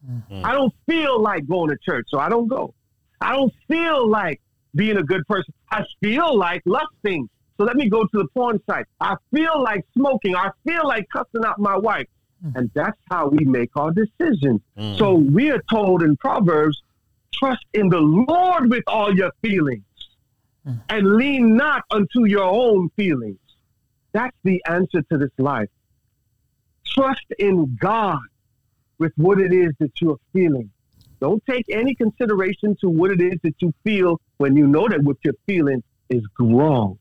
Mm-hmm. 0.09 0.45
I 0.45 0.53
don't 0.53 0.73
feel 0.87 1.21
like 1.21 1.47
going 1.49 1.71
to 1.71 1.77
church, 1.85 2.07
so 2.09 2.19
I 2.19 2.29
don't 2.29 2.47
go. 2.47 2.75
I 3.21 3.33
don't 3.33 3.53
feel 3.67 4.09
like 4.09 4.41
being 4.75 4.97
a 4.97 5.03
good 5.03 5.27
person. 5.27 5.53
I 5.71 5.83
feel 6.01 6.37
like 6.37 6.63
lusting. 6.65 7.29
So 7.57 7.65
let 7.65 7.75
me 7.75 7.89
go 7.89 8.05
to 8.05 8.11
the 8.13 8.29
porn 8.35 8.61
site. 8.71 8.87
I 9.01 9.17
feel 9.35 9.61
like 9.61 9.85
smoking. 9.95 10.37
I 10.37 10.51
feel 10.65 10.87
like 10.87 11.09
cussing 11.13 11.45
out 11.45 11.59
my 11.59 11.77
wife. 11.77 12.07
Mm. 12.45 12.53
And 12.55 12.71
that's 12.75 12.99
how 13.11 13.29
we 13.29 13.45
make 13.45 13.71
our 13.75 13.91
decisions. 13.91 14.61
Mm. 14.79 14.97
So 14.99 15.15
we 15.15 15.51
are 15.51 15.63
told 15.69 16.05
in 16.05 16.17
Proverbs, 16.17 16.81
trust 17.35 17.65
in 17.75 17.89
the 17.89 17.99
Lord 17.99 18.71
with 18.71 18.85
all 18.87 19.15
your 19.15 19.33
feelings 19.43 19.83
mm. 20.67 20.81
and 20.89 21.17
lean 21.17 21.57
not 21.57 21.83
unto 21.91 22.27
your 22.27 22.45
own 22.45 22.91
feelings. 22.97 23.39
That's 24.13 24.37
the 24.43 24.63
answer 24.69 25.03
to 25.03 25.19
this 25.19 25.31
life. 25.39 25.69
Trust 26.85 27.27
in 27.39 27.77
God 27.81 28.21
with 28.99 29.13
what 29.17 29.41
it 29.41 29.53
is 29.53 29.73
that 29.79 29.93
you're 30.01 30.19
feeling. 30.33 30.71
Don't 31.21 31.43
take 31.47 31.67
any 31.71 31.95
consideration 31.95 32.77
to 32.81 32.89
what 32.89 33.11
it 33.11 33.21
is 33.21 33.39
that 33.43 33.55
you 33.61 33.73
feel 33.85 34.21
when 34.39 34.57
you 34.57 34.67
know 34.67 34.89
that 34.89 35.03
what 35.03 35.17
you're 35.23 35.35
feeling 35.47 35.83
is 36.09 36.23
wrong. 36.39 36.99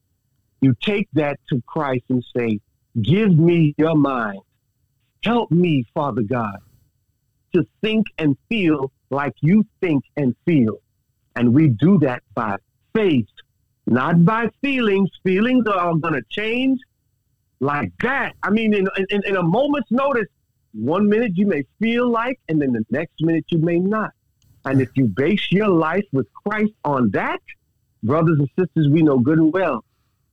you 0.59 0.73
take 0.81 1.07
that 1.13 1.39
to 1.49 1.61
Christ 1.67 2.05
and 2.09 2.25
say, 2.35 2.59
Give 2.99 3.37
me 3.37 3.75
your 3.77 3.95
mind. 3.95 4.39
Help 5.23 5.51
me, 5.51 5.85
Father 5.93 6.23
God, 6.23 6.57
to 7.53 7.63
think 7.81 8.07
and 8.17 8.35
feel 8.49 8.91
like 9.11 9.35
you 9.41 9.65
think 9.81 10.03
and 10.15 10.35
feel. 10.45 10.79
And 11.35 11.53
we 11.53 11.67
do 11.67 11.99
that 11.99 12.23
by 12.33 12.57
faith, 12.95 13.27
not 13.85 14.25
by 14.25 14.49
feelings. 14.61 15.11
Feelings 15.23 15.67
are 15.67 15.93
going 15.95 16.15
to 16.15 16.23
change 16.29 16.79
like 17.59 17.91
that. 18.01 18.35
I 18.43 18.49
mean, 18.49 18.73
in, 18.73 18.87
in, 19.09 19.21
in 19.25 19.35
a 19.35 19.43
moment's 19.43 19.91
notice, 19.91 20.27
one 20.73 21.09
minute 21.09 21.31
you 21.35 21.47
may 21.47 21.63
feel 21.79 22.09
like, 22.09 22.39
and 22.49 22.61
then 22.61 22.73
the 22.73 22.85
next 22.89 23.21
minute 23.21 23.45
you 23.49 23.59
may 23.59 23.79
not. 23.79 24.11
And 24.65 24.81
if 24.81 24.89
you 24.95 25.05
base 25.05 25.51
your 25.51 25.69
life 25.69 26.05
with 26.11 26.27
Christ 26.45 26.73
on 26.83 27.09
that, 27.11 27.39
brothers 28.03 28.39
and 28.39 28.49
sisters, 28.59 28.87
we 28.89 29.01
know 29.01 29.17
good 29.17 29.39
and 29.39 29.53
well 29.53 29.83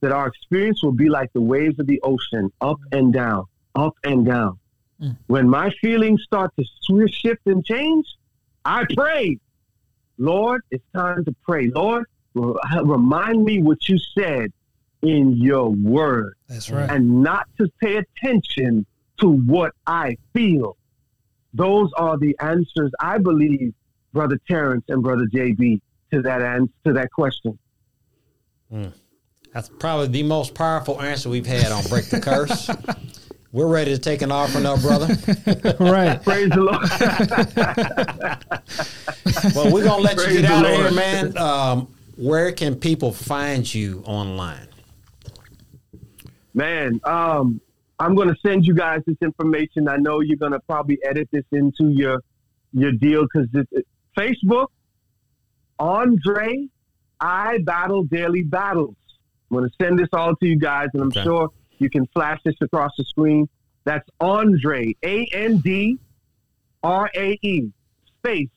that 0.01 0.11
our 0.11 0.27
experience 0.27 0.83
will 0.83 0.91
be 0.91 1.09
like 1.09 1.31
the 1.33 1.41
waves 1.41 1.79
of 1.79 1.87
the 1.87 1.99
ocean, 2.01 2.51
up 2.61 2.79
and 2.91 3.13
down, 3.13 3.45
up 3.75 3.95
and 4.03 4.25
down. 4.25 4.59
Mm. 5.01 5.17
When 5.27 5.49
my 5.49 5.71
feelings 5.81 6.21
start 6.23 6.51
to 6.59 7.07
shift 7.07 7.41
and 7.45 7.65
change, 7.65 8.05
I 8.63 8.85
pray, 8.95 9.39
Lord, 10.17 10.61
it's 10.69 10.83
time 10.93 11.25
to 11.25 11.35
pray. 11.43 11.69
Lord, 11.69 12.05
remind 12.35 13.43
me 13.43 13.61
what 13.61 13.87
you 13.87 13.97
said 13.97 14.51
in 15.07 15.37
your 15.37 15.69
word. 15.69 16.35
That's 16.47 16.69
right. 16.69 16.89
And 16.89 17.21
not 17.23 17.47
to 17.57 17.67
pay 17.81 17.97
attention 17.97 18.85
to 19.19 19.29
what 19.29 19.73
I 19.87 20.17
feel. 20.33 20.77
Those 21.53 21.89
are 21.97 22.17
the 22.17 22.35
answers 22.39 22.91
I 22.99 23.17
believe, 23.17 23.73
Brother 24.13 24.39
Terrence 24.47 24.83
and 24.89 25.01
Brother 25.01 25.25
JB, 25.33 25.79
to 26.11 26.21
that 26.21 26.41
answer 26.41 26.73
to 26.85 26.93
that 26.93 27.11
question. 27.11 27.57
Mm. 28.71 28.91
That's 29.53 29.69
probably 29.69 30.07
the 30.07 30.23
most 30.23 30.53
powerful 30.53 31.01
answer 31.01 31.29
we've 31.29 31.45
had 31.45 31.71
on 31.71 31.83
Break 31.85 32.09
the 32.09 32.19
Curse. 32.19 32.69
We're 33.53 33.67
ready 33.67 33.93
to 33.93 33.97
take 33.97 34.21
an 34.21 34.33
offering 34.33 34.63
now, 34.65 34.75
brother. 34.75 35.05
right. 35.79 36.21
Praise 36.21 36.49
the 36.49 36.59
Lord. 36.59 36.81
well, 39.55 39.71
we're 39.71 39.85
going 39.85 40.01
to 40.01 40.03
let 40.03 40.17
Praise 40.17 40.35
you 40.35 40.41
get 40.41 40.51
out 40.51 40.63
Lord. 40.65 40.87
of 40.87 40.91
here, 40.91 40.91
man. 40.91 41.37
Um, 41.37 41.87
where 42.17 42.51
can 42.51 42.75
people 42.75 43.13
find 43.13 43.73
you 43.73 44.03
online? 44.05 44.67
Man, 46.55 47.01
um, 47.03 47.59
I'm 47.99 48.15
going 48.15 48.29
to 48.29 48.35
send 48.45 48.65
you 48.65 48.73
guys 48.73 49.01
this 49.05 49.17
information. 49.21 49.89
I 49.89 49.97
know 49.97 50.21
you're 50.21 50.37
going 50.37 50.53
to 50.53 50.59
probably 50.61 50.97
edit 51.03 51.29
this 51.31 51.43
into 51.51 51.89
your 51.89 52.23
your 52.71 52.93
deal 52.93 53.23
because 53.23 53.47
it, 53.53 53.85
Facebook, 54.17 54.67
Andrae, 55.79 56.69
I 57.19 57.59
battle 57.59 58.03
daily 58.03 58.41
battles. 58.41 58.95
I'm 59.51 59.57
going 59.57 59.69
to 59.69 59.75
send 59.81 59.99
this 59.99 60.09
all 60.13 60.35
to 60.35 60.47
you 60.47 60.57
guys, 60.57 60.87
and 60.93 61.03
I'm 61.03 61.09
okay. 61.09 61.23
sure 61.23 61.51
you 61.77 61.89
can 61.89 62.07
flash 62.07 62.39
this 62.43 62.55
across 62.61 62.91
the 62.97 63.03
screen. 63.03 63.47
That's 63.83 64.07
Andrae, 64.21 64.95
A 65.03 65.27
N 65.33 65.57
D 65.57 65.99
R 66.83 67.09
A 67.15 67.37
E, 67.41 67.71
space, 68.19 68.49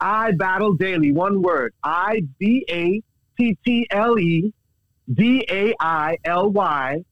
I 0.00 0.32
battle 0.32 0.74
daily, 0.74 1.12
one 1.12 1.42
word, 1.42 1.74
I 1.82 2.22
B 2.38 2.64
A 2.68 3.02
T 3.36 3.56
T 3.64 3.86
L 3.90 4.18
E 4.18 4.52
D 5.12 5.46
A 5.48 5.74
I 5.80 6.18
L 6.24 6.50
Y, 6.50 7.04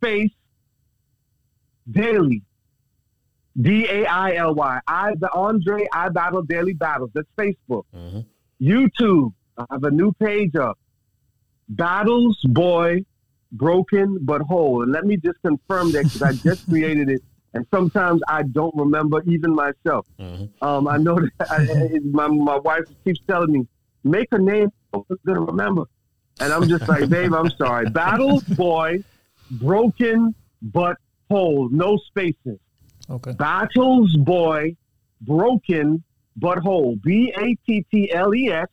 space, 0.00 0.30
daily. 1.90 2.42
D 3.60 3.86
A 3.90 4.06
I 4.06 4.34
L 4.36 4.54
Y. 4.54 4.80
I 4.86 5.12
the 5.18 5.28
Andrae 5.34 5.86
I 5.92 6.08
battle 6.08 6.42
daily 6.42 6.72
battles. 6.72 7.10
That's 7.14 7.28
Facebook. 7.36 7.84
Mm-hmm. 7.94 8.20
YouTube. 8.60 9.32
I 9.58 9.64
have 9.70 9.84
a 9.84 9.90
new 9.90 10.12
page 10.12 10.54
up. 10.54 10.78
Battles 11.68 12.38
Boy 12.44 13.04
Broken 13.52 14.18
but 14.22 14.40
Whole. 14.42 14.82
And 14.82 14.92
let 14.92 15.04
me 15.04 15.16
just 15.16 15.40
confirm 15.42 15.92
that 15.92 16.04
because 16.04 16.22
I 16.22 16.32
just 16.32 16.66
created 16.70 17.10
it. 17.10 17.22
And 17.52 17.66
sometimes 17.74 18.22
I 18.28 18.44
don't 18.44 18.74
remember 18.76 19.22
even 19.26 19.54
myself. 19.54 20.06
Mm-hmm. 20.18 20.64
Um, 20.64 20.86
I 20.86 20.96
know 20.96 21.18
that 21.38 21.50
I, 21.50 21.98
my, 22.04 22.28
my 22.28 22.58
wife 22.58 22.84
keeps 23.04 23.20
telling 23.28 23.52
me, 23.52 23.66
make 24.04 24.28
a 24.30 24.38
name 24.38 24.70
I'm 24.94 25.02
going 25.08 25.36
to 25.36 25.40
remember. 25.40 25.84
And 26.40 26.52
I'm 26.52 26.68
just 26.68 26.88
like, 26.88 27.08
babe, 27.08 27.34
I'm 27.34 27.50
sorry. 27.50 27.90
Battles 27.90 28.44
Boy 28.44 29.04
Broken 29.50 30.34
but 30.62 30.96
Whole. 31.30 31.68
No 31.70 31.96
spaces. 31.96 32.58
Okay. 33.08 33.32
Battles 33.32 34.16
Boy 34.16 34.76
Broken 35.20 36.02
but 36.36 36.58
Whole. 36.58 36.96
B 36.96 37.32
A 37.36 37.56
T 37.66 37.84
T 37.90 38.12
L 38.12 38.34
E 38.34 38.50
S 38.50 38.68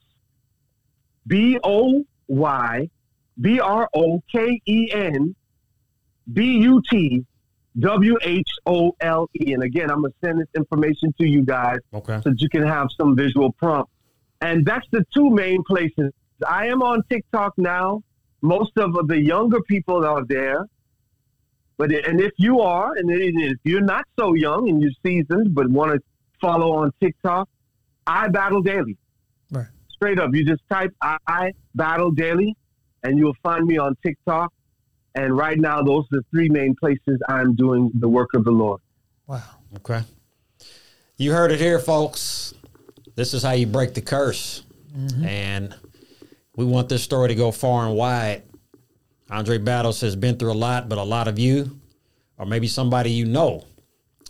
B 1.26 1.60
O 1.64 2.04
Y 2.28 2.90
B 3.40 3.60
R 3.60 3.90
O 3.94 4.24
K 4.32 4.62
E 4.66 4.92
N 4.92 5.36
B 6.32 6.58
U 6.60 6.82
T 6.90 7.26
W 7.80 8.18
H 8.22 8.50
O 8.66 8.96
L 9.02 9.30
E. 9.40 9.54
And 9.54 9.64
again, 9.64 9.92
I'm 9.92 10.02
going 10.02 10.12
to 10.12 10.18
send 10.26 10.40
this 10.40 10.48
information 10.56 11.14
to 11.20 11.28
you 11.28 11.44
guys 11.44 11.80
okay. 11.94 12.20
so 12.24 12.32
that 12.32 12.42
you 12.42 12.50
can 12.50 12.66
have 12.66 12.88
some 12.98 13.16
visual 13.16 13.52
prompt. 13.52 13.92
And 14.42 14.66
that's 14.66 14.88
the 14.92 15.06
two 15.14 15.30
main 15.30 15.64
places. 15.64 16.12
I 16.48 16.68
am 16.68 16.82
on 16.82 17.04
TikTok 17.10 17.54
now. 17.58 18.04
Most 18.42 18.72
of 18.78 19.08
the 19.08 19.20
younger 19.20 19.62
people 19.62 20.06
are 20.06 20.24
there. 20.26 20.66
But 21.78 21.92
and 21.92 22.20
if 22.20 22.34
you 22.38 22.62
are, 22.62 22.96
and 22.96 23.10
if 23.12 23.58
you're 23.64 23.82
not 23.82 24.06
so 24.18 24.34
young 24.34 24.68
and 24.68 24.82
you're 24.82 24.92
seasoned, 25.06 25.54
but 25.54 25.70
want 25.70 25.94
to 25.94 26.02
follow 26.42 26.72
on 26.72 26.92
TikTok, 27.00 27.48
I 28.08 28.30
battle 28.30 28.62
daily. 28.62 28.98
Right. 29.52 29.68
Straight 29.90 30.20
up, 30.20 30.34
you 30.34 30.44
just 30.44 30.62
type 30.72 30.94
I 31.02 31.54
battle 31.76 32.10
daily, 32.12 32.56
and 33.04 33.18
you'll 33.20 33.38
find 33.44 33.66
me 33.66 33.78
on 33.78 33.96
TikTok. 34.04 34.52
And 35.14 35.36
right 35.36 35.58
now, 35.60 35.82
those 35.82 36.06
are 36.06 36.18
the 36.18 36.26
three 36.32 36.50
main 36.50 36.76
places 36.76 37.20
I'm 37.28 37.56
doing 37.56 37.92
the 37.96 38.08
work 38.08 38.34
of 38.34 38.44
the 38.44 38.52
Lord. 38.52 38.82
Wow. 39.26 39.42
Okay. 39.78 40.02
You 41.18 41.32
heard 41.34 41.52
it 41.52 41.60
here, 41.60 41.80
folks. 41.80 42.54
This 43.16 43.34
is 43.34 43.42
how 43.42 43.52
you 43.52 43.66
break 43.66 43.96
the 43.96 44.02
curse. 44.02 44.64
Mm-hmm. 44.96 45.26
And 45.26 45.76
we 46.58 46.66
want 46.66 46.90
this 46.90 47.04
story 47.04 47.30
to 47.30 47.36
go 47.36 47.52
far 47.52 47.86
and 47.86 47.96
wide. 47.96 48.44
Andrae 49.30 49.64
Battles 49.64 50.02
has 50.02 50.16
been 50.16 50.38
through 50.38 50.52
a 50.52 50.54
lot, 50.54 50.90
but 50.90 50.98
a 50.98 51.04
lot 51.04 51.28
of 51.28 51.40
you, 51.40 51.80
or 52.38 52.46
maybe 52.46 52.68
somebody 52.68 53.12
you 53.12 53.26
know, 53.26 53.64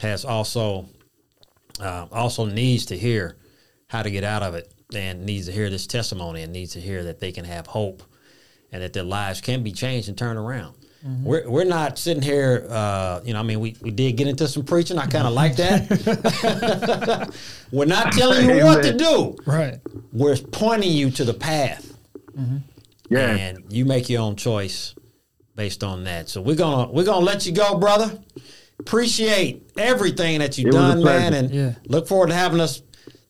has 0.01 0.25
also 0.25 0.87
uh, 1.79 2.05
also 2.11 2.45
needs 2.45 2.87
to 2.87 2.97
hear 2.97 3.37
how 3.87 4.03
to 4.03 4.11
get 4.11 4.23
out 4.23 4.43
of 4.43 4.55
it 4.55 4.71
and 4.93 5.25
needs 5.25 5.47
to 5.47 5.51
hear 5.51 5.69
this 5.69 5.87
testimony 5.87 6.43
and 6.43 6.51
needs 6.51 6.73
to 6.73 6.81
hear 6.81 7.03
that 7.03 7.19
they 7.19 7.31
can 7.31 7.45
have 7.45 7.65
hope 7.67 8.03
and 8.71 8.81
that 8.81 8.93
their 8.93 9.03
lives 9.03 9.39
can 9.39 9.63
be 9.63 9.71
changed 9.71 10.09
and 10.09 10.17
turned 10.17 10.37
around. 10.37 10.75
Mm-hmm. 11.05 11.23
We're, 11.23 11.49
we're 11.49 11.63
not 11.63 11.97
sitting 11.99 12.23
here, 12.23 12.65
uh, 12.69 13.21
you 13.23 13.33
know, 13.33 13.39
I 13.39 13.43
mean, 13.43 13.59
we, 13.59 13.75
we 13.81 13.91
did 13.91 14.17
get 14.17 14.27
into 14.27 14.47
some 14.47 14.65
preaching. 14.65 14.97
I 14.97 15.05
kind 15.05 15.27
of 15.27 15.33
like 15.33 15.55
that. 15.57 17.33
we're 17.71 17.85
not 17.85 18.13
telling 18.13 18.49
you 18.49 18.65
what 18.65 18.83
to 18.83 18.93
do. 18.93 19.37
Right. 19.45 19.79
We're 20.11 20.37
pointing 20.37 20.91
you 20.91 21.11
to 21.11 21.23
the 21.23 21.35
path. 21.35 21.96
Mm-hmm. 22.37 22.57
Yeah. 23.09 23.35
And 23.35 23.71
you 23.71 23.85
make 23.85 24.09
your 24.09 24.21
own 24.21 24.35
choice 24.35 24.95
based 25.55 25.83
on 25.83 26.03
that. 26.05 26.29
So 26.29 26.41
we're 26.41 26.55
gonna 26.55 26.91
we're 26.91 27.05
gonna 27.05 27.25
let 27.25 27.45
you 27.45 27.51
go, 27.51 27.77
brother. 27.77 28.19
Appreciate 28.79 29.71
everything 29.77 30.39
that 30.39 30.57
you've 30.57 30.67
it 30.67 30.71
done, 30.71 31.03
man, 31.03 31.33
and 31.33 31.49
yeah. 31.49 31.75
look 31.87 32.07
forward 32.07 32.27
to 32.27 32.35
having 32.35 32.59
us 32.59 32.83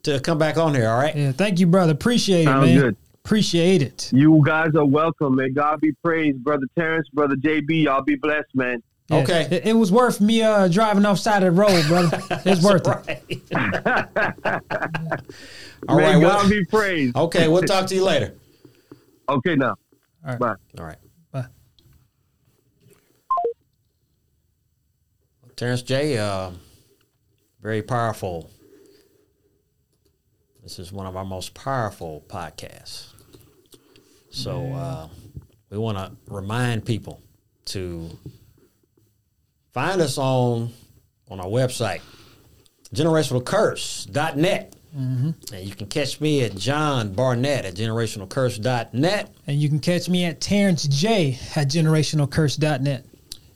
to 0.04 0.20
come 0.20 0.38
back 0.38 0.58
on 0.58 0.76
here. 0.76 0.90
All 0.90 1.00
right. 1.00 1.16
Yeah. 1.16 1.32
Thank 1.32 1.60
you, 1.60 1.68
brother. 1.68 1.94
Appreciate 1.94 2.46
Sounds 2.46 2.70
it, 2.70 2.74
man. 2.74 2.82
Good. 2.82 2.98
Appreciate 3.24 3.82
it. 3.82 4.10
You 4.14 4.42
guys 4.46 4.70
are 4.76 4.86
welcome. 4.86 5.36
May 5.36 5.50
God 5.50 5.82
be 5.82 5.92
praised, 6.04 6.44
brother 6.44 6.66
Terrence, 6.78 7.08
brother 7.10 7.36
JB. 7.36 7.84
Y'all 7.84 8.02
be 8.02 8.16
blessed, 8.16 8.54
man. 8.54 8.82
Yeah, 9.10 9.18
okay. 9.18 9.48
It, 9.52 9.68
it, 9.68 9.74
was 9.74 9.92
worth 9.92 10.20
me 10.20 10.42
uh, 10.42 10.68
driving 10.68 11.06
off 11.06 11.20
side 11.20 11.44
of 11.44 11.56
the 11.56 11.62
road, 11.62 11.86
brother. 11.88 12.22
It's 12.46 12.64
worth 12.64 12.88
right. 12.88 13.22
it. 13.30 13.42
All 15.88 15.98
May 15.98 16.04
right, 16.04 16.14
God 16.14 16.22
well, 16.22 16.50
be 16.50 16.66
praised. 16.66 17.16
Okay, 17.16 17.48
we'll 17.48 17.62
talk 17.64 17.88
to 17.88 17.96
you 17.96 18.04
later. 18.04 18.34
Okay, 19.30 19.56
now. 19.56 19.76
All 20.26 20.32
right. 20.32 20.40
Bye. 20.40 20.56
All 20.80 20.86
right. 20.86 20.98
Bye. 21.32 21.46
Terrence 25.56 25.82
J, 25.82 26.18
uh, 26.18 26.52
very 27.62 27.82
powerful. 27.82 28.50
This 30.64 30.80
is 30.80 30.92
one 30.92 31.08
of 31.08 31.16
our 31.16 31.26
most 31.26 31.54
powerful 31.54 32.24
podcasts. 32.28 33.14
So 34.30 34.72
uh, 34.74 35.08
we 35.70 35.78
want 35.78 35.98
to 35.98 36.12
remind 36.32 36.86
people 36.86 37.22
to 37.66 38.10
find 39.74 40.02
us 40.02 40.18
on 40.18 40.72
on 41.30 41.40
our 41.40 41.48
website, 41.48 42.02
generationalcurse.net. 42.94 44.77
Mm-hmm. 44.98 45.54
And 45.54 45.68
you 45.68 45.76
can 45.76 45.88
catch 45.88 46.20
me 46.20 46.44
at 46.44 46.56
John 46.56 47.14
Barnett 47.14 47.66
at 47.66 47.76
generationalcurse.net. 47.76 49.32
And 49.46 49.58
you 49.62 49.70
can 49.70 49.80
catch 49.80 50.10
me 50.10 50.26
at 50.26 50.42
Terrence 50.42 50.84
J 50.88 51.38
at 51.56 51.68
generationalcurse.net. 51.70 53.06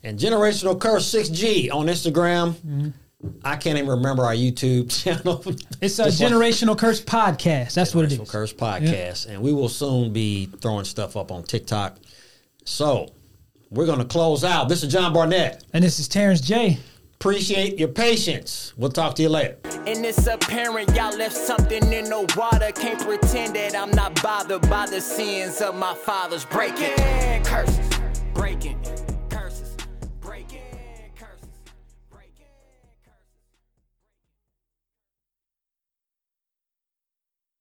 And 0.04 0.18
Generational 0.18 0.80
Curse 0.80 1.12
6G 1.12 1.72
on 1.72 1.86
Instagram. 1.86 2.52
Mm-hmm. 2.54 2.88
I 3.44 3.54
can't 3.54 3.78
even 3.78 3.88
remember 3.90 4.24
our 4.24 4.34
YouTube 4.34 4.90
channel. 5.02 5.40
It's 5.80 5.98
a 6.00 6.06
Generational 6.06 6.76
Curse 6.76 7.00
podcast. 7.02 7.74
That's 7.74 7.94
what 7.94 8.06
it 8.06 8.12
is. 8.12 8.30
Curse 8.30 8.52
podcast. 8.52 9.28
And 9.28 9.40
we 9.42 9.52
will 9.52 9.68
soon 9.68 10.12
be 10.12 10.46
throwing 10.60 10.84
stuff 10.84 11.16
up 11.16 11.30
on 11.30 11.44
TikTok. 11.44 11.98
So 12.64 13.12
We're 13.70 13.86
going 13.86 14.00
to 14.00 14.04
close 14.04 14.42
out. 14.44 14.68
This 14.68 14.82
is 14.82 14.92
John 14.92 15.12
Barnett. 15.12 15.64
And 15.72 15.82
this 15.84 15.98
is 16.00 16.08
Terrence 16.08 16.40
J. 16.40 16.78
Appreciate 17.22 17.78
your 17.78 17.86
patience. 17.86 18.74
We'll 18.76 18.90
talk 18.90 19.14
to 19.14 19.22
you 19.22 19.28
later. 19.28 19.56
And 19.86 20.04
it's 20.04 20.26
apparent 20.26 20.92
y'all 20.96 21.16
left 21.16 21.36
something 21.36 21.92
in 21.92 22.06
the 22.06 22.34
water. 22.36 22.72
Can't 22.72 23.00
pretend 23.00 23.54
that 23.54 23.76
I'm 23.76 23.92
not 23.92 24.20
bothered 24.20 24.68
by 24.68 24.86
the 24.86 25.00
sins 25.00 25.60
of 25.60 25.76
my 25.76 25.94
fathers 25.94 26.44
breaking 26.44 26.96
curses. 27.44 27.92